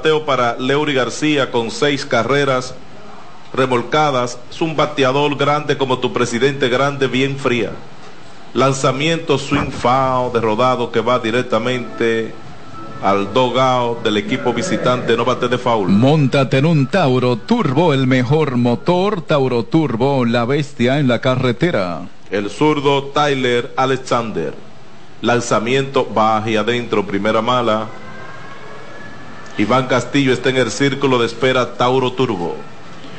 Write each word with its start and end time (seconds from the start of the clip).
bateo 0.00 0.24
para 0.24 0.56
Leury 0.58 0.94
García 0.94 1.50
con 1.50 1.70
seis 1.70 2.06
carreras 2.06 2.74
remolcadas. 3.52 4.38
Es 4.50 4.62
un 4.62 4.74
bateador 4.74 5.36
grande 5.36 5.76
como 5.76 5.98
tu 5.98 6.10
presidente 6.10 6.70
grande, 6.70 7.06
bien 7.06 7.36
fría. 7.36 7.72
Lanzamiento 8.54 9.36
swing 9.36 9.70
foul 9.70 10.32
de 10.32 10.40
rodado 10.40 10.90
que 10.90 11.00
va 11.00 11.18
directamente 11.18 12.32
al 13.02 13.34
dogao 13.34 14.00
del 14.02 14.16
equipo 14.16 14.54
visitante, 14.54 15.18
no 15.18 15.26
bate 15.26 15.48
de 15.48 15.58
foul. 15.58 15.90
Montate 15.90 16.56
en 16.58 16.64
un 16.64 16.86
Tauro 16.86 17.36
Turbo, 17.36 17.92
el 17.92 18.06
mejor 18.06 18.56
motor. 18.56 19.20
Tauro 19.20 19.64
Turbo, 19.64 20.24
la 20.24 20.46
bestia 20.46 20.98
en 20.98 21.08
la 21.08 21.20
carretera. 21.20 22.08
El 22.30 22.48
zurdo 22.48 23.04
Tyler 23.12 23.70
Alexander. 23.76 24.54
Lanzamiento 25.20 26.06
baja 26.06 26.48
y 26.48 26.56
adentro, 26.56 27.06
primera 27.06 27.42
mala. 27.42 27.88
Iván 29.60 29.88
Castillo 29.88 30.32
está 30.32 30.48
en 30.48 30.56
el 30.56 30.70
círculo 30.70 31.18
de 31.18 31.26
espera 31.26 31.74
Tauro 31.74 32.12
Turbo. 32.12 32.56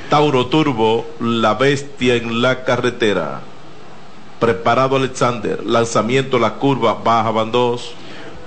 Tauro 0.10 0.48
Turbo, 0.48 1.06
la 1.20 1.54
bestia 1.54 2.16
en 2.16 2.42
la 2.42 2.64
carretera. 2.64 3.42
Preparado 4.40 4.96
Alexander, 4.96 5.64
lanzamiento 5.64 6.40
la 6.40 6.56
curva, 6.56 6.96
baja 6.96 7.32
dos. 7.46 7.94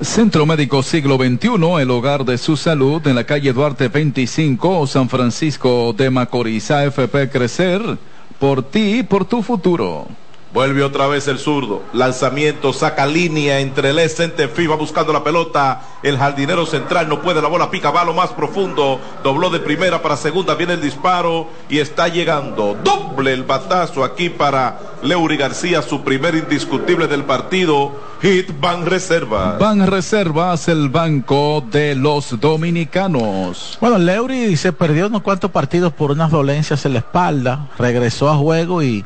Centro 0.01 0.45
Médico 0.45 0.83
Siglo 0.83 1.19
XXI, 1.19 1.51
el 1.81 1.91
hogar 1.93 2.25
de 2.25 2.37
su 2.37 2.57
salud 2.57 3.01
en 3.07 3.15
la 3.15 3.23
calle 3.23 3.53
Duarte 3.53 3.87
25, 3.87 4.89
San 4.89 5.09
Francisco 5.09 5.95
de 5.97 6.11
Macorís, 6.11 6.73
AFP 6.73 7.31
Crecer, 7.31 7.97
por 8.41 8.65
ti 8.65 8.99
y 8.99 9.03
por 9.05 9.25
tu 9.25 9.41
futuro. 9.41 10.09
Vuelve 10.55 10.85
otra 10.85 11.09
vez 11.09 11.27
el 11.27 11.41
zurdo. 11.41 11.83
Lanzamiento, 11.93 12.73
saca 12.73 13.07
línea 13.07 13.59
entre 13.59 13.91
el 13.91 14.09
centerfield, 14.09 14.71
va 14.71 14.77
buscando 14.77 15.13
la 15.13 15.25
pelota. 15.25 15.83
El 16.01 16.17
jardinero 16.17 16.65
central 16.65 17.09
no 17.09 17.21
puede, 17.21 17.43
la 17.43 17.49
bola 17.49 17.73
pica, 17.73 17.91
va 17.91 18.03
a 18.03 18.05
lo 18.05 18.15
más 18.15 18.31
profundo. 18.31 19.01
Dobló 19.25 19.51
de 19.51 19.59
primera 19.59 20.01
para 20.01 20.17
segunda, 20.17 20.55
viene 20.55 20.75
el 20.75 20.81
disparo 20.81 21.49
y 21.69 21.81
está 21.81 22.07
llegando. 22.07 22.77
Doble 22.85 23.33
el 23.33 23.43
batazo 23.43 24.05
aquí 24.05 24.29
para 24.29 24.79
Leury 25.03 25.37
García, 25.37 25.83
su 25.83 26.03
primer 26.03 26.37
indiscutible 26.37 27.09
del 27.09 27.25
partido. 27.25 27.91
Hit 28.23 28.53
Ban 28.61 28.87
Reservas. 28.87 29.59
Ban 29.59 29.85
Reservas, 29.89 30.69
el 30.69 30.89
banco 30.89 31.65
de 31.69 31.97
los 31.97 32.39
dominicanos. 32.39 33.77
Bueno, 33.81 33.99
Leury 33.99 34.57
se 34.57 34.73
perdió 34.73 35.09
unos 35.09 35.23
cuantos 35.23 35.51
partidos 35.51 35.93
por 35.93 36.13
unas 36.13 36.31
dolencias 36.31 36.87
en 36.87 36.93
la 36.93 37.01
espalda. 37.01 37.71
Regresó 37.77 38.31
a 38.31 38.37
juego 38.37 38.85
y 38.85 39.05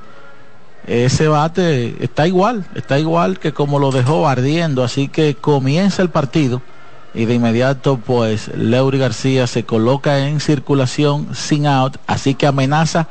ese 0.88 1.28
bate 1.28 2.02
está 2.02 2.26
igual, 2.26 2.64
está 2.74 2.98
igual 2.98 3.38
que 3.38 3.52
como 3.52 3.78
lo 3.78 3.92
dejó 3.92 4.26
ardiendo, 4.26 4.82
así 4.82 5.08
que 5.08 5.34
comienza 5.34 6.02
el 6.02 6.08
partido 6.08 6.62
y 7.14 7.26
de 7.26 7.34
inmediato 7.34 7.98
pues 7.98 8.48
Leury 8.56 8.98
García 8.98 9.46
se 9.46 9.64
coloca 9.64 10.26
en 10.26 10.40
circulación 10.40 11.34
sin 11.34 11.66
out, 11.66 11.96
así 12.06 12.34
que 12.34 12.46
amenaza 12.46 13.06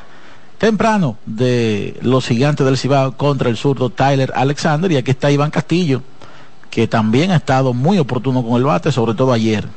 temprano 0.58 1.17
de 1.28 1.97
los 2.02 2.28
gigantes 2.28 2.66
del 2.66 2.78
Cibao 2.78 3.16
contra 3.16 3.50
el 3.50 3.58
zurdo 3.58 3.91
Tyler 3.91 4.34
Alexander 4.36 4.91
y 4.91 4.97
aquí 4.97 5.12
está 5.12 5.30
Iván 5.30 5.52
Castillo, 5.52 6.02
que 6.72 6.88
también 6.88 7.30
ha 7.30 7.36
estado 7.36 7.75
muy 7.75 8.00
oportuno 8.00 8.44
con 8.44 8.56
el 8.56 8.64
bate, 8.64 8.91
sobre 8.91 9.14
todo 9.14 9.34
ayer. 9.34 9.67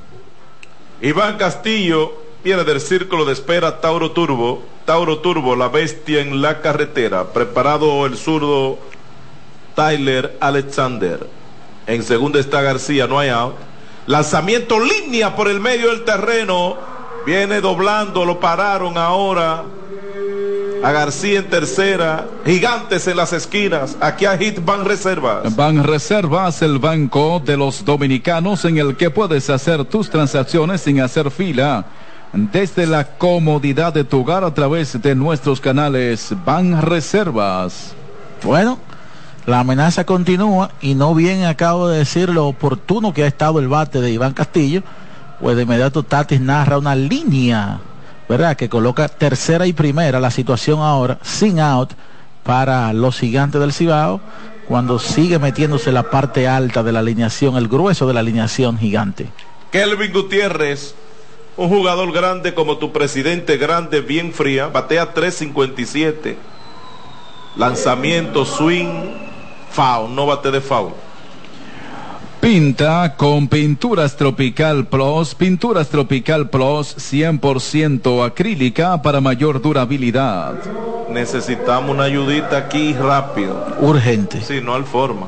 Iván 1.03 1.37
Castillo 1.37 2.30
viene 2.43 2.65
del 2.65 2.81
círculo 2.81 3.25
de 3.25 3.33
espera 3.33 3.81
Tauro 3.81 4.13
Turbo. 4.13 4.63
Tauro 4.85 5.19
Turbo, 5.19 5.55
la 5.57 5.69
bestia 5.69 6.21
en 6.21 6.41
la 6.41 6.61
carretera. 6.61 7.33
Preparado 7.33 8.07
el 8.07 8.17
zurdo 8.17 8.79
Tyler 9.75 10.37
Alexander. 10.41 11.27
En 11.87 12.03
segunda 12.03 12.41
está 12.41 12.63
García, 12.63 13.07
no 13.07 13.19
hay 13.19 13.29
out. 13.31 13.55
Lanzamiento 14.07 14.79
línea 14.81 15.37
por 15.37 15.49
el 15.49 15.61
medio 15.61 15.91
del 15.91 16.05
terreno. 16.05 16.77
Viene 17.27 17.61
doblando, 17.61 18.25
lo 18.25 18.41
pararon 18.41 18.97
ahora. 18.97 19.65
A 20.83 20.93
García 20.93 21.41
en 21.41 21.51
tercera, 21.51 22.27
gigantes 22.47 23.07
en 23.07 23.19
las 23.19 23.35
esquinas. 23.35 23.99
Aquí 24.01 24.25
a 24.25 24.39
Hit 24.39 24.65
Van 24.65 24.87
Reservas. 24.87 25.55
Van 25.55 25.85
Reservas, 25.85 26.63
el 26.63 26.79
banco 26.79 27.41
de 27.45 27.59
los 27.59 27.85
dominicanos 27.85 28.65
en 28.65 28.79
el 28.79 28.97
que 28.97 29.11
puedes 29.11 29.51
hacer 29.51 29.85
tus 29.85 30.09
transacciones 30.09 30.81
sin 30.81 31.01
hacer 31.01 31.31
fila 31.31 31.85
desde 32.33 32.87
la 32.87 33.05
comodidad 33.19 33.93
de 33.93 34.05
tu 34.05 34.21
hogar 34.21 34.45
a 34.45 34.55
través 34.55 35.01
de 35.01 35.15
nuestros 35.15 35.61
canales 35.61 36.33
Ban 36.45 36.81
Reservas. 36.81 37.95
Bueno, 38.43 38.79
la 39.47 39.61
amenaza 39.61 40.05
continúa 40.05 40.71
y 40.81 40.95
no 40.95 41.15
bien 41.15 41.45
acabo 41.45 41.89
de 41.89 41.99
decir 41.99 42.29
lo 42.29 42.47
oportuno 42.47 43.13
que 43.13 43.25
ha 43.25 43.27
estado 43.27 43.59
el 43.59 43.69
bate 43.69 44.01
de 44.01 44.13
Iván 44.13 44.33
Castillo, 44.33 44.83
pues 45.41 45.57
de 45.57 45.63
inmediato 45.63 46.03
Tatis 46.03 46.41
narra 46.41 46.79
una 46.79 46.95
línea, 46.95 47.81
¿verdad? 48.29 48.57
Que 48.57 48.69
coloca 48.69 49.09
tercera 49.09 49.67
y 49.67 49.73
primera 49.73 50.21
la 50.21 50.31
situación 50.31 50.81
ahora 50.81 51.19
sin 51.23 51.59
out 51.59 51.91
para 52.45 52.93
los 52.93 53.19
gigantes 53.19 53.61
del 53.61 53.73
Cibao 53.73 54.21
cuando 54.69 55.01
sigue 55.01 55.41
metiéndose 55.41 55.91
la 55.91 56.11
parte 56.11 56.47
alta 56.47 56.85
de 56.85 56.93
la 56.93 57.01
alineación, 57.01 57.57
el 57.57 57.67
grueso 57.67 58.07
de 58.07 58.15
la 58.15 58.21
alineación 58.21 58.79
gigante. 58.79 59.29
Kelvin 59.73 60.13
Gutiérrez 60.13 60.95
un 61.57 61.69
jugador 61.69 62.13
grande 62.13 62.55
como 62.55 62.79
tu 62.79 62.93
presidente 62.93 63.57
grande, 63.57 64.01
bien 64.01 64.33
fría, 64.33 64.69
batea 64.69 65.13
357. 65.13 66.37
Lanzamiento, 67.57 68.45
swing, 68.45 69.15
foul, 69.71 70.15
no 70.15 70.27
bate 70.27 70.51
de 70.51 70.61
foul. 70.61 70.93
Pinta 72.41 73.17
con 73.17 73.49
Pinturas 73.49 74.17
Tropical 74.17 74.87
Plus, 74.87 75.35
Pinturas 75.35 75.91
Tropical 75.91 76.49
Plus 76.49 76.97
100% 76.97 78.25
acrílica 78.25 79.03
para 79.03 79.21
mayor 79.21 79.61
durabilidad. 79.61 80.55
Necesitamos 81.11 81.91
una 81.91 82.05
ayudita 82.05 82.57
aquí 82.57 82.95
rápido. 82.95 83.77
Urgente. 83.81 84.41
Sí, 84.41 84.61
no 84.63 84.75
al 84.75 84.85
forma. 84.85 85.27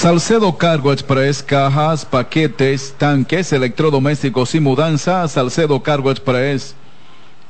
Salcedo 0.00 0.56
Cargo 0.56 0.92
Express, 0.94 1.42
cajas, 1.42 2.06
paquetes, 2.06 2.94
tanques, 2.96 3.52
electrodomésticos 3.52 4.54
y 4.54 4.60
mudanza. 4.60 5.28
Salcedo 5.28 5.82
Cargo 5.82 6.10
Express. 6.10 6.74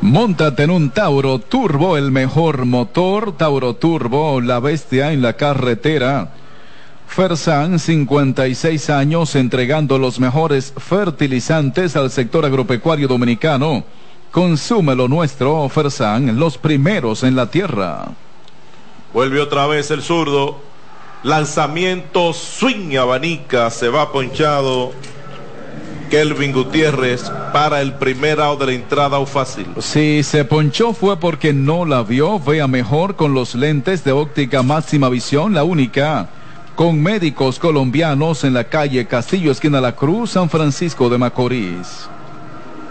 Móntate 0.00 0.62
en 0.62 0.70
un 0.70 0.90
Tauro 0.90 1.38
Turbo, 1.38 1.96
el 1.96 2.10
mejor 2.10 2.64
motor. 2.64 3.36
Tauro 3.36 3.74
Turbo, 3.74 4.40
la 4.40 4.60
bestia 4.60 5.12
en 5.12 5.22
la 5.22 5.34
carretera. 5.34 6.30
Fersan, 7.06 7.78
56 7.78 8.90
años, 8.90 9.34
entregando 9.34 9.98
los 9.98 10.20
mejores 10.20 10.72
fertilizantes 10.76 11.96
al 11.96 12.10
sector 12.10 12.44
agropecuario 12.44 13.08
dominicano. 13.08 13.84
Consume 14.30 14.94
lo 14.94 15.08
nuestro, 15.08 15.68
Fersan, 15.68 16.38
los 16.38 16.58
primeros 16.58 17.22
en 17.24 17.34
la 17.34 17.50
tierra. 17.50 18.08
Vuelve 19.12 19.40
otra 19.40 19.66
vez 19.66 19.90
el 19.90 20.02
zurdo. 20.02 20.67
Lanzamiento 21.24 22.32
swing 22.32 22.96
abanica, 22.96 23.70
se 23.70 23.88
va 23.88 24.12
ponchado. 24.12 24.92
Kelvin 26.10 26.52
Gutiérrez 26.52 27.30
para 27.52 27.82
el 27.82 27.92
primer 27.94 28.40
out 28.40 28.60
de 28.60 28.66
la 28.66 28.72
entrada 28.72 29.18
o 29.18 29.26
fácil. 29.26 29.66
Si 29.80 30.22
se 30.22 30.44
ponchó 30.44 30.94
fue 30.94 31.18
porque 31.18 31.52
no 31.52 31.84
la 31.84 32.02
vio. 32.02 32.38
Vea 32.40 32.66
mejor 32.66 33.16
con 33.16 33.34
los 33.34 33.54
lentes 33.54 34.04
de 34.04 34.12
óptica 34.12 34.62
máxima 34.62 35.08
visión, 35.08 35.52
la 35.52 35.64
única. 35.64 36.28
Con 36.76 37.02
médicos 37.02 37.58
colombianos 37.58 38.44
en 38.44 38.54
la 38.54 38.64
calle 38.64 39.06
Castillo, 39.06 39.50
esquina 39.50 39.80
La 39.80 39.96
Cruz, 39.96 40.30
San 40.30 40.48
Francisco 40.48 41.10
de 41.10 41.18
Macorís. 41.18 42.08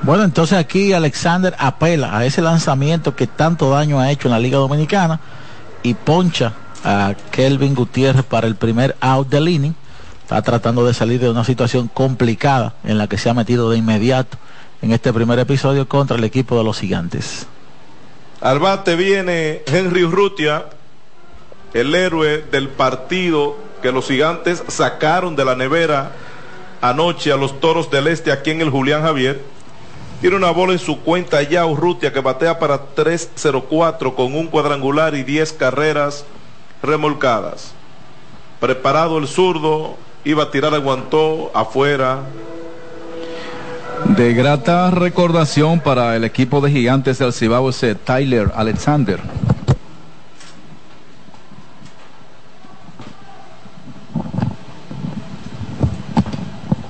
Bueno, 0.04 0.24
entonces 0.24 0.58
aquí 0.58 0.94
Alexander 0.94 1.56
apela 1.58 2.16
a 2.16 2.26
ese 2.26 2.42
lanzamiento 2.42 3.16
que 3.16 3.26
tanto 3.26 3.70
daño 3.70 4.00
ha 4.00 4.12
hecho 4.12 4.28
en 4.28 4.34
la 4.34 4.40
Liga 4.40 4.58
Dominicana 4.58 5.20
y 5.82 5.96
poncha 5.96 6.54
a 6.84 7.16
Kelvin 7.32 7.76
Gutiérrez 7.76 8.24
para 8.24 8.48
el 8.48 8.56
primer 8.56 8.96
out 9.02 9.30
del 9.30 9.50
inning 9.50 9.76
está 10.22 10.42
tratando 10.42 10.86
de 10.86 10.94
salir 10.94 11.22
de 11.22 11.30
una 11.30 11.46
situación 11.46 11.88
complicada 11.88 12.74
en 12.84 12.98
la 12.98 13.08
que 13.08 13.18
se 13.18 13.30
ha 13.30 13.34
metido 13.34 13.70
de 13.70 13.78
inmediato 13.78 14.38
en 14.82 14.92
este 14.92 15.14
primer 15.14 15.40
episodio 15.40 15.88
contra 15.88 16.18
el 16.18 16.24
equipo 16.24 16.58
de 16.58 16.64
los 16.64 16.80
gigantes. 16.80 17.48
Al 18.42 18.60
bate 18.60 18.96
viene 18.96 19.64
Henry 19.66 20.04
Urrutia, 20.04 20.66
el 21.74 21.96
héroe 21.96 22.44
del 22.52 22.68
partido 22.68 23.58
que 23.82 23.92
los 23.92 24.08
gigantes 24.08 24.64
sacaron 24.68 25.36
de 25.36 25.46
la 25.46 25.56
nevera 25.56 26.12
anoche 26.82 27.32
a 27.32 27.38
los 27.38 27.60
Toros 27.60 27.90
del 27.90 28.08
Este 28.08 28.32
aquí 28.32 28.52
en 28.52 28.62
el 28.62 28.70
Julián 28.70 29.02
Javier. 29.02 29.42
Tiene 30.22 30.36
una 30.36 30.52
bola 30.52 30.74
en 30.74 30.80
su 30.80 31.00
cuenta 31.02 31.42
ya 31.44 31.66
Urrutia 31.66 32.12
que 32.12 32.20
batea 32.20 32.60
para 32.60 32.96
3-0-4 32.96 34.14
con 34.14 34.36
un 34.36 34.48
cuadrangular 34.48 35.16
y 35.16 35.24
10 35.24 35.54
carreras 35.54 36.26
remolcadas. 36.82 37.74
Preparado 38.60 39.18
el 39.18 39.28
zurdo, 39.28 39.98
iba 40.24 40.44
a 40.44 40.52
tirar, 40.52 40.74
aguantó 40.74 41.52
afuera. 41.54 42.22
De 44.06 44.34
grata 44.34 44.92
recordación 44.92 45.80
para 45.80 46.16
el 46.16 46.24
equipo 46.24 46.62
de 46.62 46.72
gigantes 46.72 47.20
del 47.20 47.34
Cibao 47.34 47.70
ese 47.70 47.96
Tyler 47.96 48.52
Alexander. 48.56 49.20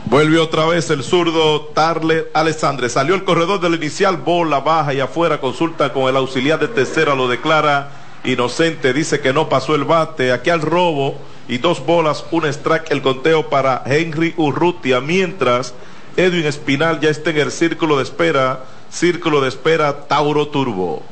Vuelve 0.05 0.39
otra 0.39 0.65
vez 0.65 0.89
el 0.89 1.03
zurdo 1.03 1.65
Tarler 1.75 2.31
Alexandre. 2.33 2.89
Salió 2.89 3.13
el 3.13 3.23
corredor 3.23 3.59
del 3.59 3.75
inicial, 3.75 4.17
bola 4.17 4.61
baja 4.61 4.93
y 4.93 4.99
afuera. 4.99 5.39
Consulta 5.39 5.93
con 5.93 6.09
el 6.09 6.15
auxiliar 6.15 6.59
de 6.59 6.69
tercera, 6.69 7.13
lo 7.13 7.27
declara 7.27 7.96
inocente. 8.27 8.93
Dice 8.93 9.19
que 9.19 9.33
no 9.33 9.49
pasó 9.49 9.75
el 9.75 9.83
bate. 9.83 10.31
Aquí 10.31 10.49
al 10.49 10.61
robo 10.61 11.15
y 11.47 11.57
dos 11.57 11.85
bolas, 11.85 12.25
un 12.31 12.45
strike. 12.45 12.91
El 12.91 13.01
conteo 13.01 13.49
para 13.49 13.81
Henry 13.85 14.33
Urrutia. 14.37 15.01
Mientras 15.01 15.73
Edwin 16.15 16.45
Espinal 16.45 16.99
ya 16.99 17.09
está 17.09 17.31
en 17.31 17.37
el 17.37 17.51
círculo 17.51 17.97
de 17.97 18.03
espera. 18.03 18.65
Círculo 18.89 19.41
de 19.41 19.49
espera 19.49 20.07
Tauro 20.07 20.47
Turbo. 20.47 21.03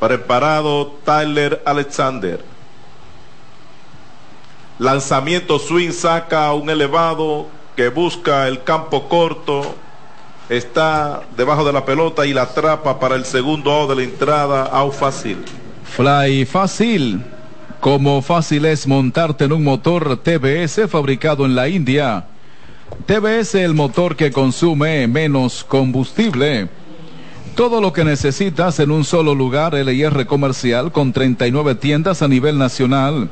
Preparado 0.00 0.94
Tyler 1.04 1.62
Alexander. 1.64 2.42
Lanzamiento 4.78 5.58
swing 5.58 5.92
saca 5.92 6.52
un 6.54 6.70
elevado 6.70 7.48
que 7.76 7.88
busca 7.88 8.48
el 8.48 8.64
campo 8.64 9.08
corto. 9.10 9.74
Está 10.50 11.22
debajo 11.36 11.64
de 11.64 11.72
la 11.72 11.84
pelota 11.84 12.26
y 12.26 12.34
la 12.34 12.42
atrapa 12.42 12.98
para 12.98 13.14
el 13.14 13.24
segundo 13.24 13.70
out 13.70 13.90
de 13.90 13.94
la 13.94 14.02
entrada. 14.02 14.64
Out 14.64 14.94
fácil. 14.94 15.38
Fly 15.84 16.44
fácil. 16.44 17.22
Como 17.78 18.20
fácil 18.20 18.64
es 18.64 18.84
montarte 18.84 19.44
en 19.44 19.52
un 19.52 19.62
motor 19.62 20.16
TBS 20.16 20.90
fabricado 20.90 21.46
en 21.46 21.54
la 21.54 21.68
India. 21.68 22.26
TBS 23.06 23.54
el 23.54 23.74
motor 23.74 24.16
que 24.16 24.32
consume 24.32 25.06
menos 25.06 25.62
combustible. 25.62 26.68
Todo 27.54 27.80
lo 27.80 27.92
que 27.92 28.02
necesitas 28.02 28.80
en 28.80 28.90
un 28.90 29.04
solo 29.04 29.36
lugar, 29.36 29.74
LIR 29.74 30.26
comercial 30.26 30.90
con 30.90 31.12
39 31.12 31.76
tiendas 31.76 32.22
a 32.22 32.28
nivel 32.28 32.58
nacional. 32.58 33.30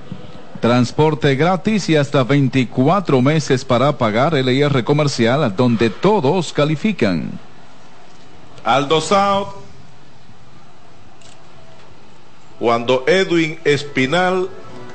Transporte 0.60 1.34
gratis 1.37 1.88
y 1.88 1.96
hasta 1.96 2.25
24 2.25 3.22
meses 3.22 3.64
para 3.64 3.96
pagar 3.96 4.34
LIR 4.34 4.84
comercial 4.84 5.55
donde 5.56 5.90
todos 5.90 6.52
califican. 6.52 7.31
Aldo 8.64 9.00
South. 9.00 9.49
Cuando 12.58 13.05
Edwin 13.06 13.58
Espinal, 13.64 14.49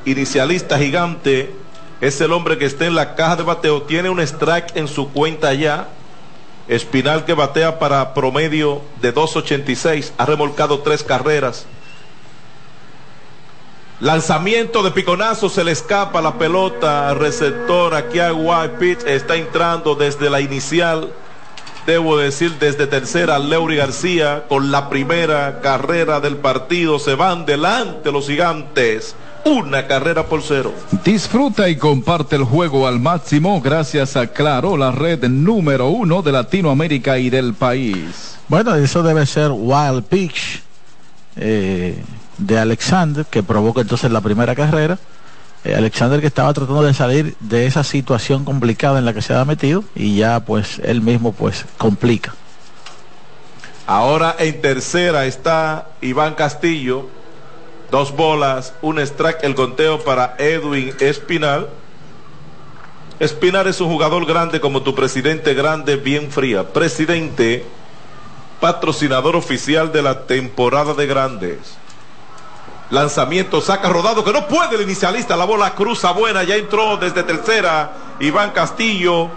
inicialista 0.05 0.77
gigante, 0.77 1.55
es 2.01 2.19
el 2.19 2.33
hombre 2.33 2.57
que 2.57 2.65
está 2.65 2.85
en 2.85 2.95
la 2.95 3.15
caja 3.15 3.37
de 3.37 3.43
bateo, 3.43 3.83
tiene 3.83 4.09
un 4.09 4.19
strike 4.19 4.75
en 4.75 4.89
su 4.89 5.09
cuenta 5.09 5.53
ya. 5.53 5.87
Espinal 6.67 7.25
que 7.25 7.33
batea 7.33 7.79
para 7.79 8.13
promedio 8.13 8.81
de 9.01 9.13
2.86, 9.13 10.11
ha 10.17 10.25
remolcado 10.25 10.79
tres 10.79 11.03
carreras. 11.03 11.65
Lanzamiento 14.03 14.83
de 14.83 14.91
piconazo, 14.91 15.47
se 15.47 15.63
le 15.63 15.71
escapa 15.71 16.21
la 16.21 16.37
pelota, 16.37 17.13
receptor 17.13 17.95
aquí 17.95 18.19
a 18.19 18.33
White 18.33 18.75
Pitch, 18.77 19.07
está 19.07 19.37
entrando 19.37 19.95
desde 19.95 20.29
la 20.29 20.41
inicial, 20.41 21.13
debo 21.85 22.17
decir 22.17 22.51
desde 22.59 22.85
tercera, 22.85 23.39
Leury 23.39 23.77
García, 23.77 24.43
con 24.49 24.71
la 24.71 24.89
primera 24.89 25.61
carrera 25.61 26.19
del 26.19 26.35
partido, 26.35 26.99
se 26.99 27.15
van 27.15 27.45
delante 27.45 28.11
los 28.11 28.27
gigantes, 28.27 29.15
una 29.45 29.87
carrera 29.87 30.25
por 30.25 30.41
cero. 30.41 30.73
Disfruta 31.05 31.69
y 31.69 31.77
comparte 31.77 32.35
el 32.35 32.43
juego 32.43 32.85
al 32.85 32.99
máximo 32.99 33.61
gracias 33.61 34.17
a 34.17 34.27
Claro, 34.27 34.75
la 34.75 34.91
red 34.91 35.23
número 35.29 35.87
uno 35.87 36.21
de 36.21 36.33
Latinoamérica 36.33 37.19
y 37.19 37.29
del 37.29 37.53
país. 37.53 38.37
Bueno, 38.49 38.75
eso 38.75 39.01
debe 39.01 39.25
ser 39.25 39.51
Wild 39.53 40.03
Pitch. 40.03 40.61
Eh 41.37 42.03
de 42.45 42.59
Alexander, 42.59 43.25
que 43.25 43.43
provoca 43.43 43.81
entonces 43.81 44.11
la 44.11 44.21
primera 44.21 44.55
carrera. 44.55 44.97
Eh, 45.63 45.75
Alexander 45.75 46.19
que 46.19 46.27
estaba 46.27 46.53
tratando 46.53 46.83
de 46.83 46.93
salir 46.93 47.35
de 47.39 47.65
esa 47.65 47.83
situación 47.83 48.43
complicada 48.43 48.99
en 48.99 49.05
la 49.05 49.13
que 49.13 49.21
se 49.21 49.33
había 49.33 49.45
metido 49.45 49.83
y 49.95 50.17
ya 50.17 50.41
pues 50.41 50.79
él 50.83 51.01
mismo 51.01 51.31
pues 51.31 51.65
complica. 51.77 52.33
Ahora 53.87 54.35
en 54.39 54.61
tercera 54.61 55.25
está 55.25 55.87
Iván 56.01 56.35
Castillo, 56.35 57.07
dos 57.91 58.15
bolas, 58.15 58.73
un 58.81 58.99
strike, 58.99 59.43
el 59.43 59.55
conteo 59.55 60.03
para 60.03 60.35
Edwin 60.37 60.93
Espinal. 60.99 61.69
Espinal 63.19 63.67
es 63.67 63.79
un 63.79 63.87
jugador 63.87 64.25
grande 64.25 64.59
como 64.59 64.81
tu 64.81 64.95
presidente 64.95 65.53
grande, 65.53 65.95
bien 65.95 66.29
fría. 66.29 66.73
Presidente, 66.73 67.65
patrocinador 68.59 69.35
oficial 69.35 69.93
de 69.93 70.01
la 70.01 70.25
temporada 70.25 70.93
de 70.93 71.05
grandes. 71.05 71.82
Lanzamiento, 72.89 73.61
saca 73.61 73.89
rodado 73.89 74.23
que 74.23 74.31
no 74.33 74.47
puede 74.47 74.75
el 74.75 74.83
inicialista. 74.83 75.35
La 75.35 75.45
bola 75.45 75.73
cruza 75.73 76.11
buena, 76.11 76.43
ya 76.43 76.55
entró 76.55 76.97
desde 76.97 77.23
tercera 77.23 77.91
Iván 78.19 78.51
Castillo. 78.51 79.29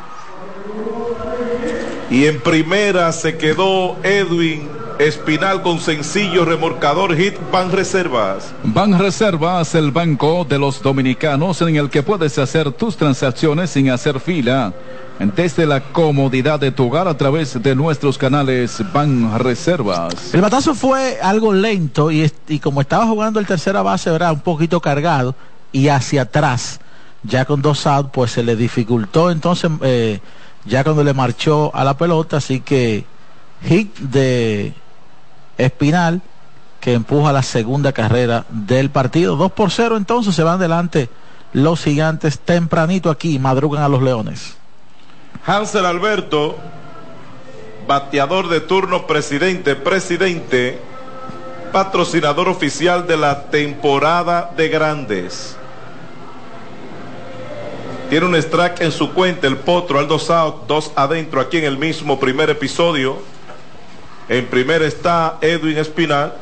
Y 2.11 2.27
en 2.27 2.41
primera 2.41 3.13
se 3.13 3.37
quedó 3.37 3.97
Edwin 4.03 4.86
Espinal 4.99 5.61
con 5.61 5.79
sencillo 5.79 6.47
remorcador 6.47 7.15
hit 7.17 7.35
Ban 7.53 7.71
Reservas. 7.71 8.55
Ban 8.65 8.99
Reservas, 8.99 9.75
el 9.75 9.91
banco 9.91 10.47
de 10.49 10.59
los 10.59 10.81
dominicanos 10.81 11.61
en 11.61 11.77
el 11.77 11.91
que 11.91 12.03
puedes 12.03 12.39
hacer 12.39 12.73
tus 12.73 12.97
transacciones 12.97 13.69
sin 13.71 13.91
hacer 13.91 14.21
fila 14.21 14.73
desde 15.19 15.67
la 15.67 15.81
comodidad 15.81 16.61
de 16.61 16.73
tu 16.73 16.87
hogar 16.87 17.09
a 17.09 17.17
través 17.17 17.63
de 17.63 17.75
nuestros 17.75 18.17
canales 18.17 18.83
Ban 18.95 19.39
Reservas. 19.39 20.33
El 20.33 20.41
batazo 20.41 20.75
fue 20.75 21.19
algo 21.23 21.53
lento 21.53 22.11
y, 22.11 22.31
como 22.63 22.81
estaba 22.81 23.07
jugando 23.07 23.39
el 23.39 23.47
tercera 23.47 23.83
base, 23.83 24.15
era 24.15 24.33
un 24.33 24.41
poquito 24.41 24.81
cargado 24.81 25.35
y 25.73 25.89
hacia 25.89 26.23
atrás, 26.23 26.81
ya 27.23 27.45
con 27.45 27.61
dos 27.61 27.87
outs, 27.87 28.11
pues 28.13 28.31
se 28.31 28.43
le 28.43 28.57
dificultó 28.57 29.31
entonces, 29.31 29.71
eh, 29.83 30.21
ya 30.65 30.85
cuando 30.85 31.05
le 31.05 31.13
marchó 31.13 31.71
a 31.75 31.85
la 31.85 31.99
pelota, 31.99 32.39
así 32.39 32.61
que 32.61 33.05
hit 33.63 33.95
de 33.99 34.73
Espinal 35.59 36.23
que 36.81 36.95
empuja 36.95 37.33
la 37.33 37.43
segunda 37.43 37.93
carrera 37.93 38.45
del 38.49 38.91
partido. 38.91 39.37
2 39.37 39.53
por 39.53 39.71
0 39.71 39.97
entonces 39.97 40.35
se 40.35 40.43
van 40.43 40.55
adelante 40.55 41.09
los 41.53 41.83
gigantes 41.83 42.39
tempranito 42.39 43.11
aquí, 43.11 43.39
madrugan 43.39 43.83
a 43.83 43.89
los 43.89 44.03
leones. 44.03 44.57
Hansel 45.47 45.87
Alberto, 45.87 46.57
bateador 47.87 48.49
de 48.49 48.61
turno 48.61 49.07
presidente, 49.07 49.75
presidente, 49.75 50.79
patrocinador 51.73 52.49
oficial 52.49 53.07
de 53.07 53.17
la 53.17 53.45
temporada 53.45 54.53
de 54.57 54.69
grandes. 54.69 55.57
Tiene 58.11 58.27
un 58.27 58.37
strike 58.37 58.83
en 58.83 58.93
su 58.93 59.13
cuenta, 59.13 59.47
el 59.47 59.57
potro, 59.57 59.99
Aldo 59.99 60.19
South, 60.19 60.67
dos 60.69 60.93
adentro 60.95 61.41
aquí 61.41 61.59
en 61.59 61.65
el 61.65 61.79
mismo 61.79 62.21
primer 62.21 62.51
episodio. 62.51 63.19
En 64.29 64.47
primer 64.47 64.83
está 64.83 65.39
Edwin 65.41 65.79
Espinal. 65.79 66.35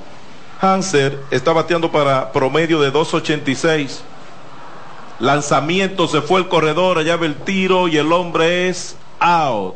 Hanser 0.60 1.18
está 1.30 1.52
bateando 1.52 1.92
para 1.92 2.32
promedio 2.32 2.80
de 2.80 2.90
286. 2.90 4.02
Lanzamiento, 5.20 6.08
se 6.08 6.22
fue 6.22 6.40
el 6.40 6.48
corredor, 6.48 6.98
allá 6.98 7.16
ve 7.16 7.26
el 7.26 7.34
tiro 7.36 7.88
y 7.88 7.96
el 7.96 8.12
hombre 8.12 8.68
es 8.68 8.96
out. 9.20 9.74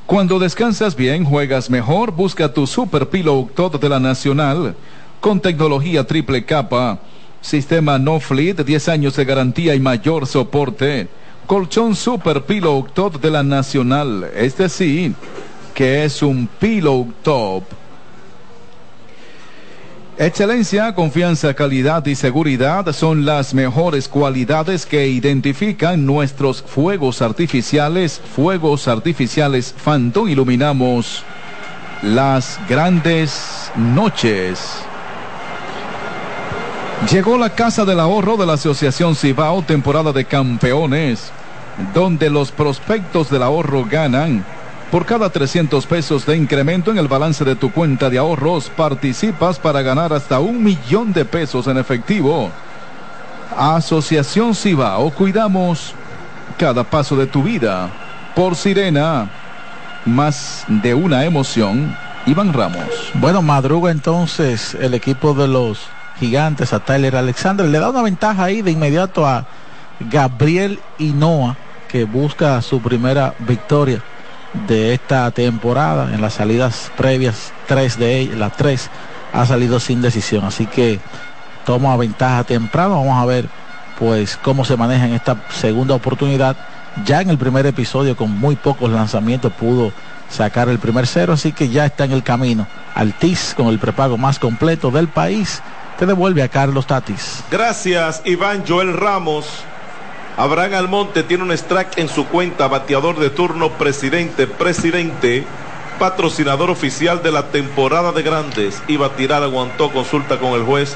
Cuando 0.06 0.40
descansas 0.40 0.96
bien, 0.96 1.26
juegas 1.26 1.70
mejor, 1.70 2.12
busca 2.12 2.54
tu 2.54 2.66
Super 2.66 3.10
Pillow 3.10 3.50
de 3.80 3.90
la 3.90 4.00
Nacional, 4.00 4.76
con 5.20 5.40
tecnología 5.40 6.06
triple 6.06 6.46
capa 6.46 7.00
Sistema 7.42 7.98
No 7.98 8.20
Fleet, 8.20 8.56
10 8.56 8.90
años 8.90 9.16
de 9.16 9.26
garantía 9.26 9.76
y 9.76 9.80
mayor 9.80 10.28
soporte. 10.28 11.08
Colchón 11.46 11.96
Super 11.96 12.44
Pillow 12.44 12.88
Top 12.94 13.22
de 13.22 13.32
la 13.32 13.44
Nacional. 13.44 14.30
Este 14.36 14.68
sí, 14.68 15.14
que 15.74 16.04
es 16.04 16.22
un 16.22 16.48
Pillow 16.60 17.14
Top. 17.24 17.64
Excelencia, 20.20 20.96
confianza, 20.96 21.54
calidad 21.54 22.04
y 22.08 22.16
seguridad 22.16 22.92
son 22.92 23.24
las 23.24 23.54
mejores 23.54 24.08
cualidades 24.08 24.88
que 24.88 25.08
identifican 25.08 26.08
nuestros 26.08 26.64
fuegos 26.64 27.22
artificiales. 27.22 28.20
Fuegos 28.36 28.88
artificiales 28.88 29.76
Phantom 29.86 30.28
iluminamos 30.28 31.24
las 32.02 32.60
grandes 32.68 33.72
noches. 33.76 34.82
Llegó 37.06 37.38
la 37.38 37.52
Casa 37.52 37.86
del 37.86 38.00
Ahorro 38.00 38.38
de 38.38 38.46
la 38.48 38.54
Asociación 38.54 39.16
Cibao, 39.16 39.62
temporada 39.62 40.12
de 40.12 40.26
campeones, 40.26 41.32
donde 41.94 42.30
los 42.30 42.52
prospectos 42.52 43.30
del 43.30 43.44
ahorro 43.44 43.86
ganan. 43.90 44.44
Por 44.92 45.06
cada 45.06 45.30
300 45.30 45.86
pesos 45.86 46.26
de 46.26 46.36
incremento 46.36 46.90
en 46.90 46.98
el 46.98 47.08
balance 47.08 47.46
de 47.46 47.56
tu 47.56 47.72
cuenta 47.72 48.10
de 48.10 48.18
ahorros, 48.18 48.70
participas 48.76 49.60
para 49.60 49.84
ganar 49.84 50.12
hasta 50.12 50.40
un 50.40 50.62
millón 50.62 51.14
de 51.14 51.24
pesos 51.24 51.68
en 51.68 51.78
efectivo. 51.78 52.50
Asociación 53.56 54.56
Cibao, 54.56 55.12
cuidamos 55.12 55.94
cada 56.58 56.84
paso 56.84 57.16
de 57.16 57.28
tu 57.28 57.44
vida. 57.44 57.90
Por 58.36 58.56
Sirena, 58.56 59.30
más 60.04 60.66
de 60.68 60.96
una 60.96 61.24
emoción, 61.24 61.96
Iván 62.26 62.52
Ramos. 62.52 63.12
Bueno, 63.14 63.42
madruga 63.44 63.92
entonces 63.92 64.74
el 64.74 64.96
equipo 64.96 65.34
de 65.36 65.48
los 65.48 65.88
gigantes 66.20 66.74
a 66.74 66.80
Tyler 66.80 67.16
Alexander. 67.16 67.66
Le 67.68 67.80
da 67.80 67.90
una 67.90 68.02
ventaja 68.02 68.44
ahí 68.44 68.62
de 68.62 68.72
inmediato 68.72 69.26
a 69.26 69.46
Gabriel 70.00 70.80
Hinoa, 70.98 71.58
que 71.88 72.04
busca 72.04 72.62
su 72.62 72.82
primera 72.82 73.34
victoria 73.40 74.02
de 74.68 74.94
esta 74.94 75.30
temporada. 75.32 76.14
En 76.14 76.22
las 76.22 76.34
salidas 76.34 76.92
previas, 76.98 77.54
tres 77.68 77.98
de 77.98 78.20
ellas, 78.20 78.38
las 78.38 78.56
tres 78.58 78.90
ha 79.34 79.46
salido 79.46 79.80
sin 79.80 80.02
decisión. 80.02 80.46
Así 80.46 80.66
que 80.66 81.00
toma 81.66 81.96
ventaja 81.98 82.44
temprano. 82.44 83.00
Vamos 83.00 83.22
a 83.22 83.26
ver 83.26 83.50
pues 84.00 84.38
cómo 84.38 84.64
se 84.64 84.78
maneja 84.78 85.06
en 85.06 85.14
esta 85.14 85.38
segunda 85.50 85.96
oportunidad. 85.96 86.56
Ya 87.06 87.22
en 87.22 87.30
el 87.30 87.38
primer 87.38 87.66
episodio, 87.66 88.16
con 88.16 88.32
muy 88.32 88.56
pocos 88.56 88.90
lanzamientos, 88.90 89.54
pudo 89.54 89.92
sacar 90.30 90.68
el 90.68 90.80
primer 90.80 91.08
cero, 91.08 91.34
así 91.34 91.52
que 91.52 91.70
ya 91.70 91.86
está 91.86 92.06
en 92.06 92.12
el 92.12 92.24
camino. 92.24 92.68
Altis 92.96 93.54
con 93.56 93.68
el 93.68 93.80
prepago 93.80 94.18
más 94.18 94.40
completo 94.40 94.92
del 94.92 95.08
país 95.08 95.62
te 95.98 96.06
devuelve 96.06 96.44
a 96.44 96.50
Carlos 96.50 96.88
Tatis. 96.88 97.44
Gracias, 97.50 98.22
Iván 98.26 98.64
Joel 98.68 98.94
Ramos. 98.94 99.48
Abraham 100.38 100.76
Almonte 100.76 101.24
tiene 101.24 101.44
un 101.44 101.52
strike 101.52 101.98
en 101.98 102.10
su 102.10 102.28
cuenta, 102.28 102.68
bateador 102.68 103.18
de 103.18 103.32
turno, 103.32 103.72
presidente, 103.72 104.46
presidente, 104.46 105.46
patrocinador 105.98 106.70
oficial 106.70 107.24
de 107.24 107.32
la 107.32 107.48
temporada 107.48 108.12
de 108.12 108.22
grandes. 108.22 108.82
Iba 108.88 109.08
a 109.08 109.16
tirar, 109.16 109.42
aguantó, 109.42 109.92
consulta 109.92 110.38
con 110.38 110.54
el 110.54 110.64
juez 110.64 110.96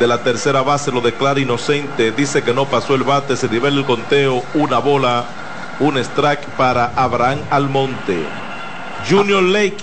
de 0.00 0.06
la 0.08 0.24
tercera 0.24 0.62
base, 0.62 0.90
lo 0.90 1.00
declara 1.00 1.38
inocente, 1.38 2.10
dice 2.10 2.42
que 2.42 2.52
no 2.52 2.64
pasó 2.64 2.96
el 2.96 3.04
bate, 3.04 3.36
se 3.36 3.48
nivel 3.48 3.78
el 3.78 3.84
conteo, 3.84 4.42
una 4.54 4.78
bola, 4.78 5.26
un 5.78 5.96
strike 5.98 6.44
para 6.56 6.92
Abraham 6.96 7.38
Almonte. 7.50 8.26
Junior 9.08 9.44
Lake 9.44 9.76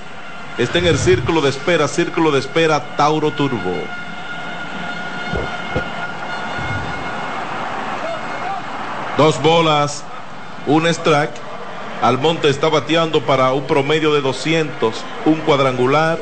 está 0.58 0.80
en 0.80 0.88
el 0.88 0.98
círculo 0.98 1.40
de 1.40 1.52
espera, 1.52 1.88
círculo 1.88 2.32
de 2.32 2.40
espera, 2.40 2.98
Tauro 2.98 3.32
Turbo. 3.32 3.76
Dos 9.20 9.42
bolas, 9.42 10.02
un 10.66 10.88
strike. 10.88 11.34
Almonte 12.02 12.48
está 12.48 12.70
bateando 12.70 13.20
para 13.20 13.52
un 13.52 13.68
promedio 13.68 14.14
de 14.14 14.22
200, 14.22 14.96
un 15.26 15.36
cuadrangular, 15.42 16.18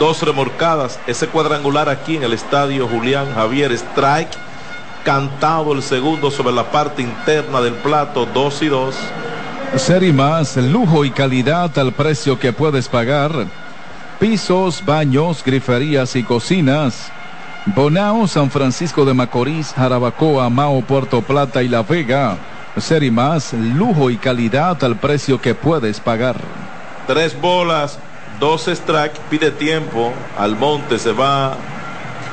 dos 0.00 0.20
remorcadas. 0.20 0.98
Ese 1.06 1.28
cuadrangular 1.28 1.88
aquí 1.88 2.16
en 2.16 2.24
el 2.24 2.32
estadio 2.32 2.88
Julián 2.88 3.32
Javier 3.32 3.70
Strike, 3.70 4.32
cantado 5.04 5.74
el 5.74 5.82
segundo 5.84 6.32
sobre 6.32 6.52
la 6.52 6.72
parte 6.72 7.02
interna 7.02 7.60
del 7.60 7.74
plato, 7.74 8.26
dos 8.26 8.60
y 8.62 8.66
dos. 8.66 8.96
Ser 9.76 10.02
más, 10.12 10.56
lujo 10.56 11.04
y 11.04 11.12
calidad 11.12 11.78
al 11.78 11.92
precio 11.92 12.36
que 12.36 12.52
puedes 12.52 12.88
pagar. 12.88 13.30
Pisos, 14.18 14.84
baños, 14.84 15.44
griferías 15.44 16.16
y 16.16 16.24
cocinas 16.24 17.12
Bonao, 17.64 18.26
San 18.26 18.50
Francisco 18.50 19.04
de 19.04 19.14
Macorís, 19.14 19.72
Jarabacoa, 19.72 20.50
Mao, 20.50 20.82
Puerto 20.82 21.22
Plata 21.22 21.62
y 21.62 21.68
La 21.68 21.84
Vega. 21.84 22.36
Ser 22.76 23.04
y 23.04 23.10
más, 23.12 23.52
lujo 23.52 24.10
y 24.10 24.16
calidad 24.16 24.82
al 24.82 24.96
precio 24.96 25.40
que 25.40 25.54
puedes 25.54 26.00
pagar. 26.00 26.34
Tres 27.06 27.40
bolas, 27.40 28.00
dos 28.40 28.66
strike, 28.66 29.16
pide 29.30 29.52
tiempo. 29.52 30.12
Al 30.36 30.56
monte 30.56 30.98
se 30.98 31.12
va 31.12 31.54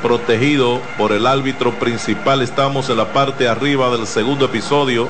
protegido 0.02 0.80
por 0.98 1.12
el 1.12 1.24
árbitro 1.28 1.78
principal. 1.78 2.42
Estamos 2.42 2.90
en 2.90 2.96
la 2.96 3.12
parte 3.12 3.46
arriba 3.46 3.88
del 3.90 4.08
segundo 4.08 4.46
episodio. 4.46 5.08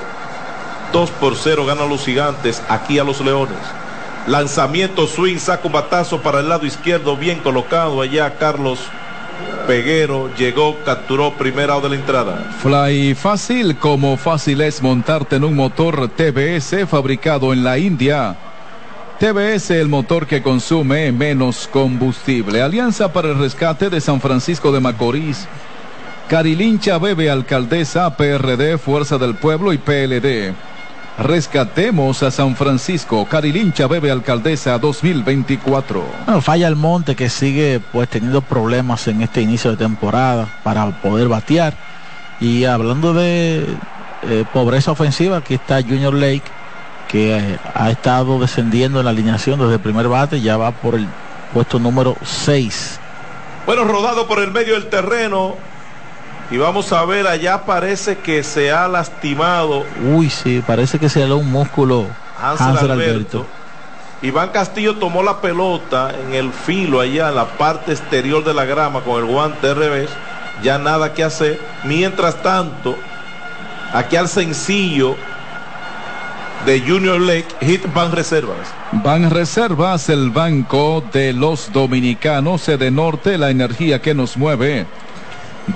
Dos 0.93 1.09
por 1.13 1.35
cero 1.35 1.65
ganan 1.65 1.89
los 1.89 2.05
gigantes 2.05 2.63
aquí 2.69 2.99
a 2.99 3.05
los 3.05 3.23
leones. 3.23 3.57
Lanzamiento 4.27 5.07
swing, 5.07 5.39
saco 5.39 5.71
batazo 5.71 6.21
para 6.21 6.41
el 6.41 6.51
lado 6.51 6.67
izquierdo, 6.67 7.17
bien 7.17 7.39
colocado 7.39 8.03
allá 8.03 8.37
Carlos 8.37 8.81
Peguero 9.67 10.31
llegó, 10.37 10.77
capturó 10.85 11.35
primera 11.35 11.79
de 11.81 11.89
la 11.91 11.95
entrada. 11.95 12.51
Fly 12.61 13.15
fácil, 13.15 13.77
como 13.77 14.17
fácil 14.17 14.61
es 14.63 14.83
montarte 14.83 15.37
en 15.37 15.45
un 15.45 15.55
motor 15.55 16.09
TBS 16.09 16.89
fabricado 16.89 17.53
en 17.53 17.63
la 17.63 17.79
India. 17.79 18.37
TBS, 19.21 19.71
el 19.73 19.89
motor 19.89 20.27
que 20.27 20.43
consume 20.43 21.13
menos 21.13 21.69
combustible. 21.71 22.63
Alianza 22.63 23.13
para 23.13 23.29
el 23.29 23.39
rescate 23.39 23.91
de 23.91 24.01
San 24.01 24.21
Francisco 24.21 24.73
de 24.73 24.81
Macorís. 24.81 25.47
Carilincha 26.29 26.97
Bebe 26.99 27.29
Alcaldesa, 27.29 28.17
PRD, 28.17 28.79
Fuerza 28.79 29.19
del 29.19 29.35
Pueblo 29.35 29.73
y 29.73 29.79
PLD. 29.79 30.55
Rescatemos 31.21 32.23
a 32.23 32.31
San 32.31 32.57
Francisco. 32.57 33.27
Carilincha 33.27 33.87
bebe 33.87 34.11
alcaldesa 34.11 34.79
2024. 34.79 36.03
Bueno, 36.25 36.41
falla 36.41 36.67
el 36.67 36.77
monte 36.77 37.15
que 37.15 37.29
sigue 37.29 37.79
pues 37.93 38.09
teniendo 38.09 38.41
problemas 38.41 39.07
en 39.07 39.21
este 39.21 39.43
inicio 39.43 39.71
de 39.71 39.77
temporada 39.77 40.49
para 40.65 41.03
poder 41.03 41.29
batear. 41.29 41.75
Y 42.41 42.65
hablando 42.65 43.13
de 43.13 43.67
eh, 44.23 44.45
pobreza 44.55 44.93
ofensiva, 44.93 45.37
aquí 45.37 45.55
está 45.55 45.83
Junior 45.83 46.15
Lake 46.15 46.45
que 47.09 47.37
eh, 47.37 47.59
ha 47.75 47.91
estado 47.91 48.39
descendiendo 48.39 49.01
en 49.01 49.05
la 49.05 49.11
alineación 49.11 49.59
desde 49.61 49.75
el 49.75 49.81
primer 49.81 50.09
bate, 50.09 50.41
ya 50.41 50.57
va 50.57 50.71
por 50.71 50.95
el 50.95 51.07
puesto 51.53 51.79
número 51.79 52.17
6. 52.25 52.99
Bueno, 53.67 53.85
rodado 53.85 54.27
por 54.27 54.39
el 54.39 54.53
medio 54.53 54.73
del 54.73 54.89
terreno, 54.89 55.57
y 56.51 56.57
vamos 56.57 56.93
a 56.93 57.05
ver, 57.05 57.27
allá 57.27 57.65
parece 57.65 58.19
que 58.19 58.43
se 58.43 58.73
ha 58.73 58.89
lastimado. 58.89 59.85
Uy, 60.13 60.29
sí, 60.31 60.63
parece 60.67 60.99
que 60.99 61.09
se 61.09 61.25
le 61.25 61.33
un 61.33 61.51
músculo. 61.51 62.07
Hansel, 62.41 62.91
Alberto. 62.91 63.47
Iván 64.23 64.51
Castillo 64.51 64.97
tomó 64.97 65.23
la 65.23 65.41
pelota 65.41 66.13
en 66.13 66.35
el 66.35 66.53
filo 66.53 67.01
allá 67.01 67.29
en 67.29 67.37
la 67.37 67.47
parte 67.47 67.93
exterior 67.93 68.45
de 68.45 68.53
la 68.53 68.65
grama 68.65 69.01
con 69.01 69.23
el 69.23 69.31
guante 69.31 69.69
de 69.69 69.75
revés. 69.75 70.11
ya 70.63 70.79
nada 70.79 71.15
que 71.15 71.25
hacer. 71.25 71.59
Mientras 71.85 72.43
tanto, 72.43 72.97
aquí 73.95 74.17
al 74.17 74.29
sencillo 74.29 75.17
de 76.67 76.81
Junior 76.81 77.19
Lake, 77.19 77.47
hit 77.61 77.87
van 77.95 78.13
reservas. 78.13 78.75
Van 78.93 79.31
reservas, 79.31 80.09
el 80.11 80.31
banco 80.31 81.03
de 81.13 81.33
los 81.33 81.73
dominicanos, 81.73 82.67
de 82.67 82.91
norte, 82.91 83.39
la 83.39 83.51
energía 83.51 84.03
que 84.03 84.15
nos 84.15 84.37
mueve. 84.37 84.87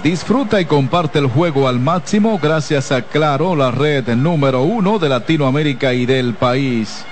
Disfruta 0.03 0.61
y 0.61 0.65
comparte 0.65 1.19
el 1.19 1.27
juego 1.27 1.69
al 1.69 1.79
máximo 1.79 2.39
gracias 2.39 2.93
a 2.93 3.03
Claro, 3.03 3.55
la 3.57 3.71
red 3.71 4.09
número 4.15 4.63
uno 4.63 4.99
de 4.99 5.09
Latinoamérica 5.09 5.93
y 5.93 6.07
del 6.07 6.35
país. 6.35 7.05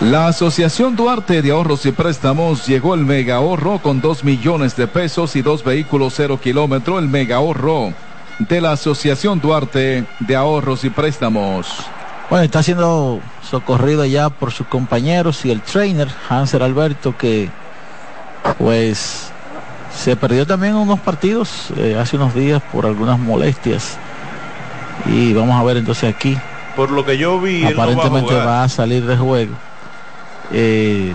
La 0.00 0.28
Asociación 0.28 0.96
Duarte 0.96 1.42
de 1.42 1.50
Ahorros 1.50 1.84
y 1.84 1.92
Préstamos 1.92 2.66
llegó 2.66 2.94
el 2.94 3.04
mega 3.04 3.36
ahorro 3.36 3.78
con 3.78 4.00
dos 4.00 4.24
millones 4.24 4.74
de 4.76 4.86
pesos 4.86 5.36
y 5.36 5.42
dos 5.42 5.62
vehículos 5.62 6.14
cero 6.16 6.38
kilómetro, 6.42 6.98
el 6.98 7.08
mega 7.08 7.36
ahorro 7.36 7.92
de 8.38 8.60
la 8.60 8.72
Asociación 8.72 9.40
Duarte 9.40 10.06
de 10.20 10.36
Ahorros 10.36 10.84
y 10.84 10.90
Préstamos. 10.90 11.66
Bueno, 12.30 12.44
está 12.44 12.62
siendo 12.62 13.20
socorrido 13.42 14.06
ya 14.06 14.30
por 14.30 14.52
sus 14.52 14.66
compañeros 14.66 15.44
y 15.44 15.50
el 15.50 15.60
trainer, 15.60 16.08
Hanser 16.28 16.62
Alberto, 16.62 17.14
que 17.18 17.50
pues 18.56 19.30
se 19.94 20.16
perdió 20.16 20.46
también 20.46 20.74
unos 20.74 21.00
partidos 21.00 21.70
eh, 21.76 21.96
hace 22.00 22.16
unos 22.16 22.34
días 22.34 22.62
por 22.72 22.86
algunas 22.86 23.18
molestias. 23.18 23.98
Y 25.06 25.32
vamos 25.32 25.60
a 25.60 25.64
ver 25.64 25.78
entonces 25.78 26.14
aquí. 26.14 26.36
Por 26.76 26.90
lo 26.90 27.04
que 27.04 27.18
yo 27.18 27.40
vi, 27.40 27.64
aparentemente 27.64 28.34
va 28.34 28.62
a 28.62 28.68
salir 28.68 29.04
de 29.06 29.16
juego. 29.16 29.54
Eh, 30.52 31.12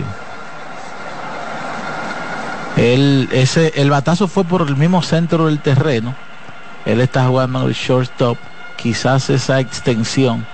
el, 2.76 3.28
ese, 3.32 3.72
el 3.76 3.90
batazo 3.90 4.28
fue 4.28 4.44
por 4.44 4.62
el 4.62 4.76
mismo 4.76 5.02
centro 5.02 5.46
del 5.46 5.60
terreno. 5.60 6.14
Él 6.84 7.00
está 7.00 7.26
jugando 7.26 7.62
en 7.62 7.68
el 7.68 7.74
shortstop. 7.74 8.38
Quizás 8.76 9.30
esa 9.30 9.58
extensión, 9.58 10.46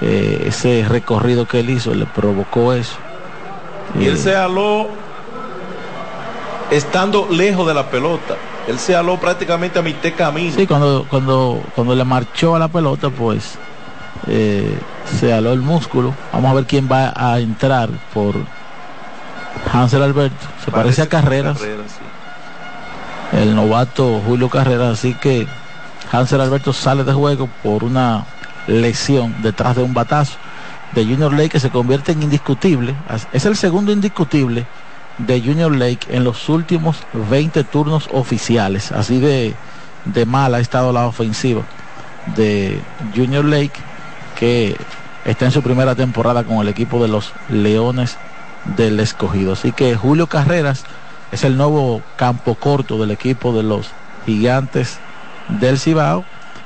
eh, 0.00 0.44
ese 0.48 0.84
recorrido 0.88 1.46
que 1.46 1.60
él 1.60 1.70
hizo, 1.70 1.94
le 1.94 2.06
provocó 2.06 2.72
eso. 2.72 2.96
Y 3.98 4.06
él 4.06 4.14
eh, 4.14 4.18
se 4.18 4.34
aló 4.34 4.88
estando 6.70 7.28
lejos 7.30 7.66
de 7.66 7.74
la 7.74 7.90
pelota. 7.90 8.36
Él 8.66 8.78
se 8.78 8.96
aló 8.96 9.18
prácticamente 9.18 9.78
a 9.78 9.82
mitad 9.82 10.10
camino. 10.16 10.52
Sí, 10.54 10.66
cuando, 10.66 11.06
cuando, 11.08 11.62
cuando 11.74 11.94
le 11.94 12.04
marchó 12.04 12.56
a 12.56 12.58
la 12.58 12.68
pelota, 12.68 13.10
pues 13.10 13.56
eh, 14.26 14.78
se 15.18 15.32
aló 15.32 15.52
el 15.52 15.60
músculo. 15.60 16.14
Vamos 16.32 16.50
a 16.50 16.54
ver 16.54 16.66
quién 16.66 16.88
va 16.90 17.12
a 17.14 17.38
entrar 17.38 17.88
por 18.12 18.34
Hansel 19.72 20.02
Alberto. 20.02 20.46
Se 20.64 20.70
parece, 20.70 21.02
a 21.02 21.08
Carreras. 21.08 21.58
El 23.32 23.54
novato 23.54 24.20
Julio 24.26 24.48
Carreras. 24.48 24.98
Así 24.98 25.14
que 25.14 25.46
Hansel 26.10 26.40
Alberto 26.40 26.72
sale 26.72 27.04
de 27.04 27.12
juego 27.12 27.48
por 27.62 27.84
una 27.84 28.26
lesión 28.66 29.34
detrás 29.42 29.76
de 29.76 29.82
un 29.82 29.94
batazo 29.94 30.38
de 30.92 31.04
Junior 31.04 31.32
Lake 31.32 31.50
que 31.50 31.60
se 31.60 31.70
convierte 31.70 32.12
en 32.12 32.22
indiscutible. 32.24 32.96
Es 33.32 33.44
el 33.44 33.56
segundo 33.56 33.92
indiscutible 33.92 34.66
de 35.18 35.40
Junior 35.40 35.74
Lake 35.74 36.06
en 36.08 36.24
los 36.24 36.48
últimos 36.48 36.98
20 37.30 37.64
turnos 37.64 38.08
oficiales. 38.12 38.92
Así 38.92 39.18
de, 39.20 39.54
de 40.04 40.26
mal 40.26 40.54
ha 40.54 40.60
estado 40.60 40.92
la 40.92 41.06
ofensiva 41.06 41.62
de 42.34 42.80
Junior 43.14 43.44
Lake 43.44 43.80
que 44.38 44.76
está 45.24 45.46
en 45.46 45.52
su 45.52 45.62
primera 45.62 45.94
temporada 45.94 46.44
con 46.44 46.58
el 46.58 46.68
equipo 46.68 47.02
de 47.02 47.08
los 47.08 47.32
Leones 47.48 48.16
del 48.76 49.00
Escogido. 49.00 49.52
Así 49.52 49.72
que 49.72 49.96
Julio 49.96 50.26
Carreras 50.26 50.84
es 51.32 51.44
el 51.44 51.56
nuevo 51.56 52.02
campo 52.16 52.54
corto 52.54 52.98
del 52.98 53.10
equipo 53.10 53.52
de 53.52 53.62
los 53.62 53.90
Gigantes 54.26 54.98
del 55.48 55.78
Cibao, 55.78 56.24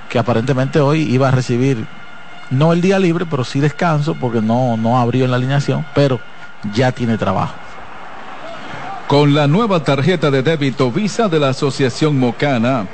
que 0.08 0.18
aparentemente 0.18 0.80
hoy 0.80 1.02
iba 1.02 1.28
a 1.28 1.30
recibir 1.30 1.86
no 2.50 2.72
el 2.72 2.80
día 2.80 2.98
libre, 2.98 3.26
pero 3.26 3.44
sí 3.44 3.60
descanso 3.60 4.14
porque 4.16 4.40
no, 4.40 4.76
no 4.76 4.98
abrió 4.98 5.24
en 5.24 5.30
la 5.30 5.36
alineación, 5.36 5.86
pero 5.94 6.20
ya 6.74 6.90
tiene 6.92 7.16
trabajo. 7.16 7.54
Con 9.10 9.34
la 9.34 9.48
nueva 9.48 9.82
tarjeta 9.82 10.30
de 10.30 10.40
débito 10.40 10.92
Visa 10.92 11.28
de 11.28 11.40
la 11.40 11.48
Asociación 11.48 12.16
Mocana, 12.16 12.86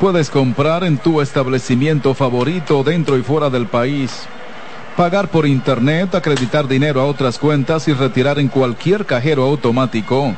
Puedes 0.00 0.30
comprar 0.30 0.84
en 0.84 0.96
tu 0.96 1.20
establecimiento 1.20 2.14
favorito 2.14 2.82
dentro 2.82 3.18
y 3.18 3.22
fuera 3.22 3.50
del 3.50 3.66
país. 3.66 4.22
Pagar 4.96 5.28
por 5.28 5.46
internet, 5.46 6.14
acreditar 6.14 6.66
dinero 6.66 7.02
a 7.02 7.04
otras 7.04 7.38
cuentas 7.38 7.86
y 7.88 7.92
retirar 7.92 8.38
en 8.38 8.48
cualquier 8.48 9.04
cajero 9.04 9.44
automático. 9.44 10.34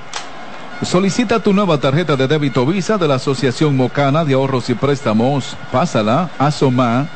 Solicita 0.83 1.39
tu 1.39 1.53
nueva 1.53 1.79
tarjeta 1.79 2.17
de 2.17 2.27
débito 2.27 2.67
Visa 2.67 2.99
de 2.99 3.07
la 3.07 3.15
Asociación 3.15 3.77
Mocana 3.77 4.25
de 4.25 4.35
Ahorros 4.35 4.69
y 4.71 4.75
Préstamos. 4.75 5.57
Pásala, 5.71 6.31
asoma, 6.37 7.07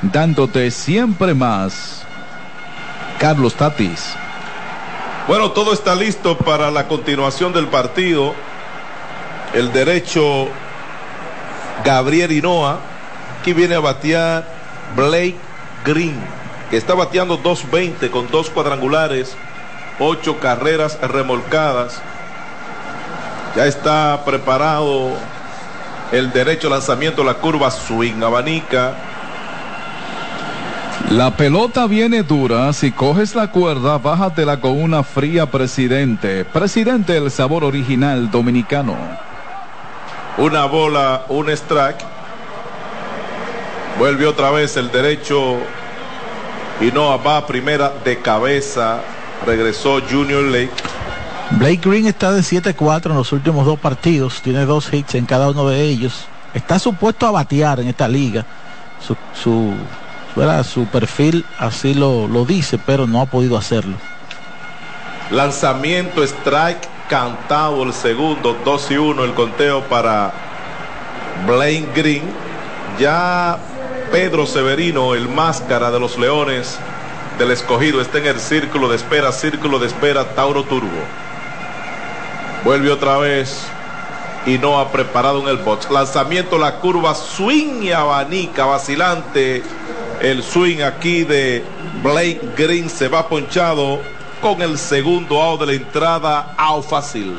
dándote 0.00 0.70
siempre 0.70 1.34
más. 1.34 2.06
Carlos 3.18 3.52
Tatis. 3.54 4.16
Bueno, 5.26 5.52
todo 5.52 5.72
está 5.72 5.94
listo 5.94 6.36
para 6.36 6.70
la 6.70 6.86
continuación 6.86 7.54
del 7.54 7.68
partido. 7.68 8.34
El 9.54 9.72
derecho 9.72 10.48
Gabriel 11.82 12.30
Hinoa. 12.30 12.78
Aquí 13.40 13.54
viene 13.54 13.74
a 13.74 13.80
batear 13.80 14.46
Blake 14.94 15.36
Green, 15.82 16.14
que 16.68 16.76
está 16.76 16.92
bateando 16.92 17.42
2.20 17.42 18.10
con 18.10 18.30
dos 18.30 18.50
cuadrangulares, 18.50 19.34
ocho 19.98 20.40
carreras 20.40 21.00
remolcadas. 21.00 22.02
Ya 23.56 23.64
está 23.64 24.26
preparado 24.26 25.10
el 26.12 26.32
derecho 26.32 26.68
lanzamiento, 26.68 27.24
la 27.24 27.34
curva 27.34 27.70
swing, 27.70 28.22
abanica. 28.22 28.92
La 31.10 31.36
pelota 31.36 31.86
viene 31.86 32.22
dura, 32.22 32.72
si 32.72 32.92
coges 32.92 33.34
la 33.34 33.50
cuerda, 33.50 33.98
bájatela 33.98 34.60
con 34.60 34.80
una 34.82 35.02
fría 35.02 35.46
presidente. 35.46 36.44
Presidente, 36.44 37.16
el 37.16 37.30
sabor 37.30 37.64
original 37.64 38.30
dominicano 38.30 38.96
una 40.36 40.64
bola, 40.66 41.24
un 41.28 41.48
strike. 41.50 42.04
Vuelve 43.98 44.26
otra 44.26 44.50
vez 44.50 44.76
el 44.76 44.90
derecho 44.90 45.58
y 46.80 46.90
no 46.90 47.22
va 47.22 47.46
primera 47.46 47.92
de 48.04 48.20
cabeza. 48.20 49.00
Regresó 49.46 50.00
Junior 50.00 50.42
Lake. 50.42 50.72
Blake 51.52 51.80
Green 51.84 52.06
está 52.06 52.32
de 52.32 52.40
7-4 52.40 53.10
en 53.10 53.16
los 53.16 53.32
últimos 53.32 53.64
dos 53.66 53.78
partidos. 53.78 54.42
Tiene 54.42 54.64
dos 54.64 54.92
hits 54.92 55.14
en 55.14 55.26
cada 55.26 55.50
uno 55.50 55.68
de 55.68 55.82
ellos. 55.82 56.24
Está 56.52 56.78
supuesto 56.78 57.26
a 57.26 57.30
batear 57.30 57.80
en 57.80 57.88
esta 57.88 58.08
liga. 58.08 58.44
Su, 59.06 59.16
su, 59.40 59.72
su 60.64 60.86
perfil 60.86 61.44
así 61.58 61.94
lo, 61.94 62.26
lo 62.26 62.44
dice, 62.44 62.78
pero 62.78 63.06
no 63.06 63.20
ha 63.20 63.26
podido 63.26 63.56
hacerlo. 63.56 63.96
Lanzamiento, 65.30 66.22
strike 66.22 66.88
cantado 67.08 67.82
el 67.82 67.92
segundo, 67.92 68.56
2 68.64 68.90
y 68.90 68.96
1 68.96 69.24
el 69.24 69.34
conteo 69.34 69.82
para 69.84 70.32
Blaine 71.46 71.88
Green. 71.94 72.22
Ya 72.98 73.58
Pedro 74.12 74.46
Severino, 74.46 75.14
el 75.14 75.28
máscara 75.28 75.90
de 75.90 75.98
los 75.98 76.18
Leones 76.18 76.78
del 77.38 77.50
escogido, 77.50 78.00
está 78.00 78.18
en 78.18 78.26
el 78.26 78.38
círculo 78.38 78.88
de 78.88 78.96
espera, 78.96 79.32
círculo 79.32 79.78
de 79.78 79.86
espera, 79.86 80.24
Tauro 80.34 80.62
Turbo. 80.64 80.88
Vuelve 82.64 82.90
otra 82.90 83.18
vez 83.18 83.66
y 84.46 84.58
no 84.58 84.78
ha 84.78 84.90
preparado 84.92 85.40
en 85.40 85.48
el 85.48 85.56
box. 85.58 85.90
Lanzamiento, 85.90 86.58
la 86.58 86.76
curva, 86.76 87.14
swing 87.14 87.82
y 87.82 87.92
abanica, 87.92 88.66
vacilante. 88.66 89.62
El 90.24 90.42
swing 90.42 90.80
aquí 90.80 91.22
de 91.22 91.62
Blake 92.02 92.40
Green 92.56 92.88
se 92.88 93.08
va 93.08 93.28
ponchado 93.28 94.00
con 94.40 94.62
el 94.62 94.78
segundo 94.78 95.42
out 95.42 95.60
de 95.60 95.66
la 95.66 95.72
entrada, 95.74 96.54
out 96.56 96.82
fácil. 96.82 97.34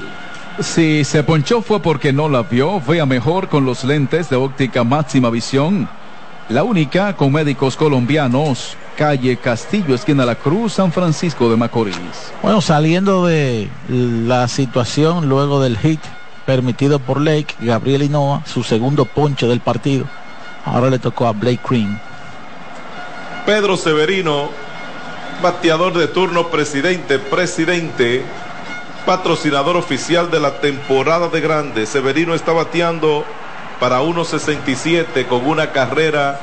Si 0.60 1.04
se 1.04 1.24
ponchó 1.24 1.64
fue 1.64 1.82
porque 1.82 2.14
no 2.14 2.30
la 2.30 2.44
vio, 2.44 2.80
vea 2.80 3.08
mejor 3.08 3.50
con 3.50 3.66
los 3.66 3.84
lentes 3.84 4.30
de 4.30 4.36
óptica 4.36 4.84
máxima 4.84 5.32
visión. 5.32 5.90
La 6.48 6.64
única 6.64 7.16
con 7.16 7.32
médicos 7.32 7.76
colombianos, 7.76 8.78
calle 8.96 9.36
Castillo, 9.38 9.96
esquina 9.96 10.24
La 10.24 10.36
Cruz, 10.36 10.74
San 10.74 10.92
Francisco 10.92 11.50
de 11.50 11.58
Macorís. 11.58 11.96
Bueno, 12.44 12.62
saliendo 12.62 13.26
de 13.26 13.68
la 13.90 14.48
situación 14.48 15.28
luego 15.28 15.60
del 15.60 15.80
hit 15.80 16.02
permitido 16.46 17.00
por 17.00 17.20
Lake, 17.20 17.56
Gabriel 17.62 18.04
Hinoa, 18.04 18.44
su 18.46 18.62
segundo 18.62 19.06
ponche 19.06 19.48
del 19.48 19.60
partido. 19.60 20.06
Ahora 20.66 20.92
le 20.92 21.00
tocó 21.00 21.26
a 21.26 21.32
Blake 21.32 21.62
Green. 21.68 22.00
Pedro 23.46 23.78
Severino 23.78 24.50
bateador 25.42 25.94
de 25.94 26.08
turno, 26.08 26.48
presidente, 26.48 27.20
presidente, 27.20 28.24
patrocinador 29.06 29.78
oficial 29.78 30.32
de 30.32 30.40
la 30.40 30.60
temporada 30.60 31.28
de 31.28 31.42
grande. 31.42 31.86
Severino 31.86 32.34
está 32.34 32.52
bateando 32.52 33.24
para 33.80 34.02
1.67 34.02 35.28
con 35.28 35.46
una 35.46 35.72
carrera 35.72 36.40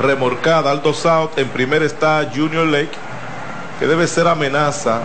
remorcada. 0.00 0.70
Alto 0.70 0.92
South, 0.94 1.30
en 1.36 1.48
primer 1.50 1.82
está 1.82 2.28
Junior 2.34 2.66
Lake, 2.66 2.96
que 3.78 3.86
debe 3.86 4.06
ser 4.06 4.26
amenaza 4.26 5.02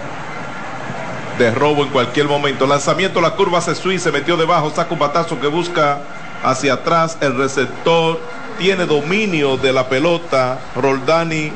de 1.38 1.52
robo 1.52 1.84
en 1.84 1.90
cualquier 1.90 2.28
momento. 2.28 2.66
Lanzamiento, 2.66 3.22
la 3.22 3.32
curva 3.32 3.62
se 3.62 3.76
sui, 3.76 4.00
se 4.00 4.12
metió 4.12 4.38
debajo, 4.38 4.72
saca 4.74 4.94
un 4.94 5.00
batazo 5.00 5.40
que 5.40 5.48
busca 5.48 6.00
hacia 6.44 6.74
atrás, 6.74 7.18
el 7.22 7.38
receptor 7.38 8.20
tiene 8.58 8.86
dominio 8.86 9.58
de 9.58 9.74
la 9.74 9.88
pelota, 9.88 10.60
Roldani, 10.76 11.52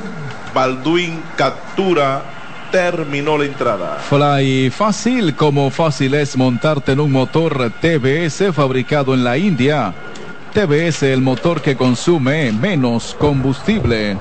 Balduin 0.53 1.21
captura, 1.35 2.21
terminó 2.71 3.37
la 3.37 3.45
entrada. 3.45 3.97
Fly 4.09 4.69
fácil, 4.69 5.35
como 5.35 5.69
fácil 5.71 6.13
es 6.13 6.37
montarte 6.37 6.93
en 6.93 6.99
un 6.99 7.11
motor 7.11 7.71
TBS 7.81 8.53
fabricado 8.53 9.13
en 9.13 9.23
la 9.23 9.37
India. 9.37 9.93
TBS, 10.53 11.03
el 11.03 11.21
motor 11.21 11.61
que 11.61 11.75
consume 11.75 12.51
menos 12.51 13.15
combustible. 13.19 14.17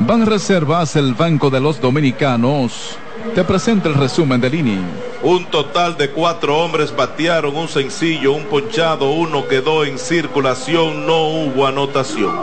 Van 0.00 0.24
Reservas, 0.24 0.96
el 0.96 1.14
Banco 1.14 1.50
de 1.50 1.60
los 1.60 1.80
Dominicanos. 1.80 2.96
Te 3.34 3.44
presenta 3.44 3.88
el 3.88 3.94
resumen 3.94 4.40
del 4.40 4.54
inning. 4.56 4.84
Un 5.22 5.44
total 5.46 5.96
de 5.96 6.10
cuatro 6.10 6.58
hombres 6.58 6.94
batearon 6.94 7.56
un 7.56 7.68
sencillo, 7.68 8.32
un 8.32 8.44
ponchado, 8.44 9.10
uno 9.10 9.46
quedó 9.46 9.84
en 9.84 9.98
circulación, 9.98 11.06
no 11.06 11.28
hubo 11.28 11.64
anotación. 11.64 12.34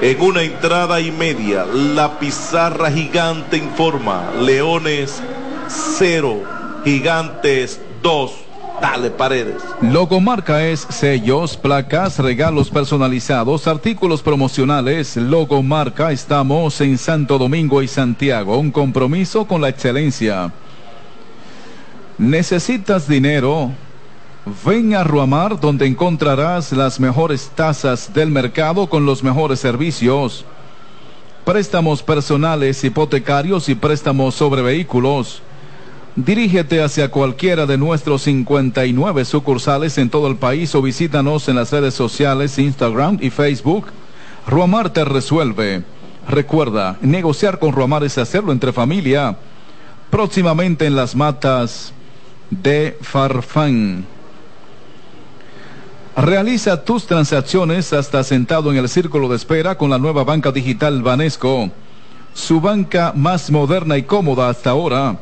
En 0.00 0.20
una 0.22 0.42
entrada 0.42 1.02
y 1.02 1.10
media, 1.10 1.66
la 1.66 2.18
pizarra 2.18 2.90
gigante 2.90 3.58
informa, 3.58 4.30
Leones 4.40 5.22
0, 5.68 6.44
Gigantes 6.82 7.80
2. 8.02 8.32
Dale 8.80 9.10
paredes. 9.10 9.62
Logomarca 9.82 10.66
es 10.66 10.86
sellos, 10.88 11.56
placas, 11.56 12.18
regalos 12.18 12.70
personalizados, 12.70 13.66
artículos 13.66 14.22
promocionales. 14.22 15.16
Logomarca, 15.16 16.12
estamos 16.12 16.80
en 16.80 16.96
Santo 16.96 17.36
Domingo 17.36 17.82
y 17.82 17.88
Santiago. 17.88 18.58
Un 18.58 18.70
compromiso 18.70 19.44
con 19.44 19.60
la 19.60 19.68
excelencia. 19.68 20.50
¿Necesitas 22.16 23.06
dinero? 23.06 23.70
Ven 24.64 24.94
a 24.94 25.04
Ruamar 25.04 25.60
donde 25.60 25.86
encontrarás 25.86 26.72
las 26.72 26.98
mejores 26.98 27.50
tasas 27.54 28.12
del 28.14 28.30
mercado 28.30 28.88
con 28.88 29.04
los 29.04 29.22
mejores 29.22 29.60
servicios. 29.60 30.46
Préstamos 31.44 32.02
personales, 32.02 32.82
hipotecarios 32.82 33.68
y 33.68 33.74
préstamos 33.74 34.34
sobre 34.34 34.62
vehículos. 34.62 35.42
Dirígete 36.16 36.82
hacia 36.82 37.08
cualquiera 37.08 37.66
de 37.66 37.78
nuestros 37.78 38.22
59 38.22 39.24
sucursales 39.24 39.96
en 39.96 40.10
todo 40.10 40.26
el 40.26 40.36
país 40.36 40.74
o 40.74 40.82
visítanos 40.82 41.48
en 41.48 41.54
las 41.54 41.70
redes 41.70 41.94
sociales 41.94 42.58
Instagram 42.58 43.18
y 43.20 43.30
Facebook. 43.30 43.86
Ruamar 44.46 44.90
te 44.90 45.04
resuelve. 45.04 45.84
Recuerda, 46.28 46.98
negociar 47.00 47.60
con 47.60 47.72
Ruamar 47.72 48.02
es 48.02 48.18
hacerlo 48.18 48.50
entre 48.50 48.72
familia. 48.72 49.36
Próximamente 50.10 50.86
en 50.86 50.96
las 50.96 51.14
matas 51.14 51.92
de 52.50 52.98
Farfán. 53.00 54.04
Realiza 56.16 56.84
tus 56.84 57.06
transacciones 57.06 57.92
hasta 57.92 58.24
sentado 58.24 58.72
en 58.72 58.78
el 58.78 58.88
círculo 58.88 59.28
de 59.28 59.36
espera 59.36 59.78
con 59.78 59.90
la 59.90 59.98
nueva 59.98 60.24
banca 60.24 60.50
digital 60.50 61.02
Banesco. 61.02 61.70
Su 62.34 62.60
banca 62.60 63.12
más 63.14 63.52
moderna 63.52 63.96
y 63.96 64.02
cómoda 64.02 64.48
hasta 64.48 64.70
ahora 64.70 65.16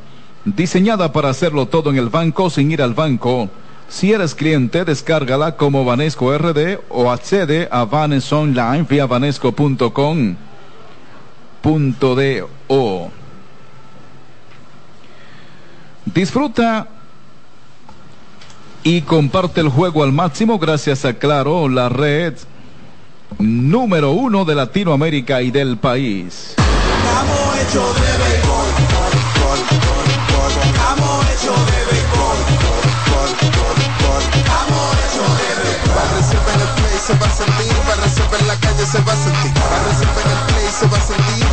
diseñada 0.57 1.13
para 1.13 1.31
hacerlo 1.31 1.67
todo 1.67 1.91
en 1.91 1.97
el 1.97 2.09
banco 2.09 2.51
sin 2.51 2.71
ir 2.71 2.83
al 2.83 2.95
banco. 2.95 3.49
Si 3.89 4.13
eres 4.13 4.35
cliente, 4.35 4.85
descárgala 4.85 5.57
como 5.57 5.85
Vanesco 5.85 6.37
RD 6.37 6.81
o 6.91 7.11
accede 7.11 7.69
a 7.71 7.85
Vanes 7.85 8.33
Online 8.33 8.83
vía 8.89 9.07
vanesco.com. 9.07 10.37
Punto 11.63 12.15
de 12.15 12.45
O. 12.69 13.11
Disfruta 16.05 16.89
y 18.83 19.03
comparte 19.03 19.61
el 19.61 19.69
juego 19.69 20.03
al 20.03 20.13
máximo 20.13 20.59
gracias 20.59 21.05
a 21.05 21.15
Claro, 21.15 21.69
la 21.69 21.89
red 21.89 22.35
número 23.39 24.13
uno 24.13 24.45
de 24.45 24.55
Latinoamérica 24.55 25.43
y 25.43 25.51
del 25.51 25.77
país. 25.77 26.55
Se 37.09 37.15
va 37.15 37.27
a 37.27 37.31
sentir, 37.31 37.75
para 37.87 38.03
resolver 38.03 38.43
la 38.43 38.55
calle 38.57 38.85
se 38.85 39.01
va 39.01 39.13
a 39.15 39.17
sentir, 39.17 39.53
para 39.55 39.83
resolver 39.85 40.27
el 40.27 40.53
play 40.53 40.69
se 40.79 40.87
va 40.89 40.99
a 40.99 41.01
sentir. 41.01 41.47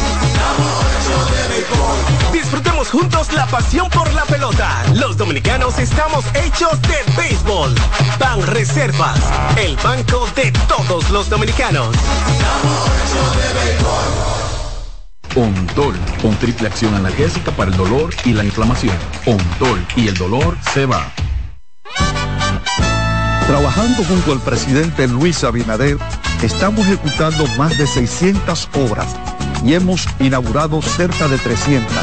Disfrutemos 2.34 2.90
juntos 2.90 3.32
la 3.32 3.48
pasión 3.48 3.90
por 3.90 4.12
la 4.12 4.26
pelota. 4.26 4.84
Los 4.96 5.16
dominicanos 5.16 5.80
estamos 5.80 6.26
hechos 6.34 6.82
de 6.82 6.98
béisbol. 7.16 7.74
Ban 8.20 8.46
Reservas, 8.48 9.18
el 9.56 9.78
banco 9.78 10.28
de 10.36 10.52
todos 10.68 11.10
los 11.12 11.30
dominicanos. 11.30 11.96
Ondol, 15.38 15.96
con 16.22 16.36
triple 16.36 16.68
acción 16.68 16.96
analgésica 16.96 17.52
para 17.52 17.72
el 17.72 17.78
dolor 17.78 18.14
y 18.26 18.34
la 18.34 18.44
inflamación. 18.44 18.98
Ondol 19.26 19.86
y 19.96 20.10
el 20.10 20.18
dolor 20.18 20.58
se 20.74 20.86
va. 20.86 21.14
Trabajando 23.48 24.04
junto 24.04 24.32
al 24.32 24.40
presidente 24.40 25.08
Luis 25.08 25.44
Abinader, 25.44 26.00
estamos 26.42 26.88
ejecutando 26.88 27.46
más 27.58 27.78
de 27.78 27.86
600 27.86 28.70
obras 28.74 29.16
y 29.64 29.76
hemos 29.76 30.08
inaugurado 30.20 30.82
cerca 30.82 31.28
de 31.28 31.38
300, 31.38 31.94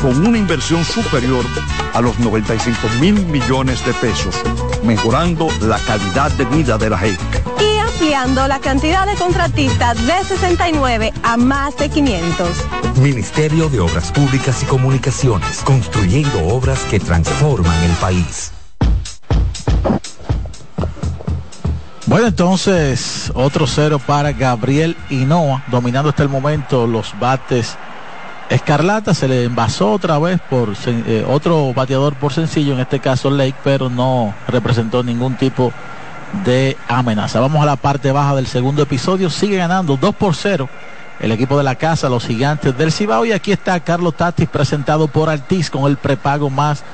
con 0.00 0.26
una 0.26 0.38
inversión 0.38 0.82
superior 0.86 1.44
a 1.92 2.00
los 2.00 2.18
95 2.18 2.78
mil 3.00 3.14
millones 3.26 3.84
de 3.84 3.92
pesos, 3.94 4.34
mejorando 4.82 5.48
la 5.60 5.78
calidad 5.80 6.30
de 6.32 6.46
vida 6.46 6.78
de 6.78 6.88
la 6.88 6.98
gente. 6.98 7.44
Y 7.60 7.78
ampliando 7.78 8.48
la 8.48 8.58
cantidad 8.58 9.06
de 9.06 9.14
contratistas 9.14 9.94
de 10.06 10.24
69 10.24 11.12
a 11.22 11.36
más 11.36 11.76
de 11.76 11.90
500. 11.90 12.48
Ministerio 13.02 13.68
de 13.68 13.80
Obras 13.80 14.10
Públicas 14.10 14.62
y 14.62 14.66
Comunicaciones, 14.66 15.60
construyendo 15.64 16.46
obras 16.46 16.80
que 16.84 16.98
transforman 16.98 17.76
el 17.84 17.92
país. 17.96 18.52
Bueno, 22.08 22.28
entonces 22.28 23.30
otro 23.34 23.66
cero 23.66 23.98
para 23.98 24.32
Gabriel 24.32 24.96
Hinoa, 25.10 25.62
dominando 25.66 26.08
hasta 26.08 26.22
el 26.22 26.30
momento 26.30 26.86
los 26.86 27.12
bates 27.20 27.76
Escarlata. 28.48 29.12
Se 29.12 29.28
le 29.28 29.44
envasó 29.44 29.92
otra 29.92 30.18
vez 30.18 30.40
por 30.48 30.72
eh, 30.86 31.26
otro 31.28 31.74
bateador 31.74 32.14
por 32.14 32.32
sencillo, 32.32 32.72
en 32.72 32.80
este 32.80 32.98
caso 32.98 33.28
Lake, 33.28 33.56
pero 33.62 33.90
no 33.90 34.34
representó 34.46 35.02
ningún 35.02 35.36
tipo 35.36 35.70
de 36.46 36.78
amenaza. 36.88 37.40
Vamos 37.40 37.62
a 37.62 37.66
la 37.66 37.76
parte 37.76 38.10
baja 38.10 38.34
del 38.34 38.46
segundo 38.46 38.84
episodio. 38.84 39.28
Sigue 39.28 39.58
ganando 39.58 39.98
2 39.98 40.14
por 40.14 40.34
0 40.34 40.66
el 41.20 41.30
equipo 41.30 41.58
de 41.58 41.64
la 41.64 41.74
casa, 41.74 42.08
los 42.08 42.24
gigantes 42.24 42.76
del 42.78 42.90
Cibao. 42.90 43.26
Y 43.26 43.32
aquí 43.32 43.52
está 43.52 43.78
Carlos 43.80 44.16
Tatis 44.16 44.48
presentado 44.48 45.08
por 45.08 45.28
Altiz 45.28 45.68
con 45.68 45.84
el 45.84 45.98
prepago 45.98 46.48
más 46.48 46.84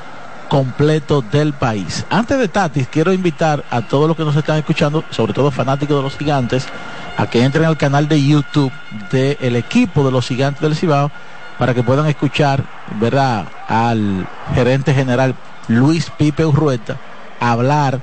completo 0.55 1.21
del 1.21 1.53
país. 1.53 2.07
Antes 2.11 2.38
de 2.38 2.47
Tatis, 2.47 2.87
quiero 2.87 3.12
invitar 3.12 3.64
a 3.71 3.83
todos 3.83 4.07
los 4.07 4.17
que 4.17 4.23
nos 4.23 4.37
están 4.37 4.57
escuchando, 4.57 5.03
sobre 5.11 5.33
todo 5.33 5.51
fanáticos 5.51 5.97
de 5.97 6.03
los 6.05 6.17
gigantes, 6.17 6.69
a 7.17 7.27
que 7.27 7.43
entren 7.43 7.64
al 7.64 7.77
canal 7.77 8.07
de 8.07 8.25
YouTube 8.25 8.71
del 9.11 9.57
equipo 9.57 10.05
de 10.05 10.12
los 10.12 10.29
gigantes 10.29 10.62
del 10.62 10.77
Cibao 10.77 11.11
para 11.59 11.75
que 11.75 11.83
puedan 11.83 12.07
escuchar, 12.07 12.62
¿verdad?, 13.01 13.47
al 13.67 14.29
gerente 14.55 14.95
general 14.95 15.35
Luis 15.67 16.12
Pipe 16.17 16.47
Urrueta 16.47 16.99
hablar 17.40 17.99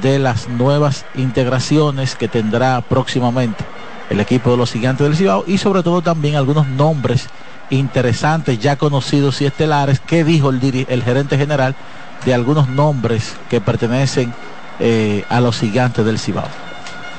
de 0.00 0.20
las 0.20 0.48
nuevas 0.48 1.04
integraciones 1.16 2.14
que 2.14 2.28
tendrá 2.28 2.80
próximamente 2.80 3.64
el 4.08 4.20
equipo 4.20 4.52
de 4.52 4.56
los 4.56 4.70
gigantes 4.70 5.04
del 5.04 5.16
Cibao 5.16 5.42
y 5.48 5.58
sobre 5.58 5.82
todo 5.82 6.00
también 6.00 6.36
algunos 6.36 6.68
nombres 6.68 7.26
interesantes, 7.70 8.58
ya 8.58 8.76
conocidos 8.76 9.40
y 9.40 9.46
estelares. 9.46 10.00
¿Qué 10.00 10.24
dijo 10.24 10.50
el, 10.50 10.86
el 10.88 11.02
gerente 11.02 11.36
general 11.36 11.74
de 12.24 12.34
algunos 12.34 12.68
nombres 12.68 13.34
que 13.50 13.60
pertenecen 13.60 14.32
eh, 14.80 15.24
a 15.28 15.40
los 15.40 15.58
gigantes 15.58 16.04
del 16.04 16.18
Cibao? 16.18 16.48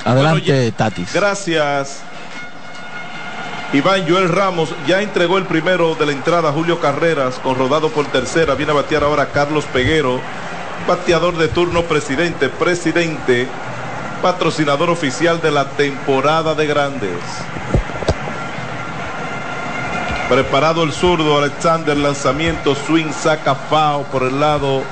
Adelante, 0.06 0.72
Tatis. 0.72 1.14
Gracias. 1.14 2.02
Iván 3.72 4.10
Joel 4.10 4.30
Ramos 4.30 4.74
ya 4.88 5.02
entregó 5.02 5.38
el 5.38 5.46
primero 5.46 5.94
de 5.94 6.08
la 6.08 6.12
entrada 6.12 6.52
Julio 6.52 6.80
Carreras 6.80 7.36
con 7.36 7.56
rodado 7.56 7.90
por 7.90 8.08
tercera. 8.08 8.56
Viene 8.56 8.72
a 8.72 8.76
batear 8.76 9.04
ahora 9.04 9.28
Carlos 9.28 9.66
Peguero, 9.66 10.20
bateador 10.88 11.38
de 11.38 11.50
turno 11.50 11.84
presidente, 11.84 12.50
presidente, 12.50 13.48
patrocinador 14.24 14.90
oficial 14.90 15.40
de 15.40 15.52
la 15.52 15.70
temporada 15.70 16.56
de 16.56 16.66
grandes. 16.66 17.20
Preparado 20.30 20.84
el 20.84 20.92
zurdo, 20.92 21.40
Alexander, 21.40 21.98
lanzamiento, 21.98 22.76
swing, 22.76 23.12
saca 23.12 23.56
foul 23.56 24.06
por 24.12 24.22
el 24.22 24.40
lado 24.40 24.84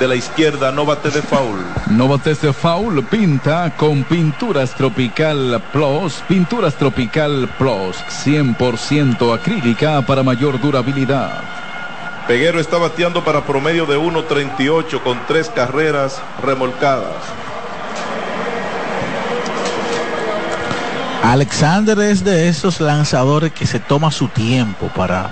de 0.00 0.08
la 0.08 0.16
izquierda, 0.16 0.72
no 0.72 0.84
bate 0.84 1.10
de 1.10 1.22
foul. 1.22 1.60
No 1.90 2.08
bates 2.08 2.40
de 2.40 2.52
foul, 2.52 3.04
pinta 3.04 3.72
con 3.76 4.02
Pinturas 4.02 4.74
Tropical 4.74 5.62
Plus. 5.72 6.24
Pinturas 6.26 6.74
Tropical 6.74 7.48
Plus, 7.56 7.96
100% 8.24 9.32
acrílica 9.32 10.02
para 10.02 10.24
mayor 10.24 10.60
durabilidad. 10.60 11.40
Peguero 12.26 12.58
está 12.58 12.78
bateando 12.78 13.22
para 13.22 13.44
promedio 13.44 13.86
de 13.86 13.96
1.38 13.96 15.02
con 15.02 15.20
tres 15.28 15.50
carreras 15.50 16.20
remolcadas. 16.42 17.14
Alexander 21.22 21.98
es 22.00 22.24
de 22.24 22.48
esos 22.48 22.80
lanzadores 22.80 23.52
que 23.52 23.66
se 23.66 23.78
toma 23.78 24.10
su 24.10 24.28
tiempo 24.28 24.88
para, 24.88 25.28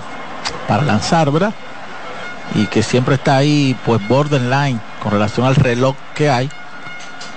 para 0.66 0.83
lanzar, 0.83 1.31
¿verdad? 1.31 1.55
Y 2.55 2.66
que 2.66 2.83
siempre 2.83 3.14
está 3.14 3.37
ahí, 3.37 3.77
pues, 3.85 4.07
borderline 4.07 4.81
con 5.03 5.12
relación 5.12 5.46
al 5.46 5.57
reloj 5.57 5.96
que 6.14 6.31
hay 6.31 6.51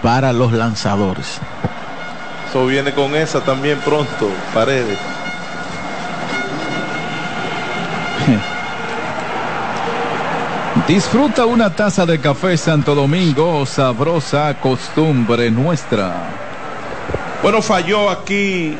para 0.01 0.33
los 0.33 0.51
lanzadores. 0.51 1.39
Eso 2.49 2.65
viene 2.65 2.93
con 2.93 3.15
esa 3.15 3.39
también 3.41 3.79
pronto, 3.79 4.29
Paredes. 4.53 4.99
Disfruta 10.87 11.45
una 11.45 11.73
taza 11.73 12.05
de 12.05 12.19
café 12.19 12.57
Santo 12.57 12.95
Domingo, 12.95 13.65
sabrosa 13.65 14.53
costumbre 14.59 15.49
nuestra. 15.49 16.50
Bueno, 17.41 17.63
falló 17.63 18.11
aquí 18.11 18.77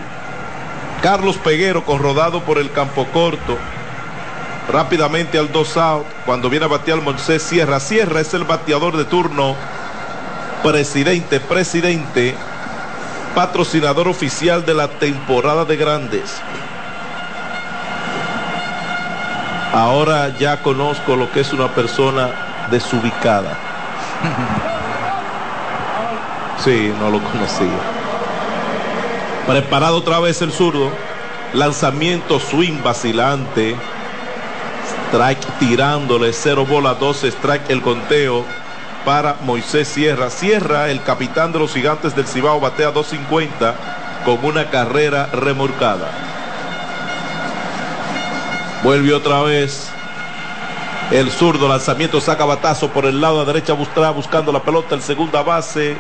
Carlos 1.02 1.38
Peguero, 1.38 1.84
rodado 1.98 2.42
por 2.42 2.60
el 2.60 2.72
campo 2.72 3.08
corto. 3.12 3.58
Rápidamente 4.72 5.40
al 5.40 5.52
dos 5.52 5.76
out, 5.78 6.06
cuando 6.26 6.48
viene 6.48 6.66
a 6.66 6.70
batear 6.70 7.02
Moisés 7.02 7.42
Sierra. 7.42 7.80
Sierra 7.80 8.22
es 8.22 8.36
el 8.36 8.44
bateador 8.44 8.96
de 8.98 9.06
turno. 9.06 9.56
Presidente, 10.62 11.40
presidente, 11.40 12.36
patrocinador 13.34 14.08
oficial 14.08 14.64
de 14.64 14.76
la 14.76 14.88
temporada 14.88 15.66
de 15.66 15.78
grandes. 15.78 16.40
Ahora 19.74 20.38
ya 20.38 20.62
conozco 20.62 21.16
lo 21.16 21.32
que 21.32 21.40
es 21.40 21.52
una 21.52 21.74
persona 21.74 22.68
desubicada. 22.70 23.58
Sí, 26.64 26.94
no 27.00 27.10
lo 27.10 27.20
conocía. 27.24 28.01
Preparado 29.52 29.98
otra 29.98 30.22
vez 30.22 30.42
el 30.42 30.54
zurdo. 30.54 30.90
Lanzamiento 31.54 32.40
swing 32.40 32.82
vacilante. 32.82 33.76
Strike 35.10 35.46
tirándole. 35.60 36.32
Cero 36.32 36.66
bola, 36.66 36.94
12 36.94 37.28
strike 37.28 37.70
el 37.70 37.82
conteo 37.82 38.46
para 39.04 39.36
Moisés 39.42 39.90
Sierra. 39.90 40.30
Sierra, 40.30 40.90
el 40.90 41.04
capitán 41.04 41.52
de 41.52 41.60
los 41.60 41.74
gigantes 41.74 42.16
del 42.16 42.28
Cibao, 42.28 42.62
batea 42.62 42.92
250 42.92 43.76
con 44.24 44.46
una 44.46 44.70
carrera 44.70 45.26
remorcada. 45.34 46.10
Vuelve 48.84 49.14
otra 49.14 49.42
vez. 49.42 49.90
El 51.12 51.30
zurdo 51.30 51.68
lanzamiento 51.68 52.22
saca 52.22 52.46
batazo 52.46 52.88
por 52.88 53.06
el 53.06 53.20
lado 53.20 53.42
de 53.42 53.52
derecha 53.52 53.74
buscando 53.74 54.54
la 54.54 54.64
pelota. 54.64 54.96
El 54.96 55.02
segunda 55.02 55.44
base 55.44 55.98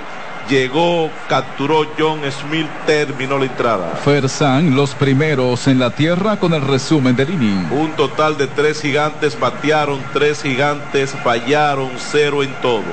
llegó, 0.49 1.09
capturó 1.27 1.85
John 1.97 2.21
Smith, 2.31 2.67
terminó 2.85 3.37
la 3.37 3.45
entrada. 3.45 3.95
Fersan, 4.03 4.75
los 4.75 4.93
primeros 4.95 5.67
en 5.67 5.79
la 5.79 5.89
tierra 5.91 6.37
con 6.37 6.53
el 6.53 6.61
resumen 6.61 7.15
del 7.15 7.31
inning. 7.31 7.71
Un 7.71 7.91
total 7.91 8.37
de 8.37 8.47
tres 8.47 8.81
gigantes 8.81 9.39
batearon, 9.39 9.99
tres 10.13 10.41
gigantes 10.41 11.11
fallaron, 11.23 11.91
cero 11.97 12.43
en 12.43 12.53
todo. 12.61 12.83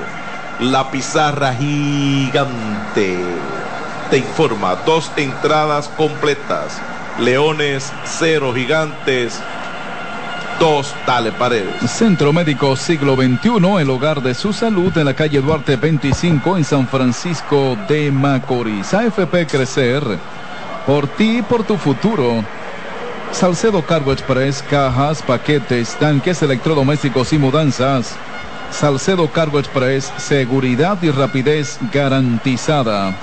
La 0.59 0.91
pizarra 0.91 1.53
gigante 1.53 3.17
te 4.09 4.17
informa, 4.17 4.75
dos 4.85 5.11
entradas 5.15 5.87
completas. 5.95 6.79
Leones, 7.19 7.91
cero 8.05 8.53
gigantes, 8.55 9.39
Dos, 10.59 10.93
dale 11.07 11.31
paredes. 11.31 11.89
Centro 11.89 12.33
Médico 12.33 12.75
Siglo 12.75 13.15
XXI, 13.15 13.79
el 13.79 13.89
hogar 13.89 14.21
de 14.21 14.33
su 14.33 14.51
salud 14.51 14.95
en 14.97 15.05
la 15.05 15.13
calle 15.13 15.39
Duarte 15.39 15.77
25 15.77 16.57
en 16.57 16.65
San 16.65 16.85
Francisco 16.85 17.77
de 17.87 18.11
Macorís. 18.11 18.93
AFP 18.93 19.47
Crecer, 19.47 20.03
por 20.85 21.07
ti 21.07 21.37
y 21.37 21.41
por 21.41 21.63
tu 21.63 21.77
futuro. 21.77 22.43
Salcedo 23.31 23.81
Cargo 23.83 24.11
Express, 24.11 24.61
cajas, 24.61 25.21
paquetes, 25.21 25.95
tanques 25.95 26.41
electrodomésticos 26.41 27.31
y 27.31 27.37
mudanzas. 27.37 28.17
Salcedo 28.69 29.31
Cargo 29.31 29.59
Express, 29.59 30.11
seguridad 30.17 30.97
y 31.01 31.09
rapidez 31.09 31.79
garantizada. 31.93 33.15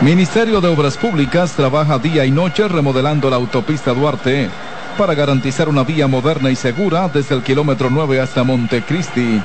Ministerio 0.00 0.60
de 0.60 0.66
Obras 0.66 0.96
Públicas 0.96 1.52
trabaja 1.52 1.98
día 1.98 2.24
y 2.24 2.32
noche 2.32 2.66
remodelando 2.66 3.30
la 3.30 3.36
autopista 3.36 3.92
Duarte 3.92 4.50
para 4.96 5.14
garantizar 5.14 5.68
una 5.68 5.84
vía 5.84 6.06
moderna 6.06 6.50
y 6.50 6.56
segura 6.56 7.08
desde 7.08 7.34
el 7.34 7.42
kilómetro 7.42 7.88
9 7.90 8.20
hasta 8.20 8.44
Montecristi, 8.44 9.40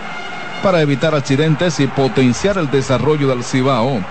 para 0.62 0.82
evitar 0.82 1.16
accidentes 1.16 1.80
y 1.80 1.88
potenciar 1.88 2.58
el 2.58 2.70
desarrollo 2.70 3.28
del 3.28 3.44
Cibao. 3.44 4.02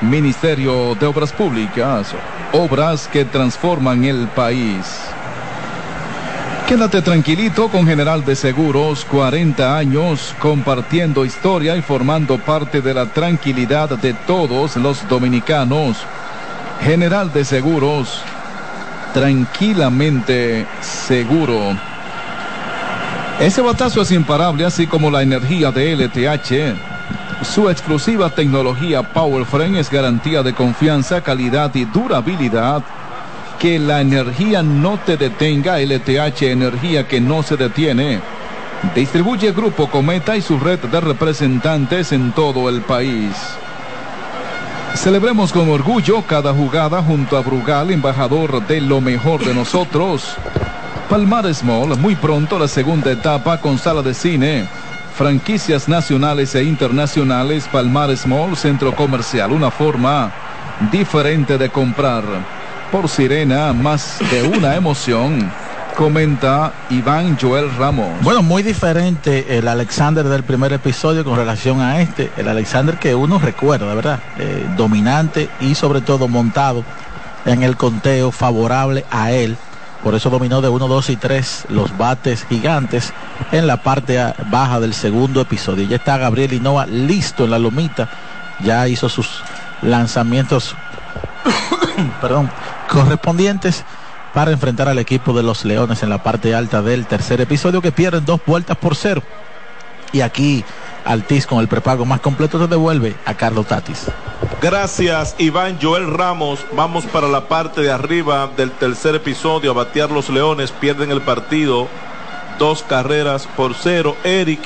Ministerio 0.00 0.94
de 0.96 1.06
Obras 1.06 1.32
Públicas, 1.32 2.14
obras 2.52 3.08
que 3.08 3.24
transforman 3.24 4.04
el 4.04 4.26
país. 4.28 4.84
Quédate 6.68 7.02
tranquilito 7.02 7.68
con 7.68 7.86
General 7.86 8.24
de 8.24 8.34
Seguros, 8.34 9.04
40 9.04 9.76
años 9.76 10.34
compartiendo 10.40 11.24
historia 11.24 11.76
y 11.76 11.82
formando 11.82 12.38
parte 12.38 12.80
de 12.80 12.94
la 12.94 13.06
tranquilidad 13.06 13.90
de 13.90 14.14
todos 14.14 14.76
los 14.76 15.06
dominicanos. 15.08 15.98
General 16.80 17.32
de 17.32 17.44
Seguros, 17.44 18.22
tranquilamente 19.14 20.66
seguro. 20.82 21.78
Ese 23.40 23.62
batazo 23.62 24.02
es 24.02 24.10
imparable, 24.10 24.64
así 24.64 24.86
como 24.86 25.10
la 25.10 25.22
energía 25.22 25.70
de 25.70 25.96
LTH. 25.96 26.76
Su 27.44 27.70
exclusiva 27.70 28.30
tecnología 28.30 29.02
Power 29.02 29.44
Frame 29.44 29.80
es 29.80 29.90
garantía 29.90 30.42
de 30.42 30.52
confianza, 30.52 31.22
calidad 31.22 31.74
y 31.74 31.84
durabilidad. 31.84 32.82
Que 33.58 33.78
la 33.78 34.00
energía 34.00 34.62
no 34.62 34.98
te 34.98 35.16
detenga, 35.16 35.78
LTH 35.78 36.42
energía 36.42 37.06
que 37.06 37.20
no 37.20 37.42
se 37.42 37.56
detiene. 37.56 38.20
Distribuye 38.94 39.52
Grupo 39.52 39.88
Cometa 39.88 40.36
y 40.36 40.42
su 40.42 40.58
red 40.58 40.80
de 40.80 41.00
representantes 41.00 42.12
en 42.12 42.32
todo 42.32 42.68
el 42.68 42.82
país. 42.82 43.30
Celebremos 44.94 45.52
con 45.52 45.68
orgullo 45.68 46.22
cada 46.22 46.54
jugada 46.54 47.02
junto 47.02 47.36
a 47.36 47.40
Brugal, 47.40 47.90
embajador 47.90 48.66
de 48.66 48.80
lo 48.80 49.00
mejor 49.00 49.44
de 49.44 49.52
nosotros. 49.52 50.36
Palmares 51.10 51.62
Mall, 51.62 51.98
muy 51.98 52.14
pronto 52.14 52.58
la 52.58 52.68
segunda 52.68 53.10
etapa 53.10 53.60
con 53.60 53.76
sala 53.76 54.02
de 54.02 54.14
cine. 54.14 54.66
Franquicias 55.14 55.88
nacionales 55.88 56.54
e 56.54 56.64
internacionales, 56.64 57.68
Palmares 57.70 58.26
Mall, 58.26 58.56
centro 58.56 58.94
comercial, 58.94 59.52
una 59.52 59.70
forma 59.70 60.32
diferente 60.90 61.58
de 61.58 61.68
comprar. 61.68 62.24
Por 62.90 63.08
Sirena, 63.08 63.72
más 63.72 64.18
de 64.30 64.42
una 64.42 64.76
emoción 64.76 65.50
comenta 65.96 66.72
Iván 66.90 67.38
Joel 67.40 67.74
Ramos. 67.76 68.20
Bueno, 68.22 68.42
muy 68.42 68.62
diferente 68.62 69.58
el 69.58 69.68
Alexander 69.68 70.24
del 70.24 70.42
primer 70.42 70.72
episodio 70.72 71.24
con 71.24 71.36
relación 71.36 71.80
a 71.80 72.00
este, 72.00 72.30
el 72.36 72.48
Alexander 72.48 72.98
que 72.98 73.14
uno 73.14 73.38
recuerda, 73.38 73.94
¿verdad? 73.94 74.20
Eh, 74.38 74.66
dominante 74.76 75.48
y 75.60 75.74
sobre 75.74 76.00
todo 76.00 76.28
montado 76.28 76.84
en 77.44 77.62
el 77.62 77.76
conteo 77.76 78.32
favorable 78.32 79.04
a 79.10 79.32
él. 79.32 79.56
Por 80.02 80.14
eso 80.14 80.30
dominó 80.30 80.60
de 80.60 80.68
1, 80.68 80.88
2 80.88 81.10
y 81.10 81.16
3 81.16 81.66
los 81.70 81.96
bates 81.96 82.44
gigantes 82.48 83.12
en 83.52 83.66
la 83.66 83.78
parte 83.78 84.20
baja 84.50 84.80
del 84.80 84.94
segundo 84.94 85.40
episodio. 85.40 85.86
Ya 85.86 85.96
está 85.96 86.18
Gabriel 86.18 86.52
Hinoa 86.52 86.86
listo 86.86 87.44
en 87.44 87.50
la 87.52 87.58
lomita. 87.58 88.08
Ya 88.60 88.86
hizo 88.88 89.08
sus 89.08 89.42
lanzamientos 89.80 90.74
perdón, 92.20 92.50
correspondientes 92.88 93.84
para 94.34 94.50
enfrentar 94.50 94.88
al 94.88 94.98
equipo 94.98 95.32
de 95.32 95.44
los 95.44 95.64
Leones 95.64 96.02
en 96.02 96.10
la 96.10 96.22
parte 96.22 96.54
alta 96.54 96.82
del 96.82 97.06
tercer 97.06 97.40
episodio 97.40 97.80
que 97.80 97.92
pierden 97.92 98.24
dos 98.24 98.40
vueltas 98.44 98.76
por 98.76 98.96
cero. 98.96 99.22
Y 100.12 100.20
aquí 100.20 100.64
Altis 101.04 101.46
con 101.46 101.60
el 101.60 101.68
prepago 101.68 102.04
más 102.04 102.20
completo 102.20 102.58
se 102.58 102.66
devuelve 102.66 103.14
a 103.24 103.34
Carlos 103.34 103.66
Tatis. 103.66 104.06
Gracias 104.60 105.36
Iván 105.38 105.78
Joel 105.80 106.12
Ramos. 106.12 106.64
Vamos 106.72 107.04
para 107.06 107.28
la 107.28 107.48
parte 107.48 107.80
de 107.82 107.92
arriba 107.92 108.50
del 108.56 108.70
tercer 108.72 109.14
episodio. 109.14 109.70
A 109.70 109.74
batear 109.74 110.10
los 110.10 110.28
Leones, 110.30 110.72
pierden 110.72 111.10
el 111.10 111.20
partido. 111.20 111.88
Dos 112.58 112.82
carreras 112.82 113.46
por 113.56 113.74
cero. 113.74 114.16
Eric 114.24 114.60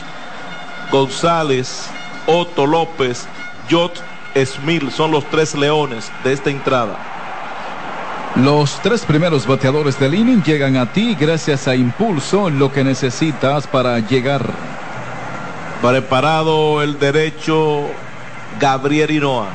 González, 0.90 1.88
Otto 2.26 2.66
López, 2.66 3.26
Jot 3.70 4.02
Smil 4.36 4.90
son 4.92 5.10
los 5.10 5.24
tres 5.30 5.54
Leones 5.54 6.10
de 6.24 6.32
esta 6.32 6.50
entrada. 6.50 7.17
Los 8.36 8.80
tres 8.82 9.04
primeros 9.04 9.46
bateadores 9.46 9.98
del 9.98 10.14
inning 10.14 10.42
llegan 10.42 10.76
a 10.76 10.92
ti 10.92 11.16
gracias 11.18 11.66
a 11.66 11.74
Impulso, 11.74 12.50
lo 12.50 12.72
que 12.72 12.84
necesitas 12.84 13.66
para 13.66 13.98
llegar. 13.98 14.42
Preparado 15.82 16.82
el 16.82 16.98
derecho 16.98 17.86
Gabriel 18.60 19.10
Hinoa. 19.10 19.46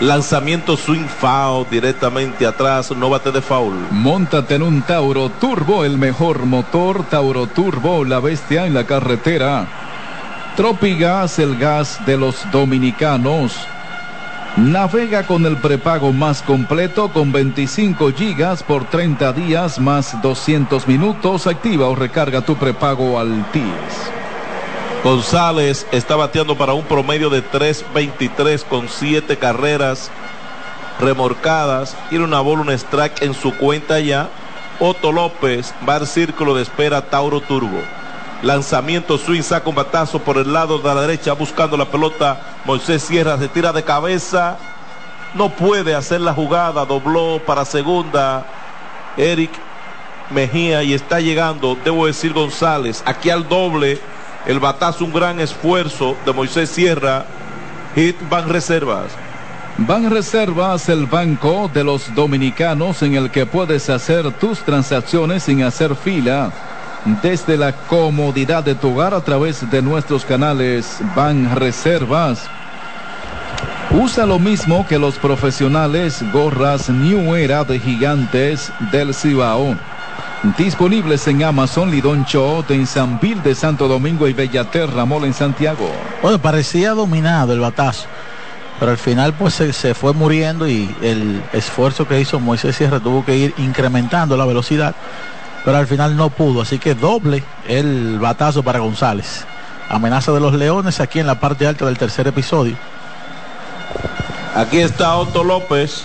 Lanzamiento 0.00 0.78
swing 0.78 1.06
foul 1.06 1.66
directamente 1.70 2.46
atrás, 2.46 2.90
no 2.90 3.10
bate 3.10 3.30
de 3.30 3.42
foul. 3.42 3.74
Móntate 3.90 4.54
en 4.54 4.62
un 4.62 4.80
Tauro 4.80 5.28
Turbo, 5.28 5.84
el 5.84 5.98
mejor 5.98 6.46
motor. 6.46 7.04
Tauro 7.10 7.46
Turbo, 7.46 8.04
la 8.04 8.18
bestia 8.18 8.66
en 8.66 8.72
la 8.72 8.84
carretera. 8.84 9.66
Tropigas, 10.56 11.38
el 11.38 11.58
gas 11.58 12.04
de 12.06 12.16
los 12.16 12.50
dominicanos. 12.50 13.54
Navega 14.56 15.26
con 15.26 15.46
el 15.46 15.56
prepago 15.58 16.12
más 16.12 16.42
completo 16.42 17.12
con 17.12 17.30
25 17.30 18.12
gigas 18.12 18.64
por 18.64 18.84
30 18.84 19.32
días 19.32 19.78
más 19.78 20.20
200 20.20 20.88
minutos. 20.88 21.46
Activa 21.46 21.86
o 21.86 21.94
recarga 21.94 22.40
tu 22.40 22.56
prepago 22.56 23.20
al 23.20 23.48
TIS. 23.52 23.62
González 25.04 25.86
está 25.92 26.16
bateando 26.16 26.58
para 26.58 26.74
un 26.74 26.84
promedio 26.84 27.30
de 27.30 27.44
3.23 27.44 28.64
con 28.64 28.88
7 28.88 29.38
carreras 29.38 30.10
remorcadas. 30.98 31.96
Tiene 32.10 32.24
una 32.24 32.40
bola, 32.40 32.62
un 32.62 32.70
strike 32.70 33.22
en 33.22 33.34
su 33.34 33.56
cuenta 33.56 34.00
ya. 34.00 34.28
Otto 34.80 35.12
López 35.12 35.72
va 35.88 35.96
al 35.96 36.06
círculo 36.08 36.56
de 36.56 36.62
espera 36.62 37.02
Tauro 37.02 37.40
Turbo. 37.40 37.80
Lanzamiento 38.42 39.18
swing, 39.18 39.42
saca 39.42 39.68
un 39.68 39.74
batazo 39.74 40.18
por 40.18 40.38
el 40.38 40.50
lado 40.52 40.78
de 40.78 40.94
la 40.94 41.00
derecha 41.02 41.34
buscando 41.34 41.76
la 41.76 41.84
pelota. 41.84 42.40
Moisés 42.64 43.02
Sierra 43.02 43.36
se 43.38 43.48
tira 43.48 43.72
de 43.72 43.82
cabeza. 43.82 44.56
No 45.34 45.50
puede 45.50 45.94
hacer 45.94 46.22
la 46.22 46.32
jugada. 46.32 46.86
Dobló 46.86 47.40
para 47.44 47.66
segunda. 47.66 48.46
Eric 49.16 49.50
Mejía 50.30 50.82
y 50.84 50.94
está 50.94 51.20
llegando, 51.20 51.76
debo 51.84 52.06
decir 52.06 52.32
González, 52.32 53.02
aquí 53.04 53.30
al 53.30 53.48
doble. 53.48 54.00
El 54.46 54.60
batazo, 54.60 55.04
un 55.04 55.12
gran 55.12 55.40
esfuerzo 55.40 56.16
de 56.24 56.32
Moisés 56.32 56.70
Sierra. 56.70 57.26
Hit 57.94 58.16
van 58.30 58.48
reservas. 58.48 59.10
Van 59.76 60.10
Reservas, 60.10 60.88
el 60.88 61.06
banco 61.06 61.70
de 61.72 61.82
los 61.84 62.14
dominicanos 62.14 63.02
en 63.02 63.14
el 63.14 63.30
que 63.30 63.46
puedes 63.46 63.88
hacer 63.88 64.30
tus 64.32 64.60
transacciones 64.60 65.44
sin 65.44 65.62
hacer 65.62 65.94
fila 65.94 66.52
desde 67.22 67.56
la 67.56 67.72
comodidad 67.72 68.64
de 68.64 68.74
tu 68.74 68.90
hogar 68.90 69.14
a 69.14 69.20
través 69.22 69.68
de 69.70 69.82
nuestros 69.82 70.24
canales 70.24 70.98
Ban 71.14 71.54
Reservas. 71.56 72.48
Usa 73.90 74.26
lo 74.26 74.38
mismo 74.38 74.86
que 74.86 74.98
los 74.98 75.16
profesionales 75.16 76.22
gorras 76.32 76.88
New 76.88 77.34
Era 77.34 77.64
de 77.64 77.78
gigantes 77.78 78.72
del 78.92 79.14
Cibao. 79.14 79.76
Disponibles 80.56 81.26
en 81.26 81.42
Amazon, 81.42 81.90
Lidón 81.90 82.24
Chot 82.24 82.70
en 82.70 82.86
San 82.86 83.18
Bill 83.20 83.42
de 83.42 83.54
Santo 83.54 83.88
Domingo 83.88 84.28
y 84.28 84.32
Bellaterra 84.32 85.04
Mall 85.04 85.24
en 85.24 85.34
Santiago. 85.34 85.90
Bueno, 86.22 86.38
parecía 86.38 86.92
dominado 86.92 87.52
el 87.52 87.60
batazo, 87.60 88.06
pero 88.78 88.92
al 88.92 88.98
final 88.98 89.34
pues 89.34 89.54
se 89.54 89.94
fue 89.94 90.14
muriendo 90.14 90.68
y 90.68 90.94
el 91.02 91.42
esfuerzo 91.52 92.06
que 92.06 92.20
hizo 92.20 92.40
Moisés 92.40 92.76
Sierra 92.76 93.00
tuvo 93.00 93.24
que 93.24 93.36
ir 93.36 93.54
incrementando 93.58 94.36
la 94.36 94.46
velocidad 94.46 94.94
pero 95.64 95.76
al 95.76 95.86
final 95.86 96.16
no 96.16 96.30
pudo. 96.30 96.62
Así 96.62 96.78
que 96.78 96.94
doble 96.94 97.42
el 97.68 98.18
batazo 98.18 98.62
para 98.62 98.78
González. 98.78 99.44
Amenaza 99.88 100.32
de 100.32 100.40
los 100.40 100.54
Leones 100.54 101.00
aquí 101.00 101.18
en 101.18 101.26
la 101.26 101.40
parte 101.40 101.66
alta 101.66 101.86
del 101.86 101.98
tercer 101.98 102.26
episodio. 102.28 102.76
Aquí 104.54 104.78
está 104.78 105.16
Otto 105.16 105.44
López. 105.44 106.04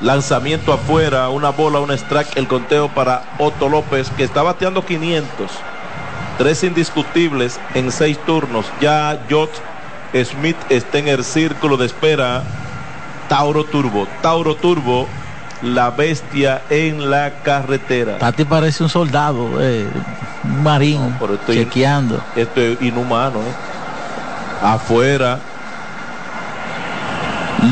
Lanzamiento 0.00 0.72
afuera, 0.72 1.28
una 1.28 1.50
bola, 1.50 1.78
un 1.78 1.92
strike, 1.92 2.36
el 2.36 2.48
conteo 2.48 2.88
para 2.88 3.22
Otto 3.38 3.68
López 3.68 4.10
que 4.16 4.24
está 4.24 4.42
bateando 4.42 4.84
500. 4.84 5.50
Tres 6.36 6.64
indiscutibles 6.64 7.60
en 7.74 7.92
seis 7.92 8.18
turnos. 8.26 8.66
Ya 8.80 9.20
Jot 9.30 9.50
Smith 10.24 10.56
está 10.68 10.98
en 10.98 11.08
el 11.08 11.24
círculo 11.24 11.76
de 11.76 11.86
espera. 11.86 12.42
Tauro 13.28 13.64
Turbo. 13.64 14.06
Tauro 14.20 14.56
Turbo 14.56 15.06
la 15.64 15.90
bestia 15.90 16.62
en 16.70 17.10
la 17.10 17.30
carretera. 17.42 18.18
Tati 18.18 18.44
parece 18.44 18.82
un 18.82 18.88
soldado, 18.88 19.60
eh, 19.60 19.86
un 20.44 20.62
marín, 20.62 21.00
No, 21.00 21.16
pero 21.18 21.34
estoy- 21.34 21.56
chequeando. 21.56 22.22
Esto 22.36 22.60
es 22.60 22.82
inhumano, 22.82 23.38
¿eh? 23.40 23.54
Afuera. 24.62 25.38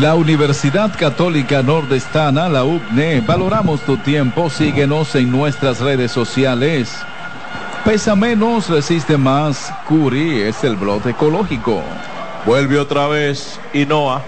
La 0.00 0.14
Universidad 0.14 0.90
Católica 0.98 1.62
Nordestana, 1.62 2.48
la 2.48 2.64
UCNE, 2.64 3.20
valoramos 3.20 3.83
tu 3.83 3.98
tiempo, 3.98 4.48
síguenos 4.48 5.14
en 5.16 5.31
nuestras 5.31 5.81
redes 5.81 6.11
sociales. 6.12 6.96
Pesa 7.85 8.16
menos, 8.16 8.70
resiste 8.70 9.18
más, 9.18 9.72
Curi 9.87 10.40
es 10.42 10.64
el 10.64 10.76
blog 10.76 11.07
ecológico. 11.09 11.83
Vuelve 12.46 12.78
otra 12.78 13.07
vez 13.07 13.61
Inoa. 13.74 14.22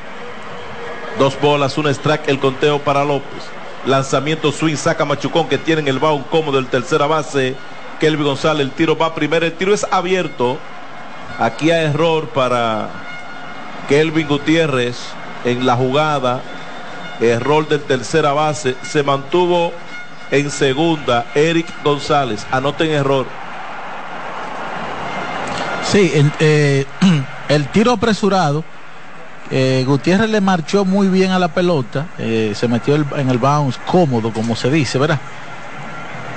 Dos 1.18 1.40
bolas, 1.40 1.78
un 1.78 1.86
strike, 1.86 2.28
el 2.28 2.40
conteo 2.40 2.80
para 2.80 3.04
López. 3.04 3.42
Lanzamiento 3.86 4.50
swing, 4.50 4.76
saca 4.76 5.04
Machucón 5.04 5.48
que 5.48 5.58
tiene 5.58 5.82
en 5.82 5.88
el 5.88 5.98
baúl 5.98 6.24
cómodo 6.30 6.58
el 6.58 6.66
tercera 6.66 7.06
base. 7.06 7.54
Kelvin 8.00 8.24
González, 8.24 8.66
el 8.66 8.72
tiro 8.72 8.96
va 8.96 9.14
primero, 9.14 9.46
el 9.46 9.52
tiro 9.52 9.72
es 9.72 9.86
abierto. 9.90 10.58
Aquí 11.38 11.70
hay 11.70 11.86
error 11.86 12.28
para 12.28 12.88
Kelvin 13.88 14.26
Gutiérrez 14.26 14.96
en 15.44 15.64
la 15.64 15.76
jugada. 15.76 16.40
Error 17.20 17.68
del 17.68 17.82
tercera 17.82 18.32
base. 18.32 18.74
Se 18.82 19.04
mantuvo 19.04 19.72
en 20.32 20.50
segunda 20.50 21.26
Eric 21.34 21.66
González. 21.84 22.44
Anoten 22.50 22.90
error. 22.90 23.26
Sí, 25.84 26.10
eh, 26.40 26.86
el 27.48 27.68
tiro 27.68 27.92
apresurado. 27.92 28.64
Eh, 29.56 29.84
Gutiérrez 29.86 30.28
le 30.30 30.40
marchó 30.40 30.84
muy 30.84 31.06
bien 31.06 31.30
a 31.30 31.38
la 31.38 31.46
pelota. 31.46 32.08
eh, 32.18 32.54
se 32.56 32.66
metió 32.66 32.96
en 32.96 33.30
el 33.30 33.38
bounce 33.38 33.78
cómodo, 33.86 34.32
como 34.32 34.56
se 34.56 34.68
dice, 34.68 34.98
¿verdad? 34.98 35.20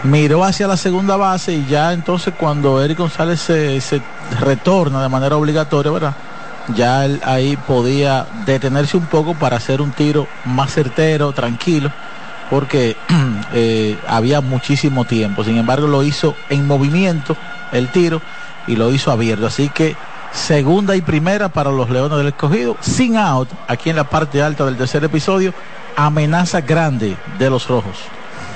Miró 0.04 0.44
hacia 0.44 0.68
la 0.68 0.78
segunda 0.78 1.18
base 1.18 1.56
y 1.56 1.66
ya 1.66 1.94
entonces 1.94 2.36
cuando 2.38 2.80
Eric 2.84 3.00
González 3.00 3.40
se, 3.42 3.82
se 3.82 4.00
retorna 4.40 5.02
de 5.02 5.10
manera 5.10 5.36
obligatoria, 5.36 5.92
¿verdad? 5.92 6.14
Ya 6.76 7.06
él 7.06 7.20
ahí 7.26 7.58
podía 7.58 8.28
detenerse 8.46 8.98
un 8.98 9.08
poco 9.08 9.34
para 9.34 9.58
hacer 9.58 9.82
un 9.82 9.92
tiro 9.92 10.28
más 10.46 10.72
certero, 10.72 11.32
tranquilo, 11.32 11.92
porque 12.52 12.98
eh, 13.52 13.98
había 14.08 14.42
muchísimo 14.42 15.06
tiempo. 15.06 15.44
Sin 15.44 15.58
embargo, 15.58 15.88
lo 15.88 16.04
hizo 16.04 16.36
en 16.50 16.68
movimiento 16.68 17.36
el 17.72 17.88
tiro 17.88 18.22
y 18.68 18.76
lo 18.76 18.92
hizo 18.92 19.12
abierto. 19.12 19.48
Así 19.48 19.70
que 19.70 19.96
segunda 20.38 20.96
y 20.96 21.02
primera 21.02 21.50
para 21.50 21.72
los 21.72 21.90
Leones 21.90 22.18
del 22.18 22.28
Escogido, 22.28 22.78
sin 22.80 23.18
out, 23.18 23.50
aquí 23.68 23.90
en 23.90 23.96
la 23.96 24.06
parte 24.06 24.42
alta 24.42 24.66
del 24.66 24.78
tercer 24.78 25.04
episodio, 25.04 25.54
amenaza 25.96 26.62
grande 26.62 27.18
de 27.38 27.50
los 27.50 27.68
rojos. 27.68 27.98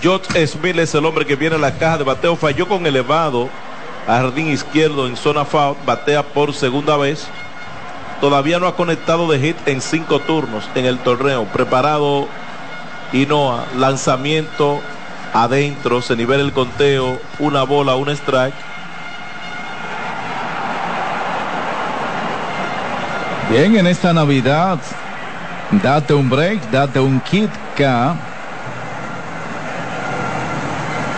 George 0.02 0.48
Smith 0.48 0.78
es 0.78 0.96
el 0.96 1.06
hombre 1.06 1.26
que 1.26 1.36
viene 1.36 1.58
a 1.58 1.60
la 1.60 1.78
caja 1.78 1.98
de 1.98 2.04
bateo. 2.04 2.36
Falló 2.36 2.68
con 2.68 2.86
elevado 2.86 3.50
a 4.08 4.18
jardín 4.18 4.50
izquierdo 4.50 5.08
en 5.08 5.16
zona 5.16 5.46
foul. 5.46 5.76
Batea 5.86 6.24
por 6.24 6.54
segunda 6.54 6.98
vez. 6.98 7.28
Todavía 8.20 8.60
no 8.60 8.68
ha 8.68 8.76
conectado 8.76 9.30
de 9.30 9.40
hit 9.40 9.58
en 9.68 9.80
cinco 9.80 10.20
turnos 10.20 10.68
en 10.74 10.86
el 10.86 10.98
torneo. 11.00 11.46
Preparado 11.46 12.28
Inoa. 13.14 13.66
Lanzamiento 13.78 14.80
adentro. 15.34 16.02
Se 16.02 16.16
nivela 16.16 16.42
el 16.42 16.52
conteo. 16.52 17.20
Una 17.38 17.62
bola, 17.62 17.96
un 17.96 18.10
strike. 18.10 18.56
Bien, 23.52 23.76
en 23.76 23.86
esta 23.86 24.14
Navidad, 24.14 24.80
date 25.84 26.14
un 26.14 26.30
break, 26.30 26.72
date 26.72 27.02
un 27.02 27.20
kit 27.20 27.50
K. 27.76 28.16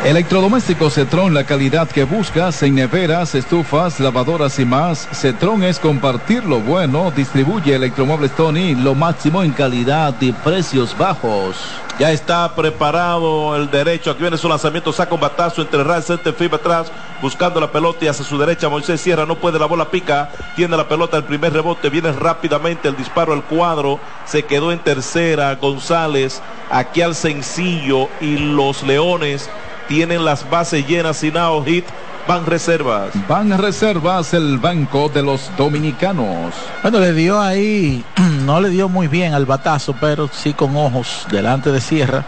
Electrodomésticos 0.05 0.95
Cetron, 0.95 1.33
la 1.33 1.45
calidad 1.45 1.87
que 1.87 2.03
buscas 2.03 2.61
en 2.61 2.75
neveras, 2.75 3.35
estufas, 3.35 4.01
lavadoras 4.01 4.59
y 4.59 4.65
más. 4.65 5.07
Cetron 5.13 5.63
es 5.63 5.79
compartir 5.79 6.43
lo 6.43 6.59
bueno. 6.59 7.09
Distribuye 7.11 7.73
Electromuebles 7.73 8.35
Tony, 8.35 8.75
lo 8.75 8.95
máximo 8.95 9.43
en 9.43 9.53
calidad 9.53 10.13
y 10.19 10.33
precios 10.33 10.97
bajos. 10.97 11.55
Ya 11.99 12.11
está 12.11 12.53
preparado 12.53 13.55
el 13.55 13.71
derecho. 13.71 14.11
Aquí 14.11 14.21
viene 14.21 14.37
su 14.37 14.49
lanzamiento. 14.49 14.91
Saca 14.91 15.15
un 15.15 15.21
batazo 15.21 15.61
entre 15.61 15.85
Ral 15.85 16.03
Center 16.03 16.33
Field 16.33 16.55
atrás. 16.55 16.91
Buscando 17.21 17.61
la 17.61 17.71
pelota 17.71 18.03
y 18.03 18.07
hacia 18.09 18.25
su 18.25 18.37
derecha. 18.37 18.67
Moisés 18.67 18.99
Sierra 18.99 19.25
no 19.25 19.35
puede. 19.35 19.57
La 19.57 19.67
bola 19.67 19.89
pica. 19.89 20.31
Tiene 20.57 20.75
la 20.75 20.89
pelota. 20.89 21.15
El 21.15 21.23
primer 21.23 21.53
rebote. 21.53 21.89
Viene 21.89 22.11
rápidamente 22.11 22.89
el 22.89 22.97
disparo 22.97 23.31
al 23.31 23.43
cuadro. 23.43 23.99
Se 24.25 24.43
quedó 24.43 24.73
en 24.73 24.79
tercera. 24.79 25.55
González. 25.55 26.41
Aquí 26.71 27.01
al 27.01 27.15
sencillo. 27.15 28.09
Y 28.19 28.37
los 28.37 28.81
Leones 28.83 29.49
tienen 29.87 30.25
las 30.25 30.49
bases 30.49 30.87
llenas. 30.87 31.17
Sin 31.17 31.37
out 31.37 31.65
hit. 31.65 31.85
Van 32.27 32.45
reservas. 32.45 33.09
Van 33.27 33.57
Reservas, 33.57 34.33
el 34.33 34.57
banco 34.57 35.09
de 35.09 35.21
los 35.21 35.51
dominicanos. 35.57 36.53
Bueno, 36.81 36.99
le 36.99 37.11
dio 37.11 37.41
ahí, 37.41 38.01
no 38.45 38.61
le 38.61 38.69
dio 38.69 38.87
muy 38.87 39.07
bien 39.07 39.33
al 39.33 39.45
batazo, 39.45 39.93
pero 39.99 40.29
sí 40.31 40.53
con 40.53 40.73
ojos 40.77 41.27
delante 41.29 41.69
de 41.69 41.81
Sierra. 41.81 42.23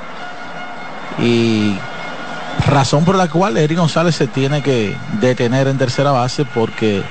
Y 1.18 1.78
razón 2.68 3.06
por 3.06 3.16
la 3.16 3.30
cual 3.30 3.56
Eric 3.56 3.78
González 3.78 4.16
se 4.16 4.28
tiene 4.28 4.62
que 4.62 4.94
detener 5.22 5.70
en 5.70 5.78
tercera 5.78 6.12
base 6.12 6.44
porque 6.44 7.02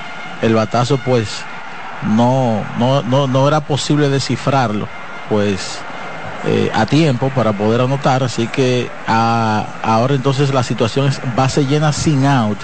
el 0.43 0.55
batazo 0.55 0.99
pues 0.99 1.43
no, 2.03 2.63
no, 2.79 3.03
no, 3.03 3.27
no 3.27 3.49
era 3.49 3.61
posible 3.61 4.11
descifrarlo 4.11 4.87
pues 5.29 5.79
eh, 6.47 6.71
a 6.75 6.87
tiempo 6.87 7.31
para 7.35 7.53
poder 7.53 7.81
anotar. 7.81 8.23
Así 8.23 8.47
que 8.49 8.91
a- 9.07 9.65
ahora 9.83 10.15
entonces 10.15 10.53
la 10.53 10.63
situación 10.63 11.09
es 11.09 11.21
base 11.37 11.65
llena 11.67 11.93
sin 11.93 12.27
out 12.27 12.59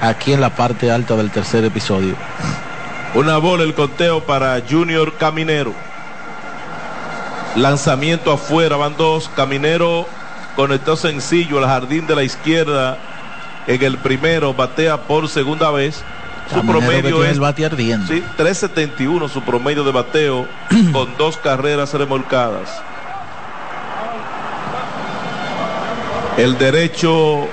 aquí 0.00 0.32
en 0.32 0.40
la 0.40 0.50
parte 0.50 0.90
alta 0.90 1.16
del 1.16 1.30
tercer 1.30 1.64
episodio. 1.64 2.14
Una 3.14 3.38
bola 3.38 3.64
el 3.64 3.74
conteo 3.74 4.22
para 4.24 4.60
Junior 4.68 5.14
Caminero. 5.16 5.72
Lanzamiento 7.56 8.30
afuera, 8.32 8.76
van 8.76 8.96
dos. 8.96 9.30
Caminero 9.34 10.06
conectó 10.56 10.96
sencillo 10.96 11.58
al 11.58 11.66
jardín 11.66 12.06
de 12.06 12.14
la 12.14 12.22
izquierda. 12.22 12.98
En 13.66 13.82
el 13.82 13.98
primero 13.98 14.54
batea 14.54 14.98
por 15.02 15.28
segunda 15.28 15.70
vez. 15.70 16.02
Su 16.48 16.54
Caminero 16.56 16.78
promedio 16.80 17.24
es 17.24 17.32
el 17.32 17.40
bate 17.40 17.66
ardiendo. 17.66 18.06
sí, 18.06 18.22
3.71 18.38 19.28
su 19.28 19.42
promedio 19.42 19.84
de 19.84 19.92
bateo 19.92 20.46
con 20.92 21.14
dos 21.18 21.36
carreras 21.38 21.92
remolcadas. 21.92 22.82
El 26.38 26.56
derecho 26.56 27.48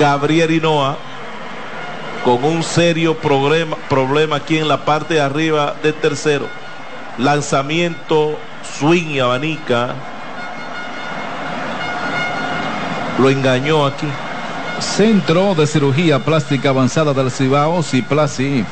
Gabriel 0.00 0.50
Hinoa 0.50 0.96
con 2.24 2.42
un 2.42 2.62
serio 2.62 3.18
problema, 3.18 3.76
problema 3.90 4.36
aquí 4.36 4.56
en 4.56 4.66
la 4.66 4.86
parte 4.86 5.14
de 5.14 5.20
arriba 5.20 5.74
del 5.82 5.92
tercero. 5.92 6.46
Lanzamiento, 7.18 8.38
swing 8.78 9.08
y 9.08 9.20
abanica. 9.20 9.94
Lo 13.18 13.28
engañó 13.28 13.84
aquí. 13.84 14.08
Centro 14.80 15.54
de 15.54 15.66
Cirugía 15.66 16.18
Plástica 16.18 16.70
Avanzada 16.70 17.12
del 17.12 17.30
Cibao, 17.30 17.82
Ciplasi. 17.82 18.64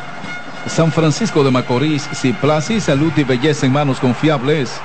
San 0.66 0.90
Francisco 0.90 1.44
de 1.44 1.50
Macorís, 1.50 2.08
Ciplasi, 2.14 2.80
Salud 2.80 3.12
y 3.16 3.24
Belleza 3.24 3.66
en 3.66 3.72
manos 3.72 4.00
confiables. 4.00 4.80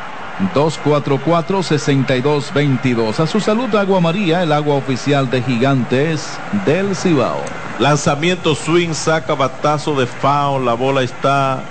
244-6222. 0.54 3.20
A 3.20 3.28
su 3.28 3.40
salud, 3.40 3.74
Agua 3.76 4.00
María, 4.00 4.44
el 4.44 4.52
agua 4.52 4.76
oficial 4.76 5.28
de 5.30 5.42
Gigantes 5.42 6.38
del 6.66 6.96
Cibao. 6.96 7.42
Lanzamiento 7.80 8.54
swing, 8.56 8.94
saca 8.94 9.36
batazo 9.36 10.00
de 10.00 10.06
foul. 10.06 10.66
La 10.66 10.74
bola 10.74 11.04
está 11.04 11.62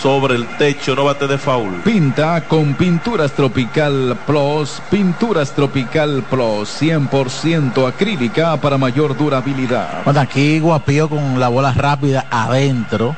sobre 0.00 0.36
el 0.36 0.46
techo, 0.58 0.94
no 0.94 1.04
bate 1.04 1.26
de 1.26 1.38
foul. 1.38 1.82
Pinta 1.84 2.42
con 2.42 2.74
Pinturas 2.74 3.32
Tropical 3.32 4.16
Plus. 4.26 4.80
Pinturas 4.90 5.52
Tropical 5.52 6.22
Plus. 6.28 6.82
100% 6.82 7.88
acrílica 7.88 8.56
para 8.58 8.76
mayor 8.78 9.16
durabilidad. 9.16 10.02
Bueno, 10.04 10.20
aquí 10.20 10.60
Guapío 10.60 11.08
con 11.08 11.40
la 11.40 11.48
bola 11.48 11.72
rápida 11.72 12.26
adentro. 12.30 13.16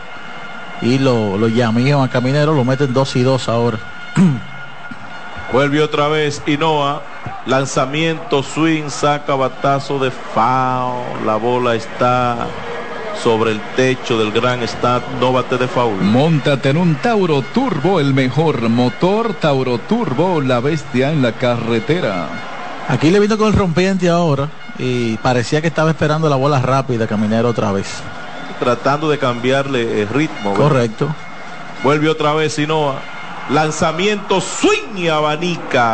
Y 0.82 0.98
lo, 0.98 1.36
lo 1.36 1.48
llamían 1.48 2.00
a 2.00 2.08
Caminero, 2.08 2.54
lo 2.54 2.64
meten 2.64 2.94
dos 2.94 3.14
y 3.16 3.22
dos 3.22 3.48
ahora. 3.48 3.78
Vuelve 5.52 5.82
otra 5.82 6.08
vez 6.08 6.42
Inoa. 6.46 7.02
Lanzamiento, 7.46 8.42
swing, 8.42 8.88
saca 8.88 9.34
batazo 9.34 9.98
de 9.98 10.10
foul. 10.10 11.26
La 11.26 11.36
bola 11.36 11.74
está 11.74 12.46
sobre 13.20 13.52
el 13.52 13.60
techo 13.74 14.16
del 14.16 14.30
gran 14.30 14.66
stat. 14.66 15.02
No 15.20 15.32
bate 15.32 15.56
de 15.58 15.66
foul. 15.66 16.00
Móntate 16.02 16.70
en 16.70 16.76
un 16.76 16.94
Tauro 16.96 17.42
Turbo, 17.42 17.98
el 17.98 18.14
mejor 18.14 18.68
motor. 18.68 19.34
Tauro 19.34 19.78
Turbo, 19.78 20.40
la 20.40 20.60
bestia 20.60 21.10
en 21.10 21.20
la 21.20 21.32
carretera. 21.32 22.28
Aquí 22.88 23.10
le 23.10 23.18
vino 23.18 23.36
con 23.36 23.48
el 23.48 23.54
rompiente 23.54 24.08
ahora. 24.08 24.48
Y 24.78 25.16
parecía 25.16 25.60
que 25.60 25.66
estaba 25.66 25.90
esperando 25.90 26.28
la 26.28 26.36
bola 26.36 26.60
rápida, 26.60 27.08
Caminero 27.08 27.48
otra 27.48 27.72
vez. 27.72 27.88
Tratando 28.60 29.10
de 29.10 29.18
cambiarle 29.18 30.02
el 30.02 30.08
ritmo. 30.08 30.52
¿verdad? 30.52 30.64
Correcto. 30.68 31.14
Vuelve 31.82 32.08
otra 32.08 32.34
vez 32.34 32.54
Sinoa. 32.54 33.00
Lanzamiento, 33.50 34.40
swing 34.40 34.96
y 34.96 35.08
abanica. 35.08 35.86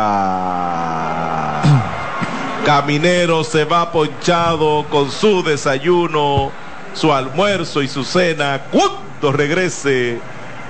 Caminero 2.63 3.43
se 3.43 3.65
va 3.65 3.91
ponchado 3.91 4.85
con 4.89 5.09
su 5.09 5.41
desayuno, 5.41 6.51
su 6.93 7.11
almuerzo 7.11 7.81
y 7.81 7.87
su 7.87 8.03
cena. 8.03 8.61
Cuando 8.69 9.31
regrese, 9.31 10.19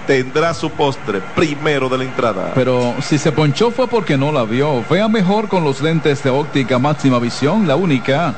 tendrá 0.05 0.53
su 0.53 0.69
postre 0.69 1.19
primero 1.35 1.89
de 1.89 1.97
la 1.97 2.03
entrada. 2.05 2.53
Pero 2.55 2.95
si 3.01 3.17
se 3.17 3.33
ponchó 3.33 3.69
fue 3.71 3.87
porque 3.87 4.17
no 4.17 4.31
la 4.31 4.43
vio. 4.43 4.85
Vea 4.89 5.09
mejor 5.09 5.49
con 5.49 5.65
los 5.65 5.81
lentes 5.81 6.23
de 6.23 6.29
óptica 6.29 6.79
máxima 6.79 7.19
visión, 7.19 7.67
la 7.67 7.75
única. 7.75 8.33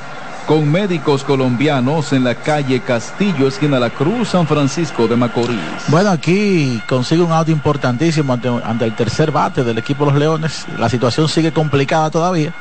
Con 0.50 0.72
médicos 0.72 1.24
colombianos 1.24 2.12
en 2.12 2.24
la 2.24 2.34
calle 2.34 2.80
Castillo, 2.80 3.48
esquina 3.48 3.80
La 3.80 3.92
Cruz, 3.92 4.30
San 4.30 4.48
Francisco 4.48 5.08
de 5.08 5.16
Macorís. 5.16 5.60
Bueno, 5.90 6.10
aquí 6.10 6.82
consigue 6.90 7.22
un 7.22 7.32
auto 7.32 7.52
importantísimo 7.52 8.34
ante, 8.34 8.48
ante 8.48 8.86
el 8.86 8.96
tercer 8.96 9.30
bate 9.30 9.64
del 9.64 9.78
equipo 9.78 10.06
de 10.06 10.12
los 10.14 10.20
Leones. 10.20 10.66
La 10.80 10.90
situación 10.90 11.30
sigue 11.30 11.54
complicada 11.54 12.10
todavía, 12.10 12.52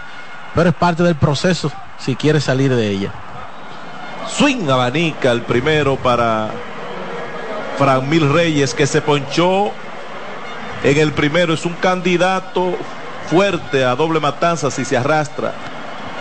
pero 0.55 0.69
es 0.69 0.75
parte 0.75 1.03
del 1.03 1.15
proceso 1.15 1.73
si 1.97 2.15
quiere 2.15 2.43
salir 2.43 2.77
de 2.77 2.91
ella. 2.91 3.11
Swing 4.37 4.69
abanica 4.69 5.33
el 5.33 5.41
primero 5.41 5.97
para 5.97 6.51
Fran 7.79 8.07
Mil 8.07 8.31
Reyes 8.31 8.75
que 8.75 8.87
se 8.87 9.01
ponchó 9.01 9.71
en 10.85 10.99
el 10.99 11.13
primero. 11.13 11.55
Es 11.55 11.65
un 11.65 11.73
candidato 11.73 12.77
fuerte 13.31 13.83
a 13.83 13.95
doble 13.95 14.21
matanza 14.21 14.71
si 14.71 14.85
se 14.85 14.99
arrastra. 14.99 15.55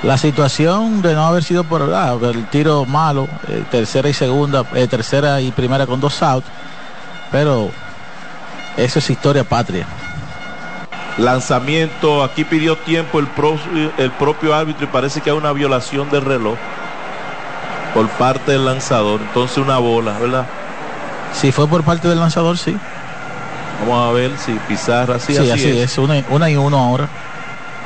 La 0.04 0.18
situación 0.18 1.02
de 1.02 1.16
no 1.16 1.26
haber 1.26 1.43
sido 1.43 1.64
por 1.64 1.91
ah, 1.93 2.16
el 2.22 2.45
tiro 2.48 2.86
malo, 2.86 3.28
eh, 3.48 3.64
tercera 3.70 4.08
y 4.08 4.14
segunda, 4.14 4.64
eh, 4.76 4.88
tercera 4.88 5.41
y 5.41 5.52
primera 5.52 5.88
con 5.88 6.00
dos 6.00 6.22
outs, 6.22 6.48
pero 7.32 7.72
eso 8.78 9.00
es 9.00 9.10
historia 9.10 9.43
patria. 9.43 9.86
Lanzamiento, 11.18 12.24
aquí 12.24 12.43
pidió 12.43 12.78
tiempo 12.78 13.20
el, 13.20 13.26
pro- 13.28 13.60
el 13.98 14.12
propio 14.12 14.54
árbitro 14.54 14.84
y 14.86 14.88
parece 14.88 15.22
que 15.22 15.32
hay 15.32 15.36
una 15.38 15.52
violación 15.52 16.10
del 16.12 16.22
reloj 16.24 16.58
por 17.95 18.08
parte 18.10 18.52
del 18.52 18.66
lanzador. 18.66 19.20
Entonces 19.22 19.58
una 19.58 19.80
bola, 19.80 20.14
¿verdad? 20.20 20.45
Si 21.34 21.52
fue 21.52 21.68
por 21.68 21.84
parte 21.84 22.08
del 22.08 22.20
lanzador, 22.20 22.56
sí. 22.60 22.78
Vamos 23.82 24.10
a 24.10 24.12
ver 24.12 24.38
si 24.38 24.54
Pizarra, 24.68 25.20
sí, 25.20 25.34
Sí, 25.34 25.38
así, 25.39 25.50
así, 25.52 25.70
es. 25.70 25.91
es, 25.91 25.98
una, 25.98 26.24
una 26.30 26.50
y 26.52 26.56
uno 26.56 26.78
ahora. 26.78 27.10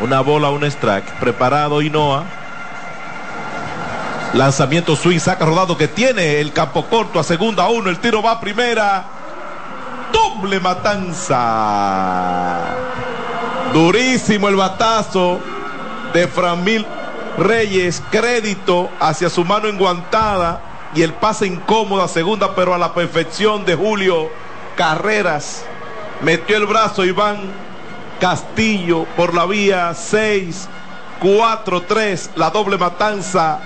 Una 0.01 0.21
bola, 0.21 0.49
un 0.49 0.63
strike. 0.63 1.19
Preparado 1.19 1.79
Inoa. 1.81 2.23
Lanzamiento 4.33 4.95
swing, 4.95 5.19
saca 5.19 5.45
rodado 5.45 5.77
que 5.77 5.87
tiene 5.87 6.39
el 6.39 6.53
campo 6.53 6.87
corto 6.87 7.19
a 7.19 7.23
segunda 7.23 7.69
uno. 7.69 7.91
El 7.91 7.99
tiro 7.99 8.23
va 8.23 8.31
a 8.31 8.39
primera. 8.39 9.05
Doble 10.11 10.59
matanza. 10.59 11.37
Durísimo 13.73 14.49
el 14.49 14.55
batazo 14.55 15.39
de 16.13 16.27
Framil 16.27 16.83
Reyes. 17.37 18.01
Crédito 18.09 18.89
hacia 18.99 19.29
su 19.29 19.45
mano 19.45 19.67
enguantada. 19.67 20.61
Y 20.95 21.03
el 21.03 21.13
pase 21.13 21.45
incómodo 21.45 22.01
a 22.01 22.07
segunda, 22.07 22.55
pero 22.55 22.73
a 22.73 22.79
la 22.79 22.95
perfección 22.95 23.65
de 23.65 23.75
Julio 23.75 24.29
Carreras. 24.75 25.63
Metió 26.21 26.57
el 26.57 26.65
brazo 26.65 27.05
Iván 27.05 27.37
Castillo 28.21 29.07
por 29.17 29.33
la 29.33 29.47
vía 29.47 29.95
6, 29.95 30.69
4, 31.19 31.81
3, 31.81 32.29
la 32.35 32.51
doble 32.51 32.77
matanza. 32.77 33.59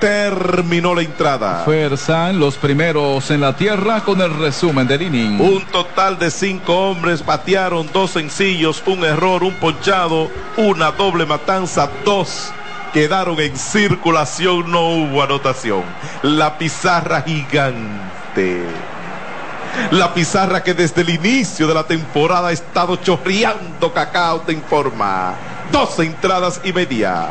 Terminó 0.00 0.94
la 0.94 1.02
entrada. 1.02 1.64
Fersan, 1.64 2.38
los 2.38 2.56
primeros 2.56 3.30
en 3.32 3.40
la 3.40 3.54
tierra 3.54 4.00
con 4.00 4.20
el 4.22 4.32
resumen 4.38 4.86
del 4.86 5.02
inning. 5.02 5.40
Un 5.40 5.62
total 5.66 6.18
de 6.18 6.30
cinco 6.30 6.88
hombres 6.88 7.26
batearon 7.26 7.90
dos 7.92 8.12
sencillos, 8.12 8.82
un 8.86 9.04
error, 9.04 9.42
un 9.42 9.54
ponchado, 9.54 10.30
una 10.56 10.92
doble 10.92 11.26
matanza, 11.26 11.90
dos 12.04 12.52
quedaron 12.92 13.38
en 13.40 13.56
circulación, 13.56 14.70
no 14.70 14.88
hubo 14.88 15.22
anotación. 15.22 15.82
La 16.22 16.56
pizarra 16.56 17.22
gigante. 17.22 18.64
La 19.90 20.12
pizarra 20.12 20.62
que 20.62 20.74
desde 20.74 21.02
el 21.02 21.10
inicio 21.10 21.66
de 21.66 21.74
la 21.74 21.84
temporada 21.84 22.48
ha 22.48 22.52
estado 22.52 22.96
chorreando 22.96 23.92
cacao 23.92 24.40
te 24.42 24.52
informa. 24.52 25.34
Dos 25.72 25.98
entradas 25.98 26.60
y 26.64 26.72
media. 26.72 27.28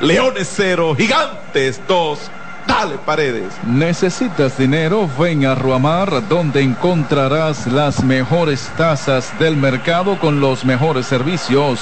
Leones 0.00 0.50
cero, 0.54 0.94
gigantes 0.96 1.80
dos. 1.86 2.30
Dale 2.66 2.96
paredes. 2.96 3.52
¿Necesitas 3.66 4.56
dinero? 4.56 5.08
Ven 5.18 5.44
a 5.44 5.54
Ruamar, 5.54 6.26
donde 6.28 6.62
encontrarás 6.62 7.66
las 7.66 8.02
mejores 8.02 8.70
tasas 8.78 9.38
del 9.38 9.56
mercado 9.56 10.18
con 10.18 10.40
los 10.40 10.64
mejores 10.64 11.06
servicios. 11.06 11.80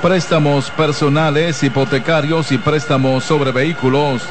Préstamos 0.00 0.70
personales, 0.70 1.62
hipotecarios 1.62 2.50
y 2.52 2.58
préstamos 2.58 3.24
sobre 3.24 3.52
vehículos. 3.52 4.22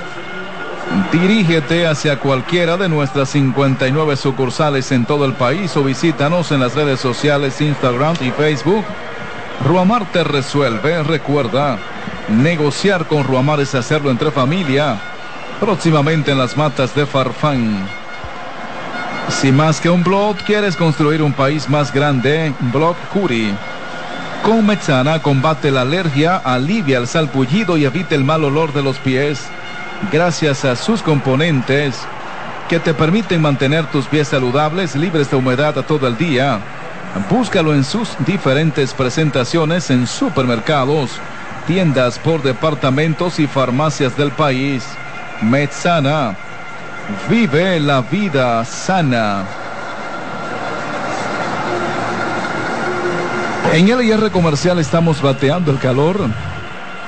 Dirígete 1.12 1.88
hacia 1.88 2.20
cualquiera 2.20 2.78
de 2.78 2.90
nuestras 2.90 3.30
59 3.30 4.16
sucursales 4.16 4.92
en 4.92 5.06
todo 5.06 5.26
el 5.26 5.34
país 5.34 5.76
o 5.78 5.84
visítanos 5.84 6.52
en 6.52 6.60
las 6.60 6.74
redes 6.74 7.00
sociales 7.00 7.62
Instagram 7.62 8.16
y 8.22 8.32
Facebook. 8.32 8.84
Ruamar 9.66 10.06
te 10.12 10.24
resuelve, 10.24 11.04
recuerda, 11.04 11.78
negociar 12.30 13.06
con 13.06 13.24
Ruamar 13.24 13.60
es 13.60 13.76
hacerlo 13.76 14.10
entre 14.10 14.32
familia. 14.32 15.00
Próximamente 15.60 16.32
en 16.32 16.40
las 16.40 16.58
matas 16.58 16.96
de 16.96 17.06
Farfán. 17.06 17.88
Si 19.30 19.52
más 19.52 19.80
que 19.80 19.90
un 19.90 20.04
blog 20.04 20.36
quieres 20.38 20.76
construir 20.76 21.22
un 21.22 21.34
país 21.34 21.70
más 21.70 21.94
grande, 21.94 22.54
Blog 22.74 22.96
Curi. 23.14 23.54
Con 24.44 24.66
Mexana 24.66 25.22
combate 25.22 25.72
la 25.72 25.82
alergia, 25.82 26.38
alivia 26.38 26.98
el 26.98 27.08
salpullido 27.08 27.78
y 27.78 27.86
evita 27.86 28.16
el 28.16 28.24
mal 28.24 28.44
olor 28.44 28.74
de 28.74 28.82
los 28.82 28.98
pies. 28.98 29.50
Gracias 30.10 30.66
a 30.66 30.76
sus 30.76 31.02
componentes 31.02 31.96
que 32.68 32.80
te 32.80 32.94
permiten 32.94 33.42
mantener 33.42 33.86
tus 33.88 34.08
pies 34.08 34.30
saludables, 34.30 34.96
libres 34.96 35.30
de 35.30 35.38
humedad 35.38 35.78
a 35.78 35.84
todo 35.84 36.08
el 36.08 36.18
día. 36.18 36.60
Búscalo 37.30 37.74
en 37.74 37.84
sus 37.84 38.16
diferentes 38.26 38.94
presentaciones 38.94 39.90
en 39.90 40.08
supermercados, 40.08 41.12
tiendas 41.68 42.18
por 42.18 42.42
departamentos 42.42 43.40
y 43.40 43.48
farmacias 43.48 44.18
del 44.18 44.32
país. 44.32 44.86
Medsana. 45.42 46.36
Vive 47.30 47.80
la 47.80 48.02
vida 48.02 48.64
sana. 48.66 49.44
En 53.74 53.88
el 53.88 54.02
IR 54.02 54.32
comercial 54.32 54.80
estamos 54.80 55.22
bateando 55.22 55.72
el 55.72 55.78
calor 55.78 56.30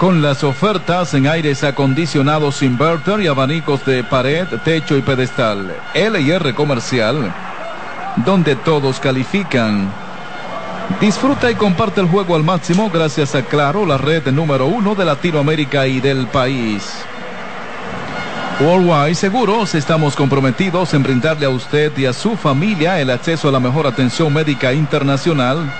con 0.04 0.22
las 0.22 0.44
ofertas 0.44 1.14
en 1.14 1.28
aires 1.28 1.64
acondicionados 1.64 2.62
inverter 2.62 3.22
y 3.22 3.28
abanicos 3.28 3.86
de 3.86 4.04
pared, 4.04 4.46
techo 4.66 4.98
y 4.98 5.02
pedestal. 5.02 5.74
LIR 5.96 6.54
comercial, 6.56 7.34
donde 8.18 8.58
todos 8.58 9.00
califican. 9.00 9.90
Disfruta 11.00 11.50
y 11.50 11.56
comparte 11.56 12.02
el 12.02 12.08
juego 12.08 12.36
al 12.36 12.44
máximo 12.44 12.90
gracias 12.94 13.34
a 13.34 13.44
Claro, 13.44 13.86
la 13.86 13.98
red 13.98 14.28
número 14.28 14.66
uno 14.66 14.94
de 14.94 15.06
Latinoamérica 15.06 15.88
y 15.88 16.02
del 16.02 16.28
país. 16.28 16.84
Worldwide 18.60 19.16
Seguros, 19.16 19.74
estamos 19.74 20.18
comprometidos 20.18 20.94
en 20.94 21.04
brindarle 21.04 21.46
a 21.46 21.50
usted 21.50 21.98
y 21.98 22.08
a 22.08 22.12
su 22.12 22.36
familia 22.36 23.00
el 23.00 23.10
acceso 23.10 23.48
a 23.48 23.54
la 23.54 23.62
mejor 23.62 23.88
atención 23.88 24.34
médica 24.34 24.74
internacional. 24.74 25.74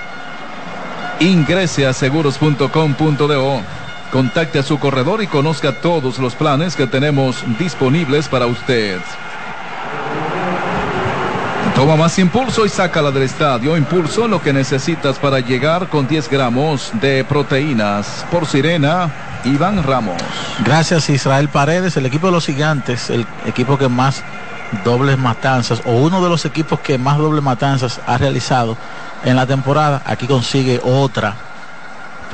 Ingrese 1.20 1.86
a 1.86 1.92
seguros.com.do. 1.92 3.83
Contacte 4.10 4.58
a 4.58 4.62
su 4.62 4.78
corredor 4.78 5.22
y 5.22 5.26
conozca 5.26 5.72
todos 5.72 6.18
los 6.18 6.34
planes 6.34 6.76
que 6.76 6.86
tenemos 6.86 7.44
disponibles 7.58 8.28
para 8.28 8.46
usted. 8.46 9.00
Toma 11.74 11.96
más 11.96 12.16
impulso 12.20 12.64
y 12.64 12.68
sácala 12.68 13.10
del 13.10 13.24
estadio. 13.24 13.76
Impulso 13.76 14.28
lo 14.28 14.40
que 14.40 14.52
necesitas 14.52 15.18
para 15.18 15.40
llegar 15.40 15.88
con 15.88 16.06
10 16.06 16.30
gramos 16.30 16.92
de 17.00 17.24
proteínas. 17.24 18.24
Por 18.30 18.46
Sirena, 18.46 19.10
Iván 19.44 19.82
Ramos. 19.82 20.22
Gracias 20.64 21.10
Israel 21.10 21.48
Paredes, 21.48 21.96
el 21.96 22.06
equipo 22.06 22.28
de 22.28 22.32
los 22.32 22.46
gigantes, 22.46 23.10
el 23.10 23.26
equipo 23.44 23.76
que 23.76 23.88
más 23.88 24.22
dobles 24.84 25.18
matanzas 25.18 25.82
o 25.84 25.92
uno 25.94 26.22
de 26.22 26.28
los 26.28 26.44
equipos 26.44 26.78
que 26.78 26.96
más 26.96 27.18
dobles 27.18 27.42
matanzas 27.42 28.00
ha 28.06 28.18
realizado 28.18 28.76
en 29.24 29.34
la 29.34 29.46
temporada. 29.46 30.00
Aquí 30.06 30.28
consigue 30.28 30.80
otra 30.84 31.34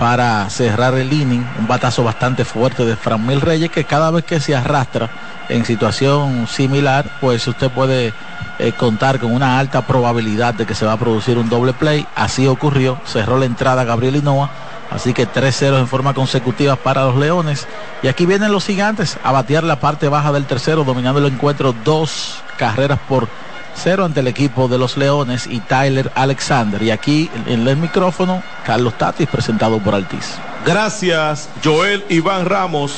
para 0.01 0.49
cerrar 0.49 0.95
el 0.95 1.13
inning. 1.13 1.47
Un 1.59 1.69
batazo 1.69 2.03
bastante 2.03 2.47
fuerte 2.47 2.87
de 2.87 2.97
Mil 3.19 3.41
Reyes 3.43 3.71
que 3.71 3.85
cada 3.85 4.11
vez 4.11 4.25
que 4.25 4.41
se 4.41 4.57
arrastra 4.57 5.11
en 5.51 5.67
situación 5.67 6.47
similar, 6.47 7.19
pues 7.21 7.47
usted 7.47 7.71
puede 7.71 8.15
eh, 8.59 8.73
contar 8.73 9.21
con 9.21 9.31
una 9.31 9.59
alta 9.59 9.87
probabilidad 9.87 10.55
de 10.55 10.65
que 10.65 10.75
se 10.75 10.87
va 10.87 10.95
a 10.95 10.97
producir 10.97 11.37
un 11.37 11.51
doble 11.51 11.75
play. 11.75 12.07
Así 12.17 12.47
ocurrió. 12.47 12.99
Cerró 13.05 13.39
la 13.39 13.45
entrada 13.45 13.85
Gabriel 13.85 14.17
Hinoa. 14.17 14.49
Así 14.91 15.13
que 15.13 15.29
3-0 15.29 15.79
en 15.79 15.87
forma 15.87 16.15
consecutiva 16.15 16.77
para 16.77 17.05
los 17.05 17.17
Leones. 17.17 17.69
Y 18.03 18.09
aquí 18.09 18.25
vienen 18.25 18.53
los 18.53 18.65
gigantes 18.65 19.19
a 19.23 19.33
batear 19.33 19.65
la 19.65 19.81
parte 19.81 20.09
baja 20.09 20.33
del 20.33 20.47
tercero, 20.47 20.83
dominando 20.83 21.21
el 21.21 21.33
encuentro 21.33 21.75
dos 21.85 22.43
carreras 22.57 22.99
por 23.07 23.29
cero 23.75 24.05
ante 24.05 24.21
el 24.21 24.29
equipo 24.29 24.69
de 24.69 24.79
los 24.79 24.97
Leones 24.97 25.47
y 25.47 25.61
Tyler 25.61 26.11
Alexander. 26.15 26.83
Y 26.83 26.91
aquí 26.91 27.31
en 27.47 27.67
el 27.67 27.77
micrófono, 27.77 28.43
Carlos 28.65 28.95
Tatis, 28.99 29.29
presentado 29.29 29.79
por 29.79 29.95
Altiz. 29.95 30.37
Gracias, 30.65 31.49
Joel 31.65 32.05
Iván 32.09 32.47
Ramos. 32.47 32.95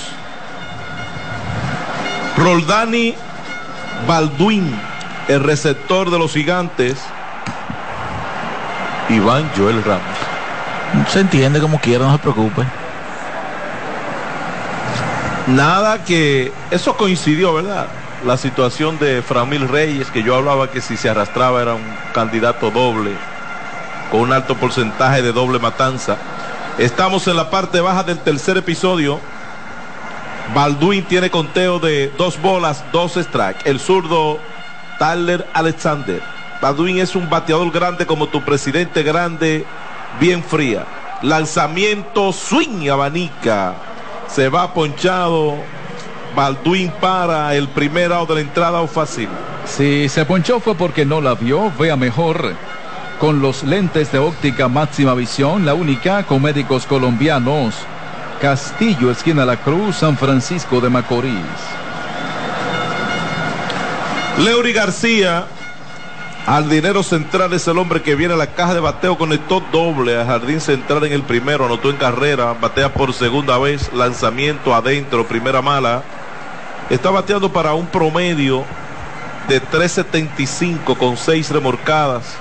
Roldani 2.37 3.14
Balduin, 4.07 4.75
el 5.29 5.43
receptor 5.43 6.11
de 6.11 6.18
los 6.18 6.33
gigantes. 6.33 6.99
Iván 9.09 9.51
Joel 9.57 9.83
Ramos. 9.85 11.11
Se 11.11 11.20
entiende 11.20 11.61
como 11.61 11.81
quiera, 11.81 12.05
no 12.05 12.12
se 12.12 12.18
preocupe. 12.18 12.62
Nada 15.49 16.05
que 16.05 16.53
eso 16.70 16.97
coincidió, 16.97 17.55
¿verdad? 17.55 17.87
La 18.25 18.37
situación 18.37 18.99
de 18.99 19.23
Framil 19.23 19.68
Reyes, 19.68 20.11
que 20.11 20.23
yo 20.23 20.37
hablaba 20.37 20.70
que 20.70 20.81
si 20.81 20.97
se 20.97 21.09
arrastraba 21.09 21.62
era 21.62 21.75
un 21.75 21.85
candidato 22.14 22.70
doble, 22.70 23.12
con 24.11 24.20
un 24.20 24.33
alto 24.33 24.57
porcentaje 24.57 25.23
de 25.23 25.33
doble 25.33 25.59
matanza. 25.59 26.16
Estamos 26.79 27.27
en 27.27 27.37
la 27.37 27.51
parte 27.51 27.81
baja 27.81 28.03
del 28.05 28.18
tercer 28.18 28.57
episodio. 28.57 29.18
Balduin 30.55 31.05
tiene 31.05 31.31
conteo 31.31 31.79
de 31.79 32.12
dos 32.16 32.41
bolas, 32.41 32.85
dos 32.93 33.14
strikes. 33.14 33.61
El 33.64 33.81
zurdo 33.81 34.41
Tyler 34.99 35.47
Alexander. 35.53 36.23
Balduin 36.61 36.99
es 36.99 37.16
un 37.16 37.29
bateador 37.29 37.70
grande 37.73 38.07
como 38.07 38.29
tu 38.29 38.43
presidente 38.43 39.03
grande, 39.03 39.66
bien 40.20 40.45
fría. 40.45 40.87
Lanzamiento 41.23 42.33
swing 42.33 42.89
abanica. 42.89 43.75
Se 44.29 44.49
va 44.49 44.73
ponchado 44.73 45.57
Balduin 46.35 46.91
para 47.01 47.55
el 47.55 47.68
primer 47.68 48.12
out 48.12 48.28
de 48.28 48.37
la 48.37 48.41
entrada 48.41 48.80
o 48.80 48.87
fácil. 48.87 49.28
Si 49.66 50.09
se 50.09 50.24
ponchó 50.24 50.61
fue 50.61 50.74
porque 50.74 51.05
no 51.05 51.20
la 51.20 51.35
vio, 51.35 51.72
vea 51.78 51.97
mejor. 51.97 52.55
Con 53.20 53.41
los 53.41 53.62
lentes 53.62 54.11
de 54.11 54.18
óptica 54.18 54.68
máxima 54.68 55.14
visión, 55.14 55.64
la 55.64 55.74
única 55.74 56.24
con 56.24 56.43
médicos 56.43 56.87
colombianos. 56.87 57.74
Castillo, 58.41 59.11
esquina 59.11 59.45
La 59.45 59.57
Cruz, 59.59 59.97
San 59.97 60.16
Francisco 60.16 60.80
de 60.80 60.91
Macorís. 60.91 61.33
Leury 64.39 64.72
García, 64.72 65.47
al 66.47 66.68
dinero 66.68 67.05
central 67.05 67.53
es 67.53 67.68
el 67.68 67.78
hombre 67.78 68.03
que 68.03 68.16
viene 68.16 68.35
a 68.35 68.37
la 68.37 68.49
caja 68.49 68.74
de 68.74 68.80
bateo, 68.80 69.16
conectó 69.16 69.62
doble 69.70 70.20
a 70.20 70.24
Jardín 70.24 70.61
Central 70.61 71.05
en 71.05 71.12
el 71.12 71.22
primero, 71.22 71.66
anotó 71.66 71.91
en 71.91 71.97
carrera, 71.97 72.57
batea 72.61 72.93
por 72.93 73.12
segunda 73.12 73.59
vez, 73.59 73.93
lanzamiento 73.93 74.74
adentro, 74.74 75.28
primera 75.28 75.62
mala. 75.62 76.03
Está 76.93 77.09
bateando 77.09 77.51
para 77.51 77.72
un 77.72 77.86
promedio 77.86 78.66
de 79.49 79.62
3.75 79.62 80.95
con 80.99 81.16
6 81.16 81.49
remorcadas. 81.49 82.36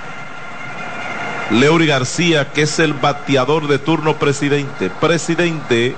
Leury 1.52 1.86
García, 1.86 2.52
que 2.52 2.60
es 2.60 2.78
el 2.78 2.92
bateador 2.92 3.66
de 3.66 3.78
turno 3.78 4.18
presidente. 4.18 4.90
Presidente, 4.90 5.96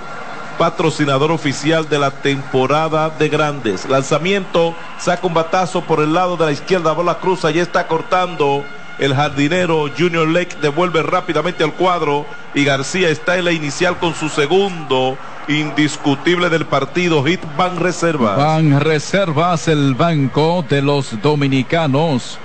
patrocinador 0.56 1.32
oficial 1.32 1.88
de 1.88 1.98
la 1.98 2.12
temporada 2.12 3.10
de 3.10 3.28
grandes. 3.28 3.88
Lanzamiento, 3.88 4.76
saca 5.00 5.26
un 5.26 5.34
batazo 5.34 5.80
por 5.80 5.98
el 5.98 6.14
lado 6.14 6.36
de 6.36 6.46
la 6.46 6.52
izquierda, 6.52 6.92
bola 6.92 7.18
cruza, 7.18 7.50
ya 7.50 7.60
está 7.60 7.88
cortando. 7.88 8.64
El 9.00 9.16
jardinero 9.16 9.90
Junior 9.98 10.28
Lake 10.28 10.58
devuelve 10.62 11.02
rápidamente 11.02 11.64
al 11.64 11.72
cuadro 11.72 12.24
y 12.54 12.64
García 12.64 13.08
está 13.08 13.36
en 13.36 13.46
la 13.46 13.50
inicial 13.50 13.98
con 13.98 14.14
su 14.14 14.28
segundo 14.28 15.18
indiscutible 15.48 16.48
del 16.48 16.66
partido. 16.66 17.22
Hit 17.24 17.40
Ban 17.56 17.78
Reservas. 17.78 18.36
Ban 18.36 18.80
Reservas, 18.80 19.68
el 19.68 19.94
banco 19.94 20.64
de 20.68 20.82
los 20.82 21.20
dominicanos. 21.20 22.38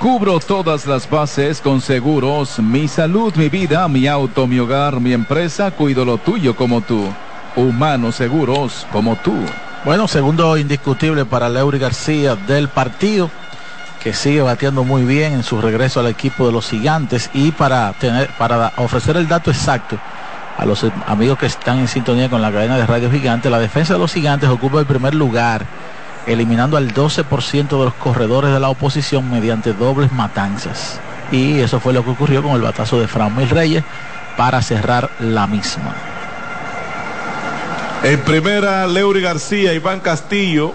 Cubro 0.00 0.40
todas 0.40 0.86
las 0.86 1.08
bases 1.08 1.60
con 1.60 1.80
seguros. 1.80 2.58
Mi 2.58 2.86
salud, 2.86 3.34
mi 3.34 3.48
vida, 3.48 3.88
mi 3.88 4.06
auto, 4.06 4.46
mi 4.46 4.58
hogar, 4.58 5.00
mi 5.00 5.12
empresa. 5.12 5.70
Cuido 5.70 6.04
lo 6.04 6.18
tuyo 6.18 6.54
como 6.54 6.80
tú. 6.82 7.04
Humanos 7.56 8.16
seguros 8.16 8.86
como 8.92 9.16
tú. 9.16 9.34
Bueno, 9.84 10.08
segundo 10.08 10.56
indiscutible 10.56 11.24
para 11.24 11.48
Leury 11.48 11.78
García 11.78 12.34
del 12.34 12.68
partido, 12.68 13.30
que 14.02 14.12
sigue 14.12 14.42
bateando 14.42 14.84
muy 14.84 15.04
bien 15.04 15.32
en 15.32 15.42
su 15.42 15.60
regreso 15.60 16.00
al 16.00 16.08
equipo 16.08 16.46
de 16.46 16.52
los 16.52 16.68
gigantes 16.68 17.30
y 17.32 17.52
para 17.52 17.92
tener, 17.94 18.28
para 18.36 18.72
ofrecer 18.76 19.16
el 19.16 19.28
dato 19.28 19.50
exacto 19.50 19.98
a 20.56 20.64
los 20.64 20.86
amigos 21.06 21.38
que 21.38 21.46
están 21.46 21.78
en 21.78 21.88
sintonía 21.88 22.30
con 22.30 22.40
la 22.40 22.50
cadena 22.50 22.76
de 22.76 22.86
Radio 22.86 23.10
Gigante, 23.10 23.50
la 23.50 23.58
defensa 23.58 23.94
de 23.94 23.98
los 23.98 24.12
gigantes 24.12 24.48
ocupa 24.48 24.80
el 24.80 24.86
primer 24.86 25.14
lugar, 25.14 25.66
eliminando 26.26 26.76
al 26.76 26.94
12% 26.94 27.68
de 27.68 27.84
los 27.84 27.94
corredores 27.94 28.52
de 28.52 28.60
la 28.60 28.70
oposición 28.70 29.30
mediante 29.30 29.72
dobles 29.74 30.12
matanzas. 30.12 30.98
Y 31.30 31.60
eso 31.60 31.80
fue 31.80 31.92
lo 31.92 32.04
que 32.04 32.10
ocurrió 32.10 32.42
con 32.42 32.52
el 32.52 32.62
batazo 32.62 33.00
de 33.00 33.08
Fran 33.08 33.36
Mil 33.36 33.50
Reyes 33.50 33.84
para 34.36 34.62
cerrar 34.62 35.10
la 35.20 35.46
misma. 35.46 35.94
En 38.02 38.20
primera, 38.20 38.86
Leury 38.86 39.20
García, 39.20 39.74
Iván 39.74 40.00
Castillo, 40.00 40.72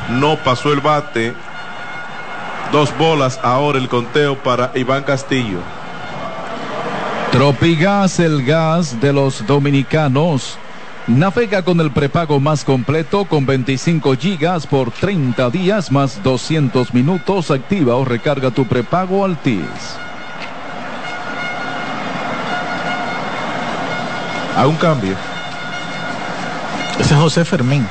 no 0.09 0.37
pasó 0.37 0.71
el 0.71 0.79
bate. 0.79 1.33
Dos 2.71 2.97
bolas 2.97 3.39
ahora 3.43 3.77
el 3.77 3.89
conteo 3.89 4.37
para 4.37 4.71
Iván 4.73 5.03
Castillo. 5.03 5.59
Tropigas, 7.31 8.19
el 8.19 8.45
gas 8.45 8.99
de 9.01 9.11
los 9.11 9.45
dominicanos. 9.45 10.57
Navega 11.07 11.63
con 11.63 11.81
el 11.81 11.91
prepago 11.91 12.39
más 12.39 12.63
completo 12.63 13.25
con 13.25 13.45
25 13.45 14.15
gigas 14.15 14.65
por 14.65 14.89
30 14.91 15.49
días 15.49 15.91
más 15.91 16.23
200 16.23 16.93
minutos. 16.93 17.51
Activa 17.51 17.95
o 17.95 18.05
recarga 18.05 18.51
tu 18.51 18.65
prepago 18.65 19.25
Altis. 19.25 19.97
A 24.55 24.67
un 24.67 24.75
cambio. 24.75 25.15
Ese 26.99 27.13
es 27.15 27.19
José 27.19 27.43
Fermín. 27.43 27.87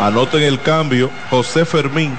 Anoten 0.00 0.42
el 0.42 0.60
cambio. 0.60 1.10
José 1.30 1.64
Fermín. 1.64 2.16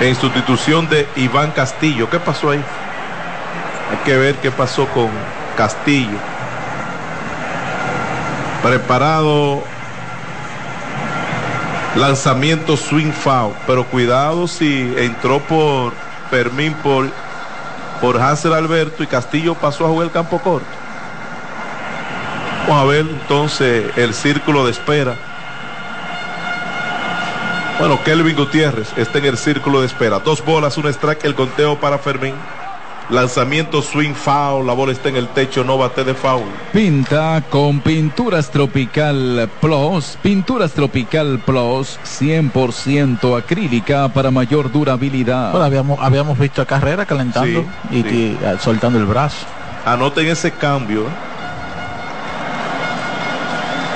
En 0.00 0.14
sustitución 0.14 0.88
de 0.88 1.08
Iván 1.16 1.50
Castillo. 1.50 2.08
¿Qué 2.08 2.20
pasó 2.20 2.50
ahí? 2.50 2.62
Hay 3.90 3.96
que 4.04 4.16
ver 4.16 4.36
qué 4.36 4.50
pasó 4.52 4.86
con 4.88 5.08
Castillo. 5.56 6.18
Preparado. 8.62 9.64
Lanzamiento 11.96 12.76
swing 12.76 13.12
foul. 13.12 13.54
Pero 13.66 13.84
cuidado 13.86 14.46
si 14.46 14.94
entró 14.96 15.40
por 15.40 15.92
Fermín 16.30 16.74
por, 16.74 17.08
por 18.00 18.20
Hansel 18.20 18.52
Alberto 18.52 19.02
y 19.02 19.06
Castillo 19.08 19.54
pasó 19.54 19.84
a 19.84 19.88
jugar 19.88 20.06
el 20.06 20.12
campo 20.12 20.38
corto. 20.38 20.73
Vamos 22.66 22.82
a 22.82 22.84
ver 22.84 23.00
entonces 23.08 23.84
el 23.96 24.14
círculo 24.14 24.64
de 24.64 24.70
espera. 24.72 25.16
Bueno, 27.78 27.98
Kelvin 28.04 28.36
Gutiérrez 28.36 28.88
está 28.96 29.18
en 29.18 29.26
el 29.26 29.36
círculo 29.36 29.80
de 29.80 29.86
espera. 29.86 30.18
Dos 30.20 30.44
bolas, 30.44 30.78
un 30.78 30.86
strike, 30.86 31.24
el 31.24 31.34
conteo 31.34 31.78
para 31.78 31.98
Fermín. 31.98 32.34
Lanzamiento 33.10 33.82
swing 33.82 34.14
foul, 34.14 34.66
la 34.66 34.72
bola 34.72 34.92
está 34.92 35.10
en 35.10 35.16
el 35.16 35.28
techo, 35.28 35.62
no 35.62 35.76
bate 35.76 36.04
de 36.04 36.14
foul. 36.14 36.44
Pinta 36.72 37.42
con 37.50 37.80
Pinturas 37.80 38.50
Tropical 38.50 39.50
Plus, 39.60 40.16
Pinturas 40.22 40.72
Tropical 40.72 41.38
Plus 41.44 41.98
100% 42.02 43.38
acrílica 43.38 44.08
para 44.08 44.30
mayor 44.30 44.72
durabilidad. 44.72 45.50
Bueno, 45.50 45.66
habíamos, 45.66 46.00
habíamos 46.00 46.38
visto 46.38 46.62
a 46.62 46.64
Carrera 46.66 47.04
calentando 47.04 47.60
Sí, 47.90 47.98
y, 47.98 48.02
sí. 48.04 48.38
y, 48.40 48.58
soltando 48.62 48.98
el 48.98 49.04
brazo. 49.04 49.44
Anoten 49.84 50.26
ese 50.28 50.52
cambio. 50.52 51.02
¿eh? 51.02 51.33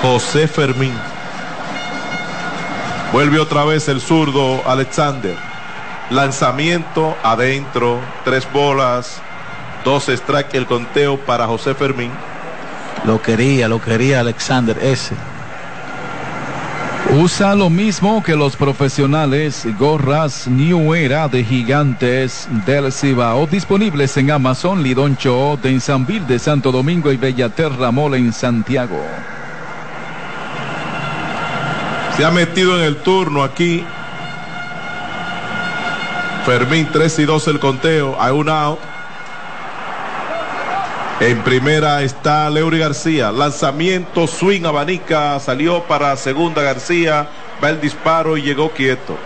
José 0.03 0.47
Fermín. 0.47 0.93
Vuelve 3.13 3.41
otra 3.41 3.65
vez 3.65 3.89
el 3.89 4.01
zurdo 4.01 4.63
Alexander. 4.67 5.35
Lanzamiento 6.11 7.17
adentro, 7.23 7.99
tres 8.25 8.47
bolas, 8.53 9.21
dos 9.85 10.09
strike, 10.09 10.55
el 10.55 10.67
conteo 10.67 11.19
para 11.19 11.47
José 11.47 11.75
Fermín. 11.75 12.13
Lo 13.05 13.21
quería, 13.21 13.67
lo 13.67 13.81
quería 13.81 14.21
Alexander 14.21 14.79
ese. 14.81 15.15
Usa 17.21 17.55
lo 17.55 17.69
mismo 17.69 18.23
que 18.23 18.37
los 18.37 18.55
profesionales, 18.55 19.67
gorras 19.79 20.47
New 20.47 20.95
Era 20.95 21.27
de 21.27 21.43
gigantes 21.43 22.47
del 22.67 22.93
Cibao, 22.93 23.47
disponibles 23.47 24.17
en 24.17 24.31
Amazon, 24.31 24.83
Lidoncho, 24.83 25.59
de 25.61 25.71
Ensambil 25.71 26.27
de 26.27 26.39
Santo 26.39 26.71
Domingo 26.71 27.11
y 27.11 27.17
Bellaterra 27.17 27.91
Mole 27.91 28.19
en 28.19 28.33
Santiago. 28.33 29.01
Se 32.19 32.25
ha 32.25 32.33
metido 32.33 32.77
en 32.77 32.83
el 32.85 32.97
turno 32.97 33.45
aquí. 33.45 33.85
Fermín 36.45 36.89
3 36.93 37.17
y 37.21 37.25
2 37.25 37.47
el 37.47 37.61
conteo. 37.61 38.17
Hay 38.21 38.33
un 38.33 38.49
out. 38.49 38.81
En 41.21 41.41
primera 41.45 42.03
está 42.03 42.51
Leury 42.51 42.81
García. 42.81 43.31
Lanzamiento, 43.31 44.27
swing, 44.27 44.65
abanica. 44.65 45.39
Salió 45.39 45.85
para 45.85 46.17
segunda 46.17 46.61
García. 46.61 47.29
Va 47.63 47.69
el 47.69 47.81
disparo 47.81 48.37
y 48.37 48.43
llegó 48.43 48.73
quieto. 48.73 49.17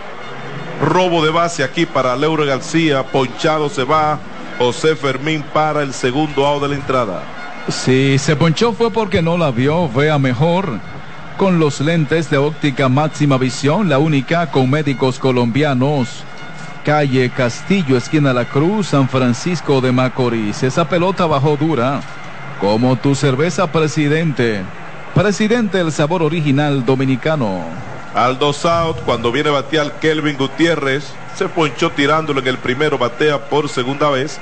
Robo 0.79 1.25
de 1.25 1.31
base 1.31 1.63
aquí 1.63 1.87
para 1.87 2.15
Leury 2.15 2.45
García. 2.45 3.01
Ponchado 3.01 3.69
se 3.69 3.85
va. 3.85 4.19
José 4.59 4.95
Fermín 4.95 5.43
para 5.51 5.81
el 5.81 5.95
segundo 5.95 6.45
out 6.45 6.61
de 6.61 6.69
la 6.69 6.75
entrada. 6.75 7.23
Si 7.69 8.19
se 8.19 8.35
ponchó 8.35 8.71
fue 8.71 8.91
porque 8.91 9.23
no 9.23 9.35
la 9.35 9.49
vio, 9.49 9.89
vea 9.89 10.19
mejor. 10.19 10.79
Con 11.37 11.59
los 11.59 11.81
lentes 11.81 12.29
de 12.29 12.37
óptica 12.37 12.89
máxima 12.89 13.37
visión, 13.37 13.89
la 13.89 13.97
única 13.97 14.51
con 14.51 14.69
médicos 14.69 15.17
colombianos. 15.17 16.23
Calle 16.85 17.31
Castillo, 17.31 17.97
esquina 17.97 18.33
La 18.33 18.45
Cruz, 18.45 18.87
San 18.87 19.09
Francisco 19.09 19.81
de 19.81 19.91
Macorís. 19.91 20.61
Esa 20.61 20.87
pelota 20.87 21.25
bajó 21.25 21.57
dura. 21.57 22.01
Como 22.61 22.95
tu 22.97 23.15
cerveza 23.15 23.71
presidente. 23.71 24.61
Presidente 25.15 25.79
el 25.79 25.91
sabor 25.91 26.21
original 26.21 26.85
dominicano. 26.85 27.61
Al 28.13 28.37
dos 28.37 28.63
out, 28.65 28.97
cuando 29.03 29.31
viene 29.31 29.49
a 29.49 29.53
batear 29.53 29.93
Kelvin 29.93 30.37
Gutiérrez, 30.37 31.13
se 31.35 31.49
ponchó 31.49 31.89
tirándolo 31.91 32.41
en 32.41 32.47
el 32.47 32.59
primero, 32.59 32.99
batea 32.99 33.49
por 33.49 33.69
segunda 33.69 34.09
vez. 34.09 34.39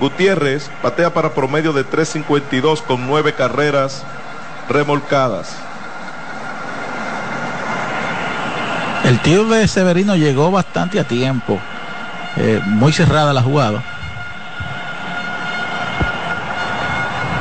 Gutiérrez 0.00 0.70
batea 0.82 1.12
para 1.12 1.34
promedio 1.34 1.74
de 1.74 1.84
3.52 1.84 2.82
con 2.82 3.06
nueve 3.06 3.34
carreras 3.34 4.04
remolcadas. 4.68 5.54
El 9.04 9.20
tío 9.20 9.44
de 9.44 9.68
Severino 9.68 10.16
llegó 10.16 10.50
bastante 10.50 10.98
a 10.98 11.04
tiempo. 11.04 11.60
Eh, 12.36 12.60
muy 12.64 12.92
cerrada 12.92 13.32
la 13.32 13.42
jugada. 13.42 13.82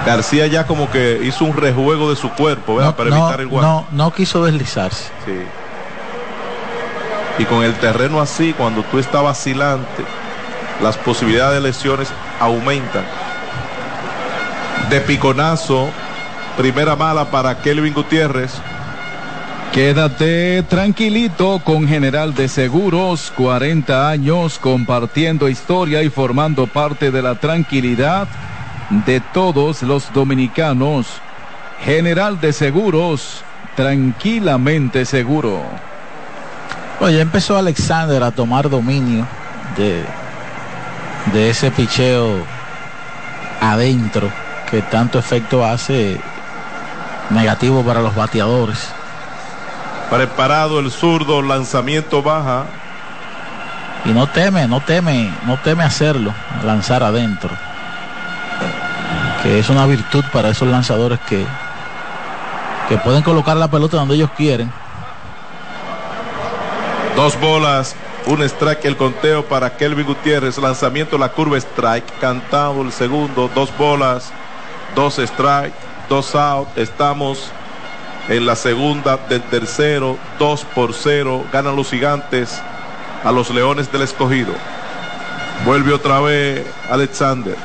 García 0.05 0.47
ya 0.47 0.67
como 0.67 0.91
que 0.91 1.21
hizo 1.23 1.45
un 1.45 1.55
rejuego 1.55 2.09
de 2.09 2.17
su 2.17 2.29
cuerpo 2.31 2.75
¿verdad? 2.75 2.91
No, 2.91 2.95
para 2.97 3.09
no, 3.09 3.17
evitar 3.17 3.39
el 3.39 3.47
guante. 3.47 3.67
no, 3.67 3.87
no 3.91 4.11
quiso 4.11 4.43
deslizarse. 4.43 5.05
Sí. 5.25 5.43
Y 7.39 7.45
con 7.45 7.63
el 7.63 7.73
terreno 7.75 8.19
así, 8.21 8.53
cuando 8.53 8.83
tú 8.83 8.99
estás 8.99 9.23
vacilante, 9.23 10.03
las 10.81 10.97
posibilidades 10.97 11.55
de 11.55 11.69
lesiones 11.69 12.09
aumentan. 12.39 13.05
De 14.89 14.99
piconazo, 15.01 15.89
primera 16.57 16.95
mala 16.95 17.31
para 17.31 17.57
Kelvin 17.59 17.93
Gutiérrez. 17.93 18.51
Quédate 19.73 20.61
tranquilito 20.69 21.59
con 21.63 21.87
General 21.87 22.35
de 22.35 22.47
Seguros, 22.47 23.33
40 23.35 24.07
años 24.07 24.59
compartiendo 24.59 25.49
historia 25.49 26.03
y 26.03 26.11
formando 26.11 26.67
parte 26.67 27.09
de 27.09 27.23
la 27.23 27.33
tranquilidad 27.39 28.27
de 29.07 29.19
todos 29.19 29.81
los 29.81 30.13
dominicanos. 30.13 31.07
General 31.83 32.39
de 32.39 32.53
Seguros, 32.53 33.41
tranquilamente 33.75 35.05
seguro. 35.05 35.63
Pues 36.99 37.15
ya 37.15 37.21
empezó 37.21 37.57
Alexander 37.57 38.21
a 38.21 38.29
tomar 38.29 38.69
dominio 38.69 39.25
de 41.33 41.49
ese 41.49 41.71
picheo 41.71 42.45
adentro 43.59 44.29
que 44.69 44.83
tanto 44.83 45.17
efecto 45.17 45.65
hace 45.65 46.19
negativo 47.31 47.81
para 47.81 48.03
los 48.03 48.13
bateadores. 48.15 48.93
Preparado 50.09 50.79
el 50.79 50.91
zurdo, 50.91 51.41
lanzamiento 51.41 52.21
baja. 52.21 52.65
Y 54.05 54.09
no 54.09 54.27
teme, 54.27 54.67
no 54.67 54.81
teme, 54.81 55.31
no 55.45 55.57
teme 55.57 55.83
hacerlo, 55.83 56.33
lanzar 56.63 57.03
adentro. 57.03 57.49
Que 59.41 59.59
es 59.59 59.69
una 59.69 59.85
virtud 59.85 60.23
para 60.31 60.49
esos 60.49 60.67
lanzadores 60.67 61.19
que, 61.21 61.45
que 62.89 62.97
pueden 62.97 63.23
colocar 63.23 63.57
la 63.57 63.69
pelota 63.69 63.97
donde 63.97 64.15
ellos 64.15 64.29
quieren. 64.35 64.71
Dos 67.15 67.39
bolas, 67.39 67.95
Un 68.25 68.41
strike 68.41 68.85
el 68.85 68.95
conteo 68.95 69.45
para 69.45 69.75
Kelvin 69.75 70.05
Gutiérrez. 70.05 70.57
Lanzamiento 70.57 71.17
la 71.17 71.29
curva 71.29 71.57
strike. 71.57 72.19
Cantado 72.19 72.81
el 72.81 72.91
segundo. 72.91 73.49
Dos 73.53 73.69
bolas. 73.77 74.31
Dos 74.95 75.19
strike. 75.19 75.73
Dos 76.09 76.33
out. 76.33 76.69
Estamos 76.77 77.51
en 78.29 78.45
la 78.45 78.55
segunda 78.55 79.17
del 79.29 79.41
tercero. 79.41 80.17
Dos 80.39 80.65
por 80.75 80.93
cero. 80.93 81.45
Ganan 81.51 81.75
los 81.75 81.89
gigantes 81.89 82.61
a 83.23 83.31
los 83.31 83.49
leones 83.49 83.91
del 83.91 84.03
escogido. 84.03 84.53
Vuelve 85.65 85.93
otra 85.93 86.19
vez 86.19 86.65
Alexander. 86.89 87.55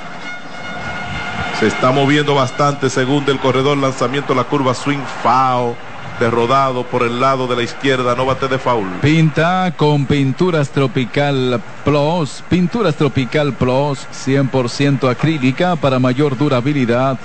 Se 1.59 1.67
está 1.67 1.91
moviendo 1.91 2.35
bastante 2.35 2.91
según 2.91 3.25
del 3.25 3.39
corredor. 3.39 3.77
Lanzamiento 3.79 4.35
la 4.35 4.45
curva 4.45 4.75
swing 4.75 5.03
foul 5.23 5.75
de 6.19 6.31
rodado 6.31 6.85
por 6.85 7.03
el 7.03 7.21
lado 7.21 7.47
de 7.47 7.57
la 7.57 7.63
izquierda, 7.63 8.15
no 8.15 8.27
bate 8.27 8.49
de 8.49 8.59
foul. 8.59 8.89
Pinta 9.01 9.73
con 9.77 10.07
Pinturas 10.07 10.71
Tropical 10.71 11.61
Plus, 11.85 12.43
Pinturas 12.49 12.97
Tropical 12.97 13.53
Plus 13.53 14.07
100% 14.27 15.09
acrílica 15.09 15.77
para 15.77 15.99
mayor 15.99 16.37
durabilidad. 16.37 17.19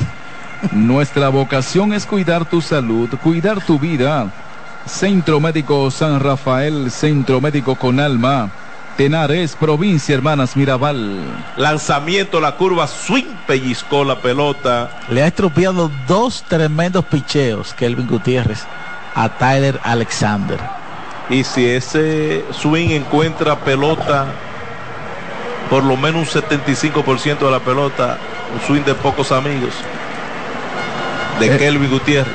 Nuestra 0.72 1.30
vocación 1.30 1.94
es 1.94 2.06
cuidar 2.06 2.46
tu 2.46 2.62
salud, 2.62 3.10
cuidar 3.22 3.64
tu 3.64 3.78
vida. 3.78 4.32
Centro 4.86 5.40
Médico 5.40 5.92
San 5.92 6.20
Rafael, 6.20 6.90
Centro 6.90 7.42
Médico 7.42 7.76
con 7.76 8.00
alma. 8.00 8.50
Tenares, 8.98 9.56
provincia 9.56 10.14
Hermanas 10.14 10.56
Mirabal. 10.56 11.20
Lanzamiento, 11.58 12.40
la 12.40 12.56
curva, 12.56 12.88
swing, 12.88 13.26
pellizcó 13.48 14.04
la 14.04 14.20
pelota. 14.20 14.90
Le 15.10 15.24
ha 15.24 15.28
estropeado 15.28 15.92
dos 16.08 16.44
tremendos 16.44 17.04
picheos, 17.06 17.74
Kelvin 17.74 18.08
Gutiérrez, 18.08 18.66
a 19.16 19.30
Tyler 19.30 19.80
Alexander. 19.84 20.60
Y 21.30 21.44
si 21.44 21.66
ese 21.66 22.46
swing 22.52 22.90
encuentra 22.90 23.60
pelota, 23.60 24.28
por 25.70 25.84
lo 25.84 25.98
menos 25.98 26.36
un 26.36 26.42
75% 26.42 27.40
de 27.40 27.52
la 27.52 27.60
pelota, 27.60 28.18
un 28.54 28.62
swing 28.62 28.84
de 28.84 28.94
pocos 28.94 29.32
amigos, 29.32 29.74
de 31.40 31.56
Eh. 31.56 31.58
Kelvin 31.58 31.90
Gutiérrez. 31.90 32.34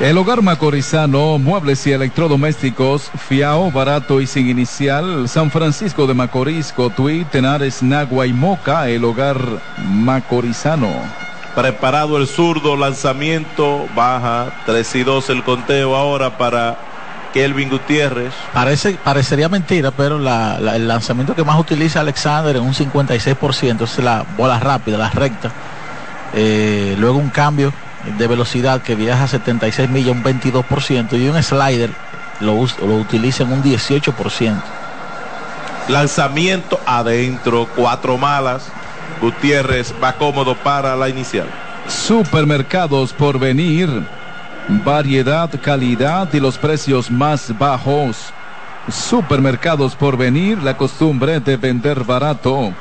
El 0.00 0.18
hogar 0.18 0.42
macorizano, 0.42 1.38
muebles 1.38 1.86
y 1.86 1.92
electrodomésticos, 1.92 3.10
fiao, 3.16 3.70
barato 3.70 4.20
y 4.20 4.26
sin 4.26 4.48
inicial, 4.48 5.28
San 5.28 5.52
Francisco 5.52 6.08
de 6.08 6.14
Macorís, 6.14 6.72
Cotuí, 6.72 7.24
Tenares, 7.24 7.80
Nagua 7.80 8.26
y 8.26 8.32
Moca, 8.32 8.88
el 8.88 9.04
hogar 9.04 9.36
macorizano. 9.78 10.88
Preparado 11.54 12.16
el 12.18 12.26
zurdo, 12.26 12.76
lanzamiento, 12.76 13.86
baja, 13.94 14.46
3 14.66 14.92
y 14.96 15.04
2 15.04 15.30
el 15.30 15.44
conteo 15.44 15.94
ahora 15.94 16.36
para 16.38 16.76
Kelvin 17.32 17.68
Gutiérrez. 17.70 18.32
Parece, 18.52 18.94
parecería 19.04 19.48
mentira, 19.48 19.92
pero 19.92 20.18
la- 20.18 20.58
la- 20.58 20.74
el 20.74 20.88
lanzamiento 20.88 21.36
que 21.36 21.44
más 21.44 21.58
utiliza 21.58 22.00
Alexander 22.00 22.56
en 22.56 22.62
un 22.62 22.74
56% 22.74 23.84
es 23.84 23.98
la 23.98 24.24
bola 24.36 24.58
rápida, 24.58 24.98
la 24.98 25.10
recta. 25.10 25.52
Eh, 26.32 26.96
luego 26.98 27.18
un 27.18 27.30
cambio 27.30 27.72
de 28.18 28.26
velocidad 28.26 28.82
que 28.82 28.94
viaja 28.94 29.24
a 29.24 29.28
76 29.28 29.88
millas, 29.90 30.14
un 30.14 30.22
22%, 30.22 31.18
y 31.18 31.28
un 31.28 31.42
slider 31.42 31.90
lo, 32.40 32.54
lo 32.54 32.96
utiliza 32.96 33.44
en 33.44 33.52
un 33.52 33.62
18%. 33.62 34.62
Lanzamiento 35.88 36.80
adentro, 36.86 37.68
cuatro 37.76 38.16
malas. 38.16 38.70
Gutiérrez 39.20 39.94
va 40.02 40.14
cómodo 40.14 40.54
para 40.54 40.96
la 40.96 41.08
inicial. 41.08 41.46
Supermercados 41.86 43.12
por 43.12 43.38
venir. 43.38 43.88
Variedad, 44.68 45.50
calidad 45.60 46.32
y 46.32 46.40
los 46.40 46.56
precios 46.56 47.10
más 47.10 47.56
bajos. 47.58 48.32
Supermercados 48.88 49.94
por 49.94 50.16
venir, 50.16 50.62
la 50.62 50.76
costumbre 50.76 51.40
de 51.40 51.56
vender 51.56 52.02
barato. 52.04 52.72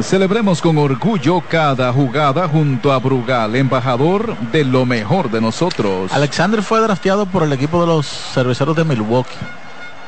Celebremos 0.00 0.62
con 0.62 0.78
orgullo 0.78 1.42
cada 1.42 1.92
jugada 1.92 2.48
junto 2.48 2.92
a 2.92 2.98
Brugal, 2.98 3.54
embajador 3.54 4.36
de 4.50 4.64
lo 4.64 4.86
mejor 4.86 5.30
de 5.30 5.40
nosotros. 5.40 6.10
Alexander 6.12 6.62
fue 6.62 6.80
drafteado 6.80 7.26
por 7.26 7.42
el 7.42 7.52
equipo 7.52 7.80
de 7.82 7.86
los 7.86 8.06
cerveceros 8.06 8.74
de 8.74 8.84
Milwaukee, 8.84 9.36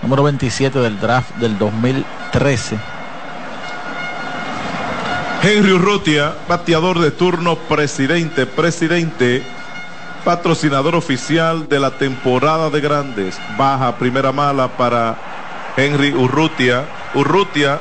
número 0.03 0.23
27 0.23 0.79
del 0.79 0.99
draft 0.99 1.35
del 1.37 1.59
2013. 1.59 2.79
Henry 5.43 5.73
Urrutia, 5.73 6.33
bateador 6.49 6.99
de 6.99 7.11
turno, 7.11 7.57
presidente, 7.57 8.47
presidente, 8.47 9.43
patrocinador 10.25 10.95
oficial 10.95 11.69
de 11.69 11.79
la 11.79 11.91
temporada 11.91 12.71
de 12.71 12.81
grandes. 12.81 13.39
Baja 13.59 13.97
primera 13.97 14.33
mala 14.33 14.69
para 14.69 15.19
Henry 15.77 16.15
Urrutia. 16.15 16.87
Urrutia 17.15 17.79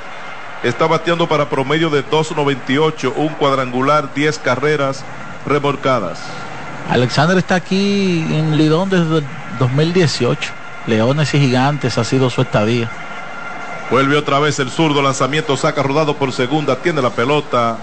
está 0.63 0.87
bateando 0.87 1.27
para 1.27 1.49
promedio 1.49 1.89
de 1.89 2.05
2.98, 2.05 3.13
un 3.15 3.29
cuadrangular, 3.29 4.13
10 4.13 4.39
carreras 4.39 5.03
remolcadas. 5.45 6.19
Alexander 6.89 7.37
está 7.37 7.55
aquí 7.55 8.25
en 8.29 8.57
Lidón 8.57 8.89
desde 8.89 9.19
el 9.19 9.25
2018. 9.59 10.51
Leones 10.87 11.33
y 11.33 11.39
Gigantes 11.39 11.97
ha 11.97 12.03
sido 12.03 12.29
su 12.29 12.41
estadía. 12.41 12.89
Vuelve 13.89 14.17
otra 14.17 14.39
vez 14.39 14.59
el 14.59 14.69
zurdo, 14.69 15.01
lanzamiento, 15.01 15.55
saca 15.55 15.83
rodado 15.83 16.15
por 16.17 16.31
segunda, 16.31 16.77
tiene 16.77 17.01
la 17.01 17.11
pelota. 17.11 17.77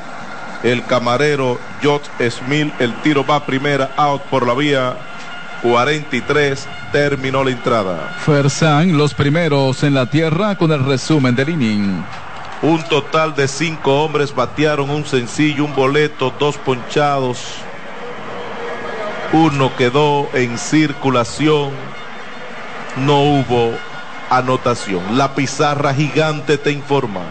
El 0.63 0.85
camarero 0.85 1.59
George 1.81 2.31
Smith, 2.31 2.73
el 2.79 2.95
tiro 3.03 3.25
va 3.25 3.47
primera, 3.47 3.91
out 3.97 4.23
por 4.23 4.47
la 4.47 4.55
vía. 4.55 4.97
43, 5.63 6.67
terminó 6.93 7.45
la 7.45 7.51
entrada. 7.51 8.17
Fersan, 8.25 8.97
los 8.97 9.15
primeros 9.15 9.83
en 9.83 9.95
la 9.95 10.07
tierra 10.07 10.57
con 10.57 10.73
el 10.73 10.85
resumen 10.85 11.35
del 11.35 11.51
inning. 11.51 12.03
Un 12.63 12.83
total 12.85 13.35
de 13.35 13.49
cinco 13.49 14.05
hombres 14.05 14.35
batearon 14.35 14.91
un 14.91 15.07
sencillo, 15.07 15.65
un 15.65 15.75
boleto, 15.75 16.31
dos 16.39 16.59
ponchados. 16.59 17.39
Uno 19.33 19.75
quedó 19.77 20.29
en 20.35 20.59
circulación. 20.59 21.71
No 22.97 23.21
hubo 23.23 23.73
anotación. 24.29 25.17
La 25.17 25.35
pizarra 25.35 25.95
gigante 25.95 26.59
te 26.59 26.71
informa. 26.71 27.23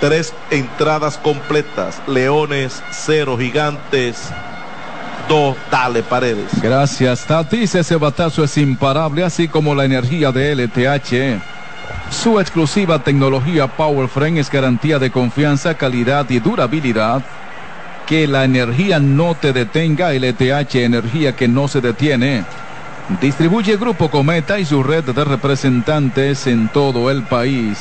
Tres 0.00 0.32
entradas 0.50 1.18
completas. 1.18 2.00
Leones, 2.06 2.82
cero 2.92 3.36
gigantes. 3.38 4.30
Dos, 5.28 5.54
dale 5.70 6.02
paredes. 6.02 6.62
Gracias, 6.62 7.26
Tatis. 7.26 7.74
Ese 7.74 7.96
batazo 7.96 8.44
es 8.44 8.56
imparable, 8.56 9.22
así 9.22 9.48
como 9.48 9.74
la 9.74 9.84
energía 9.84 10.32
de 10.32 10.54
LTH. 10.54 11.55
Su 12.10 12.40
exclusiva 12.40 13.00
tecnología 13.00 13.66
Power 13.66 14.08
Frame 14.08 14.40
es 14.40 14.50
garantía 14.50 14.98
de 14.98 15.10
confianza, 15.10 15.74
calidad 15.74 16.28
y 16.30 16.38
durabilidad. 16.38 17.22
Que 18.06 18.28
la 18.28 18.44
energía 18.44 19.00
no 19.00 19.34
te 19.34 19.52
detenga, 19.52 20.12
LTH, 20.12 20.76
energía 20.76 21.34
que 21.34 21.48
no 21.48 21.66
se 21.66 21.80
detiene. 21.80 22.44
Distribuye 23.20 23.76
Grupo 23.76 24.10
Cometa 24.10 24.58
y 24.58 24.64
su 24.64 24.82
red 24.82 25.04
de 25.04 25.24
representantes 25.24 26.46
en 26.46 26.68
todo 26.68 27.10
el 27.10 27.24
país. 27.24 27.78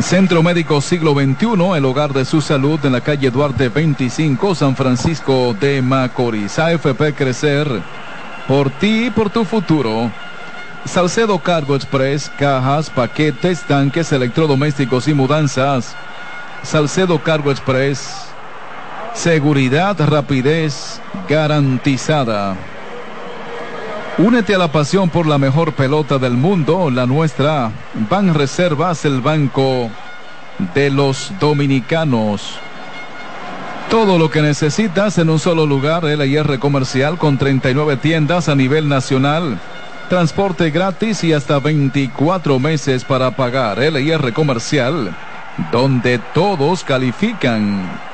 Centro 0.00 0.42
Médico 0.42 0.80
Siglo 0.80 1.14
XXI, 1.14 1.76
el 1.76 1.84
hogar 1.84 2.12
de 2.12 2.24
su 2.24 2.40
salud 2.40 2.84
en 2.84 2.92
la 2.92 3.00
calle 3.00 3.30
Duarte 3.30 3.68
25, 3.68 4.54
San 4.54 4.74
Francisco 4.74 5.54
de 5.60 5.80
Macorís. 5.82 6.58
AFP 6.58 7.14
Crecer, 7.14 7.68
por 8.48 8.70
ti 8.70 9.06
y 9.06 9.10
por 9.10 9.30
tu 9.30 9.44
futuro. 9.44 10.10
Salcedo 10.86 11.38
Cargo 11.38 11.74
Express, 11.74 12.30
cajas, 12.38 12.90
paquetes, 12.90 13.62
tanques, 13.62 14.12
electrodomésticos 14.12 15.08
y 15.08 15.14
mudanzas. 15.14 15.96
Salcedo 16.62 17.18
Cargo 17.22 17.50
Express, 17.50 18.26
seguridad, 19.14 19.96
rapidez 20.06 21.00
garantizada. 21.28 22.56
Únete 24.18 24.54
a 24.54 24.58
la 24.58 24.70
pasión 24.70 25.08
por 25.08 25.26
la 25.26 25.38
mejor 25.38 25.72
pelota 25.72 26.18
del 26.18 26.34
mundo, 26.34 26.90
la 26.90 27.06
nuestra. 27.06 27.72
Ban 28.08 28.34
Reservas, 28.34 29.04
el 29.04 29.20
banco 29.20 29.90
de 30.74 30.90
los 30.90 31.32
dominicanos. 31.40 32.58
Todo 33.90 34.18
lo 34.18 34.30
que 34.30 34.42
necesitas 34.42 35.18
en 35.18 35.30
un 35.30 35.38
solo 35.38 35.66
lugar, 35.66 36.04
LIR 36.04 36.58
Comercial 36.58 37.18
con 37.18 37.38
39 37.38 37.96
tiendas 37.96 38.48
a 38.48 38.54
nivel 38.54 38.88
nacional. 38.88 39.58
Transporte 40.08 40.70
gratis 40.70 41.24
y 41.24 41.32
hasta 41.32 41.58
24 41.58 42.58
meses 42.58 43.04
para 43.04 43.30
pagar. 43.30 43.78
LIR 43.78 44.32
Comercial, 44.32 45.14
donde 45.72 46.18
todos 46.18 46.84
califican. 46.84 48.13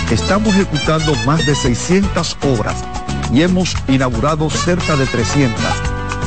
estamos 0.13 0.53
ejecutando 0.55 1.15
más 1.25 1.45
de 1.45 1.55
600 1.55 2.37
obras 2.43 2.75
y 3.31 3.41
hemos 3.43 3.75
inaugurado 3.87 4.49
cerca 4.49 4.95
de 4.95 5.05
300, 5.05 5.59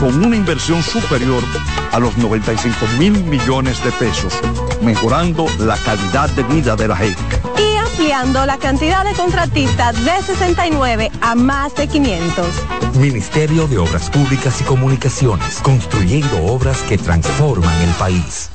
con 0.00 0.24
una 0.24 0.36
inversión 0.36 0.82
superior 0.82 1.42
a 1.92 1.98
los 1.98 2.16
95 2.16 2.76
mil 2.98 3.12
millones 3.24 3.82
de 3.84 3.92
pesos, 3.92 4.32
mejorando 4.82 5.46
la 5.58 5.76
calidad 5.76 6.30
de 6.30 6.42
vida 6.44 6.76
de 6.76 6.88
la 6.88 6.96
gente. 6.96 7.40
Y 7.58 7.76
ampliando 7.76 8.46
la 8.46 8.56
cantidad 8.56 9.04
de 9.04 9.12
contratistas 9.12 10.02
de 10.04 10.22
69 10.22 11.12
a 11.20 11.34
más 11.34 11.74
de 11.74 11.86
500. 11.86 12.46
Ministerio 12.96 13.66
de 13.68 13.78
Obras 13.78 14.08
Públicas 14.08 14.60
y 14.60 14.64
Comunicaciones, 14.64 15.60
construyendo 15.62 16.42
obras 16.46 16.78
que 16.82 16.96
transforman 16.96 17.80
el 17.82 17.90
país. 17.90 18.50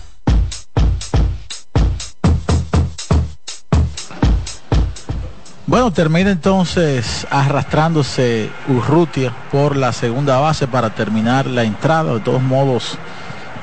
Bueno, 5.69 5.93
termina 5.93 6.31
entonces 6.31 7.27
arrastrándose 7.29 8.49
Urrutia 8.69 9.31
por 9.51 9.77
la 9.77 9.93
segunda 9.93 10.39
base 10.39 10.65
para 10.65 10.89
terminar 10.95 11.45
la 11.45 11.61
entrada. 11.61 12.15
De 12.15 12.21
todos 12.21 12.41
modos, 12.41 12.97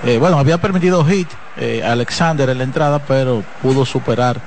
eh, 0.05 0.17
bueno, 0.17 0.39
había 0.39 0.59
permitido 0.59 1.05
hit 1.05 1.27
eh, 1.57 1.83
Alexander 1.85 2.49
en 2.49 2.59
la 2.59 2.63
entrada, 2.63 3.01
pero 3.01 3.43
pudo 3.61 3.85
superar 3.85 4.41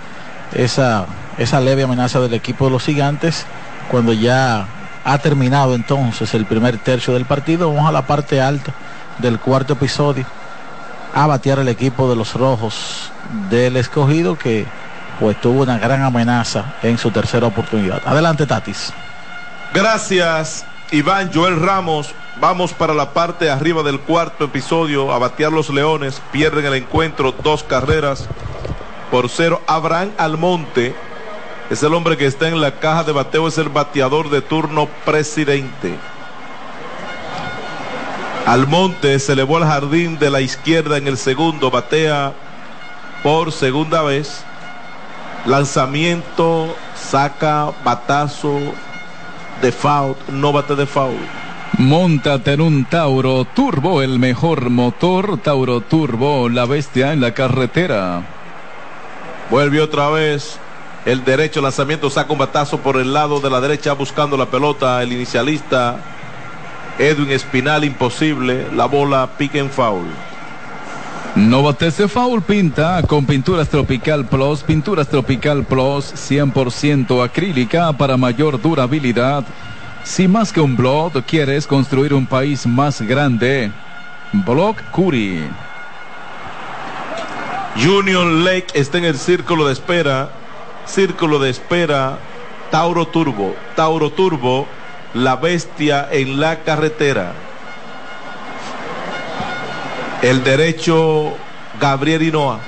esa, 0.54 1.06
esa 1.38 1.60
leve 1.60 1.84
amenaza 1.84 2.22
del 2.22 2.34
equipo 2.34 2.64
de 2.64 2.72
los 2.72 2.84
gigantes 2.86 3.46
cuando 3.92 4.14
ya 4.14 4.66
ha 5.04 5.18
terminado 5.18 5.76
entonces 5.76 6.34
el 6.34 6.46
primer 6.46 6.78
tercio 6.78 7.14
del 7.14 7.26
partido. 7.26 7.74
Vamos 7.74 7.90
a 7.90 7.92
la 7.92 8.08
parte 8.08 8.40
alta 8.40 8.74
del 9.18 9.38
cuarto 9.38 9.74
episodio 9.74 10.26
a 11.14 11.28
batear 11.28 11.60
el 11.60 11.68
equipo 11.68 12.10
de 12.10 12.16
los 12.16 12.36
rojos 12.36 13.12
del 13.50 13.76
escogido 13.76 14.38
que 14.38 14.66
pues 15.20 15.40
tuvo 15.42 15.64
una 15.64 15.78
gran 15.78 16.02
amenaza 16.02 16.76
en 16.82 16.98
su 16.98 17.12
tercera 17.12 17.48
oportunidad. 17.48 18.02
Adelante, 18.06 18.46
Tatis. 18.46 18.94
Gracias, 19.74 20.66
Iván 20.92 21.32
Joel 21.34 21.60
Ramos. 21.60 22.14
Vamos 22.40 22.72
para 22.72 22.94
la 22.94 23.12
parte 23.12 23.46
de 23.46 23.52
arriba 23.52 23.84
del 23.84 24.00
cuarto 24.00 24.46
episodio. 24.46 25.12
A 25.12 25.20
batear 25.20 25.52
los 25.52 25.70
Leones. 25.70 26.22
Pierden 26.32 26.66
el 26.66 26.76
encuentro 26.76 27.34
dos 27.44 27.64
carreras 27.64 28.28
por 29.12 29.30
cero. 29.30 29.62
Abraham 29.68 30.12
Almonte 30.18 30.96
es 31.70 31.84
el 31.84 31.94
hombre 31.94 32.16
que 32.16 32.26
está 32.26 32.48
en 32.48 32.62
la 32.62 32.80
caja 32.80 33.04
de 33.04 33.12
bateo. 33.12 33.50
Es 33.50 33.58
el 33.58 33.68
bateador 33.68 34.30
de 34.30 34.42
turno 34.42 34.88
presidente. 35.04 35.96
Almonte 38.46 39.20
se 39.20 39.34
elevó 39.34 39.58
al 39.58 39.66
jardín 39.66 40.18
de 40.18 40.30
la 40.30 40.40
izquierda 40.40 40.98
en 40.98 41.08
el 41.08 41.18
segundo. 41.18 41.70
Batea 41.70 42.32
por 43.22 43.52
segunda 43.52 44.02
vez 44.02 44.46
lanzamiento, 45.46 46.76
saca, 46.96 47.72
batazo, 47.84 48.60
de 49.62 49.72
foul, 49.72 50.16
no 50.30 50.52
bate 50.52 50.76
de 50.76 50.86
foul. 50.86 51.18
Móntate 51.78 52.54
en 52.54 52.62
un 52.62 52.86
Tauro 52.86 53.46
Turbo, 53.46 54.02
el 54.02 54.20
mejor 54.20 54.70
motor. 54.70 55.38
Tauro 55.38 55.82
Turbo, 55.82 56.50
la 56.50 56.66
bestia 56.66 57.14
en 57.14 57.22
la 57.22 57.34
carretera. 57.34 58.24
Vuelve 59.50 59.82
otra 59.82 60.10
vez. 60.10 60.60
El 61.06 61.24
derecho 61.24 61.62
lanzamiento 61.62 62.10
saca 62.10 62.34
un 62.34 62.40
batazo 62.40 62.80
por 62.80 62.98
el 62.98 63.14
lado 63.14 63.40
de 63.40 63.50
la 63.50 63.62
derecha 63.62 63.94
buscando 63.94 64.36
la 64.36 64.48
pelota. 64.48 65.02
El 65.02 65.14
inicialista 65.14 65.98
Edwin 66.98 67.32
Espinal 67.32 67.86
imposible. 67.86 68.68
La 68.74 68.86
bola 68.86 69.30
pica 69.38 69.60
en 69.60 69.70
foul. 69.70 70.08
No 71.40 71.64
bates 71.64 71.98
de 71.98 72.10
foul 72.10 72.42
pinta 72.42 73.02
con 73.08 73.26
Pinturas 73.26 73.70
Tropical 73.70 74.26
Plus. 74.26 74.62
Pinturas 74.62 75.08
Tropical 75.08 75.64
Plus 75.64 76.14
100% 76.14 77.24
acrílica 77.24 77.94
para 77.94 78.18
mayor 78.18 78.62
durabilidad. 78.62 79.46
Si 80.04 80.28
más 80.28 80.52
que 80.52 80.60
un 80.60 80.76
blog 80.76 81.24
quieres 81.24 81.66
construir 81.66 82.14
un 82.14 82.26
país 82.28 82.68
más 82.68 83.02
grande, 83.02 83.72
Block 84.34 84.82
Curi. 84.92 85.42
Junior 87.82 88.28
Lake 88.28 88.68
está 88.74 88.98
en 88.98 89.06
el 89.06 89.18
círculo 89.18 89.66
de 89.66 89.74
espera. 89.74 90.32
Círculo 90.86 91.40
de 91.40 91.52
espera. 91.52 92.20
Tauro 92.70 93.08
Turbo. 93.08 93.56
Tauro 93.78 94.12
Turbo. 94.12 94.68
La 95.14 95.38
bestia 95.38 96.06
en 96.12 96.42
la 96.42 96.60
carretera. 96.64 97.32
El 100.22 100.44
derecho 100.44 101.34
Gabriel 101.80 102.22
Hinoa. 102.22 102.60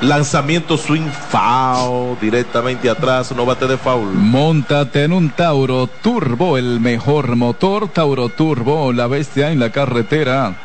Lanzamiento 0.00 0.78
swing 0.78 1.10
foul 1.28 2.18
directamente 2.18 2.88
atrás, 2.88 3.30
no 3.36 3.44
bate 3.44 3.66
de 3.66 3.76
foul. 3.76 4.10
Móntate 4.14 5.04
en 5.04 5.12
un 5.12 5.28
Tauro 5.28 5.86
Turbo, 5.86 6.56
el 6.56 6.80
mejor 6.80 7.36
motor 7.36 7.88
Tauro 7.88 8.30
Turbo, 8.30 8.90
la 8.94 9.06
bestia 9.06 9.52
en 9.52 9.60
la 9.60 9.68
carretera. 9.68 10.56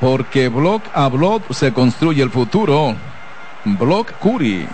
Porque 0.00 0.48
block 0.48 0.82
a 0.92 1.06
block 1.06 1.52
se 1.52 1.72
construye 1.72 2.24
el 2.24 2.30
futuro. 2.30 2.96
Block 3.64 4.10
Curi. 4.18 4.66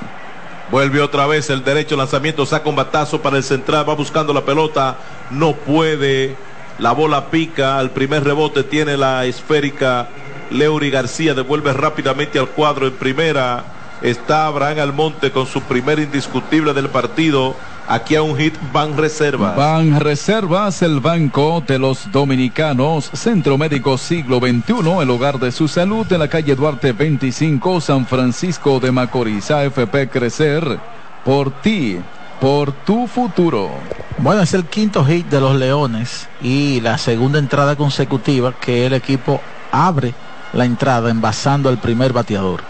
Vuelve 0.70 1.02
otra 1.02 1.26
vez 1.26 1.50
el 1.50 1.62
derecho 1.62 1.94
lanzamiento, 1.94 2.46
saca 2.46 2.70
un 2.70 2.76
batazo 2.76 3.20
para 3.20 3.36
el 3.36 3.44
central, 3.44 3.86
va 3.86 3.94
buscando 3.94 4.32
la 4.32 4.46
pelota, 4.46 4.96
no 5.30 5.52
puede. 5.52 6.36
La 6.78 6.92
bola 6.92 7.26
pica, 7.26 7.78
al 7.78 7.90
primer 7.90 8.24
rebote 8.24 8.62
tiene 8.62 8.96
la 8.96 9.26
esférica 9.26 10.08
Leury 10.50 10.90
García 10.90 11.34
devuelve 11.34 11.72
rápidamente 11.72 12.38
al 12.38 12.48
cuadro 12.48 12.86
en 12.86 12.94
primera. 12.94 13.64
Está 14.02 14.46
Abraham 14.46 14.78
Almonte 14.80 15.32
con 15.32 15.46
su 15.46 15.60
primer 15.62 15.98
indiscutible 15.98 16.72
del 16.72 16.88
partido. 16.88 17.56
Aquí 17.88 18.16
a 18.16 18.22
un 18.22 18.36
hit 18.36 18.54
Ban 18.72 18.96
Reservas. 18.96 19.56
Ban 19.56 19.98
Reservas, 19.98 20.82
el 20.82 21.00
banco 21.00 21.64
de 21.66 21.78
los 21.78 22.12
dominicanos. 22.12 23.10
Centro 23.14 23.56
Médico 23.56 23.96
Siglo 23.96 24.38
XXI, 24.38 25.02
el 25.02 25.10
hogar 25.10 25.38
de 25.38 25.50
su 25.50 25.68
salud 25.68 26.06
en 26.12 26.18
la 26.18 26.28
calle 26.28 26.54
Duarte 26.54 26.92
25, 26.92 27.80
San 27.80 28.06
Francisco 28.06 28.78
de 28.78 28.92
Macorís. 28.92 29.50
AFP 29.50 30.10
Crecer. 30.10 30.78
Por 31.24 31.50
ti, 31.62 31.98
por 32.40 32.72
tu 32.72 33.06
futuro. 33.06 33.70
Bueno, 34.18 34.42
es 34.42 34.52
el 34.54 34.66
quinto 34.66 35.04
hit 35.04 35.26
de 35.26 35.40
los 35.40 35.56
Leones 35.56 36.28
y 36.42 36.80
la 36.82 36.98
segunda 36.98 37.38
entrada 37.38 37.74
consecutiva 37.74 38.52
que 38.52 38.86
el 38.86 38.92
equipo 38.92 39.40
abre 39.72 40.14
la 40.52 40.64
entrada 40.64 41.10
envasando 41.10 41.68
al 41.68 41.78
primer 41.78 42.12
bateador. 42.12 42.62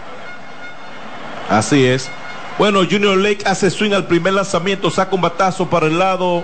Así 1.49 1.85
es. 1.85 2.09
Bueno, 2.57 2.81
Junior 2.89 3.17
Lake 3.17 3.43
hace 3.45 3.69
swing 3.69 3.93
al 3.93 4.05
primer 4.05 4.33
lanzamiento, 4.33 4.89
saca 4.89 5.15
un 5.15 5.21
batazo 5.21 5.69
para 5.69 5.87
el 5.87 5.97
lado 5.97 6.43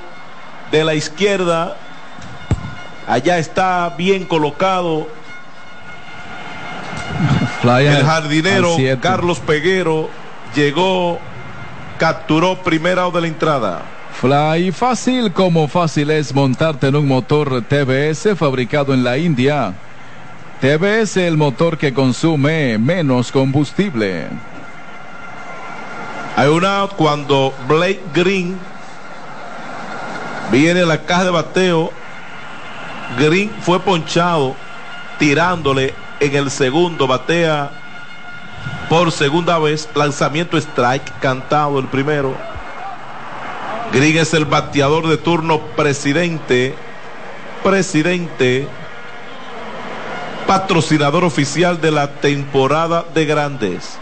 de 0.71 0.83
la 0.83 0.93
izquierda. 0.93 1.75
Allá 3.07 3.37
está 3.37 3.93
bien 3.97 4.25
colocado. 4.25 5.07
el 7.63 8.05
jardinero 8.05 8.75
Carlos 9.01 9.39
Peguero 9.39 10.09
llegó, 10.55 11.19
capturó 11.99 12.57
primera 12.63 13.09
de 13.09 13.21
la 13.21 13.27
entrada. 13.27 13.81
Fly 14.19 14.71
fácil 14.71 15.33
como 15.33 15.67
fácil 15.67 16.09
es 16.09 16.33
montarte 16.33 16.87
en 16.87 16.95
un 16.95 17.07
motor 17.07 17.61
TBS 17.61 18.37
fabricado 18.37 18.93
en 18.93 19.03
la 19.03 19.17
India. 19.17 19.73
TBS 20.61 21.17
el 21.17 21.35
motor 21.35 21.77
que 21.77 21.93
consume 21.93 22.77
menos 22.77 23.29
combustible. 23.31 24.29
Hay 26.37 26.47
una 26.47 26.87
cuando 26.95 27.53
Blake 27.67 28.01
Green 28.13 28.57
viene 30.51 30.81
a 30.81 30.85
la 30.85 31.01
caja 31.01 31.25
de 31.25 31.29
bateo. 31.31 31.91
Green 33.19 33.51
fue 33.61 33.81
ponchado 33.81 34.55
tirándole 35.19 35.93
en 36.21 36.35
el 36.35 36.49
segundo, 36.49 37.05
batea 37.05 37.71
por 38.89 39.11
segunda 39.11 39.59
vez, 39.59 39.89
lanzamiento 39.93 40.57
strike, 40.57 41.19
cantado 41.19 41.79
el 41.79 41.87
primero. 41.87 42.33
Green 43.91 44.17
es 44.17 44.33
el 44.33 44.45
bateador 44.45 45.07
de 45.07 45.17
turno 45.17 45.59
presidente, 45.75 46.75
presidente 47.61 48.67
patrocinador 50.55 51.25
oficial 51.25 51.81
de 51.81 51.91
la 51.91 52.07
temporada 52.07 53.03
de 53.13 53.25
grandes. 53.25 53.97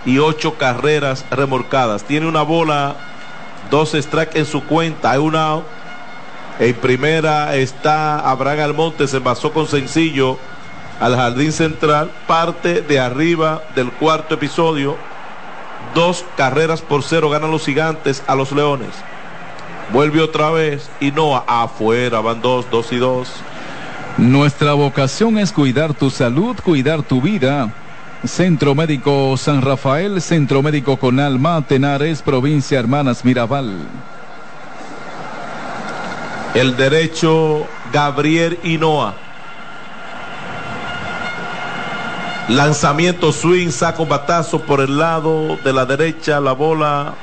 y 0.04 0.18
ocho 0.18 0.58
carreras 0.58 1.24
remorcadas. 1.30 2.04
Tiene 2.04 2.26
una 2.26 2.42
bola, 2.42 2.96
dos 3.70 3.92
strikes 3.92 4.38
en 4.38 4.46
su 4.46 4.62
cuenta. 4.64 5.12
Hay 5.12 5.18
una 5.18 5.60
En 6.60 6.74
primera 6.74 7.56
está 7.56 8.20
Abraham 8.30 8.60
Almonte, 8.60 9.08
se 9.08 9.18
basó 9.18 9.52
con 9.52 9.66
sencillo 9.66 10.38
al 11.00 11.16
jardín 11.16 11.52
central. 11.52 12.10
Parte 12.26 12.82
de 12.82 13.00
arriba 13.00 13.62
del 13.74 13.90
cuarto 13.90 14.34
episodio. 14.34 14.96
Dos 15.94 16.24
carreras 16.36 16.82
por 16.82 17.02
cero 17.02 17.30
ganan 17.30 17.50
los 17.50 17.64
gigantes 17.64 18.22
a 18.26 18.34
los 18.34 18.52
leones. 18.52 18.90
Vuelve 19.92 20.20
otra 20.20 20.50
vez 20.50 20.90
y 21.00 21.10
no 21.10 21.36
afuera, 21.36 22.20
van 22.20 22.40
dos, 22.40 22.70
dos 22.70 22.92
y 22.92 22.96
dos. 22.96 23.28
Nuestra 24.16 24.74
vocación 24.74 25.38
es 25.38 25.52
cuidar 25.52 25.94
tu 25.94 26.10
salud, 26.10 26.56
cuidar 26.64 27.02
tu 27.02 27.20
vida. 27.20 27.72
Centro 28.24 28.74
Médico 28.74 29.36
San 29.36 29.60
Rafael, 29.60 30.22
Centro 30.22 30.62
Médico 30.62 30.96
con 30.96 31.20
Alma, 31.20 31.62
Tenares, 31.66 32.22
Provincia 32.22 32.78
Hermanas 32.78 33.24
Mirabal. 33.24 33.76
El 36.54 36.76
derecho 36.76 37.66
Gabriel 37.92 38.58
Hinoa. 38.62 39.14
Lanzamiento 42.48 43.32
swing, 43.32 43.70
saco 43.70 44.04
batazo 44.04 44.60
por 44.60 44.80
el 44.80 44.98
lado 44.98 45.56
de 45.64 45.72
la 45.72 45.86
derecha, 45.86 46.40
la 46.40 46.52
bola 46.52 47.14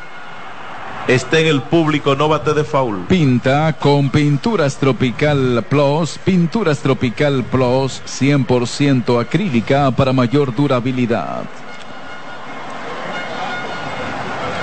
está 1.08 1.40
en 1.40 1.48
el 1.48 1.62
público, 1.62 2.16
no 2.16 2.28
bate 2.28 2.54
de 2.54 2.64
foul. 2.64 3.06
Pinta 3.08 3.74
con 3.74 4.10
Pinturas 4.10 4.78
Tropical 4.78 5.64
Plus, 5.70 6.18
Pinturas 6.24 6.80
Tropical 6.80 7.44
Plus 7.44 8.02
100% 8.08 9.22
acrílica 9.22 9.92
para 9.92 10.12
mayor 10.12 10.56
durabilidad. 10.56 11.44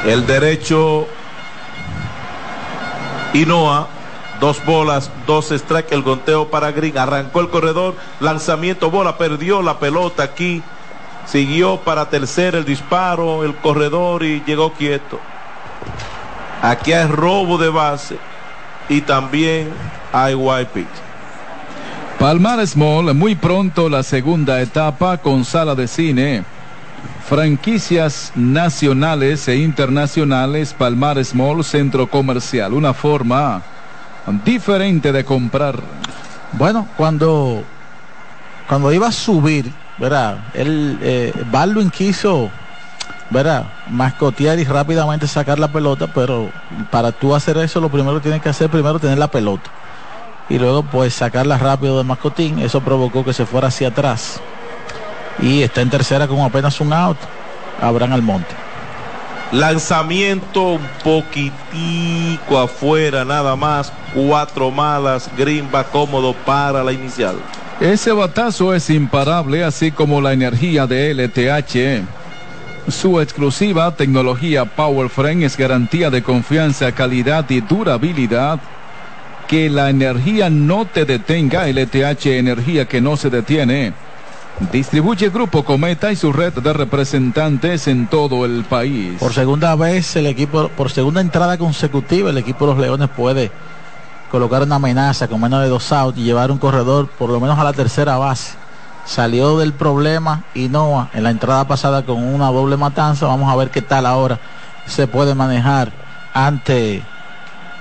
El 0.06 0.26
derecho 0.26 1.06
Hinoa, 3.32 3.88
dos 4.40 4.64
bolas, 4.64 5.10
dos 5.26 5.48
strikes, 5.48 5.94
el 5.94 6.02
gonteo 6.02 6.48
para 6.48 6.72
Green, 6.72 6.98
arrancó 6.98 7.40
el 7.40 7.48
corredor, 7.48 7.94
lanzamiento, 8.20 8.90
bola, 8.90 9.18
perdió 9.18 9.62
la 9.62 9.78
pelota 9.78 10.22
aquí, 10.22 10.62
siguió 11.26 11.78
para 11.78 12.08
tercer 12.08 12.54
el 12.54 12.64
disparo, 12.64 13.44
el 13.44 13.54
corredor 13.56 14.22
y 14.22 14.42
llegó 14.46 14.72
quieto. 14.72 15.18
Aquí 16.62 16.92
hay 16.92 17.06
robo 17.06 17.58
de 17.58 17.68
base 17.68 18.18
y 18.88 19.00
también 19.00 19.70
hay 20.12 20.34
white 20.34 20.70
pitch. 20.72 20.86
Palmar 22.18 22.66
Small, 22.66 23.14
muy 23.14 23.36
pronto 23.36 23.88
la 23.88 24.02
segunda 24.02 24.60
etapa 24.60 25.18
con 25.18 25.44
sala 25.44 25.76
de 25.76 25.86
cine. 25.86 26.44
Franquicias 27.28 28.32
nacionales 28.34 29.46
e 29.46 29.56
internacionales, 29.56 30.74
Palmar 30.76 31.24
Small, 31.24 31.62
centro 31.62 32.08
comercial. 32.08 32.72
Una 32.72 32.92
forma 32.92 33.62
diferente 34.44 35.12
de 35.12 35.24
comprar. 35.24 35.80
Bueno, 36.52 36.88
cuando, 36.96 37.62
cuando 38.68 38.92
iba 38.92 39.08
a 39.08 39.12
subir, 39.12 39.72
¿verdad? 39.98 40.38
Él, 40.54 40.98
eh, 41.02 41.32
Baldwin 41.50 41.90
quiso, 41.90 42.50
¿verdad? 43.30 43.64
Mascotear 43.90 44.58
y 44.58 44.64
rápidamente 44.64 45.26
sacar 45.26 45.58
la 45.58 45.68
pelota, 45.68 46.06
pero 46.06 46.50
para 46.90 47.12
tú 47.12 47.34
hacer 47.34 47.58
eso, 47.58 47.80
lo 47.80 47.90
primero 47.90 48.16
que 48.16 48.22
tienes 48.22 48.42
que 48.42 48.48
hacer, 48.48 48.70
primero 48.70 48.98
tener 48.98 49.18
la 49.18 49.28
pelota. 49.28 49.70
Y 50.48 50.58
luego, 50.58 50.82
pues, 50.82 51.14
sacarla 51.14 51.58
rápido 51.58 51.98
de 51.98 52.04
mascotín. 52.04 52.58
Eso 52.58 52.80
provocó 52.80 53.24
que 53.24 53.34
se 53.34 53.44
fuera 53.44 53.68
hacia 53.68 53.88
atrás. 53.88 54.40
Y 55.40 55.62
está 55.62 55.82
en 55.82 55.90
tercera 55.90 56.26
con 56.26 56.40
apenas 56.40 56.80
un 56.80 56.92
out. 56.92 57.18
Abraham 57.80 58.14
Almonte. 58.14 58.67
Lanzamiento 59.52 60.72
un 60.72 60.82
poquitico 61.02 62.58
afuera, 62.58 63.24
nada 63.24 63.56
más. 63.56 63.90
Cuatro 64.14 64.70
malas. 64.70 65.30
Green 65.38 65.68
va 65.74 65.84
cómodo 65.84 66.34
para 66.34 66.84
la 66.84 66.92
inicial. 66.92 67.36
Ese 67.80 68.12
batazo 68.12 68.74
es 68.74 68.90
imparable, 68.90 69.64
así 69.64 69.90
como 69.90 70.20
la 70.20 70.34
energía 70.34 70.86
de 70.86 71.14
LTH. 71.14 72.02
Su 72.90 73.20
exclusiva 73.20 73.94
tecnología 73.94 74.66
Power 74.66 75.08
Frame 75.08 75.46
es 75.46 75.56
garantía 75.56 76.10
de 76.10 76.22
confianza, 76.22 76.92
calidad 76.92 77.48
y 77.48 77.62
durabilidad. 77.62 78.60
Que 79.46 79.70
la 79.70 79.88
energía 79.88 80.50
no 80.50 80.84
te 80.84 81.06
detenga, 81.06 81.66
LTH 81.68 82.26
energía 82.26 82.86
que 82.86 83.00
no 83.00 83.16
se 83.16 83.30
detiene. 83.30 83.94
Distribuye 84.72 85.30
Grupo 85.30 85.64
Cometa 85.64 86.10
y 86.10 86.16
su 86.16 86.32
red 86.32 86.52
de 86.52 86.72
representantes 86.72 87.86
en 87.86 88.08
todo 88.08 88.44
el 88.44 88.64
país. 88.64 89.14
Por 89.20 89.32
segunda 89.32 89.76
vez, 89.76 90.16
el 90.16 90.26
equipo, 90.26 90.68
por 90.68 90.90
segunda 90.90 91.20
entrada 91.20 91.56
consecutiva, 91.58 92.30
el 92.30 92.38
equipo 92.38 92.66
de 92.66 92.72
los 92.72 92.80
Leones 92.80 93.08
puede 93.08 93.52
colocar 94.30 94.62
una 94.62 94.76
amenaza 94.76 95.28
con 95.28 95.40
menos 95.40 95.62
de 95.62 95.68
dos 95.68 95.92
outs 95.92 96.18
y 96.18 96.24
llevar 96.24 96.50
un 96.50 96.58
corredor 96.58 97.08
por 97.08 97.30
lo 97.30 97.40
menos 97.40 97.58
a 97.58 97.64
la 97.64 97.72
tercera 97.72 98.18
base. 98.18 98.56
Salió 99.06 99.58
del 99.58 99.72
problema 99.72 100.42
Inoa 100.54 101.08
en 101.14 101.22
la 101.22 101.30
entrada 101.30 101.66
pasada 101.66 102.04
con 102.04 102.22
una 102.22 102.48
doble 102.48 102.76
matanza. 102.76 103.26
Vamos 103.26 103.50
a 103.50 103.56
ver 103.56 103.70
qué 103.70 103.80
tal 103.80 104.06
ahora 104.06 104.38
se 104.86 105.06
puede 105.06 105.34
manejar 105.34 105.92
ante 106.34 107.02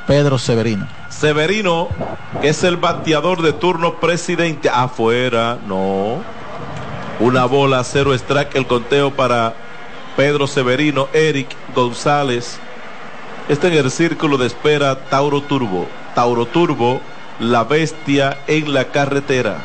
Pedro 0.06 0.38
Severino. 0.38 0.88
Severino, 1.10 1.90
que 2.40 2.50
es 2.50 2.64
el 2.64 2.78
bateador 2.78 3.42
de 3.42 3.52
turno 3.52 3.96
presidente, 3.96 4.70
afuera, 4.70 5.58
no. 5.68 6.37
Una 7.20 7.46
bola, 7.46 7.84
cero 7.84 8.14
strike, 8.14 8.56
el 8.56 8.68
conteo 8.68 9.10
para 9.10 9.56
Pedro 10.16 10.46
Severino, 10.46 11.08
Eric 11.14 11.48
González. 11.74 12.60
Está 13.50 13.68
en 13.68 13.74
el 13.74 13.90
círculo 13.90 14.38
de 14.38 14.46
espera 14.46 14.96
Tauro 15.10 15.42
Turbo. 15.42 15.88
Tauro 16.14 16.46
Turbo, 16.46 17.02
la 17.40 17.64
bestia 17.64 18.38
en 18.46 18.72
la 18.72 18.86
carretera. 18.86 19.58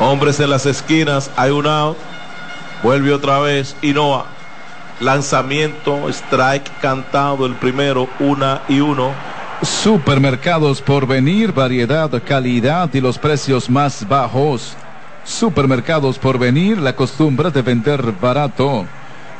Hombres 0.00 0.40
en 0.40 0.50
las 0.50 0.66
esquinas, 0.66 1.30
hay 1.36 1.52
un 1.52 1.68
out. 1.68 1.96
Vuelve 2.82 3.12
otra 3.12 3.38
vez 3.38 3.76
Inoa. 3.82 4.26
Lanzamiento, 4.98 6.08
strike 6.08 6.72
cantado, 6.80 7.46
el 7.46 7.54
primero, 7.54 8.08
una 8.18 8.62
y 8.68 8.80
uno. 8.80 9.12
Supermercados 9.62 10.80
por 10.80 11.06
venir, 11.06 11.52
variedad, 11.52 12.10
calidad 12.24 12.90
y 12.94 13.00
los 13.00 13.18
precios 13.18 13.68
más 13.68 14.06
bajos. 14.06 14.76
Supermercados 15.24 16.16
por 16.16 16.38
venir, 16.38 16.78
la 16.78 16.94
costumbre 16.94 17.50
de 17.50 17.62
vender 17.62 18.12
barato. 18.20 18.86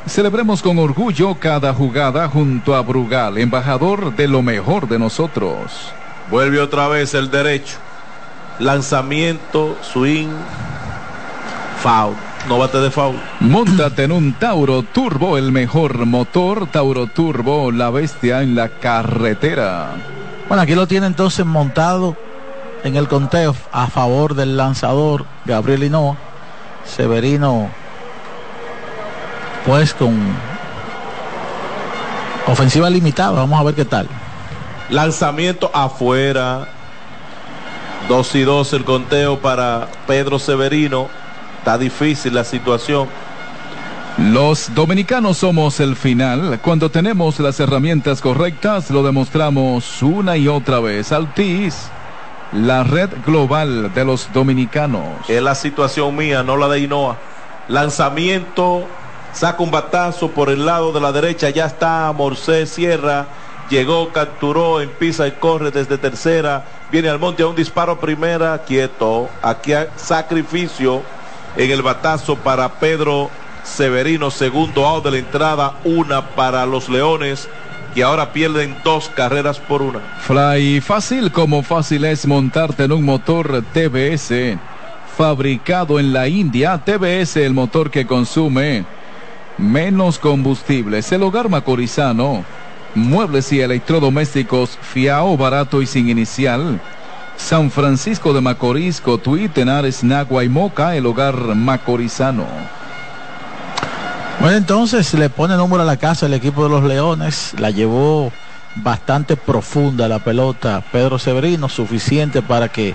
Celebremos 0.05 0.61
con 0.61 0.77
orgullo 0.77 1.35
cada 1.35 1.73
jugada 1.73 2.27
junto 2.27 2.75
a 2.75 2.81
Brugal, 2.81 3.37
embajador 3.37 4.13
de 4.15 4.27
lo 4.27 4.41
mejor 4.41 4.89
de 4.89 4.99
nosotros. 4.99 5.93
Vuelve 6.29 6.59
otra 6.59 6.89
vez 6.89 7.13
el 7.13 7.31
derecho. 7.31 7.77
Lanzamiento, 8.59 9.77
swing, 9.81 10.29
foul. 11.81 12.28
No 12.47 12.57
bate 12.57 12.79
de 12.79 12.89
foul. 12.89 13.15
Móntate 13.39 14.03
en 14.05 14.11
un 14.11 14.33
Tauro 14.33 14.83
Turbo, 14.83 15.37
el 15.37 15.51
mejor 15.51 16.05
motor. 16.05 16.67
Tauro 16.67 17.07
Turbo, 17.07 17.71
la 17.71 17.89
bestia 17.89 18.41
en 18.41 18.55
la 18.55 18.69
carretera. 18.69 19.91
Bueno, 20.47 20.63
aquí 20.63 20.73
lo 20.73 20.87
tiene 20.87 21.05
entonces 21.05 21.45
montado 21.45 22.15
en 22.83 22.95
el 22.95 23.07
conteo 23.07 23.55
a 23.71 23.87
favor 23.87 24.33
del 24.35 24.57
lanzador 24.57 25.25
Gabriel 25.45 25.83
Hinoa. 25.83 26.17
Severino, 26.85 27.69
pues 29.65 29.93
con 29.93 30.17
ofensiva 32.47 32.89
limitada. 32.89 33.31
Vamos 33.31 33.59
a 33.59 33.63
ver 33.63 33.75
qué 33.75 33.85
tal. 33.85 34.07
Lanzamiento 34.89 35.69
afuera. 35.73 36.67
2 38.07 38.35
y 38.35 38.41
2 38.41 38.73
el 38.73 38.85
conteo 38.85 39.39
para 39.39 39.87
Pedro 40.07 40.39
Severino. 40.39 41.09
Está 41.59 41.77
difícil 41.77 42.33
la 42.33 42.45
situación. 42.45 43.09
Los 44.17 44.73
dominicanos 44.73 45.37
somos 45.37 45.79
el 45.81 45.97
final. 45.97 46.59
Cuando 46.61 46.89
tenemos 46.89 47.37
las 47.39 47.59
herramientas 47.59 48.21
correctas, 48.21 48.89
lo 48.89 49.03
demostramos 49.03 50.01
una 50.01 50.37
y 50.37 50.47
otra 50.47 50.79
vez. 50.79 51.11
Altis, 51.11 51.89
la 52.53 52.83
red 52.83 53.09
global 53.25 53.93
de 53.93 54.05
los 54.05 54.31
dominicanos. 54.33 55.29
Es 55.29 55.41
la 55.41 55.53
situación 55.53 56.15
mía, 56.15 56.43
no 56.43 56.55
la 56.55 56.69
de 56.69 56.79
Inoa. 56.79 57.17
Lanzamiento, 57.67 58.85
saca 59.33 59.61
un 59.61 59.71
batazo 59.71 60.31
por 60.31 60.49
el 60.49 60.65
lado 60.65 60.93
de 60.93 61.01
la 61.01 61.11
derecha, 61.11 61.49
ya 61.49 61.65
está 61.65 62.11
Morsés 62.15 62.69
Sierra, 62.69 63.25
llegó, 63.69 64.13
capturó, 64.13 64.79
empieza 64.79 65.27
y 65.27 65.31
corre 65.31 65.71
desde 65.71 65.97
tercera, 65.97 66.63
viene 66.89 67.09
al 67.09 67.19
monte 67.19 67.43
a 67.43 67.47
un 67.47 67.55
disparo 67.55 67.99
primera, 67.99 68.63
quieto, 68.65 69.29
aquí 69.41 69.73
hay 69.73 69.87
sacrificio 69.97 71.03
en 71.57 71.71
el 71.71 71.81
batazo 71.81 72.37
para 72.37 72.69
Pedro 72.79 73.29
Severino, 73.63 74.31
segundo 74.31 74.85
out 74.85 75.03
de 75.03 75.11
la 75.11 75.17
entrada, 75.17 75.73
una 75.83 76.29
para 76.29 76.65
los 76.65 76.89
Leones 76.89 77.49
que 77.93 78.03
ahora 78.03 78.31
pierden 78.31 78.75
dos 78.83 79.09
carreras 79.15 79.59
por 79.59 79.81
una. 79.81 79.99
Fly 80.21 80.81
fácil 80.81 81.31
como 81.31 81.63
fácil 81.63 82.05
es 82.05 82.25
montarte 82.25 82.83
en 82.83 82.91
un 82.91 83.03
motor 83.03 83.63
TBS 83.73 84.57
fabricado 85.17 85.99
en 85.99 86.13
la 86.13 86.27
India. 86.27 86.77
TBS 86.77 87.37
el 87.37 87.53
motor 87.53 87.89
que 87.89 88.05
consume 88.05 88.85
menos 89.57 90.19
combustibles. 90.19 91.11
El 91.11 91.23
hogar 91.23 91.49
macorizano. 91.49 92.45
Muebles 92.95 93.51
y 93.51 93.61
electrodomésticos 93.61 94.77
fiao 94.81 95.37
barato 95.37 95.81
y 95.81 95.85
sin 95.85 96.09
inicial. 96.09 96.81
San 97.39 97.71
Francisco 97.71 98.33
de 98.33 98.41
Macorís, 98.41 99.01
Cotuí, 99.01 99.49
Tenares, 99.49 100.03
Nagua 100.03 100.43
y 100.43 100.49
Moca, 100.49 100.95
el 100.95 101.05
hogar 101.07 101.33
macorizano. 101.55 102.45
Bueno, 104.39 104.57
entonces 104.57 105.13
le 105.15 105.29
pone 105.29 105.55
número 105.55 105.81
a 105.81 105.85
la 105.85 105.97
casa 105.97 106.27
el 106.27 106.33
equipo 106.35 106.63
de 106.63 106.69
los 106.69 106.83
Leones. 106.83 107.55
La 107.57 107.71
llevó 107.71 108.31
bastante 108.75 109.35
profunda 109.35 110.07
la 110.07 110.19
pelota 110.19 110.83
Pedro 110.91 111.17
Severino, 111.17 111.69
suficiente 111.69 112.43
para 112.43 112.69
que 112.69 112.93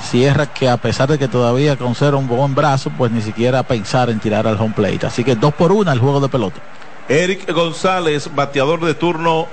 cierra 0.00 0.46
que 0.46 0.68
a 0.68 0.76
pesar 0.76 1.08
de 1.08 1.18
que 1.18 1.28
todavía 1.28 1.76
conserva 1.76 2.18
un 2.18 2.28
buen 2.28 2.54
brazo, 2.54 2.90
pues 2.90 3.10
ni 3.12 3.22
siquiera 3.22 3.62
pensar 3.62 4.10
en 4.10 4.20
tirar 4.20 4.46
al 4.46 4.60
home 4.60 4.74
plate. 4.74 5.06
Así 5.06 5.24
que 5.24 5.36
dos 5.36 5.54
por 5.54 5.72
una 5.72 5.92
el 5.92 6.00
juego 6.00 6.20
de 6.20 6.28
pelota. 6.28 6.60
Eric 7.08 7.50
González, 7.50 8.28
bateador 8.34 8.84
de 8.84 8.94
turno 8.94 9.46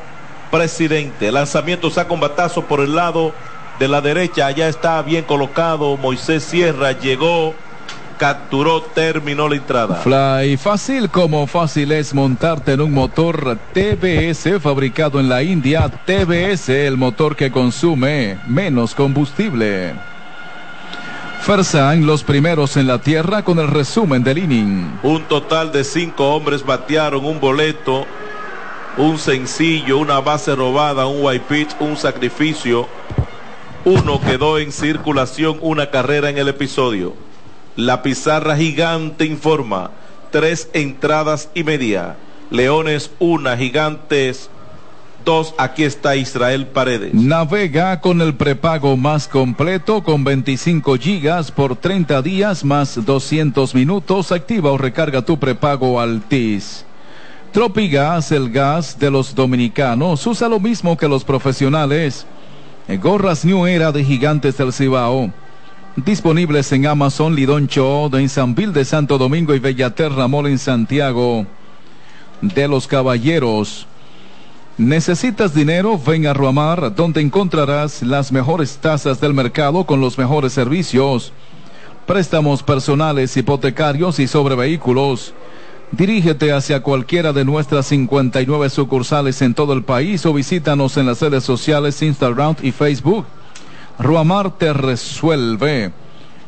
presidente. 0.52 1.32
Lanzamiento 1.32 1.90
saca 1.90 2.14
un 2.14 2.20
batazo 2.20 2.64
por 2.66 2.82
el 2.82 2.96
lado 2.96 3.34
de 3.80 3.88
la 3.88 4.02
derecha. 4.02 4.48
Allá 4.48 4.68
está 4.68 5.02
bien 5.02 5.24
colocado. 5.24 5.98
Moisés 5.98 6.44
Sierra 6.44 6.92
llegó 6.92 7.56
capturó, 8.24 8.82
terminó 8.82 9.50
la 9.50 9.56
entrada. 9.56 9.96
Fly 9.96 10.56
fácil 10.58 11.10
como 11.10 11.46
fácil 11.46 11.92
es 11.92 12.14
montarte 12.14 12.74
en 12.74 12.82
un 12.82 12.94
motor 12.94 13.58
TBS 13.74 14.62
fabricado 14.62 15.20
en 15.20 15.28
la 15.28 15.44
India. 15.44 15.90
TBS, 15.90 16.70
el 16.70 16.96
motor 16.96 17.36
que 17.36 17.52
consume 17.52 18.40
menos 18.48 18.96
combustible. 18.96 19.94
Fersan, 21.42 22.06
los 22.06 22.24
primeros 22.24 22.78
en 22.78 22.88
la 22.88 23.00
tierra 23.00 23.44
con 23.44 23.60
el 23.60 23.68
resumen 23.68 24.24
del 24.24 24.38
inning. 24.38 25.00
Un 25.04 25.24
total 25.24 25.74
de 25.74 25.84
cinco 25.84 26.34
hombres 26.34 26.66
batearon 26.66 27.26
un 27.26 27.42
boleto, 27.42 28.06
un 28.96 29.20
sencillo, 29.20 29.98
una 29.98 30.22
base 30.22 30.56
robada, 30.56 31.06
un 31.08 31.18
white 31.20 31.46
pitch, 31.50 31.76
un 31.82 31.98
sacrificio. 31.98 32.88
Uno 33.86 34.22
quedó 34.22 34.60
en 34.60 34.72
circulación, 34.72 35.58
una 35.62 35.90
carrera 35.90 36.30
en 36.30 36.38
el 36.38 36.48
episodio. 36.48 37.14
La 37.76 38.02
pizarra 38.02 38.56
gigante 38.56 39.26
informa 39.26 39.92
tres 40.32 40.70
entradas 40.74 41.50
y 41.54 41.64
media. 41.64 42.16
Leones 42.50 43.12
una, 43.20 43.58
gigantes 43.58 44.50
dos. 45.26 45.54
Aquí 45.58 45.84
está 45.84 46.16
Israel 46.16 46.68
Paredes. 46.68 47.14
Navega 47.14 48.00
con 48.00 48.22
el 48.22 48.36
prepago 48.36 48.96
más 48.96 49.28
completo 49.28 50.02
con 50.02 50.24
25 50.24 50.96
gigas 50.98 51.52
por 51.52 51.76
30 51.76 52.22
días 52.22 52.64
más 52.64 53.04
200 53.04 53.76
minutos. 53.76 54.32
Activa 54.32 54.72
o 54.72 54.78
recarga 54.78 55.24
tu 55.24 55.38
prepago 55.38 56.00
Altis. 56.00 56.86
Tropigas, 57.52 58.32
el 58.32 58.50
gas 58.50 58.98
de 58.98 59.12
los 59.12 59.36
dominicanos, 59.36 60.26
usa 60.26 60.50
lo 60.50 60.60
mismo 60.60 60.98
que 60.98 61.08
los 61.08 61.24
profesionales. 61.24 62.26
Gorras 62.88 63.46
New 63.46 63.66
Era 63.66 63.92
de 63.92 64.04
Gigantes 64.04 64.58
del 64.58 64.74
Cibao 64.74 65.32
Disponibles 65.96 66.72
en 66.72 66.88
Amazon, 66.88 67.36
Lidoncho, 67.36 68.10
en 68.18 68.28
San 68.28 68.56
Vil 68.56 68.74
de 68.74 68.84
Santo 68.84 69.20
Domingo 69.20 69.54
y 69.54 69.60
Bellaterra 69.60 70.28
Mall 70.28 70.48
en 70.48 70.58
Santiago 70.58 71.46
de 72.42 72.68
los 72.68 72.88
Caballeros. 72.88 73.86
¿Necesitas 74.76 75.54
dinero? 75.54 76.00
Ven 76.04 76.26
a 76.26 76.34
Ruamar, 76.34 76.96
donde 76.96 77.22
encontrarás 77.22 78.02
las 78.02 78.32
mejores 78.32 78.78
tasas 78.78 79.22
del 79.22 79.36
mercado 79.36 79.86
con 79.86 80.02
los 80.02 80.18
mejores 80.18 80.52
servicios. 80.52 81.32
Préstamos 82.08 82.64
personales, 82.64 83.38
hipotecarios 83.38 84.20
y 84.20 84.28
sobre 84.28 84.56
vehículos. 84.56 85.36
Dirígete 85.94 86.52
hacia 86.52 86.82
cualquiera 86.82 87.34
de 87.34 87.46
nuestras 87.46 87.86
59 87.86 88.72
sucursales 88.72 89.40
en 89.44 89.54
todo 89.54 89.74
el 89.74 89.84
país 89.84 90.26
o 90.26 90.34
visítanos 90.34 90.98
en 90.98 91.06
las 91.06 91.22
redes 91.22 91.44
sociales 91.44 92.02
Instagram 92.02 92.56
y 92.64 92.72
Facebook. 92.72 93.28
Ruamar 94.00 94.58
te 94.58 94.74
resuelve. 94.74 95.92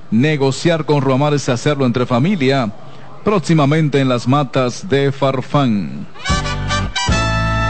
Negociar 0.09 0.85
con 0.85 1.01
Ruamar 1.01 1.35
es 1.35 1.47
hacerlo 1.47 1.85
entre 1.85 2.07
familia. 2.07 2.73
Próximamente 3.23 3.99
en 3.99 4.09
las 4.09 4.27
matas 4.27 4.89
de 4.89 5.11
Farfán. 5.11 6.07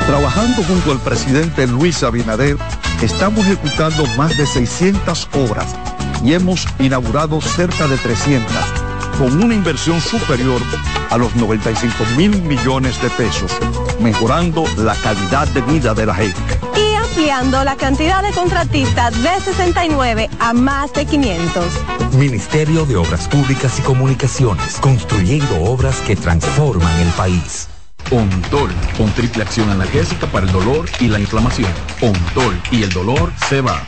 Trabajando 0.08 0.64
junto 0.64 0.94
al 0.94 1.00
presidente 1.00 1.68
Luis 1.68 2.04
Abinader, 2.04 2.56
estamos 3.02 3.46
ejecutando 3.48 4.06
más 4.18 4.38
de 4.38 4.46
600 4.46 5.28
obras 5.34 5.76
y 6.24 6.34
hemos 6.34 6.66
inaugurado 6.80 7.42
cerca 7.42 7.86
de 7.88 7.98
300, 7.98 8.85
con 9.18 9.43
una 9.43 9.53
inversión 9.53 10.01
superior 10.01 10.61
a 11.09 11.18
los 11.18 11.36
95 11.36 11.95
mil 12.18 12.41
millones 12.41 13.01
de 13.01 13.09
pesos, 13.11 13.51
mejorando 13.99 14.66
la 14.78 14.95
calidad 14.95 15.47
de 15.49 15.61
vida 15.61 15.93
de 15.93 16.05
la 16.05 16.16
gente 16.16 16.41
ampliando 17.16 17.63
la 17.63 17.78
cantidad 17.78 18.22
de 18.22 18.32
contratistas 18.34 19.24
de 19.24 19.39
69 19.39 20.30
a 20.39 20.53
más 20.53 20.91
de 20.91 21.05
500. 21.05 21.66
Ministerio 22.18 22.86
de 22.86 22.97
Obras 22.97 23.30
Públicas 23.30 23.80
y 23.80 23.82
Comunicaciones, 23.84 24.78
construyendo 24.82 25.63
obras 25.63 26.01
que 26.01 26.18
transforman 26.18 26.99
el 26.99 27.07
país. 27.13 27.70
Ontol, 28.11 28.70
con 28.97 29.09
triple 29.13 29.43
acción 29.43 29.70
analgésica 29.70 30.28
para 30.28 30.45
el 30.45 30.51
dolor 30.51 30.89
y 30.99 31.07
la 31.07 31.20
inflamación. 31.20 31.72
Ontol 32.01 32.61
y 32.70 32.84
el 32.84 32.89
dolor 32.91 33.32
se 33.47 33.61
va. 33.61 33.88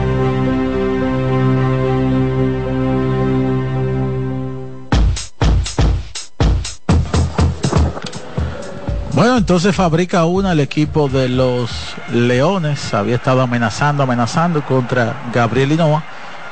Bueno, 9.13 9.35
entonces 9.35 9.75
fabrica 9.75 10.23
una 10.23 10.53
el 10.53 10.61
equipo 10.61 11.09
de 11.09 11.27
los 11.27 11.95
Leones. 12.13 12.93
Había 12.93 13.15
estado 13.15 13.41
amenazando, 13.41 14.03
amenazando 14.03 14.61
contra 14.61 15.15
Gabriel 15.33 15.73
Hinoa. 15.73 16.03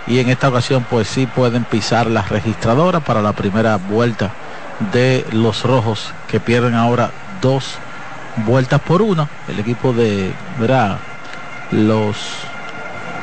Y 0.08 0.20
en 0.20 0.28
esta 0.28 0.50
ocasión 0.50 0.86
pues 0.90 1.08
sí 1.08 1.26
pueden 1.26 1.64
pisar 1.64 2.08
la 2.08 2.22
registradora 2.22 3.00
para 3.00 3.22
la 3.22 3.32
primera 3.32 3.78
vuelta 3.78 4.34
de 4.92 5.26
los 5.32 5.64
rojos 5.64 6.12
que 6.28 6.42
pierden 6.42 6.76
ahora 6.76 7.12
dos 7.42 7.76
vueltas 8.46 8.82
por 8.82 9.02
una. 9.02 9.30
El 9.48 9.60
equipo 9.60 9.94
de 9.94 10.34
verá, 10.60 10.98
los 11.72 12.18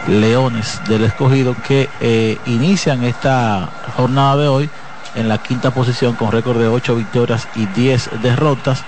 Leones 0.08 0.80
del 0.88 1.04
escogido 1.04 1.54
que 1.66 1.90
eh, 2.00 2.38
inician 2.46 3.04
esta 3.04 3.68
jornada 3.96 4.36
de 4.36 4.48
hoy 4.48 4.70
en 5.14 5.28
la 5.28 5.38
quinta 5.38 5.72
posición 5.72 6.14
con 6.14 6.30
récord 6.30 6.58
de 6.58 6.68
8 6.68 6.94
victorias 6.94 7.48
y 7.54 7.66
10 7.66 8.22
derrotas 8.22 8.84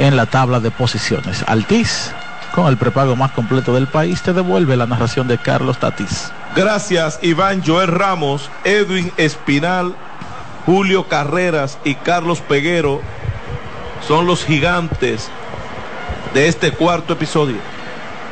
en 0.00 0.16
la 0.16 0.26
tabla 0.26 0.60
de 0.60 0.70
posiciones. 0.70 1.44
Altiz, 1.46 2.10
con 2.54 2.66
el 2.66 2.78
prepago 2.78 3.14
más 3.16 3.32
completo 3.32 3.74
del 3.74 3.86
país, 3.86 4.22
te 4.22 4.32
devuelve 4.32 4.76
la 4.76 4.86
narración 4.86 5.28
de 5.28 5.38
Carlos 5.38 5.78
Tatis. 5.78 6.32
Gracias, 6.56 7.18
Iván 7.22 7.62
Joel 7.64 7.88
Ramos, 7.88 8.50
Edwin 8.64 9.12
Espinal, 9.18 9.94
Julio 10.66 11.06
Carreras 11.06 11.78
y 11.84 11.94
Carlos 11.96 12.40
Peguero 12.40 13.00
son 14.06 14.26
los 14.26 14.44
gigantes 14.44 15.28
de 16.32 16.48
este 16.48 16.72
cuarto 16.72 17.12
episodio. 17.12 17.56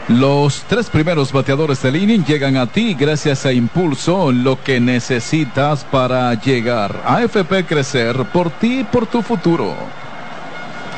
Los 0.08 0.62
tres 0.62 0.88
primeros 0.88 1.32
bateadores 1.32 1.82
del 1.82 1.96
inning 1.96 2.24
llegan 2.24 2.56
a 2.56 2.66
ti 2.66 2.94
gracias 2.94 3.44
a 3.44 3.52
Impulso, 3.52 4.32
lo 4.32 4.62
que 4.62 4.80
necesitas 4.80 5.84
para 5.84 6.32
llegar. 6.32 7.02
a 7.04 7.16
AFP 7.16 7.66
Crecer 7.66 8.16
por 8.32 8.48
ti 8.50 8.80
y 8.80 8.84
por 8.84 9.06
tu 9.06 9.20
futuro. 9.20 9.74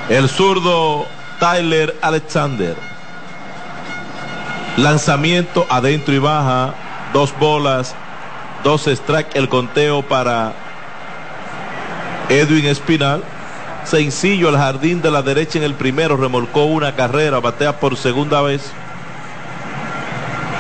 El 0.09 0.29
zurdo 0.29 1.07
Tyler 1.39 1.97
Alexander. 2.03 2.77
Lanzamiento 4.77 5.67
adentro 5.69 6.15
y 6.15 6.19
baja. 6.19 6.75
Dos 7.13 7.37
bolas, 7.39 7.95
dos 8.63 8.87
strike. 8.87 9.35
El 9.35 9.49
conteo 9.49 10.03
para 10.03 10.53
Edwin 12.29 12.67
Espinal. 12.67 13.23
Sencillo 13.85 14.49
al 14.49 14.57
jardín 14.57 15.03
de 15.03 15.11
la 15.11 15.23
derecha 15.23 15.59
en 15.59 15.65
el 15.65 15.75
primero. 15.75 16.17
Remolcó 16.17 16.65
una 16.65 16.95
carrera. 16.95 17.41
Batea 17.41 17.81
por 17.81 17.97
segunda 17.97 18.43
vez. 18.43 18.71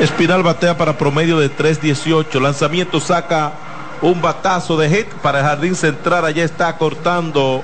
Espinal 0.01 0.43
batea 0.43 0.79
para 0.79 0.97
promedio 0.97 1.39
de 1.39 1.51
3.18. 1.51 2.41
Lanzamiento 2.41 3.01
saca 3.01 3.53
un 4.01 4.23
batazo 4.23 4.79
de 4.79 4.89
hit 4.89 5.09
para 5.23 5.41
el 5.41 5.45
jardín 5.45 5.75
central. 5.75 6.25
Allá 6.25 6.43
está 6.43 6.77
cortando. 6.79 7.63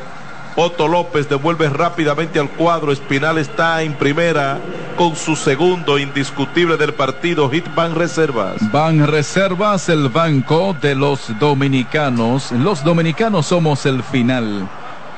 Otto 0.57 0.89
López 0.89 1.29
devuelve 1.29 1.69
rápidamente 1.69 2.39
al 2.39 2.49
cuadro. 2.49 2.91
Espinal 2.91 3.39
está 3.39 3.83
en 3.83 3.93
primera 3.95 4.59
con 4.97 5.15
su 5.15 5.37
segundo 5.37 5.99
indiscutible 5.99 6.77
del 6.79 6.95
partido. 6.95 7.51
Hit 7.51 7.67
Van 7.75 7.95
Reservas. 7.95 8.57
Van 8.73 9.07
Reservas, 9.07 9.89
el 9.91 10.09
banco 10.09 10.75
de 10.81 10.95
los 10.95 11.39
dominicanos. 11.39 12.53
Los 12.53 12.83
dominicanos 12.83 13.47
somos 13.47 13.85
el 13.85 14.03
final. 14.03 14.67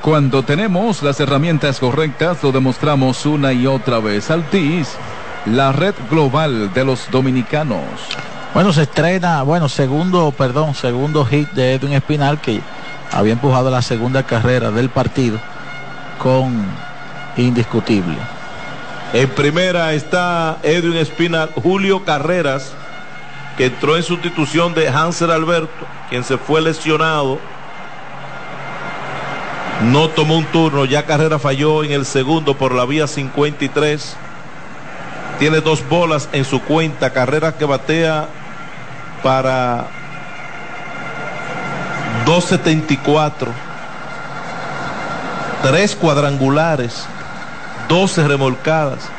Cuando 0.01 0.43
tenemos 0.43 1.01
las 1.03 1.19
herramientas 1.19 1.79
correctas, 1.79 2.43
lo 2.43 2.51
demostramos 2.51 3.25
una 3.25 3.53
y 3.53 3.65
otra 3.65 3.99
vez. 3.99 4.29
Altis 4.29 4.97
la 5.45 5.71
red 5.71 5.95
global 6.09 6.73
de 6.73 6.85
los 6.85 7.09
dominicanos. 7.11 7.79
Bueno, 8.53 8.73
se 8.73 8.81
estrena, 8.81 9.43
bueno, 9.43 9.69
segundo, 9.69 10.33
perdón, 10.35 10.73
segundo 10.73 11.23
hit 11.23 11.49
de 11.51 11.75
Edwin 11.75 11.93
Espinal 11.93 12.41
que 12.41 12.61
había 13.11 13.33
empujado 13.33 13.69
la 13.69 13.83
segunda 13.83 14.23
carrera 14.23 14.71
del 14.71 14.89
partido 14.89 15.39
con 16.17 16.65
indiscutible. 17.37 18.17
En 19.13 19.29
primera 19.29 19.93
está 19.93 20.57
Edwin 20.63 20.97
Espinal, 20.97 21.51
Julio 21.61 22.03
Carreras, 22.05 22.73
que 23.55 23.67
entró 23.67 23.95
en 23.97 24.03
sustitución 24.03 24.73
de 24.73 24.89
Hansel 24.89 25.31
Alberto, 25.31 25.85
quien 26.09 26.23
se 26.23 26.37
fue 26.37 26.61
lesionado. 26.61 27.37
No 29.91 30.09
tomó 30.09 30.37
un 30.37 30.45
turno, 30.45 30.85
ya 30.85 31.05
Carrera 31.05 31.39
falló 31.39 31.83
en 31.83 31.91
el 31.91 32.05
segundo 32.05 32.57
por 32.57 32.73
la 32.73 32.85
vía 32.85 33.05
53. 33.05 34.15
Tiene 35.37 35.61
dos 35.61 35.87
bolas 35.87 36.29
en 36.33 36.45
su 36.45 36.61
cuenta, 36.61 37.11
carrera 37.11 37.57
que 37.57 37.65
batea 37.65 38.27
para 39.23 39.85
274. 42.25 43.51
Tres 45.63 45.95
cuadrangulares, 45.95 47.05
12 47.89 48.27
remolcadas. 48.27 49.09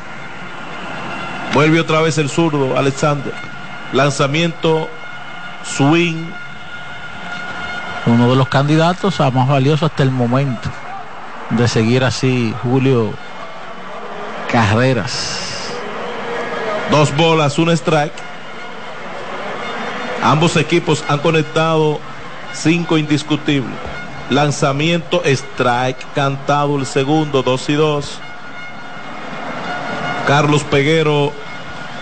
Vuelve 1.52 1.80
otra 1.80 2.00
vez 2.00 2.16
el 2.18 2.30
zurdo, 2.30 2.78
Alexander. 2.78 3.34
Lanzamiento, 3.92 4.88
swing. 5.64 6.24
Uno 8.06 8.30
de 8.30 8.36
los 8.36 8.48
candidatos 8.48 9.20
a 9.20 9.30
más 9.30 9.48
valioso 9.48 9.86
hasta 9.86 10.02
el 10.02 10.10
momento 10.10 10.70
de 11.50 11.68
seguir 11.68 12.04
así 12.04 12.54
Julio 12.62 13.12
Carreras. 14.50 15.38
Dos 16.90 17.14
bolas, 17.16 17.58
un 17.58 17.70
strike. 17.70 18.29
Ambos 20.22 20.56
equipos 20.56 21.04
han 21.08 21.20
conectado 21.20 21.98
cinco 22.52 22.98
indiscutibles. 22.98 23.74
Lanzamiento, 24.28 25.22
strike, 25.24 26.06
cantado 26.14 26.78
el 26.78 26.86
segundo, 26.86 27.42
dos 27.42 27.68
y 27.68 27.74
dos. 27.74 28.18
Carlos 30.26 30.62
Peguero 30.64 31.32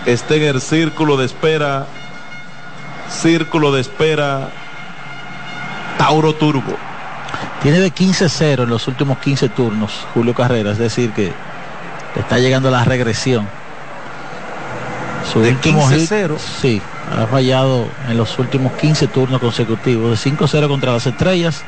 está 0.05 0.35
en 0.35 0.43
el 0.43 0.61
círculo 0.61 1.17
de 1.17 1.27
espera. 1.27 1.87
Círculo 3.09 3.73
de 3.73 3.81
espera. 3.81 4.51
Tauro 5.97 6.35
Turbo. 6.35 6.77
Tiene 7.63 7.81
de 7.81 7.93
15-0 7.93 8.65
en 8.65 8.69
los 8.69 8.87
últimos 8.87 9.19
15 9.19 9.49
turnos 9.49 10.07
Julio 10.15 10.33
Carrera, 10.35 10.73
es 10.73 10.79
decir 10.79 11.11
que 11.13 11.33
está 12.15 12.39
llegando 12.39 12.71
la 12.71 12.85
regresión. 12.85 13.49
Su 15.33 15.41
de 15.41 15.57
15-0. 15.57 16.37
Sí, 16.39 16.81
ha 17.17 17.27
fallado 17.27 17.87
en 18.09 18.17
los 18.17 18.39
últimos 18.39 18.73
15 18.73 19.09
turnos 19.09 19.41
consecutivos. 19.41 20.11
De 20.11 20.31
5-0 20.31 20.69
contra 20.69 20.93
las 20.93 21.07
estrellas, 21.07 21.63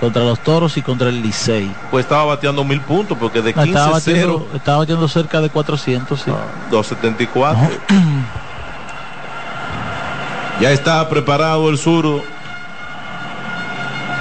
contra 0.00 0.22
los 0.24 0.40
toros 0.40 0.76
y 0.76 0.82
contra 0.82 1.08
el 1.08 1.22
Licey. 1.22 1.70
Pues 1.90 2.04
estaba 2.04 2.24
bateando 2.24 2.64
mil 2.64 2.80
puntos 2.80 3.16
porque 3.18 3.42
de 3.42 3.54
15-0. 3.54 3.66
Estaba, 3.66 3.90
batiendo, 3.90 4.48
estaba 4.54 4.78
bateando 4.78 5.08
cerca 5.08 5.40
de 5.40 5.50
400, 5.50 6.20
sí. 6.20 6.30
274. 6.70 7.68
ya 10.60 10.70
está 10.70 11.08
preparado 11.08 11.70
el 11.70 11.78
sur 11.78 12.22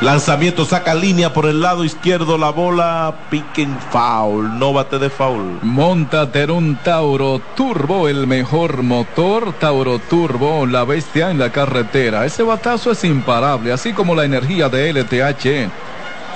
Lanzamiento 0.02 0.66
saca 0.66 0.96
línea 0.96 1.32
por 1.32 1.46
el 1.46 1.62
lado 1.62 1.84
izquierdo, 1.86 2.40
la 2.40 2.50
bola 2.50 3.14
piquen 3.30 3.78
foul, 3.92 4.58
no 4.58 4.74
bate 4.74 4.98
de 4.98 5.12
foul. 5.12 5.60
Montate 5.62 6.42
en 6.42 6.50
un 6.50 6.76
Tauro 6.78 7.40
Turbo, 7.56 8.08
el 8.08 8.26
mejor 8.26 8.82
motor, 8.82 9.54
Tauro 9.54 10.00
Turbo, 10.00 10.66
la 10.66 10.86
bestia 10.86 11.30
en 11.30 11.38
la 11.38 11.52
carretera. 11.52 12.26
Ese 12.26 12.42
batazo 12.42 12.90
es 12.90 13.04
imparable, 13.04 13.72
así 13.72 13.94
como 13.94 14.16
la 14.16 14.26
energía 14.26 14.70
de 14.70 14.92
LTH. 14.92 15.70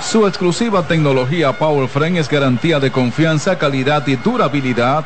Su 0.00 0.28
exclusiva 0.28 0.84
tecnología 0.86 1.58
Power 1.58 1.88
Frame 1.88 2.20
es 2.20 2.28
garantía 2.28 2.78
de 2.78 2.92
confianza, 2.92 3.58
calidad 3.58 4.06
y 4.06 4.14
durabilidad. 4.14 5.04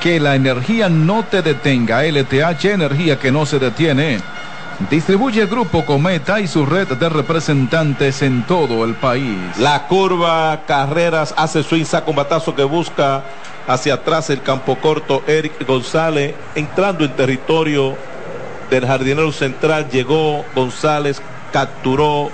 Que 0.00 0.20
la 0.20 0.36
energía 0.36 0.88
no 0.88 1.24
te 1.24 1.42
detenga. 1.42 2.04
LTH, 2.04 2.66
energía 2.66 3.18
que 3.18 3.32
no 3.32 3.44
se 3.46 3.58
detiene. 3.58 4.20
Distribuye 4.88 5.44
Grupo 5.46 5.84
Cometa 5.84 6.40
y 6.40 6.46
su 6.46 6.64
red 6.64 6.88
de 6.88 7.08
representantes 7.10 8.22
en 8.22 8.44
todo 8.44 8.84
el 8.84 8.94
país. 8.94 9.36
La 9.58 9.86
curva 9.86 10.62
Carreras 10.66 11.34
hace 11.36 11.62
su 11.62 11.76
insa 11.76 12.04
con 12.04 12.16
batazo 12.16 12.54
que 12.54 12.64
busca 12.64 13.22
hacia 13.66 13.94
atrás 13.94 14.30
el 14.30 14.40
campo 14.40 14.76
corto. 14.76 15.22
Eric 15.26 15.66
González 15.66 16.34
entrando 16.54 17.04
en 17.04 17.14
territorio 17.14 17.94
del 18.70 18.86
jardinero 18.86 19.30
central. 19.32 19.88
Llegó 19.90 20.46
González, 20.54 21.20
capturó 21.52 22.30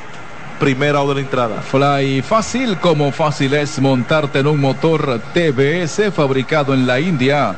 primera 0.60 1.02
o 1.02 1.08
de 1.08 1.16
la 1.16 1.20
entrada. 1.22 1.60
Fly 1.62 2.22
fácil 2.22 2.78
como 2.78 3.10
fácil 3.10 3.54
es 3.54 3.80
montarte 3.80 4.38
en 4.38 4.46
un 4.46 4.60
motor 4.60 5.20
TBS 5.34 6.14
fabricado 6.14 6.74
en 6.74 6.86
la 6.86 7.00
India. 7.00 7.56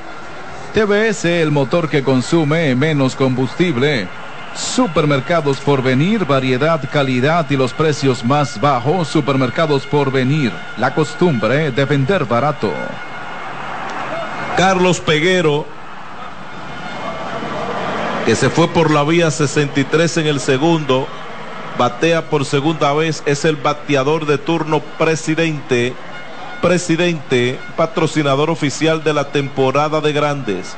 TBS, 0.73 1.27
el 1.27 1.51
motor 1.51 1.91
que 1.91 2.03
consume 2.03 2.75
menos 2.75 3.15
combustible 3.15 4.09
Supermercados 4.59 5.59
por 5.59 5.83
venir, 5.83 6.25
variedad, 6.25 6.81
calidad 6.93 7.49
y 7.49 7.57
los 7.57 7.73
precios 7.73 8.25
más 8.25 8.61
bajos. 8.61 9.07
Supermercados 9.07 9.87
por 9.87 10.11
venir, 10.11 10.53
la 10.77 10.95
costumbre 10.95 11.71
de 11.71 11.85
vender 11.85 12.25
barato. 12.25 12.73
Carlos 14.57 14.99
Peguero, 14.99 15.65
que 18.27 18.35
se 18.35 18.51
fue 18.51 18.67
por 18.67 18.91
la 18.91 19.05
vía 19.05 19.31
63 19.31 20.17
en 20.17 20.27
el 20.27 20.41
segundo, 20.41 21.07
batea 21.79 22.29
por 22.29 22.45
segunda 22.45 22.93
vez, 22.93 23.23
es 23.27 23.45
el 23.45 23.55
bateador 23.55 24.27
de 24.27 24.39
turno 24.39 24.81
presidente, 24.81 25.95
presidente, 26.61 27.61
patrocinador 27.77 28.51
oficial 28.51 29.05
de 29.05 29.15
la 29.15 29.31
temporada 29.31 30.01
de 30.01 30.13
grandes. 30.13 30.77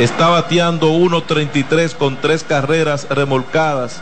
Está 0.00 0.30
bateando 0.30 0.92
1.33 0.92 1.94
con 1.94 2.16
tres 2.16 2.42
carreras 2.42 3.06
remolcadas. 3.10 4.00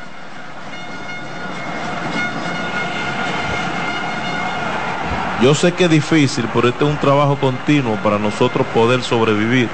Yo 5.43 5.57
sé 5.57 5.73
que 5.73 5.87
es 5.87 5.91
difícil, 5.91 6.49
pero 6.55 6.69
este 6.69 6.85
es 6.85 6.91
un 6.91 6.99
trabajo 6.99 7.37
continuo 7.41 7.97
para 7.97 8.17
nosotros 8.17 8.65
poder 8.73 9.03
sobrevivir. 9.03 9.69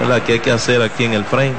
Es 0.00 0.06
la 0.08 0.22
que 0.22 0.34
hay 0.34 0.38
que 0.38 0.52
hacer 0.52 0.80
aquí 0.80 1.02
en 1.02 1.14
el 1.14 1.24
frente. 1.24 1.58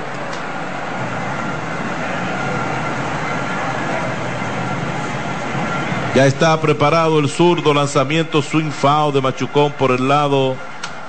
Ya 6.15 6.25
está 6.25 6.61
preparado 6.61 7.19
el 7.19 7.27
zurdo 7.27 7.73
lanzamiento 7.73 8.41
swing 8.41 8.71
foul 8.71 9.11
de 9.11 9.19
Machucón 9.19 9.73
por 9.73 9.91
el 9.91 10.07
lado 10.07 10.55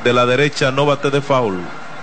de 0.03 0.13
la 0.13 0.27
derecha, 0.27 0.73
no 0.73 0.87
bate 0.87 1.09
de 1.09 1.21
foul. 1.21 1.61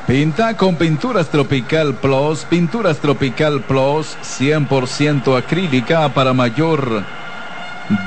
Pinta 0.10 0.58
con 0.58 0.76
Pinturas 0.76 1.30
Tropical 1.30 1.94
Plus, 1.94 2.44
Pinturas 2.46 2.98
Tropical 2.98 3.62
Plus 3.62 4.18
100% 4.24 5.38
acrílica 5.38 6.10
para 6.10 6.34
mayor 6.34 7.04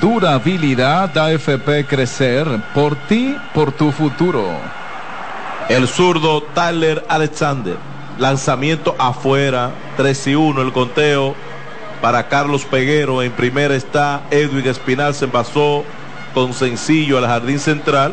durabilidad. 0.00 1.16
AFP 1.16 1.86
Crecer, 1.86 2.44
por 2.74 2.96
ti, 3.06 3.36
por 3.54 3.70
tu 3.70 3.92
futuro. 3.92 4.48
El 5.68 5.86
zurdo 5.86 6.42
Tyler 6.42 7.04
Alexander. 7.08 7.76
Lanzamiento 8.18 8.96
afuera, 8.98 9.70
3 9.96 10.26
y 10.26 10.34
1 10.34 10.60
el 10.60 10.72
conteo 10.72 11.36
para 12.00 12.26
Carlos 12.26 12.64
Peguero. 12.64 13.22
En 13.22 13.30
primera 13.30 13.76
está 13.76 14.22
Edwin 14.32 14.66
Espinal, 14.66 15.14
se 15.14 15.26
envasó 15.26 15.84
con 16.34 16.52
sencillo 16.52 17.18
al 17.18 17.26
jardín 17.28 17.60
central. 17.60 18.12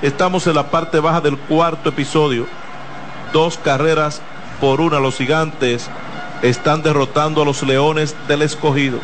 Estamos 0.00 0.46
en 0.46 0.54
la 0.54 0.70
parte 0.70 1.00
baja 1.00 1.20
del 1.20 1.36
cuarto 1.36 1.90
episodio. 1.90 2.46
Dos 3.36 3.58
carreras 3.58 4.22
por 4.62 4.80
una. 4.80 4.98
Los 4.98 5.18
gigantes 5.18 5.90
están 6.40 6.82
derrotando 6.82 7.42
a 7.42 7.44
los 7.44 7.62
leones 7.62 8.16
del 8.28 8.40
escogido. 8.40 8.98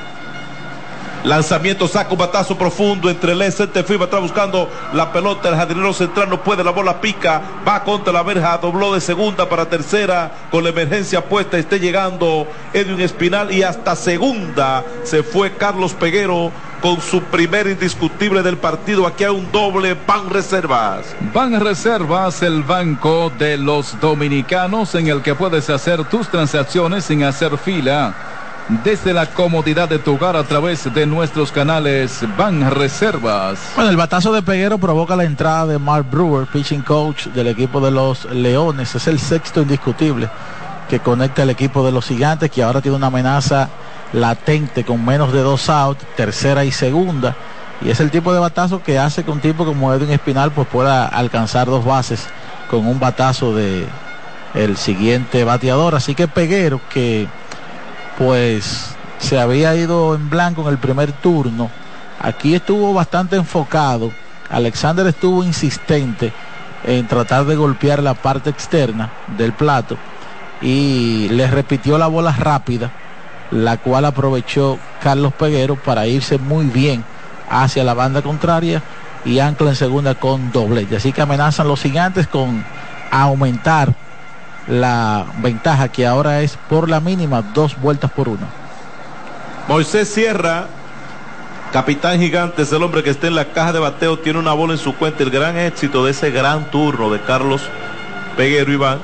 Lanzamiento, 1.22 1.86
saca 1.86 2.12
un 2.12 2.18
batazo 2.18 2.56
profundo 2.56 3.10
entre 3.10 3.32
el 3.32 3.52
centerfield, 3.52 4.04
está 4.04 4.20
buscando 4.20 4.70
la 4.94 5.12
pelota, 5.12 5.50
el 5.50 5.56
jardinero 5.56 5.92
central 5.92 6.30
no 6.30 6.42
puede, 6.42 6.64
la 6.64 6.70
bola 6.70 6.98
pica, 6.98 7.42
va 7.68 7.84
contra 7.84 8.10
la 8.10 8.22
verja, 8.22 8.56
dobló 8.56 8.94
de 8.94 9.02
segunda 9.02 9.50
para 9.50 9.68
tercera, 9.68 10.32
con 10.50 10.64
la 10.64 10.70
emergencia 10.70 11.22
puesta, 11.22 11.58
esté 11.58 11.78
llegando 11.78 12.48
Edwin 12.72 13.02
Espinal 13.02 13.52
y 13.52 13.62
hasta 13.62 13.94
segunda 13.94 14.82
se 15.04 15.22
fue 15.22 15.52
Carlos 15.58 15.92
Peguero 15.92 16.50
con 16.82 17.00
su 17.00 17.22
primer 17.22 17.68
indiscutible 17.68 18.42
del 18.42 18.58
partido. 18.58 19.06
Aquí 19.06 19.24
hay 19.24 19.30
un 19.30 19.50
doble 19.52 19.96
Ban 20.06 20.28
Reservas. 20.28 21.14
Ban 21.32 21.58
Reservas, 21.60 22.42
el 22.42 22.64
banco 22.64 23.32
de 23.38 23.56
los 23.56 23.98
dominicanos 24.00 24.94
en 24.96 25.06
el 25.06 25.22
que 25.22 25.36
puedes 25.36 25.70
hacer 25.70 26.04
tus 26.04 26.28
transacciones 26.28 27.04
sin 27.04 27.22
hacer 27.22 27.56
fila 27.56 28.14
desde 28.84 29.12
la 29.12 29.26
comodidad 29.26 29.88
de 29.88 29.98
tu 29.98 30.14
hogar 30.14 30.36
a 30.36 30.44
través 30.44 30.92
de 30.92 31.06
nuestros 31.06 31.52
canales 31.52 32.20
Van 32.36 32.68
Reservas. 32.70 33.58
Bueno, 33.76 33.90
el 33.90 33.96
batazo 33.96 34.32
de 34.32 34.42
Peguero 34.42 34.78
provoca 34.78 35.14
la 35.14 35.24
entrada 35.24 35.66
de 35.66 35.78
Mark 35.78 36.06
Brewer, 36.10 36.46
pitching 36.46 36.82
coach 36.82 37.26
del 37.28 37.46
equipo 37.46 37.80
de 37.80 37.92
los 37.92 38.24
Leones. 38.26 38.94
Es 38.94 39.06
el 39.06 39.20
sexto 39.20 39.62
indiscutible 39.62 40.28
que 40.88 41.00
conecta 41.00 41.42
al 41.42 41.50
equipo 41.50 41.84
de 41.86 41.92
los 41.92 42.06
Gigantes, 42.06 42.50
que 42.50 42.62
ahora 42.62 42.80
tiene 42.80 42.96
una 42.96 43.06
amenaza 43.06 43.68
latente 44.12 44.84
con 44.84 45.04
menos 45.04 45.32
de 45.32 45.40
dos 45.40 45.68
outs, 45.68 46.04
tercera 46.16 46.64
y 46.64 46.72
segunda. 46.72 47.36
Y 47.80 47.90
es 47.90 48.00
el 48.00 48.10
tipo 48.10 48.32
de 48.32 48.38
batazo 48.38 48.82
que 48.82 48.98
hace 48.98 49.24
que 49.24 49.30
un 49.30 49.40
tipo 49.40 49.64
como 49.64 49.92
Edwin 49.92 50.10
Espinal 50.10 50.52
pues 50.52 50.68
pueda 50.68 51.06
alcanzar 51.06 51.66
dos 51.66 51.84
bases 51.84 52.26
con 52.70 52.86
un 52.86 53.00
batazo 53.00 53.54
de 53.54 53.86
el 54.54 54.76
siguiente 54.76 55.44
bateador. 55.44 55.94
Así 55.94 56.14
que 56.14 56.28
Peguero 56.28 56.80
que 56.92 57.26
pues 58.18 58.94
se 59.18 59.38
había 59.38 59.74
ido 59.74 60.14
en 60.14 60.30
blanco 60.30 60.62
en 60.62 60.68
el 60.68 60.78
primer 60.78 61.12
turno. 61.12 61.70
Aquí 62.20 62.54
estuvo 62.54 62.92
bastante 62.94 63.36
enfocado. 63.36 64.12
Alexander 64.50 65.06
estuvo 65.06 65.42
insistente 65.42 66.32
en 66.84 67.06
tratar 67.06 67.44
de 67.46 67.56
golpear 67.56 68.02
la 68.02 68.14
parte 68.14 68.50
externa 68.50 69.10
del 69.36 69.52
plato 69.52 69.96
y 70.60 71.28
le 71.30 71.48
repitió 71.48 71.98
la 71.98 72.06
bola 72.06 72.32
rápida, 72.32 72.90
la 73.52 73.76
cual 73.76 74.06
aprovechó 74.06 74.78
Carlos 75.02 75.32
Peguero 75.34 75.76
para 75.76 76.06
irse 76.06 76.38
muy 76.38 76.66
bien 76.66 77.04
hacia 77.50 77.84
la 77.84 77.94
banda 77.94 78.22
contraria 78.22 78.82
y 79.24 79.38
ancla 79.38 79.70
en 79.70 79.76
segunda 79.76 80.14
con 80.14 80.50
doblete. 80.50 80.96
Así 80.96 81.12
que 81.12 81.22
amenazan 81.22 81.68
los 81.68 81.82
gigantes 81.82 82.26
con 82.26 82.64
aumentar 83.10 83.94
la 84.66 85.26
ventaja 85.38 85.88
que 85.88 86.06
ahora 86.06 86.40
es 86.40 86.56
por 86.68 86.88
la 86.88 87.00
mínima 87.00 87.42
dos 87.42 87.78
vueltas 87.80 88.10
por 88.10 88.28
uno. 88.28 88.46
Moisés 89.68 90.08
Sierra, 90.08 90.66
capitán 91.72 92.18
gigante, 92.18 92.62
es 92.62 92.72
el 92.72 92.82
hombre 92.82 93.02
que 93.02 93.10
está 93.10 93.26
en 93.26 93.34
la 93.34 93.52
caja 93.52 93.72
de 93.72 93.80
bateo, 93.80 94.18
tiene 94.18 94.38
una 94.38 94.54
bola 94.54 94.72
en 94.72 94.78
su 94.78 94.96
cuenta. 94.96 95.22
El 95.22 95.30
gran 95.30 95.58
éxito 95.58 96.04
de 96.04 96.12
ese 96.12 96.30
gran 96.30 96.70
turno 96.70 97.10
de 97.10 97.20
Carlos 97.20 97.62
Peguero 98.36 98.72
Iván 98.72 98.98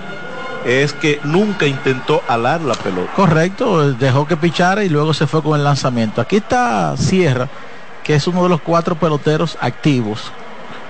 es 0.69 0.93
que 0.93 1.19
nunca 1.25 1.67
intentó 1.67 2.23
alar 2.29 2.61
la 2.61 2.75
pelota. 2.75 3.11
Correcto, 3.15 3.95
dejó 3.95 4.27
que 4.27 4.37
pichara 4.37 4.85
y 4.85 4.91
luego 4.91 5.15
se 5.15 5.27
fue 5.27 5.43
con 5.43 5.59
el 5.59 5.65
lanzamiento. 5.65 6.21
Aquí 6.21 6.37
está 6.37 6.95
Sierra, 6.99 7.49
que 8.05 8.15
es 8.15 8.27
uno 8.27 8.43
de 8.43 8.51
los 8.51 8.61
cuatro 8.61 8.95
peloteros 8.95 9.57
activos 9.63 10.31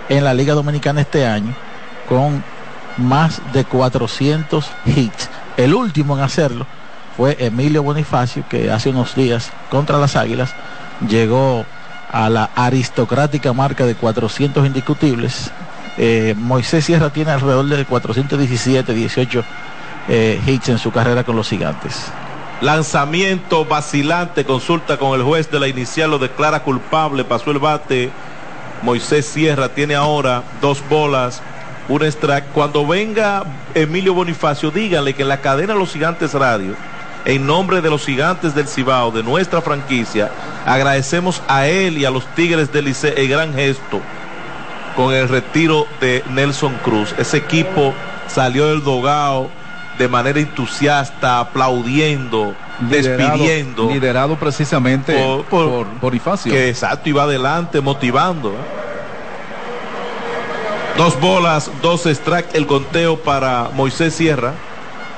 en 0.08 0.24
la 0.24 0.34
Liga 0.34 0.54
Dominicana 0.54 1.02
este 1.02 1.24
año, 1.24 1.54
con 2.08 2.42
más 2.96 3.40
de 3.52 3.64
400 3.64 4.68
hits. 4.84 5.30
El 5.56 5.74
último 5.74 6.18
en 6.18 6.24
hacerlo 6.24 6.66
fue 7.16 7.36
Emilio 7.38 7.84
Bonifacio, 7.84 8.44
que 8.48 8.72
hace 8.72 8.90
unos 8.90 9.14
días 9.14 9.52
contra 9.70 9.98
las 9.98 10.16
Águilas 10.16 10.54
llegó 11.08 11.64
a 12.10 12.28
la 12.28 12.50
aristocrática 12.56 13.52
marca 13.52 13.86
de 13.86 13.94
400 13.94 14.66
indiscutibles. 14.66 15.52
Eh, 15.98 16.34
Moisés 16.38 16.84
Sierra 16.84 17.10
tiene 17.10 17.32
alrededor 17.32 17.66
de 17.66 17.84
417, 17.84 18.94
18 18.94 19.44
eh, 20.08 20.40
hits 20.46 20.68
en 20.68 20.78
su 20.78 20.92
carrera 20.92 21.24
con 21.24 21.34
los 21.34 21.48
gigantes. 21.48 22.06
Lanzamiento 22.60 23.64
vacilante, 23.64 24.44
consulta 24.44 24.96
con 24.96 25.18
el 25.18 25.24
juez 25.24 25.50
de 25.50 25.58
la 25.58 25.66
inicial, 25.66 26.12
lo 26.12 26.18
declara 26.18 26.62
culpable, 26.62 27.24
pasó 27.24 27.50
el 27.50 27.58
bate. 27.58 28.10
Moisés 28.82 29.26
Sierra 29.26 29.68
tiene 29.70 29.96
ahora 29.96 30.44
dos 30.60 30.82
bolas, 30.88 31.42
un 31.88 32.04
extract. 32.04 32.52
Cuando 32.52 32.86
venga 32.86 33.42
Emilio 33.74 34.14
Bonifacio, 34.14 34.70
díganle 34.70 35.14
que 35.14 35.22
en 35.22 35.28
la 35.28 35.40
cadena 35.40 35.74
Los 35.74 35.92
Gigantes 35.92 36.32
Radio, 36.34 36.74
en 37.24 37.44
nombre 37.44 37.80
de 37.80 37.90
los 37.90 38.06
Gigantes 38.06 38.54
del 38.54 38.68
Cibao, 38.68 39.10
de 39.10 39.24
nuestra 39.24 39.60
franquicia, 39.60 40.30
agradecemos 40.64 41.42
a 41.48 41.66
él 41.66 41.98
y 41.98 42.04
a 42.04 42.10
los 42.10 42.24
Tigres 42.36 42.72
del 42.72 42.84
Liceo 42.84 43.14
el 43.16 43.28
gran 43.28 43.52
gesto 43.52 44.00
con 44.98 45.14
el 45.14 45.28
retiro 45.28 45.86
de 46.00 46.24
Nelson 46.28 46.74
Cruz. 46.82 47.14
Ese 47.18 47.36
equipo 47.36 47.94
salió 48.26 48.66
del 48.66 48.82
dogao 48.82 49.48
de 49.96 50.08
manera 50.08 50.40
entusiasta, 50.40 51.38
aplaudiendo, 51.38 52.56
despidiendo. 52.80 53.88
Liderado 53.92 54.34
precisamente 54.34 55.16
por, 55.48 55.86
Bonifacio. 56.00 56.50
Que 56.50 56.68
exacto, 56.68 57.08
iba 57.08 57.22
adelante, 57.22 57.80
motivando. 57.80 58.52
Dos 60.96 61.20
bolas, 61.20 61.70
dos 61.80 62.02
strikes, 62.02 62.58
el 62.58 62.66
conteo 62.66 63.20
para 63.20 63.70
Moisés 63.74 64.14
Sierra. 64.14 64.54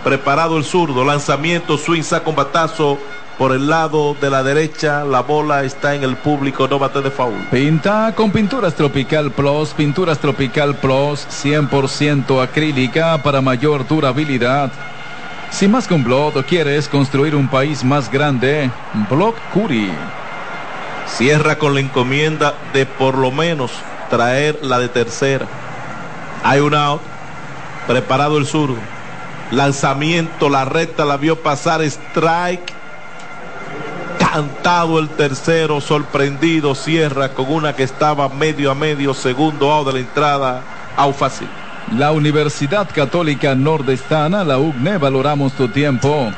Preparado 0.04 0.58
el 0.58 0.64
zurdo, 0.64 1.06
lanzamiento, 1.06 1.78
swing, 1.78 2.02
saca 2.02 2.30
batazo 2.32 2.98
por 3.40 3.52
el 3.52 3.70
lado 3.70 4.14
de 4.20 4.28
la 4.28 4.42
derecha. 4.42 5.02
La 5.02 5.22
bola 5.22 5.64
está 5.64 5.94
en 5.94 6.04
el 6.04 6.14
público, 6.18 6.68
no 6.68 6.78
bate 6.78 7.00
de 7.00 7.10
foul. 7.10 7.32
Pinta 7.50 8.12
con 8.14 8.30
Pinturas 8.30 8.74
Tropical 8.74 9.30
Plus, 9.30 9.70
Pinturas 9.70 10.18
Tropical 10.18 10.74
Plus, 10.74 11.26
100% 11.42 12.42
acrílica 12.42 13.16
para 13.22 13.40
mayor 13.40 13.88
durabilidad. 13.88 14.70
Si 15.50 15.68
más 15.68 15.88
que 15.88 15.94
un 15.94 16.04
blog 16.04 16.44
quieres 16.44 16.86
construir 16.86 17.34
un 17.34 17.48
país 17.48 17.82
más 17.82 18.10
grande, 18.10 18.70
Block 19.08 19.36
Curi. 19.54 19.90
Cierra 21.06 21.56
con 21.56 21.72
la 21.72 21.80
encomienda 21.80 22.52
de 22.74 22.84
por 22.84 23.16
lo 23.16 23.30
menos 23.30 23.70
traer 24.10 24.58
la 24.60 24.78
de 24.78 24.90
tercera. 24.90 25.46
Hay 26.44 26.60
un 26.60 26.74
out. 26.74 27.00
Preparado 27.86 28.36
el 28.36 28.44
zurdo. 28.44 28.76
Lanzamiento, 29.50 30.50
la 30.50 30.66
recta 30.66 31.06
la 31.06 31.16
vio 31.16 31.36
pasar. 31.36 31.80
Strike. 31.80 32.79
Cantado 34.32 35.00
el 35.00 35.08
tercero, 35.08 35.80
sorprendido. 35.80 36.76
Cierra 36.76 37.30
con 37.30 37.50
una 37.52 37.74
que 37.74 37.82
estaba 37.82 38.28
medio 38.28 38.70
a 38.70 38.76
medio. 38.76 39.12
Segundo 39.12 39.72
out 39.72 39.88
de 39.88 39.92
la 39.94 39.98
entrada. 39.98 40.62
Out 40.96 41.16
fácil. 41.16 41.48
La 41.98 42.12
Universidad 42.12 42.88
Católica 42.94 43.56
Nordestana, 43.56 44.44
la 44.44 44.58
UGNE, 44.58 44.98
valoramos 44.98 45.52
tu 45.54 45.66
tiempo. 45.66 46.30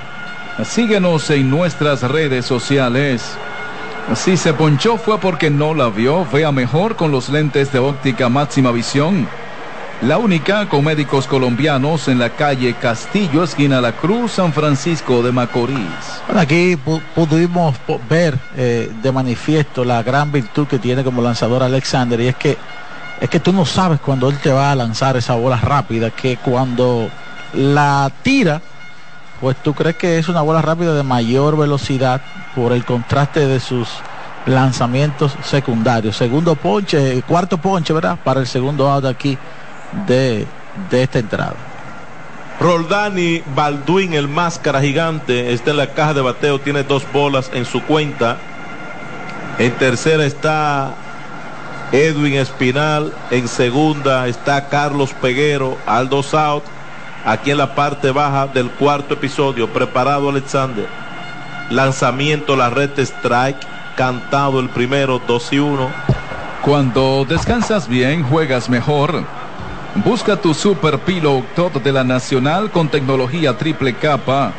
Síguenos 0.64 1.28
en 1.28 1.50
nuestras 1.50 2.00
redes 2.02 2.46
sociales. 2.46 3.36
Si 4.14 4.38
se 4.38 4.54
ponchó 4.54 4.96
fue 4.96 5.18
porque 5.18 5.50
no 5.50 5.74
la 5.74 5.90
vio. 5.90 6.26
Vea 6.32 6.50
mejor 6.50 6.96
con 6.96 7.10
los 7.10 7.28
lentes 7.28 7.72
de 7.72 7.78
óptica 7.78 8.30
máxima 8.30 8.72
visión. 8.72 9.28
La 10.02 10.18
única 10.18 10.68
con 10.68 10.84
médicos 10.84 11.28
colombianos 11.28 12.08
en 12.08 12.18
la 12.18 12.30
calle 12.30 12.74
Castillo, 12.74 13.44
esquina 13.44 13.80
La 13.80 13.92
Cruz, 13.92 14.32
San 14.32 14.52
Francisco 14.52 15.22
de 15.22 15.30
Macorís. 15.30 15.78
Bueno, 16.26 16.40
aquí 16.40 16.76
pudimos 17.14 17.76
ver 18.10 18.36
eh, 18.56 18.90
de 19.00 19.12
manifiesto 19.12 19.84
la 19.84 20.02
gran 20.02 20.32
virtud 20.32 20.66
que 20.66 20.80
tiene 20.80 21.04
como 21.04 21.22
lanzador 21.22 21.62
Alexander 21.62 22.20
y 22.20 22.26
es 22.26 22.34
que 22.34 22.58
es 23.20 23.30
que 23.30 23.38
tú 23.38 23.52
no 23.52 23.64
sabes 23.64 24.00
cuando 24.00 24.28
él 24.28 24.38
te 24.38 24.50
va 24.50 24.72
a 24.72 24.74
lanzar 24.74 25.16
esa 25.16 25.34
bola 25.36 25.56
rápida, 25.56 26.10
que 26.10 26.36
cuando 26.36 27.08
la 27.54 28.10
tira, 28.24 28.60
pues 29.40 29.56
tú 29.62 29.72
crees 29.72 29.94
que 29.94 30.18
es 30.18 30.28
una 30.28 30.42
bola 30.42 30.62
rápida 30.62 30.94
de 30.94 31.04
mayor 31.04 31.56
velocidad 31.56 32.20
por 32.56 32.72
el 32.72 32.84
contraste 32.84 33.46
de 33.46 33.60
sus 33.60 33.88
lanzamientos 34.46 35.36
secundarios. 35.44 36.16
Segundo 36.16 36.56
ponche, 36.56 37.22
cuarto 37.22 37.58
ponche, 37.58 37.92
¿verdad? 37.92 38.18
Para 38.24 38.40
el 38.40 38.48
segundo 38.48 38.90
out 38.90 39.04
aquí 39.04 39.38
de, 40.06 40.46
esta 40.90 41.18
entrada. 41.18 41.54
Roldani 42.60 43.42
Balduin, 43.54 44.14
el 44.14 44.28
máscara 44.28 44.80
gigante, 44.80 45.52
está 45.52 45.72
en 45.72 45.78
la 45.78 45.88
caja 45.88 46.14
de 46.14 46.20
bateo, 46.20 46.60
tiene 46.60 46.82
dos 46.82 47.04
bolas 47.12 47.50
en 47.52 47.64
su 47.64 47.82
cuenta. 47.82 48.36
En 49.58 49.72
tercera 49.72 50.24
está 50.24 50.94
Edwin 51.92 52.34
Espinal. 52.34 53.12
En 53.30 53.48
segunda 53.48 54.26
está 54.26 54.68
Carlos 54.68 55.12
Peguero, 55.20 55.76
Aldo 55.86 56.22
South. 56.22 56.64
Aquí 57.24 57.50
en 57.50 57.58
la 57.58 57.74
parte 57.74 58.10
baja 58.10 58.48
del 58.48 58.70
cuarto 58.70 59.14
episodio, 59.14 59.72
preparado 59.72 60.30
Alexander. 60.30 60.86
Lanzamiento, 61.70 62.56
la 62.56 62.70
red 62.70 62.98
strike, 62.98 63.58
cantado 63.96 64.58
el 64.58 64.68
primero, 64.70 65.20
2 65.26 65.52
y 65.52 65.58
1. 65.58 65.90
Cuando 66.62 67.24
descansas 67.28 67.88
bien, 67.88 68.24
juegas 68.24 68.68
mejor. 68.68 69.24
Busca 69.96 70.36
tu 70.38 70.54
Super 70.54 70.98
Pillow 71.00 71.44
de 71.84 71.92
la 71.92 72.02
Nacional 72.02 72.70
con 72.70 72.88
tecnología 72.88 73.58
triple 73.58 73.92
capa. 73.92 74.52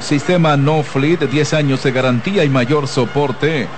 Sistema 0.00 0.56
No 0.56 0.82
Fleet, 0.82 1.20
10 1.20 1.54
años 1.54 1.84
de 1.84 1.92
garantía 1.92 2.44
y 2.44 2.48
mayor 2.48 2.88
soporte. 2.88 3.68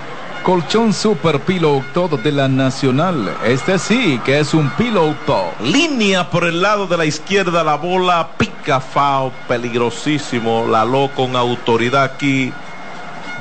Colchón 0.42 0.94
Super 0.94 1.40
Pillow 1.40 1.84
Top 1.92 2.22
de 2.22 2.32
la 2.32 2.48
Nacional. 2.48 3.36
Este 3.44 3.78
sí 3.78 4.18
que 4.24 4.38
es 4.38 4.54
un 4.54 4.70
Pillow. 4.70 5.14
Línea 5.62 6.30
por 6.30 6.44
el 6.44 6.62
lado 6.62 6.86
de 6.86 6.96
la 6.96 7.04
izquierda, 7.04 7.62
la 7.62 7.74
bola 7.74 8.30
pica 8.38 8.80
fao, 8.80 9.32
peligrosísimo. 9.46 10.66
La 10.66 10.86
lo 10.86 11.10
con 11.14 11.36
autoridad 11.36 12.04
aquí. 12.04 12.54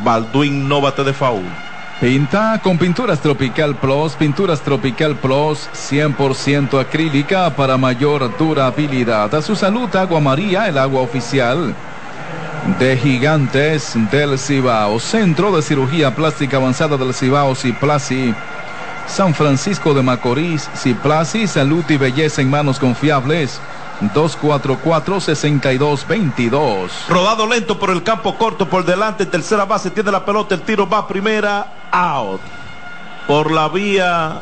Balduin 0.03 0.68
no 0.68 0.82
bate 0.82 1.06
de 1.06 1.14
foul. 1.14 1.65
Pinta 2.02 2.60
con 2.62 2.78
Pinturas 2.78 3.22
Tropical 3.22 3.74
Plus, 3.78 4.16
Pinturas 4.16 4.60
Tropical 4.60 5.16
Plus 5.16 5.70
100% 5.74 6.78
acrílica 6.82 7.56
para 7.56 7.78
mayor 7.78 8.38
durabilidad. 8.38 9.34
A 9.34 9.42
su 9.42 9.56
salud, 9.56 9.96
Agua 9.96 10.20
María, 10.20 10.68
el 10.68 10.78
agua 10.78 11.00
oficial 11.02 11.74
de 12.80 12.98
Gigantes 12.98 13.94
del 14.12 14.38
Cibao, 14.38 15.00
Centro 15.00 15.56
de 15.56 15.62
Cirugía 15.62 16.14
Plástica 16.14 16.58
Avanzada 16.58 16.98
del 16.98 17.14
Cibao, 17.14 17.56
Ciplasi. 17.56 18.36
San 19.08 19.34
Francisco 19.34 19.94
de 19.94 20.02
Macorís, 20.02 20.70
Ciplasi, 20.76 21.48
salud 21.48 21.86
y 21.88 21.96
belleza 21.96 22.42
en 22.42 22.50
manos 22.50 22.78
confiables. 22.78 23.62
244-6222. 24.02 26.90
Rodado 27.10 27.48
lento 27.48 27.80
por 27.80 27.90
el 27.90 28.04
campo 28.04 28.38
corto 28.38 28.70
por 28.70 28.86
delante, 28.86 29.26
tercera 29.26 29.66
base, 29.66 29.90
tiene 29.92 30.12
la 30.12 30.26
pelota, 30.26 30.56
el 30.56 30.62
tiro 30.62 30.88
va 30.88 31.08
primera, 31.08 31.88
out. 31.92 32.42
Por 33.28 33.52
la 33.52 33.68
vía 33.70 34.42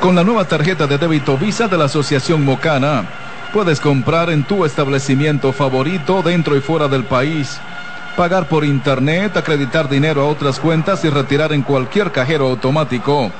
Con 0.00 0.14
la 0.14 0.22
nueva 0.22 0.44
tarjeta 0.44 0.86
de 0.86 0.98
débito 0.98 1.36
Visa 1.36 1.66
de 1.66 1.76
la 1.76 1.86
Asociación 1.86 2.44
Mocana, 2.44 3.04
puedes 3.52 3.80
comprar 3.80 4.30
en 4.30 4.44
tu 4.44 4.64
establecimiento 4.64 5.52
favorito 5.52 6.22
dentro 6.22 6.56
y 6.56 6.60
fuera 6.60 6.86
del 6.86 7.02
país, 7.04 7.58
pagar 8.16 8.46
por 8.46 8.64
internet, 8.64 9.36
acreditar 9.36 9.88
dinero 9.88 10.22
a 10.22 10.28
otras 10.28 10.60
cuentas 10.60 11.04
y 11.04 11.10
retirar 11.10 11.52
en 11.52 11.62
cualquier 11.62 12.12
cajero 12.12 12.46
automático. 12.46 13.32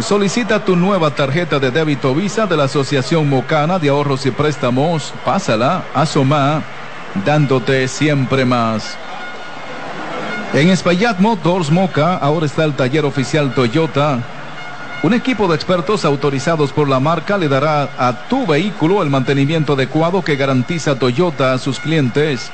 Solicita 0.00 0.62
tu 0.62 0.76
nueva 0.76 1.12
tarjeta 1.12 1.58
de 1.58 1.70
débito 1.70 2.14
Visa 2.14 2.46
de 2.46 2.58
la 2.58 2.64
Asociación 2.64 3.30
Mocana 3.30 3.78
de 3.78 3.88
Ahorros 3.88 4.26
y 4.26 4.32
Préstamos. 4.32 5.14
Pásala, 5.24 5.84
asoma, 5.94 6.62
dándote 7.24 7.88
siempre 7.88 8.44
más. 8.44 8.98
En 10.54 10.70
Espaillat 10.70 11.18
Motors 11.18 11.72
Moca 11.72 12.14
ahora 12.14 12.46
está 12.46 12.62
el 12.62 12.74
taller 12.74 13.04
oficial 13.04 13.52
Toyota. 13.54 14.20
Un 15.02 15.12
equipo 15.12 15.48
de 15.48 15.56
expertos 15.56 16.04
autorizados 16.04 16.70
por 16.70 16.88
la 16.88 17.00
marca 17.00 17.36
le 17.36 17.48
dará 17.48 17.90
a 17.98 18.28
tu 18.28 18.46
vehículo 18.46 19.02
el 19.02 19.10
mantenimiento 19.10 19.72
adecuado 19.72 20.22
que 20.22 20.36
garantiza 20.36 20.96
Toyota 20.96 21.54
a 21.54 21.58
sus 21.58 21.80
clientes. 21.80 22.52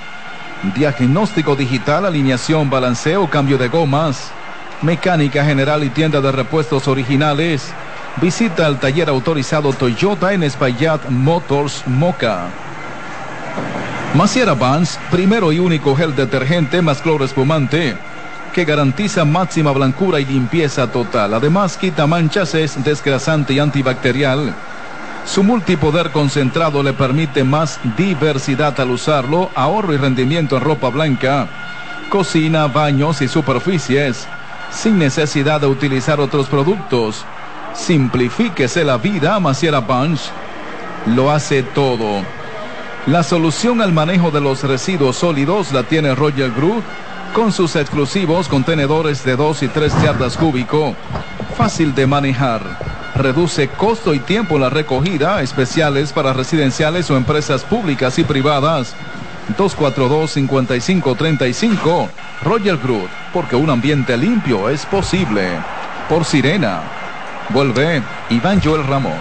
Diagnóstico 0.74 1.56
digital, 1.56 2.06
alineación, 2.06 2.70
balanceo, 2.70 3.28
cambio 3.28 3.58
de 3.58 3.68
gomas, 3.68 4.32
mecánica 4.80 5.44
general 5.44 5.84
y 5.84 5.90
tienda 5.90 6.22
de 6.22 6.32
repuestos 6.32 6.88
originales. 6.88 7.70
Visita 8.16 8.66
el 8.66 8.78
taller 8.78 9.10
autorizado 9.10 9.74
Toyota 9.74 10.32
en 10.32 10.42
Espaillat 10.42 11.06
Motors 11.10 11.82
Moca. 11.86 12.69
Maciera 14.14 14.54
Vans, 14.54 14.98
primero 15.08 15.52
y 15.52 15.60
único 15.60 15.94
gel 15.94 16.16
detergente 16.16 16.82
más 16.82 17.00
cloro 17.00 17.24
espumante, 17.24 17.96
que 18.52 18.64
garantiza 18.64 19.24
máxima 19.24 19.70
blancura 19.70 20.18
y 20.18 20.24
limpieza 20.24 20.90
total. 20.90 21.32
Además, 21.34 21.76
quita 21.76 22.08
manchas, 22.08 22.54
es 22.56 22.82
desgrasante 22.82 23.52
y 23.52 23.60
antibacterial. 23.60 24.52
Su 25.24 25.44
multipoder 25.44 26.10
concentrado 26.10 26.82
le 26.82 26.92
permite 26.92 27.44
más 27.44 27.78
diversidad 27.96 28.78
al 28.80 28.90
usarlo, 28.90 29.48
ahorro 29.54 29.94
y 29.94 29.96
rendimiento 29.96 30.56
en 30.56 30.64
ropa 30.64 30.88
blanca, 30.88 31.46
cocina, 32.08 32.66
baños 32.66 33.22
y 33.22 33.28
superficies, 33.28 34.26
sin 34.72 34.98
necesidad 34.98 35.60
de 35.60 35.68
utilizar 35.68 36.18
otros 36.18 36.48
productos. 36.48 37.24
Simplifíquese 37.74 38.82
la 38.82 38.96
vida, 38.96 39.38
Maciera 39.38 39.78
Vans. 39.78 40.32
Lo 41.06 41.30
hace 41.30 41.62
todo. 41.62 42.39
La 43.06 43.22
solución 43.22 43.80
al 43.80 43.94
manejo 43.94 44.30
de 44.30 44.42
los 44.42 44.62
residuos 44.62 45.16
sólidos 45.16 45.72
la 45.72 45.84
tiene 45.84 46.14
Roger 46.14 46.50
Group 46.50 46.82
con 47.34 47.50
sus 47.50 47.74
exclusivos 47.76 48.46
contenedores 48.46 49.24
de 49.24 49.36
2 49.36 49.62
y 49.62 49.68
3 49.68 50.02
yardas 50.02 50.36
cúbico. 50.36 50.94
Fácil 51.56 51.94
de 51.94 52.06
manejar. 52.06 52.60
Reduce 53.14 53.68
costo 53.68 54.12
y 54.12 54.18
tiempo 54.18 54.58
la 54.58 54.68
recogida, 54.68 55.40
especiales 55.40 56.12
para 56.12 56.34
residenciales 56.34 57.10
o 57.10 57.16
empresas 57.16 57.64
públicas 57.64 58.18
y 58.18 58.24
privadas. 58.24 58.94
242-5535. 59.56 62.06
Roger 62.42 62.76
Group, 62.76 63.08
porque 63.32 63.56
un 63.56 63.70
ambiente 63.70 64.18
limpio 64.18 64.68
es 64.68 64.84
posible. 64.84 65.48
Por 66.08 66.26
Sirena. 66.26 66.82
Vuelve 67.48 68.02
Iván 68.28 68.60
Joel 68.62 68.86
Ramos. 68.86 69.16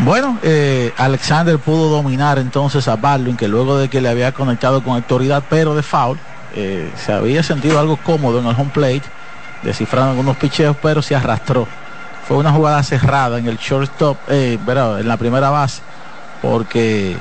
Bueno, 0.00 0.38
eh, 0.44 0.92
Alexander 0.96 1.58
pudo 1.58 1.88
dominar 1.88 2.38
entonces 2.38 2.86
a 2.86 2.94
Baldwin, 2.94 3.36
que 3.36 3.48
luego 3.48 3.76
de 3.76 3.88
que 3.88 4.00
le 4.00 4.08
había 4.08 4.30
conectado 4.30 4.82
con 4.82 4.94
autoridad, 4.94 5.42
pero 5.50 5.74
de 5.74 5.82
foul, 5.82 6.18
eh, 6.54 6.88
se 7.04 7.12
había 7.12 7.42
sentido 7.42 7.80
algo 7.80 7.96
cómodo 7.96 8.38
en 8.38 8.46
el 8.46 8.54
home 8.54 8.70
plate, 8.72 9.02
descifrando 9.64 10.10
algunos 10.10 10.36
picheos, 10.36 10.76
pero 10.80 11.02
se 11.02 11.16
arrastró. 11.16 11.66
Fue 12.28 12.36
una 12.36 12.52
jugada 12.52 12.80
cerrada 12.84 13.38
en 13.38 13.48
el 13.48 13.56
shortstop, 13.56 14.16
eh, 14.28 14.56
en 14.66 15.08
la 15.08 15.16
primera 15.16 15.50
base, 15.50 15.82
porque 16.42 17.16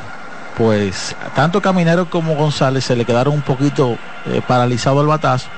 pues 0.55 1.15
tanto 1.35 1.61
Caminero 1.61 2.09
como 2.09 2.35
González 2.35 2.83
se 2.85 2.95
le 2.95 3.05
quedaron 3.05 3.33
un 3.33 3.41
poquito 3.41 3.97
eh, 4.27 4.41
paralizado 4.47 5.01
el 5.01 5.07
batazo, 5.07 5.49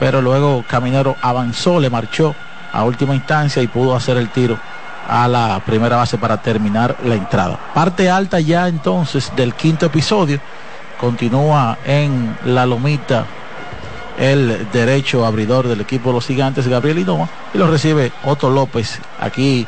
pero 0.00 0.20
luego 0.20 0.64
Caminero 0.68 1.16
avanzó, 1.22 1.78
le 1.78 1.90
marchó 1.90 2.34
a 2.72 2.82
última 2.82 3.14
instancia 3.14 3.62
y 3.62 3.68
pudo 3.68 3.94
hacer 3.94 4.16
el 4.16 4.30
tiro 4.30 4.58
a 5.08 5.28
la 5.28 5.60
primera 5.64 5.96
base 5.96 6.18
para 6.18 6.40
terminar 6.40 6.96
la 7.04 7.14
entrada. 7.14 7.58
Parte 7.74 8.10
alta 8.10 8.40
ya 8.40 8.68
entonces 8.68 9.32
del 9.36 9.54
quinto 9.54 9.86
episodio. 9.86 10.40
Continúa 10.98 11.78
en 11.84 12.36
la 12.44 12.66
lomita 12.66 13.26
el 14.18 14.68
derecho 14.72 15.26
abridor 15.26 15.68
del 15.68 15.80
equipo 15.80 16.08
de 16.08 16.14
los 16.14 16.26
gigantes, 16.26 16.66
Gabriel 16.68 16.98
Hinoa, 16.98 17.28
y 17.52 17.58
lo 17.58 17.66
recibe 17.70 18.12
Otto 18.24 18.50
López 18.50 18.98
aquí 19.20 19.66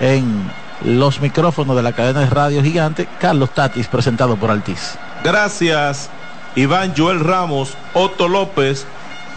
en 0.00 0.50
los 0.84 1.20
micrófonos 1.20 1.76
de 1.76 1.82
la 1.82 1.92
cadena 1.92 2.20
de 2.20 2.30
radio 2.30 2.62
gigante, 2.62 3.06
Carlos 3.20 3.50
Tatis, 3.50 3.88
presentado 3.88 4.36
por 4.36 4.50
Altiz. 4.50 4.94
Gracias, 5.22 6.10
Iván 6.56 6.94
Joel 6.96 7.20
Ramos, 7.20 7.74
Otto 7.94 8.28
López, 8.28 8.86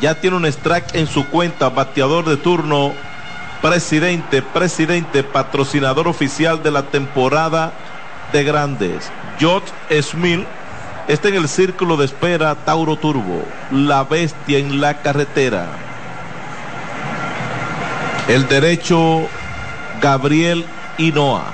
Ya 0.02 0.16
tiene 0.16 0.36
un 0.36 0.46
strike 0.46 0.96
en 0.96 1.08
su 1.08 1.26
cuenta, 1.28 1.70
bateador 1.70 2.26
de 2.26 2.36
turno, 2.36 2.92
presidente, 3.66 4.44
presidente, 4.44 5.24
patrocinador 5.24 6.08
oficial 6.08 6.62
de 6.62 6.70
la 6.70 6.84
temporada 6.84 7.74
de 8.32 8.44
grandes. 8.44 9.12
George 9.40 9.74
Smith 10.04 10.46
está 11.08 11.30
en 11.30 11.34
el 11.34 11.48
círculo 11.48 11.98
de 11.98 12.06
espera 12.06 12.54
Tauro 12.54 12.96
Turbo, 12.96 13.44
la 13.72 14.04
bestia 14.04 14.60
en 14.60 14.80
la 14.80 15.02
carretera. 15.02 15.66
El 18.28 18.48
derecho 18.48 19.22
Gabriel 20.00 20.64
Hinoa. 21.00 21.46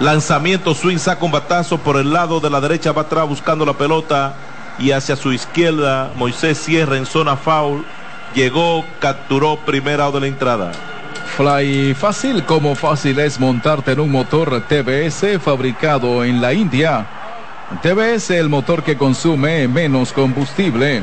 Lanzamiento 0.00 0.74
swing 0.74 0.96
saca 0.96 1.26
un 1.26 1.32
batazo 1.32 1.76
por 1.76 1.98
el 1.98 2.10
lado 2.10 2.40
de 2.40 2.48
la 2.48 2.62
derecha 2.62 2.92
va 2.92 3.02
atrás 3.02 3.28
buscando 3.28 3.66
la 3.66 3.74
pelota 3.74 4.32
y 4.78 4.92
hacia 4.92 5.14
su 5.14 5.30
izquierda 5.34 6.10
Moisés 6.16 6.58
cierra 6.58 6.96
en 6.96 7.04
zona 7.04 7.36
foul. 7.36 7.84
Llegó, 8.34 8.82
capturó 8.98 9.56
primera 9.56 10.10
de 10.10 10.20
la 10.20 10.26
entrada. 10.26 10.72
Fly 11.36 11.94
fácil 11.94 12.44
como 12.44 12.74
fácil 12.74 13.18
es 13.20 13.38
montarte 13.38 13.92
en 13.92 14.00
un 14.00 14.10
motor 14.10 14.62
TBS 14.68 15.40
fabricado 15.40 16.24
en 16.24 16.40
la 16.40 16.52
India. 16.52 17.06
TBS 17.82 18.30
el 18.30 18.48
motor 18.48 18.82
que 18.82 18.96
consume 18.96 19.68
menos 19.68 20.12
combustible. 20.12 21.02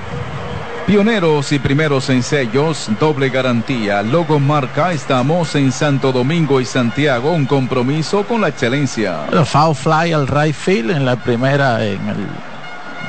Pioneros 0.86 1.52
y 1.52 1.58
primeros 1.58 2.10
en 2.10 2.22
sellos, 2.22 2.90
doble 3.00 3.30
garantía, 3.30 4.04
logo 4.04 4.40
marca, 4.40 4.92
estamos 4.92 5.56
en 5.56 5.72
Santo 5.72 6.12
Domingo 6.12 6.62
y 6.62 6.66
Santiago, 6.66 7.32
un 7.32 7.48
compromiso 7.48 8.24
con 8.24 8.42
la 8.42 8.50
excelencia. 8.50 9.26
Foul 9.46 9.76
fly 9.76 10.14
al 10.14 10.28
right 10.28 10.54
field 10.54 10.92
en 10.92 11.06
la 11.06 11.16
primera, 11.16 11.84
en 11.84 12.08
el 12.08 12.28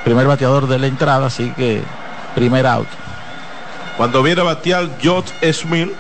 primer 0.05 0.27
bateador 0.27 0.67
de 0.69 0.79
la 0.79 0.87
entrada, 0.87 1.27
así 1.27 1.51
que 1.51 1.83
primer 2.35 2.67
out. 2.67 2.89
Cuando 3.99 4.23
viene 4.23 4.41
a 4.41 4.45
batear 4.45 4.89
George 4.99 5.53
Smith, 5.53 5.91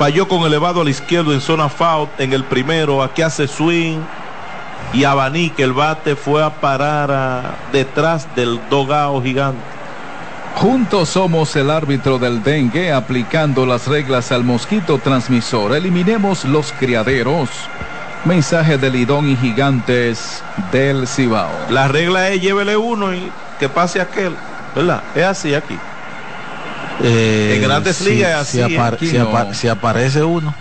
falló 0.00 0.26
con 0.26 0.46
elevado 0.46 0.80
al 0.80 0.88
izquierdo 0.88 1.34
en 1.34 1.42
zona 1.42 1.68
foul 1.68 2.08
en 2.16 2.32
el 2.32 2.42
primero, 2.44 3.02
aquí 3.02 3.20
hace 3.20 3.46
swing 3.46 3.98
y 4.94 5.04
abanica 5.04 5.62
el 5.62 5.74
bate 5.74 6.16
fue 6.16 6.42
a 6.42 6.48
parar 6.48 7.10
a, 7.12 7.58
detrás 7.70 8.26
del 8.34 8.58
dogao 8.70 9.22
gigante. 9.22 9.60
Juntos 10.54 11.10
somos 11.10 11.54
el 11.54 11.68
árbitro 11.68 12.18
del 12.18 12.42
dengue 12.42 12.90
aplicando 12.90 13.66
las 13.66 13.88
reglas 13.88 14.32
al 14.32 14.42
mosquito 14.42 14.96
transmisor. 14.96 15.76
Eliminemos 15.76 16.46
los 16.46 16.72
criaderos. 16.72 17.50
Mensaje 18.24 18.78
de 18.78 18.88
Lidón 18.88 19.28
y 19.28 19.36
Gigantes 19.36 20.42
del 20.72 21.06
Cibao. 21.06 21.50
La 21.68 21.88
regla 21.88 22.30
es 22.30 22.40
llévele 22.40 22.74
uno 22.74 23.14
y 23.14 23.30
que 23.58 23.68
pase 23.68 24.00
aquel. 24.00 24.34
¿Verdad? 24.74 25.02
Es 25.14 25.24
así 25.24 25.54
aquí. 25.54 25.76
Eh, 27.02 27.54
en 27.56 27.62
grandes 27.62 28.00
ligas 28.02 28.46
si, 28.48 28.60
así. 28.60 28.74
apar- 28.76 28.94
aquí 28.94 29.08
si 29.08 29.18
no. 29.18 29.28
apa- 29.28 29.54
si 29.54 29.68
aparece 29.68 30.22
uno. 30.22 30.54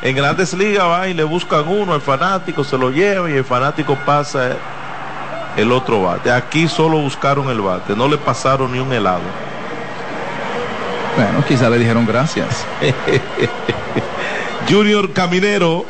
En 0.00 0.16
grandes 0.16 0.52
ligas 0.54 0.84
va 0.84 1.06
y 1.08 1.14
le 1.14 1.22
buscan 1.24 1.68
uno, 1.68 1.94
el 1.94 2.00
fanático 2.00 2.64
se 2.64 2.76
lo 2.76 2.90
lleva 2.90 3.30
y 3.30 3.34
el 3.34 3.44
fanático 3.44 3.96
pasa 4.04 4.56
el 5.56 5.70
otro 5.70 6.02
bate. 6.02 6.32
Aquí 6.32 6.66
solo 6.66 6.98
buscaron 6.98 7.48
el 7.50 7.60
bate, 7.60 7.94
no 7.94 8.08
le 8.08 8.18
pasaron 8.18 8.72
ni 8.72 8.78
un 8.80 8.92
helado. 8.92 9.20
Bueno, 11.16 11.44
quizá 11.46 11.68
le 11.68 11.78
dijeron 11.78 12.06
gracias. 12.06 12.64
Junior 14.68 15.12
Caminero 15.12 15.84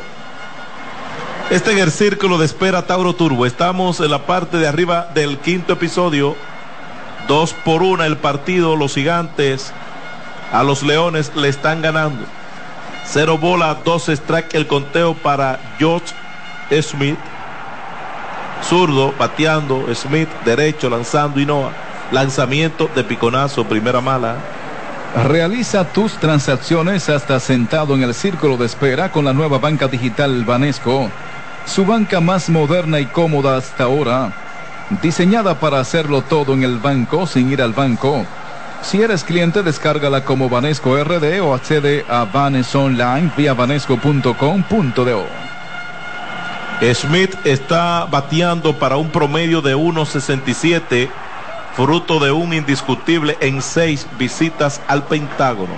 está 1.49 1.71
en 1.71 1.79
el 1.79 1.91
círculo 1.91 2.37
de 2.37 2.45
espera 2.45 2.85
Tauro 2.85 3.13
Turbo. 3.15 3.45
Estamos 3.45 3.99
en 3.99 4.11
la 4.11 4.25
parte 4.25 4.57
de 4.57 4.67
arriba 4.67 5.07
del 5.13 5.37
quinto 5.39 5.73
episodio. 5.73 6.35
Dos 7.27 7.53
por 7.53 7.83
una 7.83 8.05
el 8.05 8.17
partido. 8.17 8.75
Los 8.75 8.95
gigantes 8.95 9.71
a 10.53 10.63
los 10.63 10.83
leones 10.83 11.35
le 11.35 11.49
están 11.49 11.81
ganando. 11.81 12.23
Cero 13.05 13.37
bola, 13.37 13.79
dos 13.83 14.07
strike 14.07 14.53
el 14.53 14.67
conteo 14.67 15.15
para 15.15 15.59
George 15.77 16.13
Smith. 16.81 17.17
Zurdo, 18.63 19.11
pateando, 19.11 19.93
Smith, 19.93 20.29
derecho, 20.45 20.89
lanzando 20.89 21.39
Hinoa. 21.39 21.71
Lanzamiento 22.11 22.89
de 22.95 23.03
piconazo, 23.03 23.65
primera 23.65 23.99
mala. 23.99 24.35
Realiza 25.25 25.83
tus 25.85 26.13
transacciones 26.13 27.09
hasta 27.09 27.39
sentado 27.39 27.95
en 27.95 28.03
el 28.03 28.13
círculo 28.13 28.55
de 28.55 28.65
espera 28.65 29.11
con 29.11 29.25
la 29.25 29.33
nueva 29.33 29.57
banca 29.57 29.87
digital 29.87 30.43
Banesco, 30.43 31.09
su 31.65 31.85
banca 31.85 32.19
más 32.19 32.49
moderna 32.49 32.99
y 32.99 33.05
cómoda 33.05 33.57
hasta 33.57 33.83
ahora, 33.83 34.31
diseñada 35.01 35.59
para 35.59 35.79
hacerlo 35.79 36.23
todo 36.23 36.53
en 36.53 36.63
el 36.63 36.77
banco 36.77 37.27
sin 37.27 37.51
ir 37.51 37.61
al 37.61 37.73
banco. 37.73 38.25
Si 38.83 39.01
eres 39.01 39.23
cliente, 39.23 39.63
descárgala 39.63 40.25
como 40.25 40.49
Banesco 40.49 41.01
RD 41.01 41.41
o 41.41 41.53
accede 41.53 42.05
a 42.09 42.25
Banes 42.25 42.75
Online 42.75 43.31
vía 43.35 43.53
banesco.com.do. 43.53 45.25
Smith 46.93 47.33
está 47.45 48.05
bateando 48.05 48.77
para 48.77 48.97
un 48.97 49.09
promedio 49.09 49.61
de 49.61 49.75
1.67, 49.75 51.09
fruto 51.75 52.19
de 52.19 52.31
un 52.31 52.53
indiscutible 52.53 53.37
en 53.39 53.61
seis 53.61 54.05
visitas 54.19 54.81
al 54.87 55.03
Pentágono. 55.05 55.75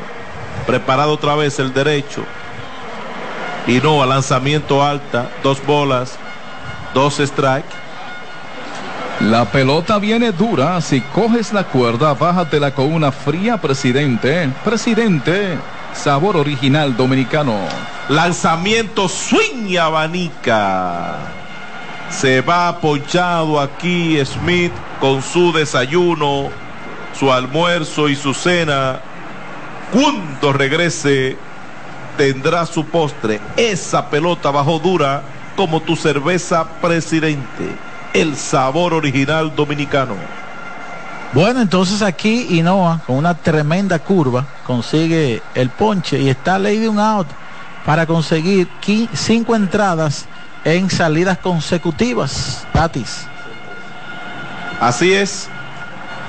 Preparado 0.65 1.11
otra 1.11 1.35
vez 1.35 1.59
el 1.59 1.73
derecho. 1.73 2.23
Y 3.67 3.79
no, 3.81 4.01
a 4.01 4.07
lanzamiento 4.07 4.83
alta, 4.83 5.29
dos 5.43 5.63
bolas, 5.63 6.17
dos 6.95 7.19
strike. 7.19 7.84
La 9.29 9.43
pelota 9.45 9.97
viene 9.97 10.31
dura. 10.31 10.79
Si 10.81 11.01
coges 11.01 11.51
la 11.51 11.63
cuerda, 11.63 12.13
bájatela 12.13 12.75
con 12.75 12.93
una 12.93 13.11
fría, 13.11 13.57
presidente. 13.57 14.51
Presidente, 14.63 15.57
sabor 15.93 16.37
original 16.37 16.95
dominicano. 16.95 17.57
Lanzamiento 18.07 19.09
swing 19.09 19.77
abanica. 19.77 21.15
Se 22.11 22.41
va 22.41 22.79
ponchado 22.79 23.59
aquí 23.59 24.23
Smith 24.23 24.73
con 24.99 25.23
su 25.23 25.51
desayuno, 25.51 26.51
su 27.17 27.31
almuerzo 27.33 28.09
y 28.09 28.15
su 28.15 28.31
cena. 28.35 28.99
Cuando 29.91 30.53
regrese 30.53 31.35
tendrá 32.15 32.67
su 32.67 32.85
postre. 32.85 33.41
Esa 33.57 34.07
pelota 34.07 34.51
bajó 34.51 34.77
dura 34.77 35.23
como 35.55 35.81
tu 35.81 35.95
cerveza 35.95 36.67
presidente. 36.79 37.94
El 38.15 38.37
sabor 38.37 38.93
original 38.93 39.53
dominicano. 39.53 40.15
Bueno, 41.33 41.59
entonces 41.59 42.01
aquí 42.01 42.47
Inoa 42.57 43.01
con 43.05 43.17
una 43.17 43.33
tremenda 43.33 43.99
curva 43.99 44.45
consigue 44.65 45.41
el 45.53 45.69
ponche 45.69 46.21
y 46.21 46.29
está 46.29 46.57
ley 46.57 46.77
de 46.77 46.87
un 46.87 46.97
out 46.97 47.27
para 47.85 48.05
conseguir 48.05 48.69
cinco 49.13 49.53
entradas 49.53 50.27
en 50.63 50.89
salidas 50.89 51.39
consecutivas. 51.39 52.65
Tatis. 52.71 53.27
Así 54.79 55.11
es. 55.11 55.49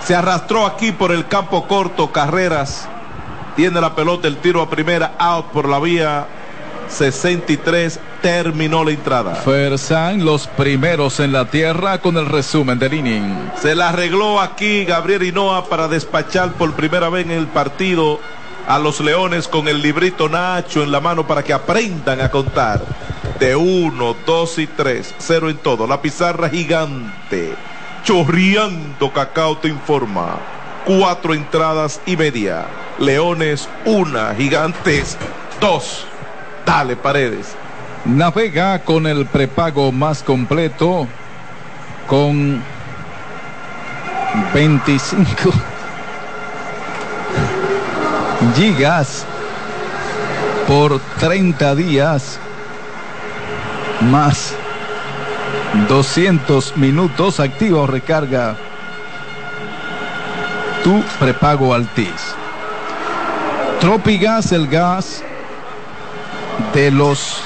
Se 0.05 0.17
arrastró 0.17 0.67
aquí 0.67 0.91
por 0.91 1.13
el 1.13 1.29
campo 1.29 1.69
corto, 1.69 2.11
carreras. 2.11 2.89
Tiene 3.55 3.81
la 3.81 3.95
pelota, 3.95 4.27
el 4.27 4.39
tiro 4.39 4.61
a 4.61 4.69
primera, 4.69 5.15
out 5.19 5.53
por 5.53 5.69
la 5.69 5.79
vía 5.79 6.27
63. 6.89 8.01
Terminó 8.23 8.85
la 8.85 8.91
entrada. 8.91 9.35
Fersan, 9.37 10.25
los 10.25 10.47
primeros 10.47 11.21
en 11.21 11.33
la 11.33 11.45
tierra 11.47 12.01
con 12.01 12.17
el 12.17 12.27
resumen 12.27 12.79
del 12.79 12.95
inning. 12.95 13.51
Se 13.61 13.75
la 13.75 13.91
arregló 13.91 14.41
aquí 14.41 14.85
Gabriel 14.85 15.23
Hinoa 15.23 15.69
para 15.69 15.89
despachar 15.89 16.53
por 16.53 16.75
primera 16.75 17.09
vez 17.09 17.27
en 17.27 17.33
el 17.33 17.47
partido 17.47 18.21
a 18.67 18.79
los 18.79 19.01
Leones 19.01 19.47
con 19.47 19.69
el 19.69 19.81
librito 19.81 20.29
Nacho 20.29 20.83
en 20.83 20.91
la 20.91 21.01
mano 21.01 21.27
para 21.27 21.43
que 21.43 21.53
aprendan 21.53 22.21
a 22.21 22.31
contar. 22.31 22.83
De 23.39 23.55
uno, 23.55 24.17
dos 24.25 24.59
y 24.59 24.67
tres, 24.67 25.15
cero 25.19 25.51
en 25.51 25.59
todo. 25.59 25.87
La 25.87 26.01
pizarra 26.01 26.49
gigante. 26.49 27.55
Chorreando 28.03 29.13
Cacao 29.13 29.59
te 29.59 29.69
informa. 29.69 30.39
Cuatro 30.85 31.35
entradas 31.35 32.01
y 32.07 32.17
media. 32.17 32.67
Leones, 32.99 33.69
una. 33.85 34.35
Gigantes, 34.35 35.19
dos. 35.61 36.07
Dale, 36.67 36.97
paredes. 36.97 37.55
Navega 38.05 38.81
con 38.81 39.07
el 39.07 39.25
prepago 39.27 39.93
más 39.93 40.23
completo 40.23 41.07
con 42.09 42.61
25 44.53 45.53
gigas 48.57 49.25
por 50.67 51.01
30 51.21 51.75
días 51.77 52.39
más 54.03 54.55
200 55.89 56.77
minutos 56.77 57.41
activa 57.41 57.87
recarga 57.87 58.57
tu 60.83 61.03
prepago 61.19 61.75
Altis. 61.75 62.35
Tropigas, 63.81 64.53
el 64.53 64.67
gas 64.69 65.23
de 66.77 66.91
los 66.91 67.41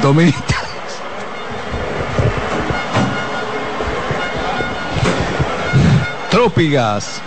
dominicanos. 0.00 0.64
Tropigas. 6.30 7.20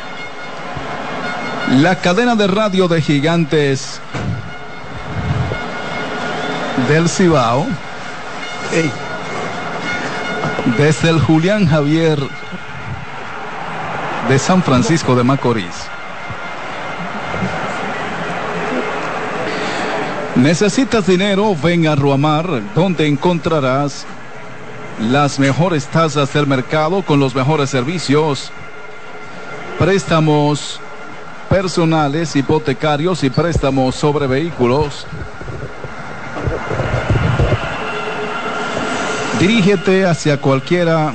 La 1.70 1.98
cadena 1.98 2.34
de 2.34 2.48
radio 2.48 2.88
de 2.88 3.00
gigantes 3.00 4.02
del 6.88 7.08
Cibao. 7.08 7.68
Desde 10.80 11.10
el 11.10 11.22
Julián 11.22 11.68
Javier 11.68 12.18
de 14.28 14.40
San 14.40 14.64
Francisco 14.64 15.16
de 15.16 15.24
Macorís. 15.24 15.89
¿Necesitas 20.42 21.06
dinero? 21.06 21.54
Ven 21.62 21.86
a 21.86 21.96
Ruamar, 21.96 22.62
donde 22.74 23.08
encontrarás 23.08 24.06
las 25.02 25.38
mejores 25.38 25.86
tasas 25.88 26.32
del 26.32 26.48
mercado 26.48 27.02
con 27.02 27.20
los 27.20 27.36
mejores 27.36 27.70
servicios, 27.70 28.50
préstamos 29.78 30.80
personales, 31.50 32.38
hipotecarios 32.38 33.22
y 33.26 33.30
préstamos 33.30 33.96
sobre 33.96 34.28
vehículos. 34.28 35.06
Dirígete 39.42 40.06
hacia 40.06 40.40
cualquiera 40.40 41.14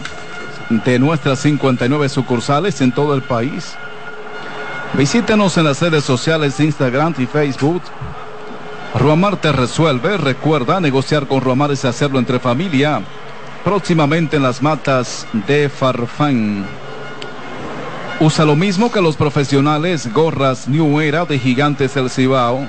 de 0.69 0.99
nuestras 0.99 1.39
59 1.39 2.11
sucursales 2.11 2.79
en 2.83 2.93
todo 2.93 3.15
el 3.15 3.23
país. 3.23 3.75
Visítenos 4.93 5.57
en 5.57 5.65
las 5.65 5.81
redes 5.81 6.05
sociales 6.05 6.61
Instagram 6.61 7.15
y 7.17 7.25
Facebook. 7.25 7.83
Ruamar 8.95 9.37
te 9.37 9.51
resuelve. 9.51 10.17
Recuerda, 10.17 10.81
negociar 10.81 11.27
con 11.27 11.41
Ruamar 11.41 11.73
es 11.73 11.85
hacerlo 11.85 12.19
entre 12.19 12.39
familia. 12.39 13.03
Próximamente 13.65 14.37
en 14.37 14.43
las 14.43 14.63
matas 14.63 15.27
de 15.47 15.69
Farfán. 15.69 16.65
Usa 18.21 18.45
lo 18.45 18.55
mismo 18.55 18.93
que 18.93 19.01
los 19.01 19.17
profesionales 19.17 20.13
gorras 20.13 20.69
New 20.69 21.01
Era 21.01 21.25
de 21.25 21.39
Gigantes 21.39 21.95
del 21.95 22.09
Cibao. 22.09 22.67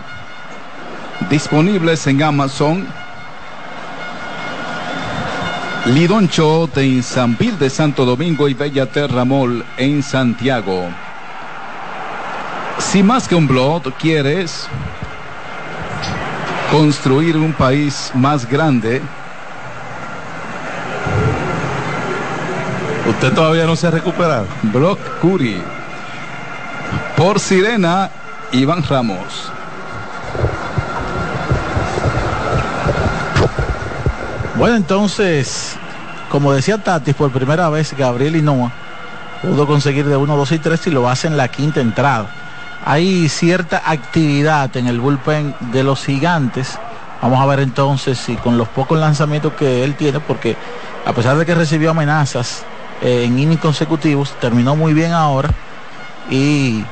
Disponibles 1.30 2.08
en 2.08 2.24
Amazon. 2.24 2.88
Lidon 5.86 6.28
Chot 6.28 6.76
en 6.78 7.04
Sanvil 7.04 7.60
de 7.60 7.70
Santo 7.70 8.06
Domingo 8.06 8.50
y 8.50 8.56
Bella 8.56 8.88
Terra 8.88 9.24
Mall 9.24 9.64
en 9.78 10.02
Santiago. 10.02 10.86
Si 12.80 13.04
más 13.04 13.28
que 13.28 13.36
un 13.36 13.48
blog 13.48 13.94
quieres 14.00 14.68
construir 16.78 17.38
un 17.38 17.54
país 17.54 18.12
más 18.14 18.46
grande, 18.46 19.02
Usted 23.08 23.34
todavía 23.34 23.66
no 23.66 23.76
se 23.76 23.88
ha 23.88 23.92
recuperado. 23.92 24.46
Block 24.64 25.00
Curi. 25.22 25.62
Por 27.16 27.40
Sirena, 27.40 28.10
Iván 28.52 28.84
Ramos. 28.84 29.52
Bueno, 34.56 34.76
entonces, 34.76 35.78
como 36.30 36.52
decía 36.52 36.80
Tatis, 36.80 37.14
por 37.14 37.32
primera 37.32 37.70
vez 37.70 37.96
Gabriel 37.96 38.36
Hinoa 38.36 38.72
pudo 39.42 39.66
conseguir 39.66 40.06
de 40.08 40.18
1, 40.18 40.36
2 40.36 40.52
y 40.52 40.60
3 40.60 40.88
y 40.88 40.90
lo 40.90 41.08
hace 41.08 41.28
en 41.28 41.38
la 41.38 41.48
quinta 41.48 41.80
entrada. 41.80 42.45
Hay 42.88 43.30
cierta 43.30 43.82
actividad 43.84 44.78
en 44.78 44.86
el 44.86 45.00
bullpen 45.00 45.56
de 45.72 45.84
los 45.84 46.06
gigantes. 46.06 46.78
Vamos 47.20 47.42
a 47.42 47.46
ver 47.48 47.60
entonces 47.62 48.20
si 48.20 48.36
con 48.36 48.60
los 48.60 48.68
pocos 48.68 49.00
lanzamientos 49.00 49.54
que 49.54 49.84
él 49.84 49.96
tiene, 49.96 50.20
porque 50.20 50.56
a 51.04 51.12
pesar 51.12 51.36
de 51.36 51.48
que 51.48 51.56
recibió 51.56 51.90
amenazas 51.90 52.64
eh, 53.02 53.24
en 53.26 53.40
innings 53.40 53.60
consecutivos, 53.60 54.36
terminó 54.40 54.76
muy 54.76 54.94
bien 54.94 55.14
ahora 55.14 55.50
y 56.30 56.84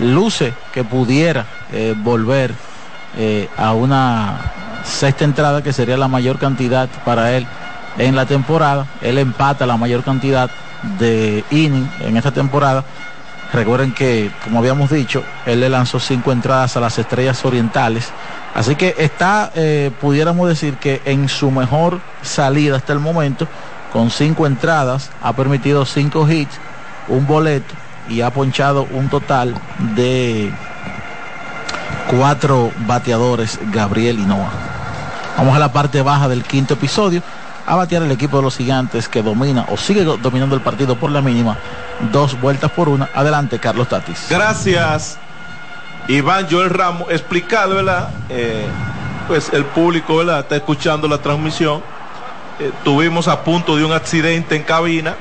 luce 0.00 0.52
que 0.72 0.82
pudiera 0.82 1.46
eh, 1.72 1.94
volver 1.96 2.52
eh, 3.16 3.48
a 3.56 3.72
una 3.72 4.40
sexta 4.84 5.24
entrada 5.24 5.62
que 5.62 5.72
sería 5.72 5.96
la 5.96 6.08
mayor 6.08 6.38
cantidad 6.38 6.88
para 7.04 7.36
él 7.36 7.46
en 7.98 8.16
la 8.16 8.26
temporada. 8.26 8.88
Él 9.00 9.18
empata 9.18 9.64
la 9.64 9.76
mayor 9.76 10.02
cantidad 10.02 10.50
de 10.98 11.44
inning 11.50 11.88
en 12.00 12.16
esta 12.16 12.32
temporada. 12.32 12.84
Recuerden 13.52 13.92
que, 13.92 14.30
como 14.42 14.58
habíamos 14.58 14.90
dicho, 14.90 15.22
él 15.46 15.60
le 15.60 15.68
lanzó 15.68 16.00
cinco 16.00 16.32
entradas 16.32 16.76
a 16.76 16.80
las 16.80 16.98
estrellas 16.98 17.44
orientales. 17.44 18.10
Así 18.54 18.74
que 18.74 18.94
está, 18.98 19.52
eh, 19.54 19.90
pudiéramos 20.00 20.48
decir 20.48 20.74
que 20.74 21.00
en 21.04 21.28
su 21.28 21.50
mejor 21.50 22.00
salida 22.22 22.76
hasta 22.76 22.92
el 22.92 23.00
momento, 23.00 23.46
con 23.92 24.10
cinco 24.10 24.46
entradas, 24.46 25.10
ha 25.22 25.32
permitido 25.32 25.84
cinco 25.84 26.28
hits, 26.28 26.58
un 27.08 27.26
boleto 27.26 27.74
y 28.08 28.20
ha 28.20 28.30
ponchado 28.30 28.86
un 28.90 29.08
total 29.08 29.54
de 29.94 30.52
cuatro 32.10 32.72
bateadores 32.86 33.58
Gabriel 33.72 34.18
Hinoa. 34.18 34.50
Vamos 35.36 35.54
a 35.54 35.58
la 35.58 35.72
parte 35.72 36.02
baja 36.02 36.28
del 36.28 36.44
quinto 36.44 36.74
episodio 36.74 37.22
a 37.66 37.74
batear 37.74 38.02
el 38.02 38.12
equipo 38.12 38.38
de 38.38 38.44
los 38.44 38.56
gigantes 38.56 39.08
que 39.08 39.22
domina 39.22 39.66
o 39.68 39.76
sigue 39.76 40.04
dominando 40.04 40.54
el 40.54 40.62
partido 40.62 40.96
por 40.96 41.10
la 41.10 41.20
mínima. 41.20 41.58
Dos 42.12 42.38
vueltas 42.40 42.70
por 42.70 42.88
una. 42.88 43.08
Adelante, 43.14 43.58
Carlos 43.58 43.88
Tatis. 43.88 44.26
Gracias, 44.28 45.18
Iván 46.08 46.46
Joel 46.50 46.70
Ramos. 46.70 47.10
Explicado, 47.10 47.76
¿verdad? 47.76 48.10
Eh, 48.28 48.66
pues 49.26 49.50
el 49.52 49.64
público, 49.64 50.16
¿verdad? 50.16 50.40
Está 50.40 50.56
escuchando 50.56 51.08
la 51.08 51.18
transmisión. 51.18 51.82
Eh, 52.58 52.70
tuvimos 52.84 53.28
a 53.28 53.42
punto 53.44 53.76
de 53.76 53.84
un 53.84 53.92
accidente 53.92 54.56
en 54.56 54.62
cabina. 54.62 55.14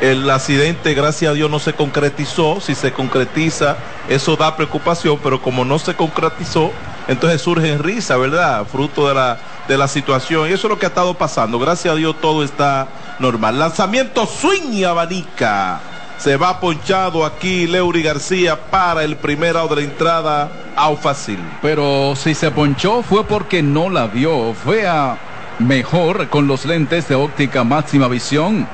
El 0.00 0.28
accidente, 0.30 0.92
gracias 0.94 1.30
a 1.30 1.34
Dios, 1.34 1.50
no 1.50 1.58
se 1.58 1.72
concretizó. 1.72 2.60
Si 2.60 2.74
se 2.74 2.92
concretiza, 2.92 3.76
eso 4.08 4.36
da 4.36 4.56
preocupación, 4.56 5.18
pero 5.22 5.40
como 5.40 5.64
no 5.64 5.78
se 5.78 5.94
concretizó, 5.94 6.70
entonces 7.08 7.40
surge 7.40 7.72
en 7.72 7.82
risa, 7.82 8.16
¿verdad? 8.16 8.66
Fruto 8.70 9.08
de 9.08 9.14
la, 9.14 9.38
de 9.68 9.78
la 9.78 9.88
situación. 9.88 10.48
Y 10.48 10.52
eso 10.52 10.66
es 10.66 10.70
lo 10.70 10.78
que 10.78 10.86
ha 10.86 10.88
estado 10.88 11.14
pasando. 11.14 11.58
Gracias 11.58 11.92
a 11.92 11.96
Dios 11.96 12.16
todo 12.20 12.42
está 12.44 12.88
normal. 13.18 13.58
Lanzamiento 13.58 14.26
swing 14.26 14.72
y 14.72 14.84
abanica. 14.84 15.80
Se 16.18 16.36
va 16.36 16.60
ponchado 16.60 17.24
aquí 17.26 17.66
Leury 17.66 18.02
García 18.02 18.70
para 18.70 19.04
el 19.04 19.16
primer 19.16 19.56
out 19.56 19.70
de 19.70 19.76
la 19.76 19.82
entrada 19.82 20.50
a 20.74 20.94
fácil. 20.96 21.38
Pero 21.60 22.14
si 22.16 22.34
se 22.34 22.50
ponchó 22.50 23.02
fue 23.02 23.24
porque 23.24 23.62
no 23.62 23.90
la 23.90 24.06
vio. 24.06 24.54
Fue 24.54 24.86
a 24.86 25.18
mejor 25.58 26.28
con 26.28 26.46
los 26.46 26.64
lentes 26.64 27.08
de 27.08 27.14
óptica 27.14 27.64
máxima 27.64 28.08
visión. 28.08 28.66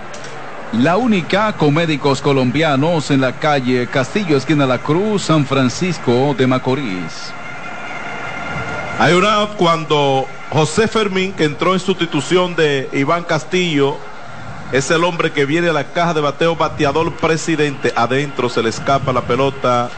La 0.72 0.96
única 0.96 1.52
con 1.52 1.74
médicos 1.74 2.22
colombianos 2.22 3.10
en 3.10 3.20
la 3.20 3.32
calle 3.32 3.88
Castillo, 3.88 4.36
esquina 4.36 4.64
La 4.64 4.78
Cruz, 4.78 5.22
San 5.24 5.44
Francisco 5.44 6.34
de 6.38 6.46
Macorís. 6.46 7.32
Hay 9.02 9.14
un 9.14 9.26
out 9.26 9.56
cuando 9.56 10.28
José 10.50 10.86
Fermín, 10.86 11.32
que 11.32 11.42
entró 11.42 11.72
en 11.72 11.80
sustitución 11.80 12.54
de 12.54 12.88
Iván 12.92 13.24
Castillo, 13.24 13.96
es 14.70 14.92
el 14.92 15.02
hombre 15.02 15.32
que 15.32 15.44
viene 15.44 15.70
a 15.70 15.72
la 15.72 15.82
caja 15.82 16.14
de 16.14 16.20
bateo 16.20 16.54
bateador 16.54 17.12
presidente. 17.14 17.92
Adentro 17.96 18.48
se 18.48 18.62
le 18.62 18.68
escapa 18.68 19.12
la 19.12 19.22
pelota 19.22 19.90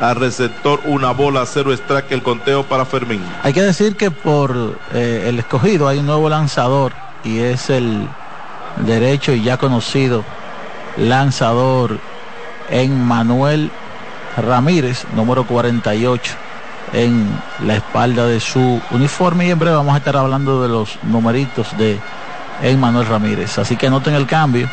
al 0.00 0.16
receptor, 0.16 0.80
una 0.86 1.10
bola, 1.10 1.44
cero 1.44 1.70
strike, 1.70 2.12
el 2.12 2.22
conteo 2.22 2.62
para 2.62 2.86
Fermín. 2.86 3.22
Hay 3.42 3.52
que 3.52 3.60
decir 3.60 3.94
que 3.94 4.10
por 4.10 4.78
eh, 4.94 5.26
el 5.26 5.38
escogido 5.38 5.86
hay 5.86 5.98
un 5.98 6.06
nuevo 6.06 6.30
lanzador 6.30 6.94
y 7.22 7.40
es 7.40 7.68
el 7.68 8.08
derecho 8.86 9.34
y 9.34 9.42
ya 9.42 9.58
conocido 9.58 10.24
lanzador 10.96 11.98
en 12.70 13.04
Manuel 13.04 13.70
Ramírez, 14.38 15.04
número 15.14 15.44
48 15.46 16.49
en 16.92 17.28
la 17.64 17.76
espalda 17.76 18.26
de 18.26 18.40
su 18.40 18.80
uniforme 18.90 19.46
y 19.46 19.50
en 19.50 19.58
breve 19.58 19.76
vamos 19.76 19.94
a 19.94 19.98
estar 19.98 20.16
hablando 20.16 20.62
de 20.62 20.68
los 20.68 20.98
numeritos 21.02 21.76
de 21.76 21.98
Manuel 22.78 23.06
Ramírez. 23.06 23.58
Así 23.58 23.76
que 23.76 23.90
noten 23.90 24.14
el 24.14 24.26
cambio. 24.26 24.68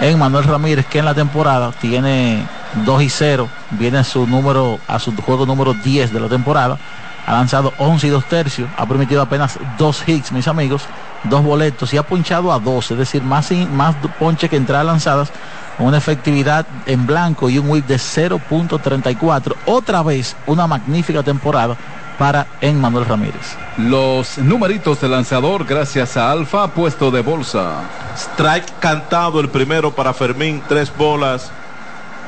En 0.00 0.18
Manuel 0.18 0.44
Ramírez 0.44 0.86
que 0.86 0.98
en 0.98 1.04
la 1.04 1.14
temporada 1.14 1.72
tiene 1.72 2.44
2 2.84 3.02
y 3.02 3.08
0, 3.08 3.48
viene 3.70 3.98
a 3.98 4.04
su 4.04 4.26
número, 4.26 4.80
a 4.88 4.98
su 4.98 5.14
juego 5.16 5.46
número 5.46 5.74
10 5.74 6.12
de 6.12 6.20
la 6.20 6.28
temporada. 6.28 6.78
Ha 7.26 7.32
lanzado 7.32 7.72
11 7.78 8.06
y 8.08 8.10
2 8.10 8.24
tercios, 8.24 8.68
ha 8.76 8.86
permitido 8.86 9.22
apenas 9.22 9.58
dos 9.78 10.02
hits, 10.08 10.32
mis 10.32 10.48
amigos, 10.48 10.82
dos 11.24 11.42
boletos 11.42 11.92
y 11.92 11.96
ha 11.96 12.02
ponchado 12.02 12.52
a 12.52 12.58
12, 12.58 12.94
es 12.94 12.98
decir, 12.98 13.22
más, 13.22 13.50
más 13.72 13.94
ponche 14.18 14.48
que 14.48 14.56
entradas 14.56 14.86
lanzadas 14.86 15.32
una 15.78 15.98
efectividad 15.98 16.66
en 16.86 17.06
blanco 17.06 17.48
y 17.48 17.58
un 17.58 17.68
whip 17.68 17.86
de 17.86 17.96
0.34. 17.96 19.54
Otra 19.66 20.02
vez 20.02 20.36
una 20.46 20.66
magnífica 20.66 21.22
temporada 21.22 21.76
para 22.18 22.46
Emmanuel 22.60 23.06
Ramírez. 23.06 23.56
Los 23.78 24.38
numeritos 24.38 25.00
de 25.00 25.08
lanzador 25.08 25.64
gracias 25.64 26.16
a 26.16 26.30
Alfa, 26.30 26.68
puesto 26.68 27.10
de 27.10 27.22
bolsa. 27.22 27.80
Strike 28.16 28.78
cantado 28.80 29.40
el 29.40 29.48
primero 29.48 29.92
para 29.92 30.12
Fermín, 30.12 30.62
tres 30.68 30.92
bolas, 30.96 31.50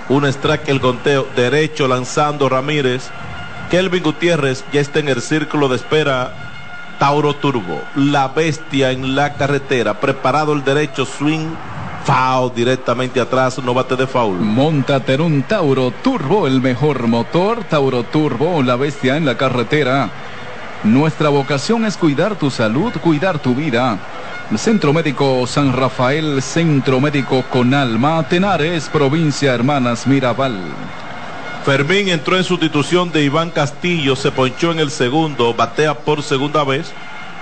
un 0.08 0.24
strike 0.24 0.68
el 0.68 0.80
conteo, 0.80 1.26
derecho 1.36 1.86
lanzando 1.86 2.48
Ramírez. 2.48 3.10
Kelvin 3.70 4.02
Gutiérrez 4.02 4.64
ya 4.72 4.80
está 4.80 4.98
en 5.00 5.08
el 5.08 5.20
círculo 5.20 5.68
de 5.68 5.76
espera. 5.76 6.43
Tauro 7.04 7.36
Turbo, 7.36 7.82
la 7.96 8.28
bestia 8.28 8.90
en 8.90 9.14
la 9.14 9.34
carretera, 9.34 10.00
preparado 10.00 10.54
el 10.54 10.64
derecho, 10.64 11.04
swing 11.04 11.50
Foul 12.06 12.54
directamente 12.54 13.20
atrás, 13.20 13.58
no 13.62 13.74
bate 13.74 13.94
de 13.94 14.06
foul. 14.06 14.38
Montate 14.38 15.12
en 15.12 15.20
un 15.20 15.42
Tauro 15.42 15.90
Turbo, 15.90 16.46
el 16.46 16.62
mejor 16.62 17.06
motor. 17.06 17.62
Tauro 17.64 18.04
Turbo, 18.04 18.62
la 18.62 18.76
bestia 18.76 19.18
en 19.18 19.26
la 19.26 19.36
carretera. 19.36 20.08
Nuestra 20.82 21.28
vocación 21.28 21.84
es 21.84 21.98
cuidar 21.98 22.36
tu 22.36 22.50
salud, 22.50 22.90
cuidar 23.02 23.38
tu 23.38 23.54
vida. 23.54 23.98
Centro 24.56 24.94
Médico 24.94 25.46
San 25.46 25.74
Rafael, 25.74 26.40
Centro 26.40 27.02
Médico 27.02 27.44
con 27.50 27.74
Alma, 27.74 28.26
Tenares, 28.26 28.88
Provincia 28.88 29.52
Hermanas 29.52 30.06
Mirabal. 30.06 30.58
Fermín 31.64 32.10
entró 32.10 32.36
en 32.36 32.44
sustitución 32.44 33.10
de 33.10 33.24
Iván 33.24 33.48
Castillo, 33.48 34.16
se 34.16 34.30
ponchó 34.30 34.70
en 34.70 34.80
el 34.80 34.90
segundo, 34.90 35.54
batea 35.54 35.94
por 35.94 36.22
segunda 36.22 36.62
vez, 36.62 36.92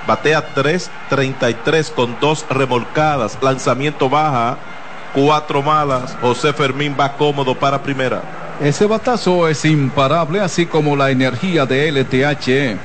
batea 0.06 0.54
3.33 0.54 1.90
con 1.92 2.16
dos 2.20 2.46
remolcadas, 2.48 3.36
lanzamiento 3.42 4.08
baja, 4.08 4.58
cuatro 5.12 5.60
malas, 5.60 6.16
José 6.20 6.52
Fermín 6.52 6.94
va 6.98 7.16
cómodo 7.16 7.56
para 7.56 7.82
primera. 7.82 8.22
Ese 8.60 8.86
batazo 8.86 9.48
es 9.48 9.64
imparable, 9.64 10.40
así 10.40 10.66
como 10.66 10.94
la 10.94 11.10
energía 11.10 11.66
de 11.66 11.90
LTH. 11.90 12.78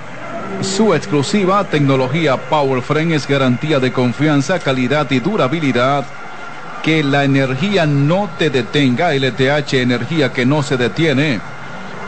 Su 0.65 0.95
exclusiva 0.95 1.63
tecnología 1.65 2.35
Power 2.49 2.81
Frame 2.81 3.13
es 3.13 3.27
garantía 3.27 3.79
de 3.79 3.93
confianza, 3.93 4.57
calidad 4.57 5.11
y 5.11 5.19
durabilidad 5.19 6.03
que 6.87 7.03
la 7.03 7.25
energía 7.25 7.85
no 7.85 8.29
te 8.39 8.49
detenga. 8.49 9.13
LTH 9.13 9.73
Energía 9.73 10.31
que 10.31 10.45
no 10.45 10.63
se 10.63 10.77
detiene. 10.77 11.41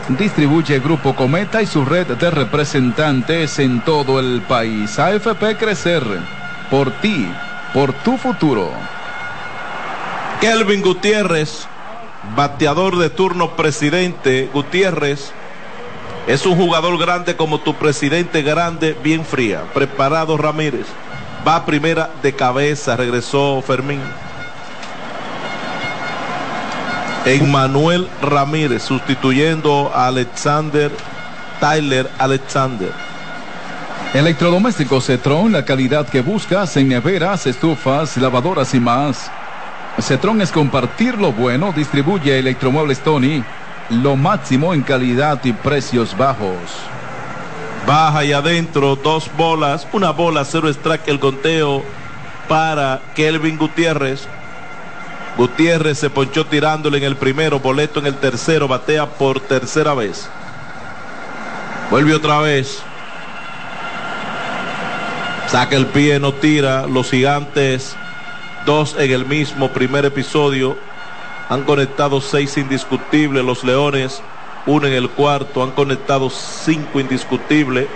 Distribuye 0.08 0.80
Grupo 0.80 1.14
Cometa 1.14 1.60
y 1.60 1.66
su 1.66 1.84
red 1.84 2.06
de 2.06 2.30
representantes 2.30 3.58
en 3.58 3.82
todo 3.82 4.18
el 4.18 4.40
país. 4.40 4.98
AFP 4.98 5.58
Crecer. 5.58 6.02
Por 6.70 6.92
ti, 6.92 7.30
por 7.74 7.92
tu 7.92 8.16
futuro. 8.16 8.70
Kelvin 10.40 10.80
Gutiérrez, 10.80 11.66
bateador 12.34 12.96
de 12.96 13.10
turno 13.10 13.56
presidente. 13.56 14.48
Gutiérrez 14.50 15.32
es 16.26 16.46
un 16.46 16.56
jugador 16.56 16.96
grande 16.96 17.36
como 17.36 17.60
tu 17.60 17.74
presidente 17.74 18.40
grande, 18.40 18.96
bien 19.04 19.26
fría. 19.26 19.60
Preparado 19.74 20.38
Ramírez. 20.38 20.86
Va 21.46 21.66
primera 21.66 22.08
de 22.22 22.32
cabeza, 22.32 22.96
regresó 22.96 23.62
Fermín. 23.66 24.00
Emmanuel 27.26 28.08
Ramírez 28.22 28.82
sustituyendo 28.82 29.92
a 29.94 30.06
Alexander 30.06 30.90
Tyler 31.60 32.10
Alexander. 32.18 32.90
Electrodomésticos 34.14 35.06
Cetron, 35.06 35.52
la 35.52 35.64
calidad 35.64 36.08
que 36.08 36.22
buscas 36.22 36.76
en 36.76 36.88
neveras, 36.88 37.46
estufas, 37.46 38.16
lavadoras 38.16 38.74
y 38.74 38.80
más. 38.80 39.30
Cetron 40.00 40.40
es 40.40 40.50
compartir 40.50 41.18
lo 41.18 41.32
bueno, 41.32 41.72
distribuye 41.76 42.38
Electromuebles 42.38 43.00
Tony, 43.00 43.44
lo 43.90 44.16
máximo 44.16 44.72
en 44.72 44.82
calidad 44.82 45.44
y 45.44 45.52
precios 45.52 46.16
bajos. 46.16 46.56
Baja 47.86 48.24
y 48.24 48.32
adentro, 48.32 48.96
dos 48.96 49.30
bolas, 49.36 49.86
una 49.92 50.10
bola, 50.10 50.44
cero 50.44 50.68
strike 50.68 51.08
el 51.08 51.20
conteo 51.20 51.84
para 52.48 53.00
Kelvin 53.14 53.58
Gutiérrez. 53.58 54.26
Gutiérrez 55.36 55.98
se 55.98 56.10
ponchó 56.10 56.44
tirándole 56.46 56.98
en 56.98 57.04
el 57.04 57.16
primero, 57.16 57.60
boleto 57.60 58.00
en 58.00 58.06
el 58.06 58.16
tercero, 58.16 58.68
batea 58.68 59.06
por 59.06 59.40
tercera 59.40 59.94
vez. 59.94 60.28
Vuelve 61.90 62.14
otra 62.14 62.40
vez. 62.40 62.82
Saca 65.48 65.74
el 65.74 65.86
pie, 65.86 66.20
no 66.20 66.32
tira. 66.32 66.86
Los 66.86 67.10
gigantes, 67.10 67.96
dos 68.64 68.94
en 68.96 69.10
el 69.10 69.26
mismo 69.26 69.68
primer 69.70 70.04
episodio. 70.04 70.76
Han 71.48 71.64
conectado 71.64 72.20
seis 72.20 72.56
indiscutibles. 72.56 73.44
Los 73.44 73.64
leones, 73.64 74.22
uno 74.66 74.86
en 74.86 74.92
el 74.92 75.10
cuarto. 75.10 75.64
Han 75.64 75.72
conectado 75.72 76.30
cinco 76.30 77.00
indiscutibles. 77.00 77.88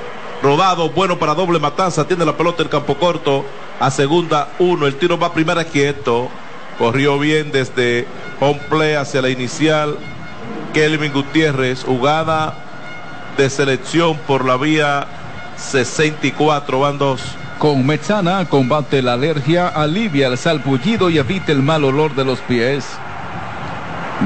Rodado, 0.43 0.91
bueno 0.91 1.17
para 1.17 1.35
doble 1.35 1.61
matanza. 1.61 2.05
Tiene 2.09 2.25
la 2.25 2.37
pelota 2.37 2.65
en 2.65 2.69
campo 2.69 2.97
corto. 2.97 3.45
A 3.79 3.93
segunda, 3.93 4.49
uno. 4.59 4.89
El 4.89 4.97
tiro 4.97 5.17
va 5.17 5.29
a 5.29 5.33
primera 5.33 5.65
quieto. 5.65 6.29
Corrió 6.79 7.19
bien 7.19 7.53
desde 7.53 8.07
home 8.41 8.97
hacia 8.97 9.23
la 9.23 9.31
inicial. 9.31 9.97
Kelvin 10.73 11.13
Gutiérrez, 11.13 11.85
jugada 11.85 12.55
de 13.37 13.49
selección 13.49 14.17
por 14.27 14.45
la 14.45 14.57
vía 14.57 15.07
64, 15.57 16.81
van 16.81 16.99
dos. 16.99 17.21
Con 17.59 17.87
Mechana 17.87 18.45
combate 18.47 19.01
la 19.01 19.15
alergia, 19.15 19.69
alivia 19.69 20.27
el 20.27 20.37
salpullido 20.37 21.09
y 21.11 21.19
evita 21.19 21.53
el 21.53 21.63
mal 21.63 21.85
olor 21.85 22.15
de 22.15 22.25
los 22.25 22.41
pies. 22.41 22.85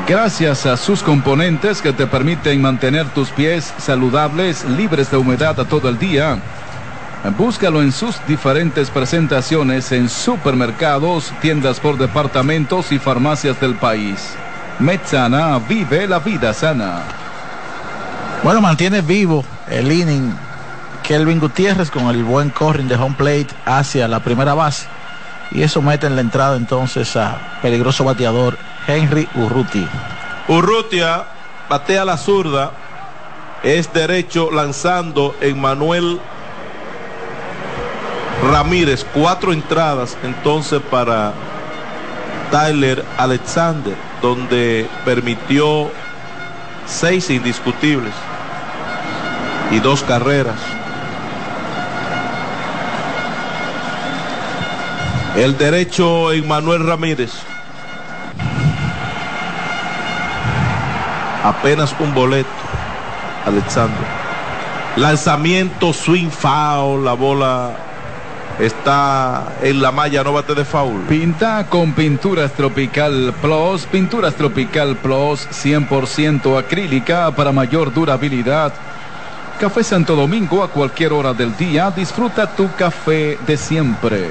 Gracias 0.07 0.67
a 0.67 0.77
sus 0.77 1.03
componentes 1.03 1.83
que 1.83 1.93
te 1.93 2.07
permiten 2.07 2.61
mantener 2.61 3.07
tus 3.11 3.31
pies 3.31 3.73
saludables, 3.79 4.65
libres 4.65 5.11
de 5.11 5.17
humedad 5.17 5.59
a 5.61 5.65
todo 5.65 5.89
el 5.89 5.99
día. 5.99 6.39
Búscalo 7.37 7.83
en 7.83 7.93
sus 7.93 8.25
diferentes 8.27 8.91
presentaciones 8.91 9.91
en 9.93 10.09
supermercados, 10.09 11.33
tiendas 11.41 11.81
por 11.81 11.99
departamentos 11.99 12.93
y 12.93 12.99
farmacias 12.99 13.61
del 13.61 13.75
país. 13.75 14.35
Metzana 14.79 15.59
vive 15.59 16.07
la 16.07 16.21
vida 16.21 16.55
sana. 16.55 17.03
Bueno, 18.45 18.61
mantiene 18.61 19.01
vivo 19.01 19.45
el 19.69 19.91
inning 19.91 20.33
Kelvin 21.03 21.41
Gutiérrez 21.41 21.91
con 21.91 22.07
el 22.07 22.23
buen 22.23 22.51
corring 22.51 22.87
de 22.87 22.95
home 22.95 23.17
plate 23.17 23.49
hacia 23.65 24.07
la 24.07 24.21
primera 24.21 24.55
base. 24.55 24.87
Y 25.51 25.63
eso 25.63 25.83
mete 25.83 26.07
en 26.07 26.15
la 26.15 26.21
entrada 26.21 26.57
entonces 26.57 27.17
a 27.17 27.59
peligroso 27.61 28.05
bateador 28.05 28.57
Henry 28.87 29.29
Urruti. 29.35 29.87
Urrutia 30.47 31.25
batea 31.69 32.05
la 32.05 32.17
zurda. 32.17 32.71
Es 33.65 33.93
derecho 33.93 34.51
lanzando 34.53 35.35
en 35.41 35.61
Manuel 35.61 36.21
Ramírez, 38.43 39.05
cuatro 39.13 39.53
entradas 39.53 40.17
entonces 40.23 40.81
para 40.91 41.33
Tyler 42.51 43.05
Alexander, 43.19 43.95
donde 44.23 44.89
permitió 45.05 45.91
seis 46.87 47.31
indiscutibles 47.31 48.13
y 49.71 49.81
dos 49.81 50.03
carreras. 50.03 50.57
El 55.37 55.57
derecho 55.59 56.33
en 56.33 56.49
Manuel 56.49 56.87
Ramírez. 56.87 57.33
Apenas 61.45 61.95
un 62.01 62.15
boleto, 62.15 62.49
Alexander. 63.47 64.19
Lanzamiento, 64.97 65.93
swing 65.93 66.31
foul, 66.31 67.05
la 67.05 67.13
bola 67.13 67.88
está 68.59 69.57
en 69.63 69.81
la 69.81 69.93
malla, 69.93 70.25
no 70.25 70.33
bate 70.33 70.55
de 70.55 70.65
foul. 70.65 71.03
Pinta 71.09 71.67
con 71.69 71.93
Pinturas 71.93 72.53
Tropical 72.53 73.33
Plus, 73.41 73.87
Pinturas 73.87 74.35
Tropical 74.35 74.97
Plus 74.97 75.49
100% 75.51 76.59
acrílica 76.59 77.31
para 77.31 77.53
mayor 77.53 77.93
durabilidad. 77.93 78.73
Café 79.61 79.83
Santo 79.83 80.15
Domingo 80.15 80.63
a 80.63 80.69
cualquier 80.69 81.13
hora 81.13 81.33
del 81.33 81.57
día, 81.57 81.91
disfruta 81.91 82.55
tu 82.55 82.71
café 82.77 83.39
de 83.47 83.57
siempre. 83.57 84.29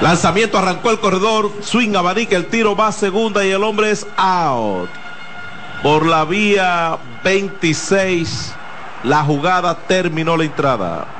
Lanzamiento 0.00 0.58
arrancó 0.58 0.92
el 0.92 1.00
corredor, 1.00 1.50
swing 1.60 1.96
abanica, 1.96 2.36
el 2.36 2.46
tiro 2.46 2.76
va 2.76 2.88
a 2.88 2.92
segunda 2.92 3.44
y 3.44 3.50
el 3.50 3.64
hombre 3.64 3.90
es 3.90 4.06
out. 4.16 4.88
Por 5.82 6.06
la 6.06 6.24
vía 6.24 6.96
26, 7.24 8.54
la 9.02 9.24
jugada 9.24 9.76
terminó 9.76 10.36
la 10.36 10.44
entrada. 10.44 11.17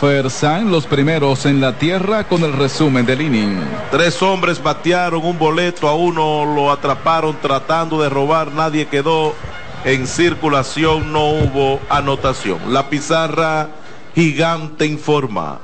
Fersan, 0.00 0.70
los 0.70 0.86
primeros 0.86 1.44
en 1.44 1.60
la 1.60 1.76
tierra 1.76 2.26
con 2.26 2.42
el 2.42 2.54
resumen 2.54 3.04
del 3.04 3.20
inning. 3.20 3.60
Tres 3.90 4.22
hombres 4.22 4.62
batearon 4.62 5.22
un 5.22 5.38
boleto, 5.38 5.86
a 5.88 5.94
uno 5.94 6.46
lo 6.46 6.72
atraparon 6.72 7.36
tratando 7.42 8.00
de 8.00 8.08
robar, 8.08 8.50
nadie 8.50 8.86
quedó 8.86 9.34
en 9.84 10.06
circulación, 10.06 11.12
no 11.12 11.28
hubo 11.28 11.80
anotación. 11.90 12.72
La 12.72 12.88
pizarra 12.88 13.68
gigante 14.14 14.86
informa. 14.86 15.58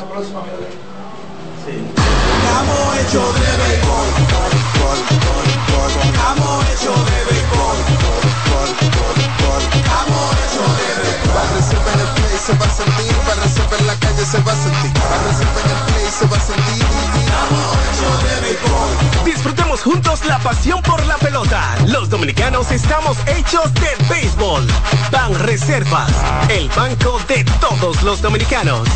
Se 12.41 12.55
va 12.55 12.65
a 12.65 12.71
sentir, 12.71 13.15
para 13.27 13.43
resolver 13.43 13.83
la 13.83 13.95
calle 13.97 14.25
se 14.25 14.41
va 14.41 14.53
a 14.53 14.57
sentir, 14.57 14.93
para 14.95 15.23
resolver 15.25 15.65
el 15.67 15.93
play 15.93 16.11
se 16.11 16.27
va 16.27 16.37
a 16.37 16.41
sentir. 16.41 16.85
Disfrutemos 19.25 19.83
juntos 19.83 20.25
la 20.25 20.39
pasión 20.39 20.81
por 20.83 21.05
la 21.07 21.19
pelota. 21.19 21.77
Los 21.87 22.09
dominicanos 22.09 22.71
estamos 22.71 23.19
hechos 23.27 23.73
de 23.75 23.89
béisbol. 24.09 24.67
Ban 25.13 25.39
Reservas, 25.41 26.11
el 26.49 26.71
banco 26.71 27.21
de 27.29 27.45
todos 27.61 28.03
los 28.03 28.23
dominicanos. 28.23 28.89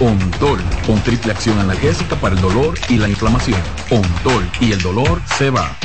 Ontol, 0.00 0.62
con 0.86 1.02
triple 1.02 1.32
acción 1.32 1.58
analgésica 1.58 2.16
para 2.16 2.34
el 2.34 2.40
dolor 2.40 2.78
y 2.88 2.96
la 2.96 3.08
inflamación. 3.08 3.60
Ontol 3.90 4.50
y 4.60 4.72
el 4.72 4.80
dolor 4.80 5.20
se 5.36 5.50
va. 5.50 5.76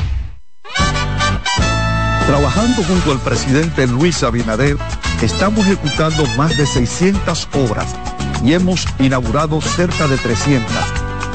Trabajando 2.32 2.82
junto 2.84 3.12
al 3.12 3.18
presidente 3.18 3.86
Luis 3.86 4.22
Abinader, 4.22 4.78
estamos 5.20 5.66
ejecutando 5.66 6.24
más 6.38 6.56
de 6.56 6.64
600 6.64 7.46
obras 7.52 7.94
y 8.42 8.54
hemos 8.54 8.86
inaugurado 8.98 9.60
cerca 9.60 10.08
de 10.08 10.16
300, 10.16 10.66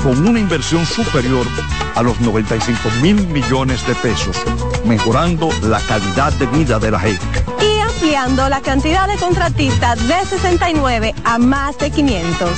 con 0.02 0.28
una 0.28 0.40
inversión 0.40 0.88
superior 0.88 1.46
a 1.94 2.02
los 2.02 2.20
95 2.20 2.80
mil 3.04 3.28
millones 3.28 3.86
de 3.86 3.94
pesos, 3.94 4.38
mejorando 4.86 5.50
la 5.62 5.80
calidad 5.82 6.34
de 6.34 6.48
vida 6.48 6.80
de 6.80 6.90
la 6.90 7.00
gente. 7.00 7.46
Y 7.62 7.80
ampliando 7.80 8.50
la 8.50 8.62
cantidad 8.62 9.08
de 9.08 9.18
contratistas 9.18 10.00
de 10.08 10.26
69 10.26 11.14
a 11.26 11.38
más 11.38 11.78
de 11.78 11.92
500. 11.92 12.50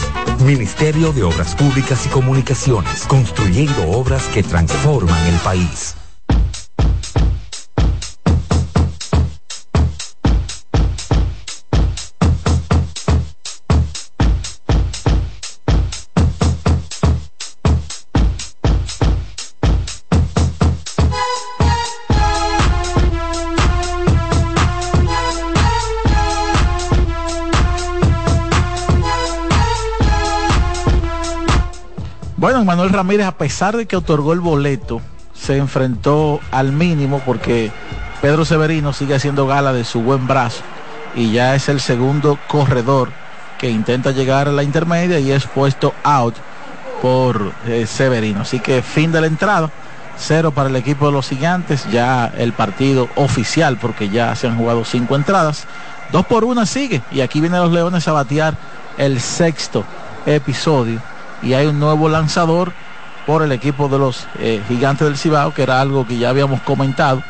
Ministerio 0.46 1.12
de 1.12 1.24
Obras 1.24 1.56
Públicas 1.56 2.06
y 2.06 2.10
Comunicaciones, 2.10 3.06
construyendo 3.06 3.86
obras 3.90 4.24
que 4.34 4.44
transforman 4.44 5.28
el 5.28 5.36
país. 5.40 5.99
Manuel 32.66 32.90
Ramírez, 32.90 33.26
a 33.26 33.38
pesar 33.38 33.78
de 33.78 33.86
que 33.86 33.96
otorgó 33.96 34.34
el 34.34 34.40
boleto, 34.40 35.02
se 35.34 35.58
enfrentó 35.58 36.40
al 36.52 36.72
mínimo 36.72 37.22
porque 37.26 37.72
Pedro 38.22 38.46
Severino 38.46 38.94
sigue 38.94 39.16
haciendo 39.16 39.48
gala 39.48 39.74
de 39.74 39.84
su 39.84 40.02
buen 40.02 40.28
brazo 40.28 40.62
y 41.16 41.32
ya 41.32 41.56
es 41.56 41.70
el 41.70 41.80
segundo 41.80 42.38
corredor 42.48 43.10
que 43.58 43.70
intenta 43.70 44.12
llegar 44.12 44.48
a 44.48 44.52
la 44.52 44.64
intermedia 44.64 45.20
y 45.20 45.32
es 45.32 45.46
puesto 45.46 45.94
out 46.04 46.36
por 47.02 47.54
eh, 47.68 47.86
Severino. 47.88 48.42
Así 48.42 48.60
que 48.60 48.82
fin 48.82 49.12
de 49.12 49.22
la 49.22 49.28
entrada, 49.28 49.70
cero 50.18 50.52
para 50.52 50.70
el 50.70 50.76
equipo 50.76 51.06
de 51.06 51.14
los 51.14 51.30
gigantes, 51.30 51.90
ya 51.92 52.32
el 52.38 52.54
partido 52.54 53.10
oficial 53.16 53.78
porque 53.78 54.10
ya 54.10 54.36
se 54.36 54.48
han 54.48 54.58
jugado 54.58 54.84
cinco 54.86 55.16
entradas. 55.16 55.66
Dos 56.12 56.26
por 56.26 56.44
una 56.44 56.66
sigue 56.66 57.02
y 57.12 57.22
aquí 57.22 57.40
vienen 57.42 57.62
los 57.62 57.72
Leones 57.72 58.08
a 58.08 58.12
batear 58.12 58.56
el 58.98 59.22
sexto 59.22 59.86
episodio 60.26 61.02
y 61.42 61.54
hay 61.54 61.68
un 61.68 61.80
nuevo 61.80 62.10
lanzador 62.10 62.74
por 63.26 63.44
el 63.44 63.52
equipo 63.52 63.88
de 63.88 64.00
los 64.00 64.26
eh, 64.40 64.62
gigantes 64.68 65.08
del 65.08 65.18
Cibao, 65.18 65.54
que 65.54 65.64
era 65.64 65.82
algo 65.82 66.08
que 66.08 66.18
ya 66.18 66.30
habíamos 66.30 66.62
comentado, 66.62 67.22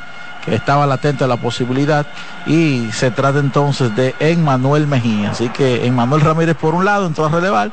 que 0.45 0.55
estaba 0.55 0.87
latente 0.87 1.27
la 1.27 1.37
posibilidad, 1.37 2.05
y 2.45 2.89
se 2.93 3.11
trata 3.11 3.39
entonces 3.39 3.95
de 3.95 4.15
Emmanuel 4.19 4.87
Mejía. 4.87 5.31
Así 5.31 5.49
que 5.49 5.85
Emmanuel 5.85 6.21
Ramírez 6.21 6.55
por 6.55 6.73
un 6.73 6.85
lado 6.85 7.05
entró 7.05 7.25
a 7.25 7.29
relevar, 7.29 7.71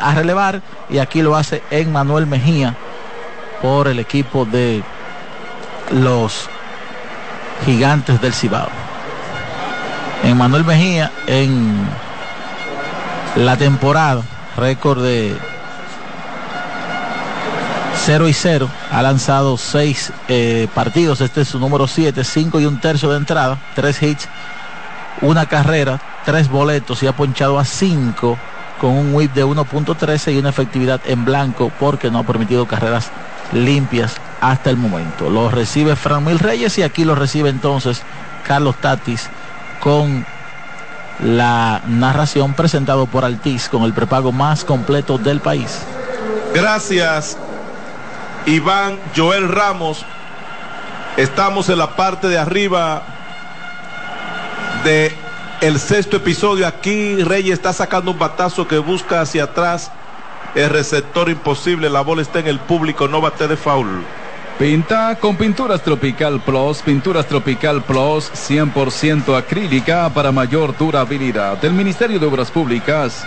a 0.00 0.14
relevar, 0.14 0.62
y 0.88 0.98
aquí 0.98 1.22
lo 1.22 1.36
hace 1.36 1.62
Emmanuel 1.70 2.26
Mejía 2.26 2.74
por 3.62 3.88
el 3.88 3.98
equipo 3.98 4.44
de 4.44 4.82
los 5.92 6.48
gigantes 7.64 8.20
del 8.20 8.32
Cibao. 8.32 8.68
Emmanuel 10.24 10.64
Mejía 10.64 11.12
en 11.26 11.86
la 13.36 13.56
temporada, 13.56 14.22
récord 14.56 15.02
de 15.02 15.36
0 18.06 18.28
y 18.28 18.32
0. 18.32 18.68
Ha 18.90 19.02
lanzado 19.02 19.56
6 19.56 20.12
eh, 20.28 20.68
partidos. 20.74 21.20
Este 21.20 21.42
es 21.42 21.48
su 21.48 21.58
número 21.58 21.86
7. 21.86 22.24
5 22.24 22.60
y 22.60 22.66
un 22.66 22.80
tercio 22.80 23.10
de 23.10 23.18
entrada. 23.18 23.58
3 23.74 24.02
hits. 24.02 24.28
Una 25.20 25.46
carrera. 25.46 26.00
3 26.24 26.48
boletos. 26.48 27.02
Y 27.02 27.06
ha 27.06 27.12
ponchado 27.12 27.58
a 27.58 27.64
5 27.64 28.38
con 28.80 28.90
un 28.90 29.14
whip 29.14 29.34
de 29.34 29.44
1.13 29.44 30.34
y 30.34 30.38
una 30.38 30.48
efectividad 30.48 31.00
en 31.04 31.24
blanco 31.24 31.70
porque 31.78 32.10
no 32.10 32.20
ha 32.20 32.22
permitido 32.22 32.66
carreras 32.66 33.10
limpias 33.52 34.14
hasta 34.40 34.70
el 34.70 34.78
momento. 34.78 35.28
Lo 35.28 35.50
recibe 35.50 35.96
Fran 35.96 36.24
Mil 36.24 36.38
Reyes 36.38 36.78
y 36.78 36.82
aquí 36.82 37.04
lo 37.04 37.14
recibe 37.14 37.50
entonces 37.50 38.02
Carlos 38.46 38.76
Tatis 38.76 39.28
con 39.80 40.24
la 41.22 41.82
narración 41.86 42.54
presentado 42.54 43.06
por 43.06 43.26
Altiz 43.26 43.68
con 43.68 43.82
el 43.82 43.92
prepago 43.92 44.32
más 44.32 44.64
completo 44.64 45.18
del 45.18 45.40
país. 45.40 45.80
Gracias, 46.54 47.36
Iván 48.46 48.98
Joel 49.16 49.48
Ramos. 49.48 50.04
Estamos 51.16 51.68
en 51.68 51.78
la 51.78 51.96
parte 51.96 52.28
de 52.28 52.38
arriba 52.38 53.02
de 54.84 55.12
el 55.60 55.78
sexto 55.78 56.16
episodio. 56.16 56.66
Aquí 56.66 57.22
Reyes 57.22 57.54
está 57.54 57.72
sacando 57.72 58.10
un 58.10 58.18
batazo 58.18 58.66
que 58.66 58.78
busca 58.78 59.20
hacia 59.20 59.44
atrás. 59.44 59.90
El 60.54 60.70
receptor 60.70 61.28
imposible. 61.28 61.90
La 61.90 62.00
bola 62.00 62.22
está 62.22 62.38
en 62.38 62.46
el 62.46 62.58
público. 62.58 63.08
No 63.08 63.20
bate 63.20 63.46
de 63.46 63.56
foul. 63.56 64.04
Pinta 64.58 65.16
con 65.18 65.36
Pinturas 65.36 65.82
Tropical 65.82 66.38
Plus, 66.40 66.82
Pinturas 66.82 67.24
Tropical 67.24 67.82
Plus 67.82 68.30
100% 68.30 69.34
acrílica 69.34 70.10
para 70.10 70.32
mayor 70.32 70.76
durabilidad. 70.76 71.56
Del 71.58 71.72
Ministerio 71.72 72.18
de 72.18 72.26
Obras 72.26 72.50
Públicas 72.50 73.26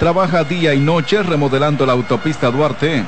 trabaja 0.00 0.42
día 0.42 0.74
y 0.74 0.80
noche 0.80 1.22
remodelando 1.22 1.86
la 1.86 1.92
autopista 1.92 2.50
Duarte 2.50 3.04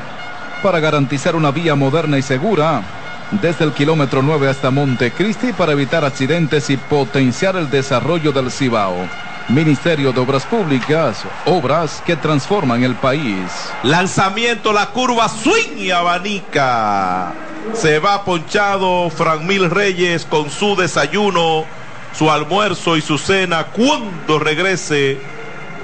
para 0.63 0.81
garantizar 0.81 1.37
una 1.37 1.51
vía 1.51 1.75
moderna 1.75 2.19
y 2.19 2.23
segura 2.23 2.83
desde 3.31 3.65
el 3.65 3.73
kilómetro 3.73 4.23
9 4.23 4.49
hasta 4.49 4.71
Montecristi 4.71 5.53
para 5.53 5.73
evitar 5.73 6.05
accidentes 6.05 6.71
y 6.71 6.77
potenciar 6.77 7.57
el 7.57 7.69
desarrollo 7.71 8.33
del 8.33 8.51
Cibao. 8.51 9.09
Ministerio 9.49 10.13
de 10.13 10.21
Obras 10.21 10.45
Públicas, 10.45 11.23
obras 11.45 12.03
que 12.05 12.17
transforman 12.17 12.83
el 12.83 12.97
país. 12.97 13.71
Lanzamiento, 13.85 14.73
la 14.73 14.87
curva 14.87 15.29
swing 15.29 15.79
y 15.79 15.91
abanica. 15.93 17.33
Se 17.73 18.01
va 18.01 18.25
ponchado 18.25 19.09
Fran 19.11 19.47
Mil 19.47 19.71
Reyes 19.71 20.25
con 20.25 20.51
su 20.51 20.75
desayuno, 20.75 21.65
su 22.13 22.29
almuerzo 22.31 22.97
y 22.97 23.03
su 23.03 23.19
cena. 23.19 23.67
Cuando 23.67 24.41
regrese, 24.41 25.21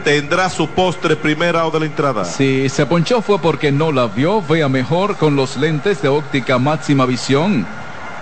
tendrá 0.05 0.51
su 0.51 0.69
postre 0.69 1.17
primera 1.17 1.67
o 1.67 1.71
de 1.71 1.81
la 1.81 1.87
entrada. 1.87 2.25
Si 2.25 2.69
se 2.69 2.87
ponchó 2.87 3.23
fue 3.23 3.39
porque 3.39 3.73
no 3.73 3.93
la 3.93 4.07
vio. 4.07 4.43
Vea 4.43 4.69
mejor 4.69 5.17
con 5.17 5.37
los 5.37 5.57
lentes 5.57 6.03
de 6.03 6.09
óptica 6.09 6.59
máxima 6.59 7.07
visión. 7.07 7.67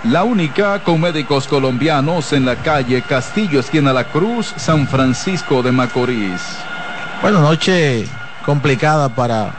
La 0.03 0.23
única 0.23 0.83
con 0.83 0.99
médicos 1.01 1.47
colombianos 1.47 2.33
en 2.33 2.45
la 2.45 2.55
calle 2.55 3.03
Castillo, 3.03 3.59
esquina 3.59 3.93
La 3.93 4.05
Cruz, 4.05 4.53
San 4.57 4.87
Francisco 4.87 5.61
de 5.61 5.71
Macorís. 5.71 6.41
Bueno, 7.21 7.41
noche 7.41 8.07
complicada 8.45 9.09
para 9.09 9.53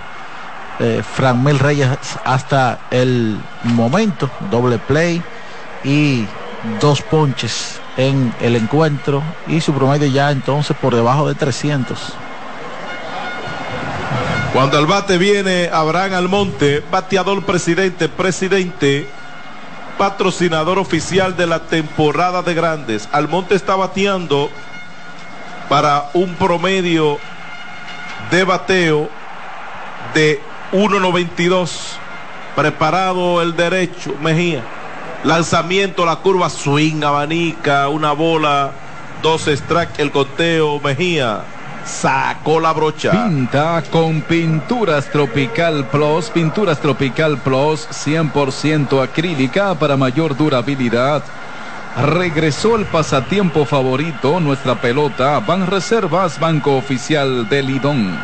eh, 0.80 1.02
Fran 1.14 1.44
Mel 1.44 1.58
Reyes 1.58 1.88
hasta 2.24 2.80
el 2.90 3.38
momento. 3.62 4.28
Doble 4.50 4.78
play 4.78 5.22
y 5.84 6.26
dos 6.80 7.02
ponches 7.02 7.81
en 7.96 8.34
el 8.40 8.56
encuentro 8.56 9.22
y 9.46 9.60
su 9.60 9.72
promedio 9.72 10.06
ya 10.08 10.30
entonces 10.30 10.76
por 10.80 10.94
debajo 10.94 11.28
de 11.28 11.34
300. 11.34 11.98
Cuando 14.52 14.76
al 14.76 14.86
bate 14.86 15.16
viene 15.16 15.70
Abraham 15.72 16.14
Almonte, 16.14 16.84
bateador 16.90 17.44
presidente, 17.44 18.08
presidente, 18.08 19.08
patrocinador 19.96 20.78
oficial 20.78 21.36
de 21.36 21.46
la 21.46 21.60
temporada 21.60 22.42
de 22.42 22.54
grandes. 22.54 23.08
Almonte 23.12 23.54
está 23.54 23.76
bateando 23.76 24.50
para 25.68 26.10
un 26.12 26.34
promedio 26.34 27.18
de 28.30 28.44
bateo 28.44 29.08
de 30.14 30.40
1.92. 30.72 31.70
Preparado 32.54 33.40
el 33.40 33.56
derecho, 33.56 34.14
Mejía. 34.20 34.62
Lanzamiento, 35.24 36.04
la 36.04 36.16
curva, 36.16 36.50
swing, 36.50 37.04
abanica, 37.04 37.88
una 37.88 38.12
bola, 38.12 38.72
dos 39.22 39.46
strike, 39.46 40.00
el 40.00 40.10
conteo, 40.10 40.80
Mejía. 40.80 41.42
Sacó 41.84 42.60
la 42.60 42.72
brocha. 42.72 43.10
Pinta 43.12 43.82
con 43.90 44.22
Pinturas 44.22 45.10
Tropical 45.10 45.86
Plus. 45.88 46.30
Pinturas 46.30 46.80
Tropical 46.80 47.38
Plus 47.38 47.88
100% 47.90 49.02
acrílica 49.02 49.74
para 49.74 49.96
mayor 49.96 50.36
durabilidad. 50.36 51.22
Regresó 51.96 52.76
el 52.76 52.86
pasatiempo 52.86 53.64
favorito, 53.64 54.40
nuestra 54.40 54.80
pelota. 54.80 55.40
Van 55.40 55.66
Reservas, 55.66 56.38
Banco 56.40 56.76
Oficial 56.76 57.48
de 57.48 57.62
Lidón. 57.62 58.18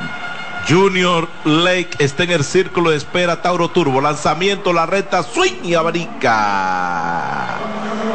Junior 0.69 1.27
Lake 1.45 1.91
está 1.99 2.25
en 2.25 2.31
el 2.31 2.45
círculo 2.45 2.91
de 2.91 2.99
espera 2.99 3.41
Tauro 3.41 3.71
Turbo. 3.71 4.03
Lanzamiento, 4.03 4.75
la 4.75 4.85
recta, 4.85 5.23
swing 5.23 5.65
y 5.65 5.73
abrica. 5.73 7.57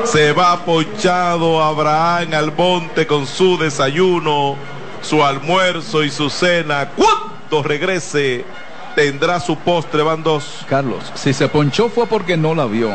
Se 0.03 0.33
va 0.33 0.63
ponchado 0.63 1.63
Abraham 1.63 2.33
al 2.35 2.55
monte 2.55 3.07
con 3.07 3.25
su 3.25 3.57
desayuno, 3.57 4.55
su 5.01 5.23
almuerzo 5.23 6.03
y 6.03 6.11
su 6.11 6.29
cena. 6.29 6.89
Cuando 6.95 7.63
regrese, 7.63 8.45
tendrá 8.95 9.39
su 9.39 9.57
postre. 9.57 10.03
Van 10.03 10.21
dos. 10.21 10.63
Carlos, 10.69 11.11
si 11.15 11.33
se 11.33 11.47
ponchó 11.47 11.89
fue 11.89 12.05
porque 12.05 12.37
no 12.37 12.53
la 12.53 12.65
vio. 12.65 12.91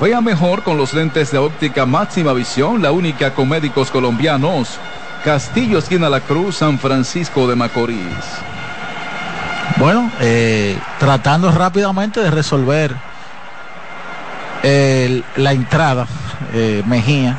Vea 0.00 0.20
mejor 0.20 0.62
con 0.62 0.76
los 0.76 0.94
lentes 0.94 1.32
de 1.32 1.38
óptica 1.38 1.84
máxima 1.84 2.32
visión, 2.32 2.80
la 2.80 2.92
única 2.92 3.34
con 3.34 3.48
médicos 3.48 3.90
colombianos. 3.90 4.78
Castillo, 5.24 5.78
esquina 5.78 6.08
La 6.08 6.20
Cruz, 6.20 6.58
San 6.58 6.78
Francisco 6.78 7.48
de 7.48 7.56
Macorís. 7.56 8.06
Bueno, 9.76 10.10
eh, 10.20 10.76
tratando 10.98 11.52
rápidamente 11.52 12.20
de 12.20 12.30
resolver 12.30 12.94
la 15.36 15.52
entrada 15.52 16.06
eh, 16.52 16.82
Mejía 16.84 17.38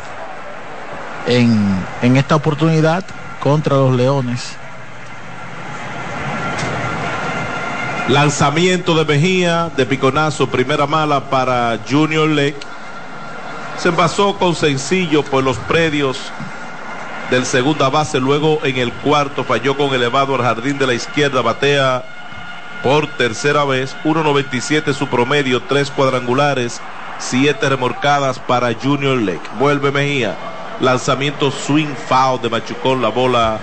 en, 1.27 1.75
en 2.01 2.17
esta 2.17 2.35
oportunidad 2.35 3.03
contra 3.39 3.75
los 3.75 3.95
Leones. 3.95 4.55
Lanzamiento 8.07 8.95
de 8.95 9.05
Mejía, 9.05 9.69
de 9.77 9.85
piconazo, 9.85 10.47
primera 10.47 10.87
mala 10.87 11.29
para 11.29 11.77
Junior 11.87 12.27
Lake. 12.27 12.57
Se 13.77 13.89
envasó 13.89 14.35
con 14.37 14.55
sencillo 14.55 15.23
por 15.23 15.43
los 15.43 15.57
predios 15.57 16.17
del 17.29 17.45
segunda 17.45 17.89
base. 17.89 18.19
Luego 18.19 18.59
en 18.63 18.77
el 18.77 18.91
cuarto 18.91 19.43
falló 19.43 19.77
con 19.77 19.93
elevado 19.93 20.35
al 20.35 20.41
jardín 20.41 20.79
de 20.79 20.87
la 20.87 20.95
izquierda. 20.95 21.41
Batea 21.41 22.03
por 22.83 23.07
tercera 23.07 23.63
vez. 23.65 23.95
1.97 24.03 24.93
su 24.93 25.07
promedio, 25.07 25.61
tres 25.61 25.91
cuadrangulares, 25.91 26.81
siete 27.17 27.69
remorcadas 27.69 28.39
para 28.39 28.73
Junior 28.73 29.21
Lake. 29.21 29.49
Vuelve 29.59 29.91
Mejía. 29.91 30.35
Lanzamiento 30.79 31.51
swing 31.51 31.93
foul 32.07 32.41
de 32.41 32.49
Machucón. 32.49 33.01
La 33.01 33.09
bola 33.09 33.59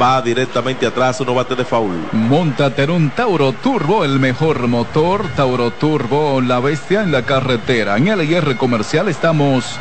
va 0.00 0.20
directamente 0.22 0.86
atrás, 0.86 1.20
uno 1.20 1.34
bate 1.34 1.54
de 1.54 1.64
foul. 1.64 2.08
Montate 2.12 2.82
en 2.84 2.90
un 2.90 3.10
Tauro 3.10 3.52
Turbo, 3.52 4.04
el 4.04 4.18
mejor 4.18 4.66
motor. 4.66 5.26
Tauro 5.36 5.70
Turbo, 5.70 6.40
la 6.40 6.60
bestia 6.60 7.02
en 7.02 7.12
la 7.12 7.22
carretera. 7.22 7.96
En 7.96 8.08
el 8.08 8.22
IR 8.22 8.56
comercial 8.56 9.08
estamos 9.08 9.78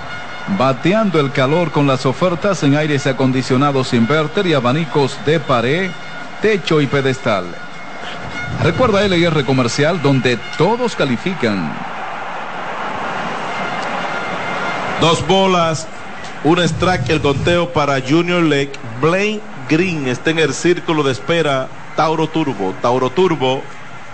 bateando 0.58 1.20
el 1.20 1.32
calor 1.32 1.72
con 1.72 1.86
las 1.88 2.06
ofertas 2.06 2.64
en 2.64 2.76
aires 2.76 3.06
acondicionados 3.08 3.94
inverter 3.94 4.48
y 4.48 4.54
abanicos 4.54 5.18
de 5.26 5.40
pared, 5.40 5.92
techo 6.42 6.82
y 6.82 6.88
pedestal. 6.88 7.46
Recuerda 8.62 9.06
LR 9.06 9.46
Comercial 9.46 10.02
donde 10.02 10.38
todos 10.58 10.96
califican. 10.96 11.72
Dos 15.00 15.26
bolas, 15.26 15.88
un 16.44 16.60
strike, 16.60 17.10
el 17.10 17.22
conteo 17.22 17.72
para 17.72 18.02
Junior 18.02 18.44
Lake. 18.44 18.74
Blaine 19.00 19.40
Green 19.70 20.08
está 20.08 20.32
en 20.32 20.40
el 20.40 20.54
círculo 20.54 21.04
de 21.04 21.14
espera. 21.14 21.70
Tauro 21.96 22.28
Turbo, 22.28 22.74
Tauro 22.82 23.10
Turbo, 23.10 23.62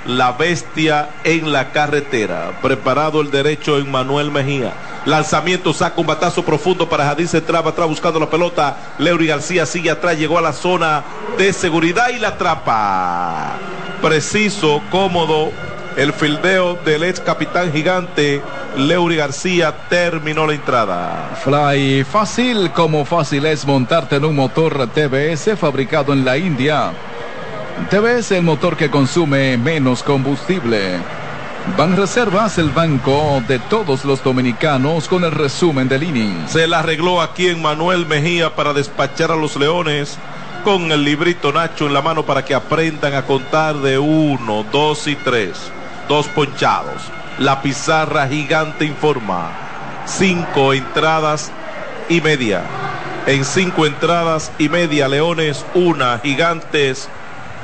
la 0.05 0.33
bestia 0.33 1.09
en 1.23 1.51
la 1.51 1.71
carretera. 1.71 2.59
Preparado 2.61 3.21
el 3.21 3.31
derecho 3.31 3.79
en 3.79 3.89
Manuel 3.89 4.31
Mejía. 4.31 4.73
Lanzamiento, 5.05 5.73
saca 5.73 6.01
un 6.01 6.07
batazo 6.07 6.43
profundo 6.43 6.87
para 6.87 7.05
Jadín 7.05 7.27
Central, 7.27 7.67
atrás 7.67 7.87
buscando 7.87 8.19
la 8.19 8.29
pelota. 8.29 8.77
Leury 8.99 9.27
García 9.27 9.65
sigue 9.65 9.89
atrás, 9.89 10.17
llegó 10.17 10.37
a 10.37 10.41
la 10.41 10.53
zona 10.53 11.03
de 11.37 11.53
seguridad 11.53 12.09
y 12.09 12.19
la 12.19 12.29
atrapa. 12.29 13.53
Preciso, 14.05 14.83
cómodo. 14.91 15.51
El 15.97 16.13
fildeo 16.13 16.75
del 16.85 17.03
ex 17.05 17.19
capitán 17.19 17.73
gigante 17.73 18.39
Leury 18.77 19.15
García 19.15 19.73
terminó 19.89 20.45
la 20.45 20.53
entrada. 20.53 21.35
Fly 21.43 22.03
fácil, 22.03 22.69
como 22.69 23.03
fácil 23.03 23.47
es 23.47 23.65
montarte 23.65 24.17
en 24.17 24.25
un 24.25 24.35
motor 24.35 24.87
TBS 24.89 25.57
fabricado 25.57 26.13
en 26.13 26.23
la 26.23 26.37
India. 26.37 26.91
TBS 27.89 28.33
el 28.33 28.43
motor 28.43 28.77
que 28.77 28.91
consume 28.91 29.57
menos 29.57 30.03
combustible. 30.03 30.99
Ban 31.75 31.97
Reservas, 31.97 32.59
el 32.59 32.69
banco 32.69 33.41
de 33.47 33.57
todos 33.57 34.05
los 34.05 34.23
dominicanos 34.23 35.07
con 35.07 35.23
el 35.23 35.31
resumen 35.31 35.89
del 35.89 36.03
inning. 36.03 36.47
Se 36.47 36.67
la 36.67 36.79
arregló 36.79 37.23
aquí 37.23 37.47
en 37.47 37.59
Manuel 37.59 38.05
Mejía 38.05 38.53
para 38.55 38.71
despachar 38.71 39.31
a 39.31 39.35
los 39.35 39.55
Leones 39.55 40.19
con 40.65 40.91
el 40.91 41.03
librito 41.03 41.53
Nacho 41.53 41.85
en 41.85 41.93
la 41.93 42.01
mano 42.01 42.25
para 42.25 42.43
que 42.43 42.55
aprendan 42.55 43.13
a 43.13 43.21
contar 43.21 43.75
de 43.75 43.99
uno, 43.99 44.65
dos 44.71 45.05
y 45.05 45.15
tres. 45.15 45.51
Dos 46.09 46.27
ponchados. 46.29 47.03
La 47.37 47.61
pizarra 47.61 48.27
gigante 48.27 48.83
informa. 48.83 49.51
Cinco 50.07 50.73
entradas 50.73 51.51
y 52.09 52.19
media. 52.19 52.63
En 53.27 53.45
cinco 53.45 53.85
entradas 53.85 54.51
y 54.57 54.67
media, 54.67 55.07
Leones, 55.07 55.63
una, 55.75 56.17
Gigantes, 56.17 57.09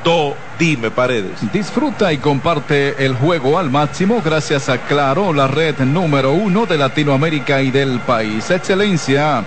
dos. 0.04 0.34
Dime, 0.56 0.92
Paredes. 0.92 1.52
Disfruta 1.52 2.12
y 2.12 2.18
comparte 2.18 3.04
el 3.04 3.16
juego 3.16 3.58
al 3.58 3.68
máximo 3.68 4.22
gracias 4.24 4.68
a 4.68 4.78
Claro, 4.78 5.32
la 5.32 5.48
red 5.48 5.76
número 5.80 6.34
uno 6.34 6.66
de 6.66 6.78
Latinoamérica 6.78 7.62
y 7.62 7.72
del 7.72 7.98
país. 7.98 8.48
Excelencia, 8.48 9.42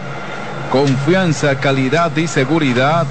confianza, 0.70 1.58
calidad 1.58 2.14
y 2.18 2.28
seguridad 2.28 3.08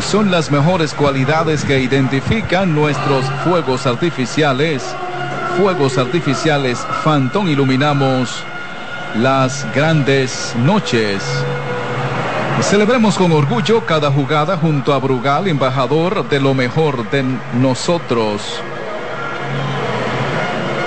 son 0.00 0.30
las 0.30 0.50
mejores 0.50 0.94
cualidades 0.94 1.64
que 1.64 1.80
identifican 1.80 2.74
nuestros 2.74 3.24
fuegos 3.44 3.86
artificiales. 3.86 4.82
Fuegos 5.56 5.98
artificiales 5.98 6.78
Phantom 7.04 7.48
iluminamos 7.48 8.44
las 9.16 9.66
grandes 9.74 10.54
noches. 10.64 11.22
Celebremos 12.62 13.16
con 13.16 13.32
orgullo 13.32 13.86
cada 13.86 14.10
jugada 14.10 14.56
junto 14.56 14.92
a 14.92 14.98
Brugal, 14.98 15.48
embajador 15.48 16.28
de 16.28 16.40
lo 16.40 16.54
mejor 16.54 17.08
de 17.10 17.24
nosotros. 17.54 18.60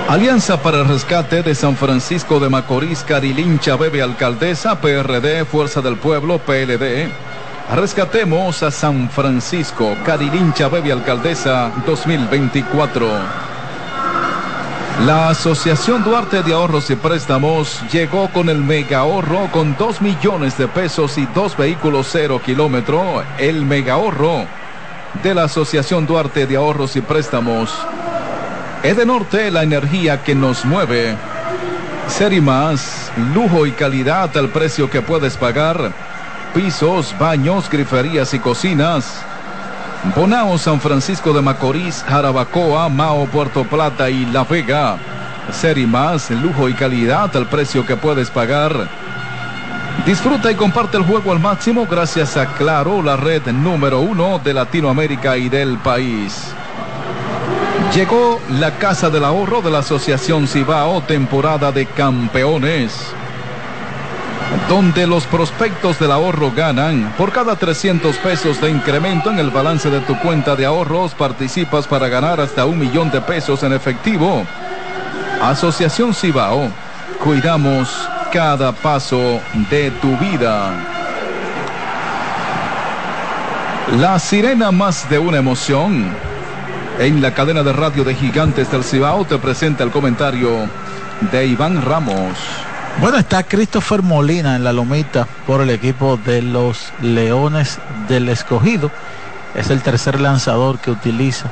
Alianza 0.08 0.60
para 0.62 0.80
el 0.80 0.88
Rescate 0.88 1.42
de 1.42 1.54
San 1.54 1.76
Francisco 1.76 2.38
de 2.38 2.50
Macorís, 2.50 3.02
Carilincha, 3.02 3.76
Bebe 3.76 4.02
Alcaldesa, 4.02 4.80
PRD, 4.80 5.44
Fuerza 5.46 5.80
del 5.80 5.96
Pueblo, 5.96 6.38
PLD. 6.38 7.31
Rescatemos 7.70 8.62
a 8.62 8.70
San 8.70 9.08
Francisco, 9.08 9.96
Carilincha, 10.04 10.68
Bebe 10.68 10.92
Alcaldesa 10.92 11.70
2024. 11.86 13.06
La 15.06 15.30
Asociación 15.30 16.04
Duarte 16.04 16.42
de 16.42 16.52
Ahorros 16.52 16.90
y 16.90 16.96
Préstamos 16.96 17.80
llegó 17.90 18.28
con 18.28 18.50
el 18.50 18.58
mega 18.58 18.98
ahorro 18.98 19.48
con 19.50 19.74
2 19.78 20.02
millones 20.02 20.58
de 20.58 20.68
pesos 20.68 21.16
y 21.16 21.26
dos 21.34 21.56
vehículos 21.56 22.08
cero 22.10 22.42
kilómetro. 22.44 23.24
El 23.38 23.64
mega 23.64 23.94
ahorro 23.94 24.44
de 25.22 25.34
la 25.34 25.44
Asociación 25.44 26.06
Duarte 26.06 26.46
de 26.46 26.56
Ahorros 26.56 26.94
y 26.96 27.00
Préstamos. 27.00 27.74
Edenorte, 28.82 29.50
la 29.50 29.62
energía 29.62 30.22
que 30.22 30.34
nos 30.34 30.64
mueve. 30.64 31.16
Ser 32.06 32.34
y 32.34 32.40
más, 32.40 33.10
lujo 33.34 33.64
y 33.66 33.72
calidad 33.72 34.36
al 34.36 34.50
precio 34.50 34.90
que 34.90 35.00
puedes 35.00 35.36
pagar. 35.36 36.11
Pisos, 36.54 37.14
baños, 37.18 37.70
griferías 37.70 38.34
y 38.34 38.38
cocinas. 38.38 39.22
Bonao, 40.14 40.58
San 40.58 40.80
Francisco 40.80 41.32
de 41.32 41.40
Macorís, 41.40 42.04
Jarabacoa, 42.06 42.88
Mao, 42.90 43.26
Puerto 43.26 43.64
Plata 43.64 44.10
y 44.10 44.26
La 44.26 44.44
Vega. 44.44 44.98
Ser 45.50 45.78
y 45.78 45.86
más, 45.86 46.30
lujo 46.30 46.68
y 46.68 46.74
calidad 46.74 47.34
al 47.36 47.46
precio 47.46 47.86
que 47.86 47.96
puedes 47.96 48.30
pagar. 48.30 48.88
Disfruta 50.04 50.50
y 50.50 50.54
comparte 50.54 50.96
el 50.96 51.04
juego 51.04 51.32
al 51.32 51.40
máximo 51.40 51.86
gracias 51.86 52.36
a 52.36 52.46
Claro, 52.54 53.02
la 53.02 53.16
red 53.16 53.46
número 53.46 54.00
uno 54.00 54.38
de 54.38 54.52
Latinoamérica 54.52 55.36
y 55.38 55.48
del 55.48 55.78
país. 55.78 56.52
Llegó 57.94 58.40
la 58.58 58.72
Casa 58.78 59.10
del 59.10 59.24
Ahorro 59.24 59.62
de 59.62 59.70
la 59.70 59.78
Asociación 59.78 60.48
Cibao, 60.48 61.02
temporada 61.02 61.70
de 61.72 61.86
campeones, 61.86 63.12
donde 64.68 65.06
los 65.06 65.24
prospectos 65.26 65.98
del 65.98 66.12
ahorro 66.12 66.50
ganan. 66.50 67.14
Por 67.16 67.32
cada 67.32 67.56
300 67.56 68.16
pesos 68.16 68.60
de 68.60 68.70
incremento 68.70 69.30
en 69.30 69.38
el 69.38 69.50
balance 69.50 69.90
de 69.90 70.00
tu 70.00 70.18
cuenta 70.18 70.56
de 70.56 70.64
ahorros, 70.64 71.14
participas 71.14 71.86
para 71.86 72.08
ganar 72.08 72.40
hasta 72.40 72.64
un 72.64 72.78
millón 72.78 73.10
de 73.10 73.20
pesos 73.20 73.62
en 73.62 73.72
efectivo. 73.72 74.44
Asociación 75.42 76.14
Cibao, 76.14 76.70
cuidamos 77.22 77.88
cada 78.32 78.72
paso 78.72 79.40
de 79.70 79.90
tu 79.90 80.16
vida. 80.16 80.70
La 83.98 84.18
sirena 84.18 84.70
más 84.70 85.08
de 85.10 85.18
una 85.18 85.38
emoción. 85.38 86.14
En 86.98 87.20
la 87.20 87.34
cadena 87.34 87.62
de 87.62 87.72
radio 87.72 88.04
de 88.04 88.14
Gigantes 88.14 88.70
del 88.70 88.84
Cibao 88.84 89.24
te 89.24 89.38
presenta 89.38 89.82
el 89.84 89.90
comentario 89.90 90.68
de 91.30 91.46
Iván 91.46 91.82
Ramos. 91.82 92.38
Bueno, 93.00 93.18
está 93.18 93.42
Christopher 93.42 94.02
Molina 94.02 94.54
en 94.54 94.62
la 94.62 94.72
lomita 94.72 95.26
por 95.46 95.60
el 95.60 95.70
equipo 95.70 96.18
de 96.18 96.40
los 96.40 96.92
Leones 97.00 97.78
del 98.08 98.28
Escogido. 98.28 98.90
Es 99.54 99.70
el 99.70 99.82
tercer 99.82 100.20
lanzador 100.20 100.78
que 100.78 100.90
utiliza 100.90 101.50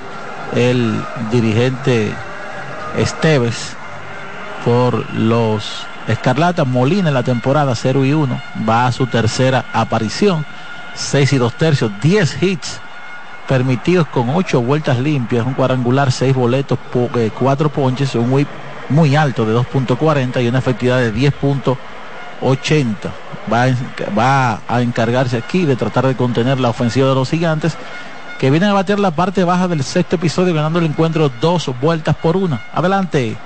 el 0.54 1.02
dirigente 1.32 2.12
Esteves 2.96 3.74
por 4.64 5.12
los 5.14 5.86
Escarlata 6.06 6.64
Molina 6.64 7.08
en 7.08 7.14
la 7.14 7.22
temporada 7.22 7.74
0 7.74 8.04
y 8.04 8.12
1 8.12 8.40
va 8.68 8.86
a 8.86 8.92
su 8.92 9.06
tercera 9.06 9.64
aparición. 9.72 10.44
6 10.94 11.32
y 11.32 11.38
2 11.38 11.54
tercios, 11.54 11.90
10 12.00 12.42
hits 12.42 12.80
permitidos 13.48 14.06
con 14.08 14.30
8 14.30 14.60
vueltas 14.60 14.98
limpias, 14.98 15.46
un 15.46 15.54
cuadrangular, 15.54 16.12
6 16.12 16.34
boletos, 16.34 16.78
4 16.92 17.66
eh, 17.66 17.70
ponches, 17.74 18.14
un 18.14 18.32
whip 18.32 18.48
muy 18.90 19.16
alto 19.16 19.46
de 19.46 19.54
2.40 19.54 20.42
y 20.42 20.48
una 20.48 20.58
efectividad 20.58 20.98
de 20.98 21.14
10.80. 21.14 21.76
Va, 23.52 23.66
va 24.16 24.60
a 24.68 24.82
encargarse 24.82 25.36
aquí 25.36 25.64
de 25.64 25.76
tratar 25.76 26.06
de 26.06 26.16
contener 26.16 26.60
la 26.60 26.68
ofensiva 26.70 27.08
de 27.08 27.14
los 27.14 27.30
gigantes 27.30 27.76
que 28.38 28.50
vienen 28.50 28.70
a 28.70 28.72
bater 28.74 28.98
la 28.98 29.10
parte 29.10 29.44
baja 29.44 29.68
del 29.68 29.84
sexto 29.84 30.16
episodio 30.16 30.54
ganando 30.54 30.78
el 30.78 30.86
encuentro 30.86 31.30
dos 31.40 31.70
vueltas 31.80 32.16
por 32.16 32.36
una. 32.36 32.62
Adelante. 32.72 33.36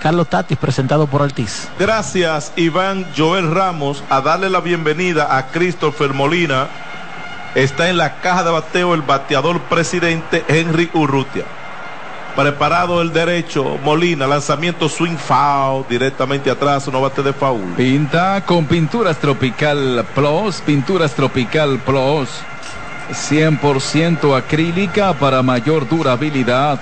Carlos 0.00 0.28
Tatis, 0.28 0.58
presentado 0.58 1.06
por 1.06 1.22
Altiz. 1.22 1.66
Gracias, 1.78 2.52
Iván 2.56 3.06
Joel 3.16 3.54
Ramos, 3.54 4.04
a 4.10 4.20
darle 4.20 4.50
la 4.50 4.60
bienvenida 4.60 5.38
a 5.38 5.46
Christopher 5.46 6.12
Molina. 6.12 6.68
Está 7.54 7.88
en 7.88 7.96
la 7.96 8.20
caja 8.20 8.44
de 8.44 8.50
bateo 8.50 8.92
el 8.92 9.00
bateador 9.00 9.60
presidente 9.62 10.44
Henry 10.46 10.90
Urrutia. 10.92 11.44
Preparado 12.36 13.00
el 13.00 13.12
derecho, 13.12 13.78
Molina, 13.84 14.26
lanzamiento 14.26 14.88
swing 14.88 15.16
foul, 15.16 15.86
directamente 15.88 16.50
atrás, 16.50 16.88
no 16.88 17.00
bate 17.00 17.22
de 17.22 17.32
foul. 17.32 17.74
Pinta 17.76 18.44
con 18.44 18.66
pinturas 18.66 19.18
Tropical 19.18 20.04
Plus, 20.14 20.60
pinturas 20.60 21.14
Tropical 21.14 21.78
Plus, 21.78 22.28
100% 23.10 24.36
acrílica 24.36 25.14
para 25.14 25.42
mayor 25.42 25.88
durabilidad 25.88 26.80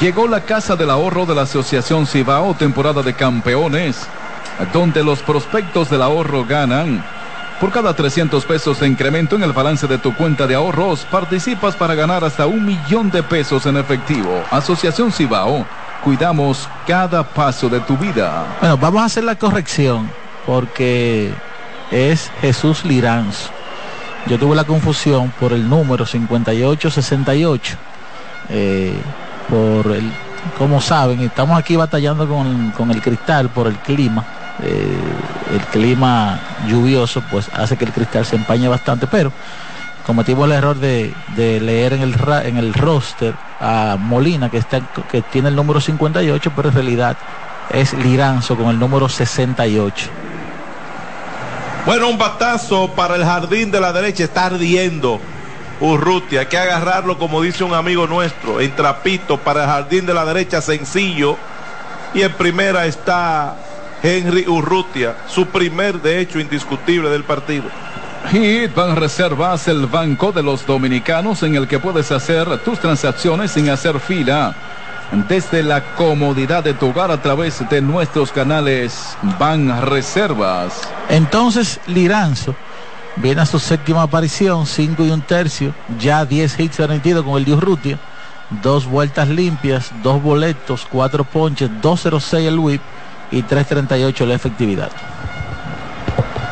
Llegó 0.00 0.28
la 0.28 0.42
Casa 0.42 0.76
del 0.76 0.90
Ahorro 0.90 1.24
de 1.24 1.34
la 1.34 1.42
Asociación 1.42 2.06
Cibao, 2.06 2.54
temporada 2.54 3.02
de 3.02 3.14
campeones, 3.14 4.06
donde 4.72 5.02
los 5.02 5.20
prospectos 5.22 5.88
del 5.88 6.02
ahorro 6.02 6.44
ganan. 6.44 7.02
Por 7.60 7.72
cada 7.72 7.94
300 7.94 8.44
pesos 8.44 8.80
de 8.80 8.86
incremento 8.86 9.34
en 9.34 9.42
el 9.42 9.52
balance 9.52 9.86
de 9.86 9.96
tu 9.96 10.14
cuenta 10.14 10.46
de 10.46 10.54
ahorros, 10.54 11.06
participas 11.10 11.74
para 11.74 11.94
ganar 11.94 12.22
hasta 12.22 12.46
un 12.46 12.64
millón 12.66 13.10
de 13.10 13.22
pesos 13.22 13.64
en 13.64 13.78
efectivo. 13.78 14.42
Asociación 14.50 15.10
Cibao, 15.10 15.64
cuidamos 16.04 16.68
cada 16.86 17.22
paso 17.22 17.70
de 17.70 17.80
tu 17.80 17.96
vida. 17.96 18.44
Bueno, 18.60 18.76
vamos 18.76 19.00
a 19.00 19.04
hacer 19.06 19.24
la 19.24 19.36
corrección, 19.36 20.10
porque 20.44 21.32
es 21.90 22.30
Jesús 22.42 22.84
Liranzo. 22.84 23.50
Yo 24.26 24.38
tuve 24.38 24.54
la 24.54 24.64
confusión 24.64 25.32
por 25.40 25.52
el 25.52 25.68
número 25.68 26.04
5868. 26.04 27.76
Eh, 28.50 28.92
por 29.48 29.92
el, 29.92 30.12
como 30.58 30.80
saben, 30.80 31.20
estamos 31.20 31.58
aquí 31.58 31.76
batallando 31.76 32.26
con, 32.28 32.90
el 32.90 33.02
cristal 33.02 33.48
por 33.50 33.66
el 33.66 33.76
clima. 33.76 34.24
Eh, 34.62 34.98
el 35.52 35.60
clima 35.66 36.40
lluvioso 36.66 37.22
pues 37.30 37.50
hace 37.52 37.76
que 37.76 37.84
el 37.84 37.92
cristal 37.92 38.24
se 38.24 38.36
empañe 38.36 38.68
bastante, 38.68 39.06
pero 39.06 39.32
cometimos 40.06 40.46
el 40.46 40.52
error 40.52 40.76
de, 40.78 41.12
leer 41.36 41.92
en 41.92 42.02
el, 42.02 42.72
roster 42.74 43.34
a 43.60 43.96
Molina, 43.98 44.48
que, 44.48 44.58
está, 44.58 44.80
que 45.10 45.20
tiene 45.22 45.48
el 45.48 45.56
número 45.56 45.80
58, 45.80 46.52
pero 46.54 46.68
en 46.68 46.74
realidad 46.74 47.16
es 47.70 47.92
Liranzo 47.92 48.56
con 48.56 48.68
el 48.68 48.78
número 48.78 49.08
68. 49.08 50.10
Bueno, 51.84 52.08
un 52.08 52.18
batazo 52.18 52.90
para 52.94 53.16
el 53.16 53.24
jardín 53.24 53.70
de 53.70 53.80
la 53.80 53.92
derecha, 53.92 54.24
está 54.24 54.46
ardiendo. 54.46 55.20
Urrutia. 55.78 56.40
Hay 56.40 56.46
que 56.46 56.58
agarrarlo, 56.58 57.18
como 57.18 57.42
dice 57.42 57.62
un 57.62 57.74
amigo 57.74 58.06
nuestro, 58.06 58.60
en 58.60 58.74
trapito 58.74 59.36
para 59.38 59.64
el 59.64 59.68
jardín 59.68 60.06
de 60.06 60.14
la 60.14 60.24
derecha, 60.24 60.60
sencillo. 60.62 61.36
Y 62.14 62.22
en 62.22 62.32
primera 62.32 62.86
está 62.86 63.56
Henry 64.06 64.46
Urrutia, 64.46 65.16
su 65.26 65.46
primer, 65.46 66.00
de 66.00 66.20
hecho, 66.20 66.38
indiscutible 66.38 67.10
del 67.10 67.24
partido. 67.24 67.64
Hit 68.30 68.72
Van 68.72 68.94
Reservas, 68.94 69.66
el 69.66 69.86
banco 69.86 70.30
de 70.30 70.44
los 70.44 70.64
dominicanos 70.64 71.42
en 71.42 71.56
el 71.56 71.66
que 71.66 71.80
puedes 71.80 72.12
hacer 72.12 72.58
tus 72.58 72.78
transacciones 72.78 73.50
sin 73.50 73.68
hacer 73.68 73.98
fila. 73.98 74.54
Desde 75.28 75.64
la 75.64 75.94
comodidad 75.96 76.62
de 76.62 76.74
tu 76.74 76.90
hogar 76.90 77.10
a 77.10 77.20
través 77.20 77.68
de 77.68 77.80
nuestros 77.80 78.30
canales 78.30 79.16
Van 79.40 79.82
Reservas. 79.82 80.82
Entonces, 81.08 81.80
Liranzo 81.88 82.54
Viene 83.18 83.40
a 83.40 83.46
su 83.46 83.58
séptima 83.58 84.02
aparición, 84.02 84.66
5 84.66 85.06
y 85.06 85.10
un 85.10 85.22
tercio, 85.22 85.72
ya 85.98 86.26
10 86.26 86.60
hits 86.60 86.76
permitidos 86.76 87.24
con 87.24 87.38
el 87.38 87.46
Dios 87.46 87.62
Rutia, 87.62 87.98
dos 88.62 88.84
vueltas 88.84 89.28
limpias, 89.28 89.90
dos 90.02 90.22
boletos, 90.22 90.86
cuatro 90.90 91.24
ponches, 91.24 91.70
2.06 91.80 92.46
el 92.46 92.58
whip 92.58 92.82
y 93.30 93.42
3.38 93.42 94.26
la 94.26 94.34
efectividad. 94.34 94.90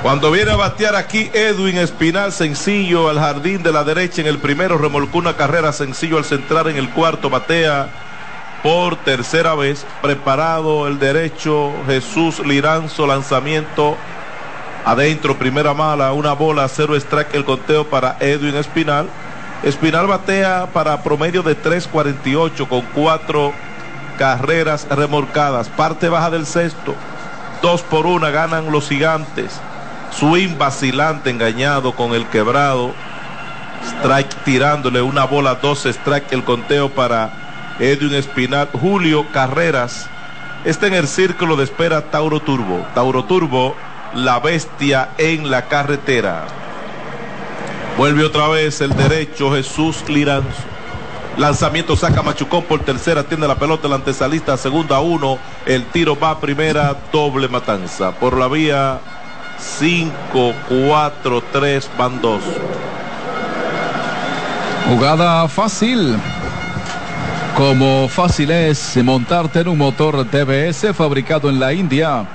Cuando 0.03 0.31
viene 0.31 0.51
a 0.51 0.57
batear 0.57 0.97
aquí 0.97 1.31
Edwin 1.33 1.79
Espinal, 1.79 2.31
sencillo 2.31 3.09
al 3.09 3.19
jardín 3.19 3.63
de 3.63 3.73
la 3.73 3.85
derecha 3.85 4.21
en 4.21 4.27
el 4.27 4.39
primero, 4.39 4.77
remolcó 4.77 5.19
una 5.19 5.35
carrera 5.35 5.73
sencillo 5.73 6.19
al 6.19 6.25
centrar 6.25 6.69
en 6.69 6.77
el 6.77 6.91
cuarto, 6.91 7.31
batea 7.31 7.89
por 8.63 8.97
tercera 8.97 9.55
vez, 9.55 9.87
preparado 10.03 10.89
el 10.89 10.99
derecho 10.99 11.73
Jesús 11.87 12.41
Liranzo, 12.41 13.07
lanzamiento 13.07 13.97
Adentro, 14.85 15.39
primera 15.39 15.73
mala, 15.73 16.13
una 16.13 16.35
bola, 16.35 16.69
cero 16.69 16.95
strike 16.95 17.35
el 17.35 17.47
conteo 17.47 17.89
para 17.89 18.19
Edwin 18.21 18.55
Espinal. 18.55 19.09
Espinal 19.63 20.07
batea 20.07 20.69
para 20.75 21.03
promedio 21.03 21.43
de 21.43 21.57
3.48 21.57 22.69
con 22.69 22.83
cuatro 22.93 23.55
carreras 24.19 24.87
remolcadas. 24.89 25.69
Parte 25.69 26.09
baja 26.09 26.31
del 26.31 26.47
sexto. 26.47 26.95
Dos 27.63 27.83
por 27.83 28.07
una 28.07 28.31
ganan 28.31 28.71
los 28.71 28.89
gigantes. 28.89 29.61
Swing 30.11 30.59
vacilante 30.59 31.31
engañado 31.31 31.95
con 31.95 32.15
el 32.15 32.27
quebrado. 32.27 32.93
Strike 34.01 34.35
tirándole 34.45 35.03
una 35.03 35.25
bola, 35.25 35.57
dos 35.57 35.85
strike 35.85 36.33
el 36.33 36.45
conteo 36.45 36.89
para 36.89 37.77
Edwin 37.79 38.15
Espinal. 38.15 38.69
Julio 38.73 39.27
Carreras 39.33 40.09
está 40.65 40.87
en 40.87 40.95
el 40.95 41.07
círculo 41.07 41.57
de 41.57 41.65
espera 41.65 42.11
Tauro 42.11 42.41
Turbo. 42.41 42.87
Tauro 42.95 43.25
Turbo 43.25 43.75
la 44.15 44.39
bestia 44.39 45.11
en 45.19 45.51
la 45.51 45.63
carretera. 45.63 46.45
Vuelve 47.97 48.25
otra 48.25 48.49
vez 48.49 48.81
el 48.81 48.95
derecho 48.97 49.53
Jesús 49.53 50.09
Liranzo. 50.09 50.74
Lanzamiento 51.37 51.97
saca 51.97 52.23
Machucón 52.23 52.63
por 52.65 52.81
tercera, 52.81 53.25
tiene 53.25 53.49
la 53.49 53.57
pelota 53.57 53.89
el 53.89 53.95
antesalista, 53.95 54.57
segunda 54.57 55.01
uno. 55.01 55.39
El 55.67 55.85
tiro 55.87 56.19
va 56.19 56.31
a 56.31 56.41
primera, 56.41 56.97
doble 57.13 57.49
matanza. 57.49 58.13
Por 58.13 58.37
la 58.37 58.47
vía 58.47 59.01
5, 59.59 60.53
4, 60.69 61.43
3, 61.53 61.91
van 61.99 62.21
2. 62.21 62.43
Jugada 64.89 65.49
fácil. 65.49 66.17
Como 67.57 68.09
fácil 68.09 68.51
es 68.51 68.97
montarte 69.03 69.61
en 69.61 69.69
un 69.69 69.79
motor 69.79 70.25
TBS 70.27 70.95
fabricado 70.95 71.49
en 71.49 71.61
la 71.61 71.73
India 71.73 72.27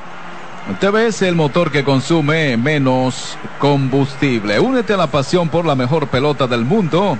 TBS 0.78 1.24
el 1.24 1.36
motor 1.36 1.72
que 1.72 1.84
consume 1.84 2.56
menos 2.56 3.38
combustible. 3.58 4.60
Únete 4.60 4.94
a 4.94 4.98
la 4.98 5.08
pasión 5.08 5.50
por 5.50 5.66
la 5.66 5.76
mejor 5.76 6.08
pelota 6.08 6.48
del 6.48 6.64
mundo, 6.64 7.18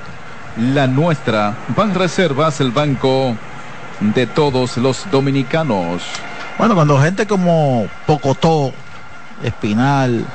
la 0.58 0.88
nuestra. 0.88 1.56
Ban 1.76 1.94
Reservas, 1.94 2.60
el 2.62 2.72
banco 2.72 3.36
de 4.00 4.28
todos 4.28 4.78
los 4.78 5.10
dominicanos. 5.12 6.04
Bueno, 6.58 6.76
cuando 6.76 7.00
gente 7.00 7.28
como 7.28 7.88
Pocotó, 8.06 8.74
Espinal, 9.44 10.26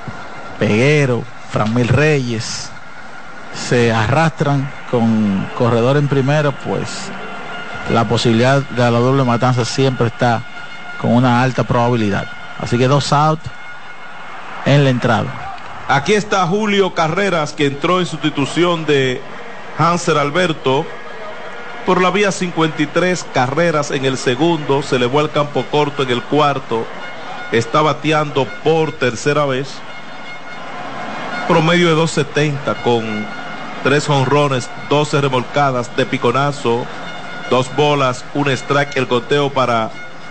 Peguero, 0.58 1.22
Framil 1.50 1.88
Reyes, 1.88 2.70
se 3.54 3.92
arrastran 3.92 4.70
con 4.90 5.48
corredor 5.56 5.96
en 5.96 6.08
primera, 6.08 6.50
pues 6.50 7.10
la 7.92 8.04
posibilidad 8.04 8.62
de 8.62 8.90
la 8.90 8.98
doble 8.98 9.24
matanza 9.24 9.64
siempre 9.64 10.08
está 10.08 10.42
con 11.00 11.12
una 11.12 11.42
alta 11.42 11.64
probabilidad. 11.64 12.26
Así 12.58 12.78
que 12.78 12.88
dos 12.88 13.12
out 13.12 13.40
en 14.64 14.84
la 14.84 14.90
entrada. 14.90 15.56
Aquí 15.88 16.14
está 16.14 16.46
Julio 16.46 16.94
Carreras 16.94 17.52
que 17.52 17.66
entró 17.66 18.00
en 18.00 18.06
sustitución 18.06 18.86
de 18.86 19.20
Hanser 19.78 20.18
Alberto 20.18 20.86
por 21.86 22.00
la 22.00 22.10
vía 22.10 22.32
53 22.32 23.26
carreras 23.34 23.90
en 23.90 24.04
el 24.04 24.16
segundo, 24.16 24.82
se 24.82 24.96
elevó 24.96 25.20
al 25.20 25.30
campo 25.30 25.64
corto 25.70 26.02
en 26.02 26.10
el 26.10 26.22
cuarto, 26.22 26.86
está 27.52 27.82
bateando 27.82 28.46
por 28.62 28.92
tercera 28.92 29.44
vez, 29.44 29.68
promedio 31.46 31.88
de 31.88 31.94
270 31.94 32.82
con 32.82 33.26
tres 33.82 34.08
honrones, 34.08 34.70
12 34.88 35.20
remolcadas 35.20 35.94
de 35.94 36.06
piconazo, 36.06 36.86
dos 37.50 37.74
bolas, 37.76 38.24
un 38.32 38.48
strike, 38.48 38.96
el 38.96 39.06
conteo 39.06 39.50
para 39.50 39.90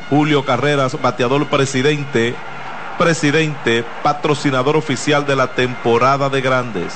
Julio 0.10 0.44
Carreras, 0.44 1.00
bateador 1.00 1.48
presidente, 1.48 2.34
presidente, 2.98 3.86
patrocinador 4.02 4.76
oficial 4.76 5.26
de 5.28 5.36
la 5.36 5.54
temporada 5.54 6.30
de 6.30 6.42
grandes. 6.42 6.94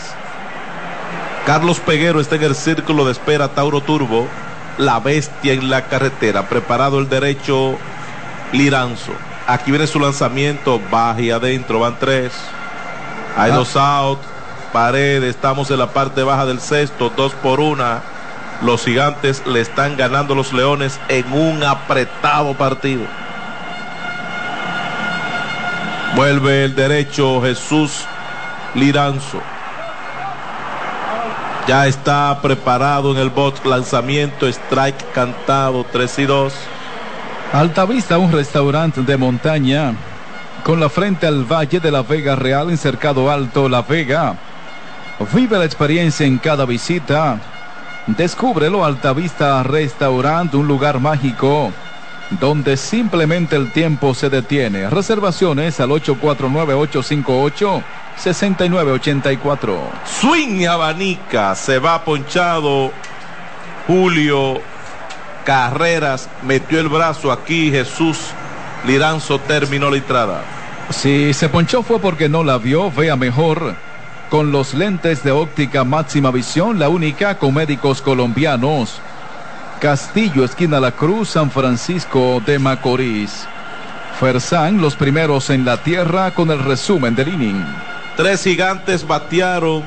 Carlos 1.48 1.80
Peguero 1.80 2.20
está 2.20 2.36
en 2.36 2.44
el 2.44 2.56
círculo 2.56 3.06
de 3.06 3.14
espera 3.14 3.48
Tauro 3.48 3.80
Turbo, 3.80 4.28
la 4.78 5.00
bestia 5.00 5.54
en 5.54 5.70
la 5.70 5.86
carretera, 5.86 6.50
preparado 6.50 7.00
el 7.00 7.08
derecho 7.08 7.78
Liranzo. 8.52 9.14
Aquí 9.48 9.72
viene 9.72 9.88
su 9.88 9.98
lanzamiento, 9.98 10.82
baja 10.92 11.22
y 11.22 11.32
adentro, 11.32 11.80
van 11.80 11.96
tres. 11.98 12.34
Hay 13.38 13.52
Ah. 13.52 13.56
dos 13.56 13.78
out, 13.78 14.20
pared, 14.74 15.24
estamos 15.24 15.72
en 15.72 15.80
la 15.80 15.88
parte 15.88 16.22
baja 16.22 16.46
del 16.46 16.60
sexto, 16.60 17.14
dos 17.16 17.32
por 17.36 17.62
una. 17.62 18.02
Los 18.62 18.84
gigantes 18.84 19.42
le 19.48 19.62
están 19.62 19.96
ganando 19.96 20.34
a 20.34 20.36
los 20.36 20.52
leones 20.52 21.00
en 21.08 21.32
un 21.32 21.64
apretado 21.64 22.56
partido. 22.56 23.06
Vuelve 26.14 26.66
el 26.66 26.76
derecho 26.76 27.42
Jesús 27.42 28.04
Liranzo. 28.76 29.42
Ya 31.68 31.86
está 31.86 32.40
preparado 32.42 33.12
en 33.12 33.18
el 33.18 33.30
bot 33.30 33.66
lanzamiento, 33.66 34.48
strike 34.48 35.12
cantado 35.12 35.86
3 35.92 36.20
y 36.20 36.26
2. 36.26 36.54
Altavista, 37.52 38.18
un 38.18 38.32
restaurante 38.32 39.02
de 39.02 39.18
montaña 39.18 39.94
con 40.64 40.80
la 40.80 40.88
frente 40.88 41.28
al 41.28 41.44
Valle 41.44 41.82
de 41.82 41.92
la 41.92 42.04
Vega 42.04 42.38
Real 42.38 42.70
en 42.70 42.78
Cercado 42.78 43.30
Alto, 43.30 43.68
La 43.68 43.82
Vega. 43.82 44.38
Vive 45.34 45.58
la 45.58 45.66
experiencia 45.66 46.26
en 46.26 46.38
cada 46.38 46.66
visita. 46.66 47.38
Descúbrelo 48.06 48.86
Altavista 48.86 49.62
Restaurant, 49.64 50.54
un 50.54 50.70
lugar 50.70 51.02
mágico 51.02 51.74
donde 52.30 52.78
simplemente 52.78 53.58
el 53.58 53.74
tiempo 53.74 54.14
se 54.14 54.30
detiene. 54.30 54.90
Reservaciones 54.90 55.82
al 55.82 55.92
849-858-6984. 58.18 59.78
Swing 60.06 60.66
abanica, 60.68 61.56
se 61.56 61.80
va 61.80 62.04
ponchado. 62.04 62.92
Julio 63.88 64.60
Carreras 65.46 66.30
metió 66.44 66.80
el 66.80 66.90
brazo 66.90 67.32
aquí. 67.32 67.72
Jesús 67.72 68.18
Liranzo 68.86 69.40
terminó 69.40 69.90
la 69.90 69.98
entrada. 69.98 70.44
Si 70.90 71.34
se 71.34 71.50
ponchó 71.50 71.84
fue 71.84 72.00
porque 72.00 72.30
no 72.30 72.44
la 72.44 72.58
vio, 72.58 72.92
vea 72.92 73.16
mejor. 73.16 73.76
Con 74.30 74.52
los 74.52 74.74
lentes 74.74 75.24
de 75.24 75.32
óptica 75.32 75.84
máxima 75.84 76.32
visión, 76.32 76.80
la 76.80 76.90
única 76.90 77.38
con 77.38 77.54
médicos 77.54 78.02
colombianos. 78.02 79.00
Castillo, 79.80 80.44
esquina 80.44 80.80
La 80.80 80.92
Cruz, 80.92 81.30
San 81.30 81.52
Francisco 81.52 82.42
de 82.46 82.60
Macorís. 82.60 83.48
Fersan, 84.20 84.82
los 84.82 84.96
primeros 84.96 85.50
en 85.50 85.64
la 85.64 85.78
tierra 85.78 86.32
con 86.32 86.50
el 86.52 86.60
resumen 86.60 87.16
del 87.16 87.30
inning. 87.30 87.64
Tres 88.18 88.44
gigantes 88.44 89.06
batearon 89.06 89.84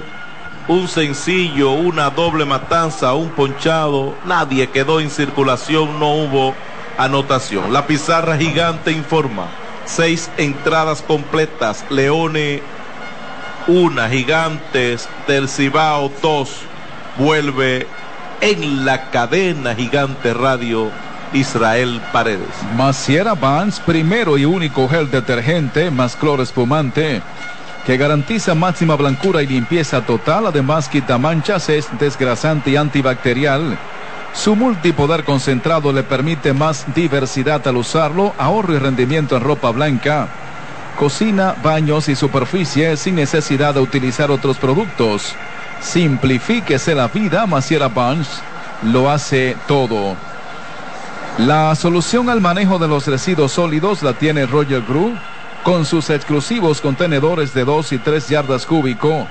un 0.69 0.86
sencillo, 0.86 1.73
una 1.73 2.11
doble 2.11 2.44
matanza, 2.44 3.12
un 3.12 3.28
ponchado. 3.31 4.15
Nadie 4.24 4.69
quedó 4.69 5.01
en 5.01 5.11
circulación, 5.11 5.98
no 5.98 6.15
hubo 6.15 6.55
anotación. 6.97 7.73
La 7.73 7.89
pizarra 7.89 8.36
gigante 8.36 8.93
informa. 8.93 9.48
Seis 9.85 10.31
entradas 10.36 11.02
completas. 11.02 11.85
Leone, 11.90 12.62
una. 13.66 14.09
Gigantes 14.09 15.09
del 15.27 15.48
Cibao, 15.48 16.12
dos. 16.23 16.61
Vuelve 17.19 17.89
en 18.40 18.85
la 18.85 19.11
cadena 19.11 19.74
gigante 19.74 20.35
radio 20.35 20.93
Israel 21.32 22.01
Paredes. 22.12 22.47
Maciera 22.77 23.35
Vans, 23.35 23.81
primero 23.81 24.39
y 24.39 24.44
único 24.44 24.89
gel 24.89 25.11
detergente 25.11 25.90
más 25.90 26.15
cloro 26.15 26.44
espumante 26.44 27.23
que 27.85 27.97
garantiza 27.97 28.55
máxima 28.55 28.94
blancura 28.97 29.43
y 29.43 29.47
limpieza 29.47 30.02
total, 30.02 30.47
además 30.47 30.89
quita 30.89 31.19
manchas, 31.19 31.69
es 31.69 31.89
desgrasante 31.98 32.70
y 32.70 32.77
antibacterial. 32.77 33.78
Su 34.32 34.55
multipoder 34.55 35.24
concentrado 35.24 35.93
le 35.93 36.02
permite 36.02 36.52
más 36.52 36.86
diversidad 36.94 37.66
al 37.66 37.77
usarlo, 37.77 38.32
ahorro 38.39 38.74
y 38.74 38.78
rendimiento 38.78 39.36
en 39.36 39.43
ropa 39.43 39.70
blanca. 39.70 40.28
Cocina, 40.98 41.55
baños 41.62 42.09
y 42.09 42.15
superficies 42.15 43.01
sin 43.01 43.16
necesidad 43.16 43.74
de 43.74 43.81
utilizar 43.81 44.31
otros 44.31 44.59
productos. 44.59 45.35
Simplifíquese 45.81 46.94
la 46.94 47.09
vida, 47.09 47.47
Maciera 47.47 47.89
Vans 47.89 48.28
lo 48.82 49.11
hace 49.11 49.57
todo. 49.66 50.15
La 51.39 51.74
solución 51.74 52.28
al 52.28 52.40
manejo 52.40 52.78
de 52.78 52.89
los 52.89 53.07
residuos 53.07 53.52
sólidos 53.52 54.02
la 54.02 54.12
tiene 54.12 54.47
Roger 54.47 54.82
Group 54.82 55.16
con 55.62 55.85
sus 55.85 56.11
exclusivos 56.11 56.81
contenedores 56.81 57.55
de 57.55 57.65
2 57.65 57.93
y 57.93 57.99
3 57.99 58.28
yardas 58.28 58.66
cúbico, 58.66 59.28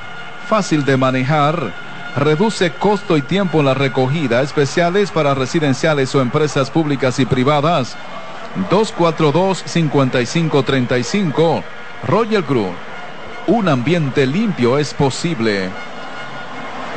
fácil 0.47 0.85
de 0.85 0.95
manejar, 0.97 1.73
reduce 2.15 2.71
costo 2.71 3.17
y 3.17 3.21
tiempo 3.21 3.59
en 3.59 3.65
la 3.65 3.73
recogida, 3.73 4.41
especiales 4.41 5.11
para 5.11 5.33
residenciales 5.33 6.15
o 6.15 6.21
empresas 6.21 6.69
públicas 6.69 7.19
y 7.19 7.25
privadas. 7.25 7.97
242-5535, 8.69 11.63
Roger 12.07 12.43
Group. 12.43 12.71
Un 13.47 13.67
ambiente 13.67 14.25
limpio 14.27 14.77
es 14.77 14.93
posible. 14.93 15.69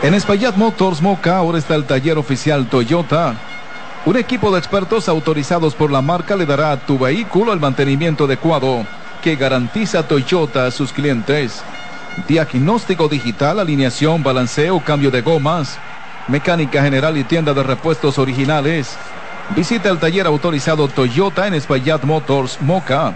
En 0.03 0.15
Espaillat 0.15 0.57
Motors 0.57 1.01
Moca 1.01 1.37
ahora 1.37 1.59
está 1.59 1.75
el 1.75 1.85
taller 1.85 2.19
oficial 2.19 2.67
Toyota. 2.67 3.35
Un 4.05 4.17
equipo 4.17 4.51
de 4.51 4.59
expertos 4.59 5.09
autorizados 5.09 5.75
por 5.75 5.93
la 5.93 6.03
marca 6.03 6.37
le 6.37 6.45
dará 6.45 6.73
a 6.73 6.77
tu 6.79 6.99
vehículo 6.99 7.53
el 7.53 7.61
mantenimiento 7.61 8.25
adecuado 8.25 8.85
que 9.23 9.37
garantiza 9.37 10.07
Toyota 10.07 10.67
a 10.67 10.71
sus 10.71 10.93
clientes. 10.93 11.63
Diagnóstico 12.29 13.09
digital, 13.09 13.61
alineación, 13.61 14.23
balanceo, 14.23 14.81
cambio 14.81 15.11
de 15.11 15.23
gomas, 15.23 15.79
mecánica 16.29 16.83
general 16.83 17.17
y 17.17 17.25
tienda 17.25 17.55
de 17.55 17.63
repuestos 17.63 18.19
originales. 18.19 18.99
Visita 19.57 19.89
el 19.89 19.99
taller 19.99 20.27
autorizado 20.27 20.89
Toyota 20.89 21.47
en 21.47 21.55
Espaillat 21.55 22.03
Motors 22.05 22.61
Moca. 22.61 23.15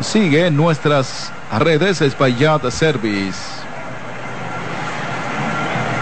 Sigue 0.00 0.50
nuestras 0.50 1.32
redes 1.58 2.00
Espaillat 2.02 2.70
Service. 2.70 3.38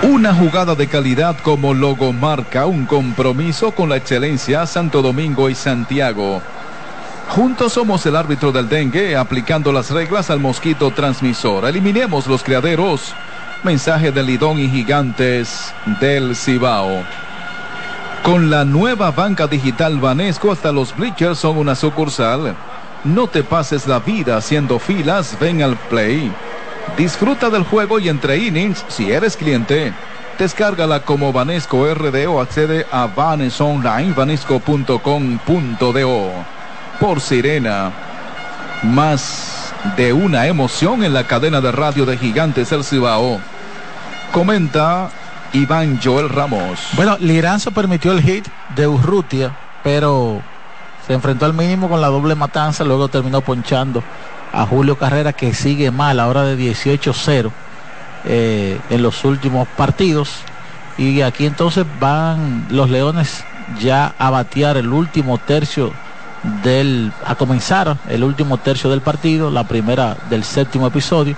Una 0.02 0.34
jugada 0.34 0.74
de 0.74 0.86
calidad 0.86 1.38
como 1.38 1.72
logomarca, 1.72 2.66
un 2.66 2.84
compromiso 2.84 3.70
con 3.70 3.88
la 3.88 3.96
excelencia 3.96 4.66
Santo 4.66 5.00
Domingo 5.00 5.48
y 5.48 5.54
Santiago. 5.54 6.42
Juntos 7.28 7.72
somos 7.72 8.04
el 8.06 8.16
árbitro 8.16 8.52
del 8.52 8.68
dengue, 8.68 9.16
aplicando 9.16 9.72
las 9.72 9.90
reglas 9.90 10.30
al 10.30 10.38
mosquito 10.38 10.90
transmisor. 10.92 11.64
Eliminemos 11.64 12.26
los 12.26 12.42
criaderos. 12.42 13.14
Mensaje 13.64 14.12
del 14.12 14.26
Lidón 14.26 14.58
y 14.58 14.68
Gigantes 14.68 15.72
del 16.00 16.36
Cibao. 16.36 17.02
Con 18.22 18.50
la 18.50 18.64
nueva 18.64 19.10
banca 19.10 19.46
digital 19.46 19.98
Banesco, 19.98 20.52
hasta 20.52 20.70
los 20.70 20.94
bleachers 20.96 21.38
son 21.38 21.58
una 21.58 21.74
sucursal. 21.74 22.54
No 23.04 23.26
te 23.26 23.42
pases 23.42 23.86
la 23.86 23.98
vida 23.98 24.36
haciendo 24.36 24.78
filas, 24.78 25.36
ven 25.40 25.62
al 25.62 25.76
play. 25.76 26.32
Disfruta 26.96 27.50
del 27.50 27.64
juego 27.64 27.98
y 27.98 28.08
entre 28.08 28.38
innings 28.38 28.84
si 28.88 29.10
eres 29.10 29.36
cliente. 29.36 29.92
Descárgala 30.38 31.00
como 31.00 31.32
Banesco 31.32 31.84
RD 31.92 32.26
o 32.26 32.40
accede 32.40 32.86
a 32.90 33.06
banesco.com.do. 33.06 33.84
Por 37.00 37.20
Sirena. 37.20 37.92
Más 38.82 39.72
de 39.96 40.12
una 40.12 40.46
emoción 40.46 41.04
en 41.04 41.12
la 41.12 41.24
cadena 41.24 41.60
de 41.60 41.72
radio 41.72 42.06
de 42.06 42.16
Gigantes 42.16 42.72
El 42.72 42.84
Cibao. 42.84 43.40
Comenta 44.32 45.10
Iván 45.52 46.00
Joel 46.02 46.28
Ramos. 46.28 46.80
Bueno, 46.92 47.16
Liranzo 47.20 47.70
permitió 47.70 48.12
el 48.12 48.22
hit 48.22 48.46
de 48.74 48.86
Urrutia, 48.86 49.56
pero 49.82 50.42
se 51.06 51.12
enfrentó 51.12 51.46
al 51.46 51.54
mínimo 51.54 51.88
con 51.88 52.00
la 52.00 52.08
doble 52.08 52.34
matanza, 52.34 52.84
luego 52.84 53.08
terminó 53.08 53.40
ponchando 53.40 54.02
a 54.52 54.66
Julio 54.66 54.96
Carrera 54.96 55.32
que 55.32 55.54
sigue 55.54 55.90
mal, 55.90 56.18
ahora 56.18 56.42
de 56.42 56.56
18-0 56.56 57.50
eh, 58.24 58.80
en 58.90 59.02
los 59.02 59.24
últimos 59.24 59.68
partidos. 59.68 60.30
Y 60.96 61.20
aquí 61.20 61.46
entonces 61.46 61.84
van 62.00 62.66
los 62.70 62.88
Leones 62.88 63.44
ya 63.80 64.14
a 64.18 64.30
batear 64.30 64.76
el 64.76 64.92
último 64.92 65.38
tercio 65.38 65.92
del, 66.62 67.12
a 67.24 67.34
comenzar 67.34 67.96
el 68.08 68.24
último 68.24 68.58
tercio 68.58 68.90
del 68.90 69.00
partido, 69.00 69.50
la 69.50 69.64
primera 69.64 70.16
del 70.30 70.44
séptimo 70.44 70.86
episodio. 70.86 71.36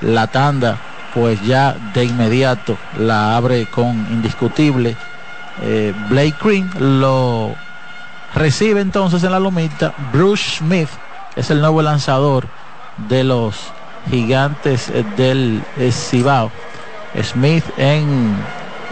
La 0.00 0.26
tanda 0.26 0.78
pues 1.14 1.42
ya 1.44 1.76
de 1.94 2.04
inmediato 2.04 2.76
la 2.98 3.36
abre 3.36 3.66
con 3.66 3.88
indiscutible 4.10 4.96
eh, 5.62 5.94
Blake 6.08 6.36
Green. 6.42 6.70
Lo 6.78 7.54
recibe 8.34 8.80
entonces 8.80 9.22
en 9.24 9.32
la 9.32 9.40
lomita 9.40 9.92
Bruce 10.12 10.58
Smith, 10.58 10.88
es 11.36 11.50
el 11.50 11.60
nuevo 11.60 11.82
lanzador 11.82 12.46
de 13.08 13.24
los 13.24 13.56
gigantes 14.10 14.92
del 15.16 15.62
Cibao. 15.90 16.50
Smith 17.22 17.64
en 17.76 18.36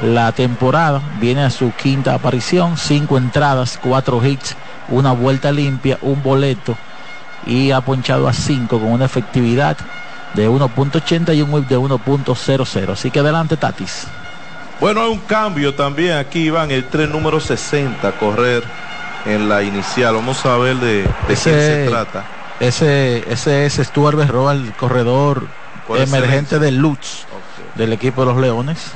la 0.02 0.32
temporada 0.32 1.00
viene 1.20 1.42
a 1.42 1.50
su 1.50 1.72
quinta 1.72 2.14
aparición, 2.14 2.76
cinco 2.76 3.16
entradas, 3.16 3.78
cuatro 3.82 4.24
hits, 4.24 4.56
una 4.88 5.12
vuelta 5.12 5.52
limpia, 5.52 5.98
un 6.02 6.22
boleto 6.22 6.76
y 7.46 7.70
ha 7.70 7.80
ponchado 7.80 8.28
a 8.28 8.32
cinco 8.32 8.78
con 8.78 8.92
una 8.92 9.04
efectividad 9.04 9.76
de 10.34 10.48
1.80 10.48 11.36
y 11.36 11.42
un 11.42 11.52
whip 11.52 11.68
de 11.68 11.78
1.00. 11.78 12.92
Así 12.92 13.10
que 13.10 13.20
adelante, 13.20 13.56
Tatis. 13.56 14.06
Bueno, 14.80 15.02
hay 15.02 15.10
un 15.10 15.18
cambio 15.20 15.74
también 15.74 16.16
aquí, 16.16 16.50
van 16.50 16.70
el 16.70 16.84
tren 16.84 17.10
número 17.10 17.40
60 17.40 18.06
a 18.06 18.12
correr 18.12 18.62
en 19.26 19.48
la 19.48 19.62
inicial. 19.62 20.14
Vamos 20.14 20.44
a 20.46 20.56
ver 20.56 20.76
de, 20.76 21.02
de 21.02 21.34
ese, 21.34 21.50
quién 21.50 21.60
se 21.60 21.86
trata. 21.88 22.24
Ese, 22.60 23.24
ese 23.32 23.66
es 23.66 23.74
Stuart 23.74 24.16
Berroa, 24.16 24.52
el 24.52 24.72
corredor 24.74 25.46
emergente 25.88 26.56
excelencia. 26.56 26.58
de 26.58 26.72
Lutz, 26.72 27.24
del 27.74 27.92
equipo 27.92 28.24
de 28.24 28.32
los 28.32 28.40
Leones. 28.40 28.92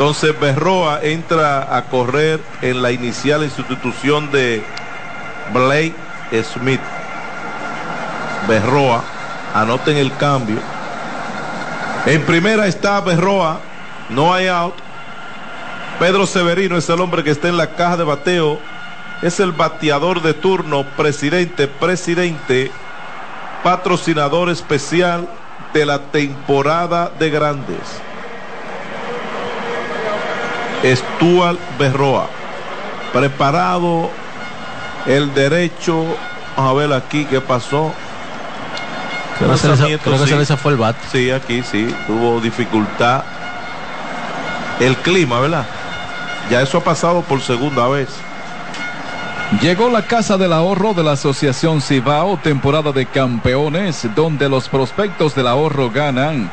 Entonces 0.00 0.40
Berroa 0.40 1.00
entra 1.02 1.76
a 1.76 1.84
correr 1.84 2.40
en 2.62 2.80
la 2.80 2.90
inicial 2.90 3.42
en 3.42 3.50
sustitución 3.50 4.32
de 4.32 4.64
Blake 5.52 5.94
Smith. 6.42 6.80
Berroa, 8.48 9.04
anoten 9.54 9.98
el 9.98 10.16
cambio. 10.16 10.56
En 12.06 12.22
primera 12.22 12.66
está 12.66 12.98
Berroa, 13.02 13.60
no 14.08 14.32
hay 14.32 14.46
out. 14.46 14.72
Pedro 15.98 16.26
Severino 16.26 16.78
es 16.78 16.88
el 16.88 16.98
hombre 16.98 17.22
que 17.22 17.32
está 17.32 17.48
en 17.48 17.58
la 17.58 17.74
caja 17.74 17.98
de 17.98 18.04
bateo. 18.04 18.58
Es 19.20 19.38
el 19.38 19.52
bateador 19.52 20.22
de 20.22 20.32
turno, 20.32 20.82
presidente, 20.96 21.68
presidente, 21.68 22.70
patrocinador 23.62 24.48
especial 24.48 25.28
de 25.74 25.84
la 25.84 25.98
temporada 26.10 27.10
de 27.18 27.28
grandes. 27.28 28.00
Stuart 30.84 31.58
Berroa. 31.78 32.28
Preparado 33.12 34.10
el 35.06 35.32
derecho. 35.34 36.04
Vamos 36.56 36.70
a 36.70 36.74
ver 36.74 36.92
aquí 36.92 37.24
qué 37.24 37.40
pasó. 37.40 37.92
Creo 39.38 39.52
que 39.52 40.26
sí. 40.26 40.34
les 40.34 40.60
fue 40.60 40.72
el 40.72 40.78
bat. 40.78 40.96
Sí, 41.10 41.30
aquí 41.30 41.62
sí, 41.62 41.94
tuvo 42.06 42.40
dificultad. 42.40 43.24
El 44.78 44.96
clima, 44.96 45.40
¿verdad? 45.40 45.66
Ya 46.50 46.60
eso 46.62 46.78
ha 46.78 46.84
pasado 46.84 47.22
por 47.22 47.40
segunda 47.40 47.88
vez. 47.88 48.08
Llegó 49.62 49.88
la 49.88 50.02
Casa 50.02 50.36
del 50.36 50.52
Ahorro 50.52 50.94
de 50.94 51.02
la 51.02 51.12
Asociación 51.12 51.80
Cibao, 51.80 52.36
temporada 52.36 52.92
de 52.92 53.06
campeones, 53.06 54.06
donde 54.14 54.48
los 54.48 54.68
prospectos 54.68 55.34
del 55.34 55.48
ahorro 55.48 55.90
ganan. 55.90 56.50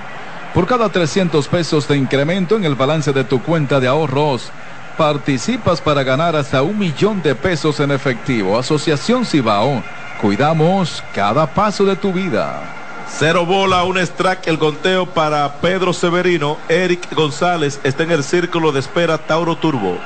Por 0.53 0.65
cada 0.65 0.89
300 0.89 1.47
pesos 1.47 1.87
de 1.87 1.97
incremento 1.97 2.55
en 2.55 2.63
el 2.63 2.75
balance 2.75 3.13
de 3.13 3.23
tu 3.23 3.41
cuenta 3.41 3.79
de 3.79 3.87
ahorros, 3.87 4.51
participas 4.97 5.79
para 5.79 6.03
ganar 6.03 6.35
hasta 6.35 6.63
un 6.63 6.77
millón 6.79 7.21
de 7.21 7.35
pesos 7.35 7.79
en 7.79 7.91
efectivo. 7.91 8.57
Asociación 8.57 9.25
Cibao, 9.25 9.83
cuidamos 10.19 11.03
cada 11.13 11.45
paso 11.45 11.85
de 11.85 11.95
tu 11.95 12.11
vida. 12.11 12.73
Cero 13.09 13.45
bola, 13.45 13.83
un 13.83 13.97
strike, 13.97 14.47
el 14.47 14.59
conteo 14.59 15.05
para 15.05 15.61
Pedro 15.61 15.93
Severino. 15.93 16.57
Eric 16.67 17.13
González 17.13 17.79
está 17.83 18.03
en 18.03 18.11
el 18.11 18.23
círculo 18.23 18.71
de 18.71 18.79
espera 18.79 19.17
Tauro 19.17 19.55
Turbo. 19.55 19.97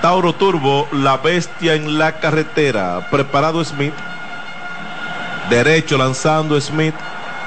Tauro 0.00 0.34
Turbo, 0.34 0.86
la 0.92 1.16
bestia 1.16 1.74
en 1.74 1.98
la 1.98 2.20
carretera. 2.20 3.08
Preparado 3.10 3.64
Smith. 3.64 3.94
Derecho 5.50 5.98
lanzando 5.98 6.60
Smith. 6.60 6.94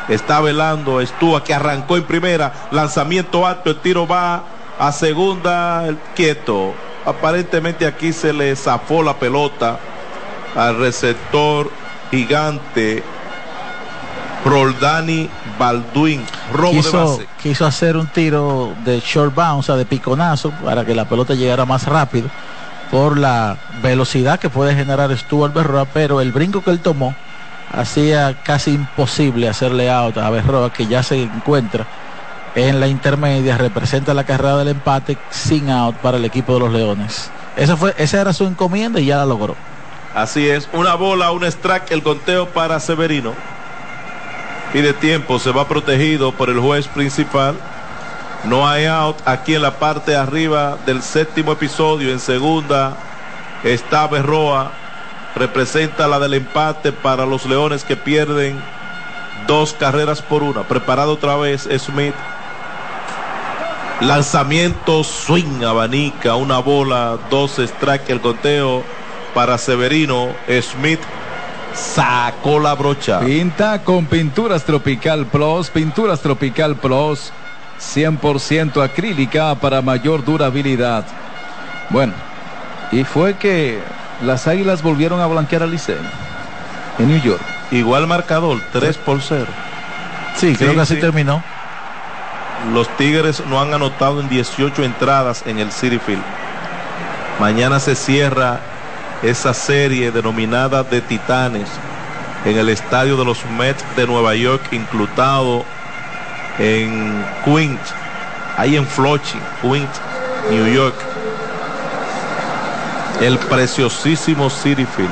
Está 0.10 0.42
velando 0.42 1.02
Estúa 1.02 1.44
que 1.44 1.54
arrancó 1.54 1.96
en 1.96 2.04
primera. 2.04 2.54
Lanzamiento 2.72 3.46
alto, 3.46 3.70
el 3.70 3.78
tiro 3.78 4.08
va 4.08 4.44
a 4.80 4.92
segunda, 4.92 5.86
el 5.88 5.98
quieto. 6.16 6.74
Aparentemente 7.06 7.86
aquí 7.86 8.12
se 8.12 8.34
le 8.34 8.56
zafó 8.56 9.04
la 9.04 9.16
pelota 9.16 9.80
al 10.56 10.78
receptor 10.78 11.70
gigante 12.12 13.04
Roldani 14.46 15.30
Balduin. 15.60 16.26
Robo 16.54 16.72
de 16.72 16.78
quiso, 16.78 17.12
base. 17.12 17.28
quiso 17.42 17.66
hacer 17.66 17.96
un 17.96 18.08
tiro 18.08 18.74
de 18.84 19.00
short 19.00 19.36
bounce, 19.36 19.60
o 19.60 19.64
sea, 19.64 19.76
de 19.76 19.86
piconazo, 19.86 20.52
para 20.64 20.86
que 20.86 20.96
la 20.96 21.06
pelota 21.06 21.36
llegara 21.36 21.66
más 21.66 21.88
rápido 21.88 22.30
por 22.90 23.18
la 23.18 23.58
velocidad 23.84 24.40
que 24.40 24.50
puede 24.50 24.74
generar 24.74 25.16
Stuart 25.16 25.54
Berroa, 25.54 25.86
pero 25.86 26.22
el 26.22 26.32
brinco 26.32 26.64
que 26.64 26.72
él 26.72 26.80
tomó 26.80 27.16
hacía 27.72 28.42
casi 28.44 28.72
imposible 28.72 29.50
hacerle 29.50 29.90
out 29.90 30.18
a 30.18 30.30
Berroa, 30.30 30.74
que 30.74 30.88
ya 30.88 31.04
se 31.04 31.22
encuentra 31.22 31.86
en 32.56 32.80
la 32.80 32.88
intermedia, 32.88 33.58
representa 33.58 34.14
la 34.14 34.24
carrera 34.24 34.58
del 34.58 34.70
empate 34.70 35.18
sin 35.30 35.70
out 35.70 35.96
para 35.98 36.18
el 36.18 36.26
equipo 36.26 36.54
de 36.54 36.60
los 36.60 36.74
Leones. 36.74 37.32
Esa, 37.56 37.78
fue, 37.78 37.94
esa 37.98 38.22
era 38.22 38.34
su 38.34 38.46
encomienda 38.46 39.00
y 39.00 39.06
ya 39.06 39.18
la 39.18 39.26
logró. 39.26 39.56
Así 40.16 40.50
es, 40.50 40.68
una 40.74 40.96
bola, 40.96 41.32
un 41.32 41.44
strike, 41.44 41.92
el 41.92 42.02
conteo 42.02 42.48
para 42.50 42.80
Severino. 42.80 43.34
Pide 44.74 44.94
tiempo, 44.94 45.40
se 45.40 45.52
va 45.52 45.68
protegido 45.68 46.32
por 46.32 46.50
el 46.50 46.60
juez 46.60 46.88
principal. 46.88 47.56
No 48.46 48.68
hay 48.68 48.86
out 48.86 49.18
aquí 49.26 49.56
en 49.56 49.62
la 49.62 49.78
parte 49.80 50.12
de 50.12 50.18
arriba 50.18 50.78
del 50.86 51.02
séptimo 51.02 51.52
episodio. 51.52 52.12
En 52.12 52.20
segunda 52.20 52.96
está 53.64 54.08
Berroa. 54.08 54.72
Representa 55.36 56.08
la 56.08 56.20
del 56.20 56.34
empate 56.34 56.92
para 56.92 57.26
los 57.26 57.46
Leones 57.46 57.84
que 57.84 57.96
pierden 57.96 58.60
dos 59.48 59.74
carreras 59.74 60.22
por 60.22 60.44
una. 60.44 60.64
Preparado 60.64 61.14
otra 61.14 61.36
vez 61.36 61.68
Smith. 61.78 62.16
Lanzamiento, 64.02 65.04
swing, 65.04 65.64
abanica, 65.64 66.36
una 66.36 66.60
bola, 66.60 67.18
dos 67.30 67.60
strike, 67.60 68.10
el 68.10 68.22
conteo 68.22 68.84
para 69.34 69.58
Severino. 69.58 70.30
Smith 70.62 71.02
sacó 71.74 72.60
la 72.60 72.76
brocha. 72.76 73.20
Pinta 73.20 73.84
con 73.84 74.06
Pinturas 74.06 74.64
Tropical 74.64 75.26
Plus, 75.26 75.70
Pinturas 75.70 76.22
Tropical 76.22 76.76
Plus, 76.76 77.32
100% 77.80 78.84
acrílica 78.84 79.56
para 79.56 79.82
mayor 79.82 80.24
durabilidad. 80.24 81.06
Bueno, 81.90 82.14
y 82.92 83.04
fue 83.04 83.36
que 83.36 83.80
las 84.22 84.48
águilas 84.48 84.82
volvieron 84.82 85.22
a 85.22 85.28
blanquear 85.28 85.64
al 85.64 85.72
Licey 85.72 85.96
en 86.98 87.08
New 87.08 87.22
York. 87.22 87.42
Igual 87.72 88.08
marcador, 88.08 88.60
3 88.72 88.98
por 88.98 89.22
0. 89.22 89.46
Sí, 90.36 90.56
creo 90.56 90.72
Sí, 90.72 90.76
que 90.76 90.82
así 90.82 90.96
sí. 90.96 91.02
terminó. 91.02 91.44
Los 92.74 92.88
Tigres 92.98 93.44
no 93.48 93.62
han 93.62 93.74
anotado 93.74 94.20
en 94.20 94.28
18 94.28 94.84
entradas 94.84 95.44
en 95.46 95.60
el 95.60 95.72
City 95.72 96.00
Field. 96.00 96.22
Mañana 97.40 97.80
se 97.80 97.96
cierra 97.96 98.60
esa 99.24 99.54
serie 99.54 100.12
denominada 100.12 100.84
de 100.84 101.02
Titanes 101.02 101.70
en 102.46 102.58
el 102.58 102.70
estadio 102.70 103.16
de 103.18 103.26
los 103.26 103.46
Mets 103.58 103.84
de 103.96 104.08
Nueva 104.08 104.36
York, 104.36 104.62
inclutado 104.72 105.64
en 106.58 107.26
Queens, 107.46 107.80
ahí 108.58 108.76
en 108.76 108.86
Flushing, 108.86 109.42
Queens, 109.62 109.90
New 110.50 110.68
York. 110.68 110.96
El 113.22 113.38
preciosísimo 113.38 114.50
City 114.50 114.86
Field, 114.86 115.12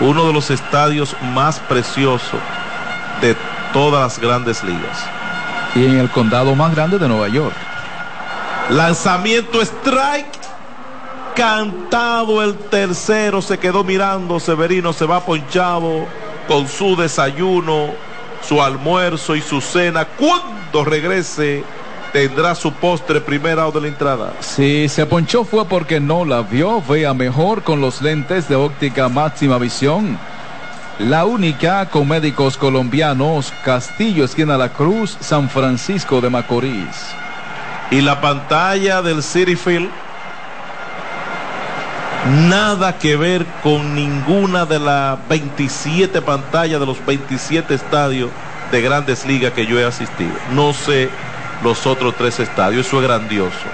uno 0.00 0.26
de 0.26 0.32
los 0.32 0.50
estadios 0.50 1.16
más 1.34 1.60
preciosos 1.60 2.40
de 3.20 3.36
todas 3.72 4.02
las 4.02 4.18
grandes 4.18 4.64
ligas. 4.64 5.04
Y 5.74 5.84
en 5.84 5.98
el 5.98 6.10
condado 6.10 6.54
más 6.54 6.74
grande 6.74 6.98
de 6.98 7.08
Nueva 7.08 7.28
York. 7.28 7.54
Lanzamiento 8.70 9.60
strike. 9.60 10.26
Cantado 11.36 12.42
el 12.42 12.56
tercero. 12.56 13.42
Se 13.42 13.58
quedó 13.58 13.84
mirando. 13.84 14.40
Severino 14.40 14.92
se 14.92 15.04
va 15.04 15.24
ponchado 15.24 16.06
con 16.48 16.68
su 16.68 16.96
desayuno, 16.96 17.90
su 18.42 18.62
almuerzo 18.62 19.34
y 19.36 19.40
su 19.42 19.60
cena. 19.60 20.04
Cuando 20.04 20.84
regrese 20.84 21.64
tendrá 22.14 22.54
su 22.54 22.72
postre 22.72 23.20
primera 23.20 23.66
o 23.66 23.72
de 23.72 23.80
la 23.80 23.88
entrada. 23.88 24.32
Si 24.38 24.88
se 24.88 25.04
ponchó 25.04 25.44
fue 25.44 25.64
porque 25.64 25.98
no 25.98 26.24
la 26.24 26.42
vio. 26.42 26.80
Vea 26.80 27.12
mejor 27.12 27.64
con 27.64 27.80
los 27.80 28.00
lentes 28.00 28.48
de 28.48 28.54
óptica 28.54 29.08
máxima 29.08 29.58
visión. 29.58 30.16
La 31.00 31.24
única 31.24 31.86
con 31.86 32.06
médicos 32.06 32.56
colombianos, 32.56 33.52
Castillo, 33.64 34.24
esquina 34.24 34.56
La 34.56 34.68
Cruz, 34.68 35.16
San 35.18 35.50
Francisco 35.50 36.20
de 36.20 36.30
Macorís. 36.30 37.10
Y 37.90 38.00
la 38.00 38.20
pantalla 38.20 39.02
del 39.02 39.20
City 39.20 39.56
Field, 39.56 39.90
nada 42.48 42.96
que 42.96 43.16
ver 43.16 43.44
con 43.64 43.96
ninguna 43.96 44.66
de 44.66 44.78
las 44.78 45.18
27 45.28 46.22
pantallas 46.22 46.78
de 46.78 46.86
los 46.86 47.04
27 47.04 47.74
estadios 47.74 48.30
de 48.70 48.80
grandes 48.82 49.26
ligas 49.26 49.52
que 49.52 49.66
yo 49.66 49.80
he 49.80 49.84
asistido. 49.84 50.30
No 50.52 50.72
sé 50.72 51.10
los 51.64 51.86
otros 51.86 52.14
tres 52.16 52.38
estadios, 52.38 52.86
eso 52.86 53.00
es 53.00 53.08
grandioso. 53.08 53.66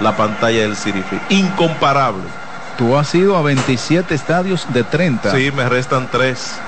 La 0.00 0.16
pantalla 0.16 0.62
del 0.62 0.74
Field, 0.74 1.04
incomparable. 1.28 2.24
Tú 2.76 2.96
has 2.96 3.14
ido 3.14 3.36
a 3.36 3.42
27 3.42 4.14
estadios 4.14 4.66
de 4.72 4.84
30. 4.84 5.30
Sí, 5.30 5.50
me 5.50 5.68
restan 5.68 6.08
tres. 6.10 6.58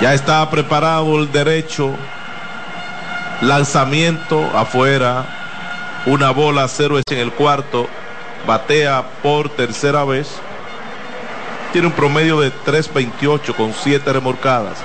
Ya 0.00 0.14
está 0.14 0.48
preparado 0.50 1.18
el 1.18 1.30
derecho. 1.30 1.94
Lanzamiento 3.40 4.44
afuera. 4.56 5.26
Una 6.06 6.30
bola 6.30 6.66
cero 6.68 6.98
es 6.98 7.04
en 7.10 7.18
el 7.18 7.32
cuarto. 7.32 7.88
Batea 8.46 9.04
por 9.22 9.48
tercera 9.50 10.04
vez. 10.04 10.28
Tiene 11.72 11.88
un 11.88 11.92
promedio 11.92 12.40
de 12.40 12.52
3.28 12.52 13.54
con 13.54 13.72
7 13.72 14.12
remorcadas. 14.12 14.78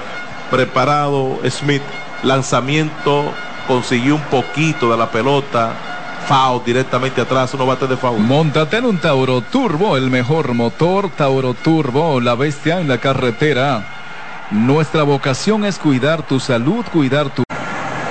Preparado 0.51 1.39
Smith. 1.49 1.83
Lanzamiento. 2.23 3.33
Consiguió 3.67 4.15
un 4.15 4.21
poquito 4.23 4.91
de 4.91 4.97
la 4.97 5.09
pelota 5.09 5.73
foul 6.27 6.63
directamente 6.63 7.21
atrás, 7.21 7.53
uno 7.53 7.65
bate 7.65 7.87
de 7.87 7.97
foul. 7.97 8.19
Montate 8.19 8.77
en 8.77 8.85
un 8.85 8.97
Tauro 8.97 9.41
Turbo, 9.41 9.97
el 9.97 10.09
mejor 10.09 10.53
motor 10.53 11.09
Tauro 11.09 11.53
Turbo, 11.53 12.19
la 12.21 12.35
bestia 12.35 12.79
en 12.79 12.87
la 12.87 12.97
carretera. 12.97 13.85
Nuestra 14.51 15.03
vocación 15.03 15.65
es 15.65 15.77
cuidar 15.77 16.23
tu 16.23 16.39
salud, 16.39 16.85
cuidar 16.91 17.29
tu 17.29 17.43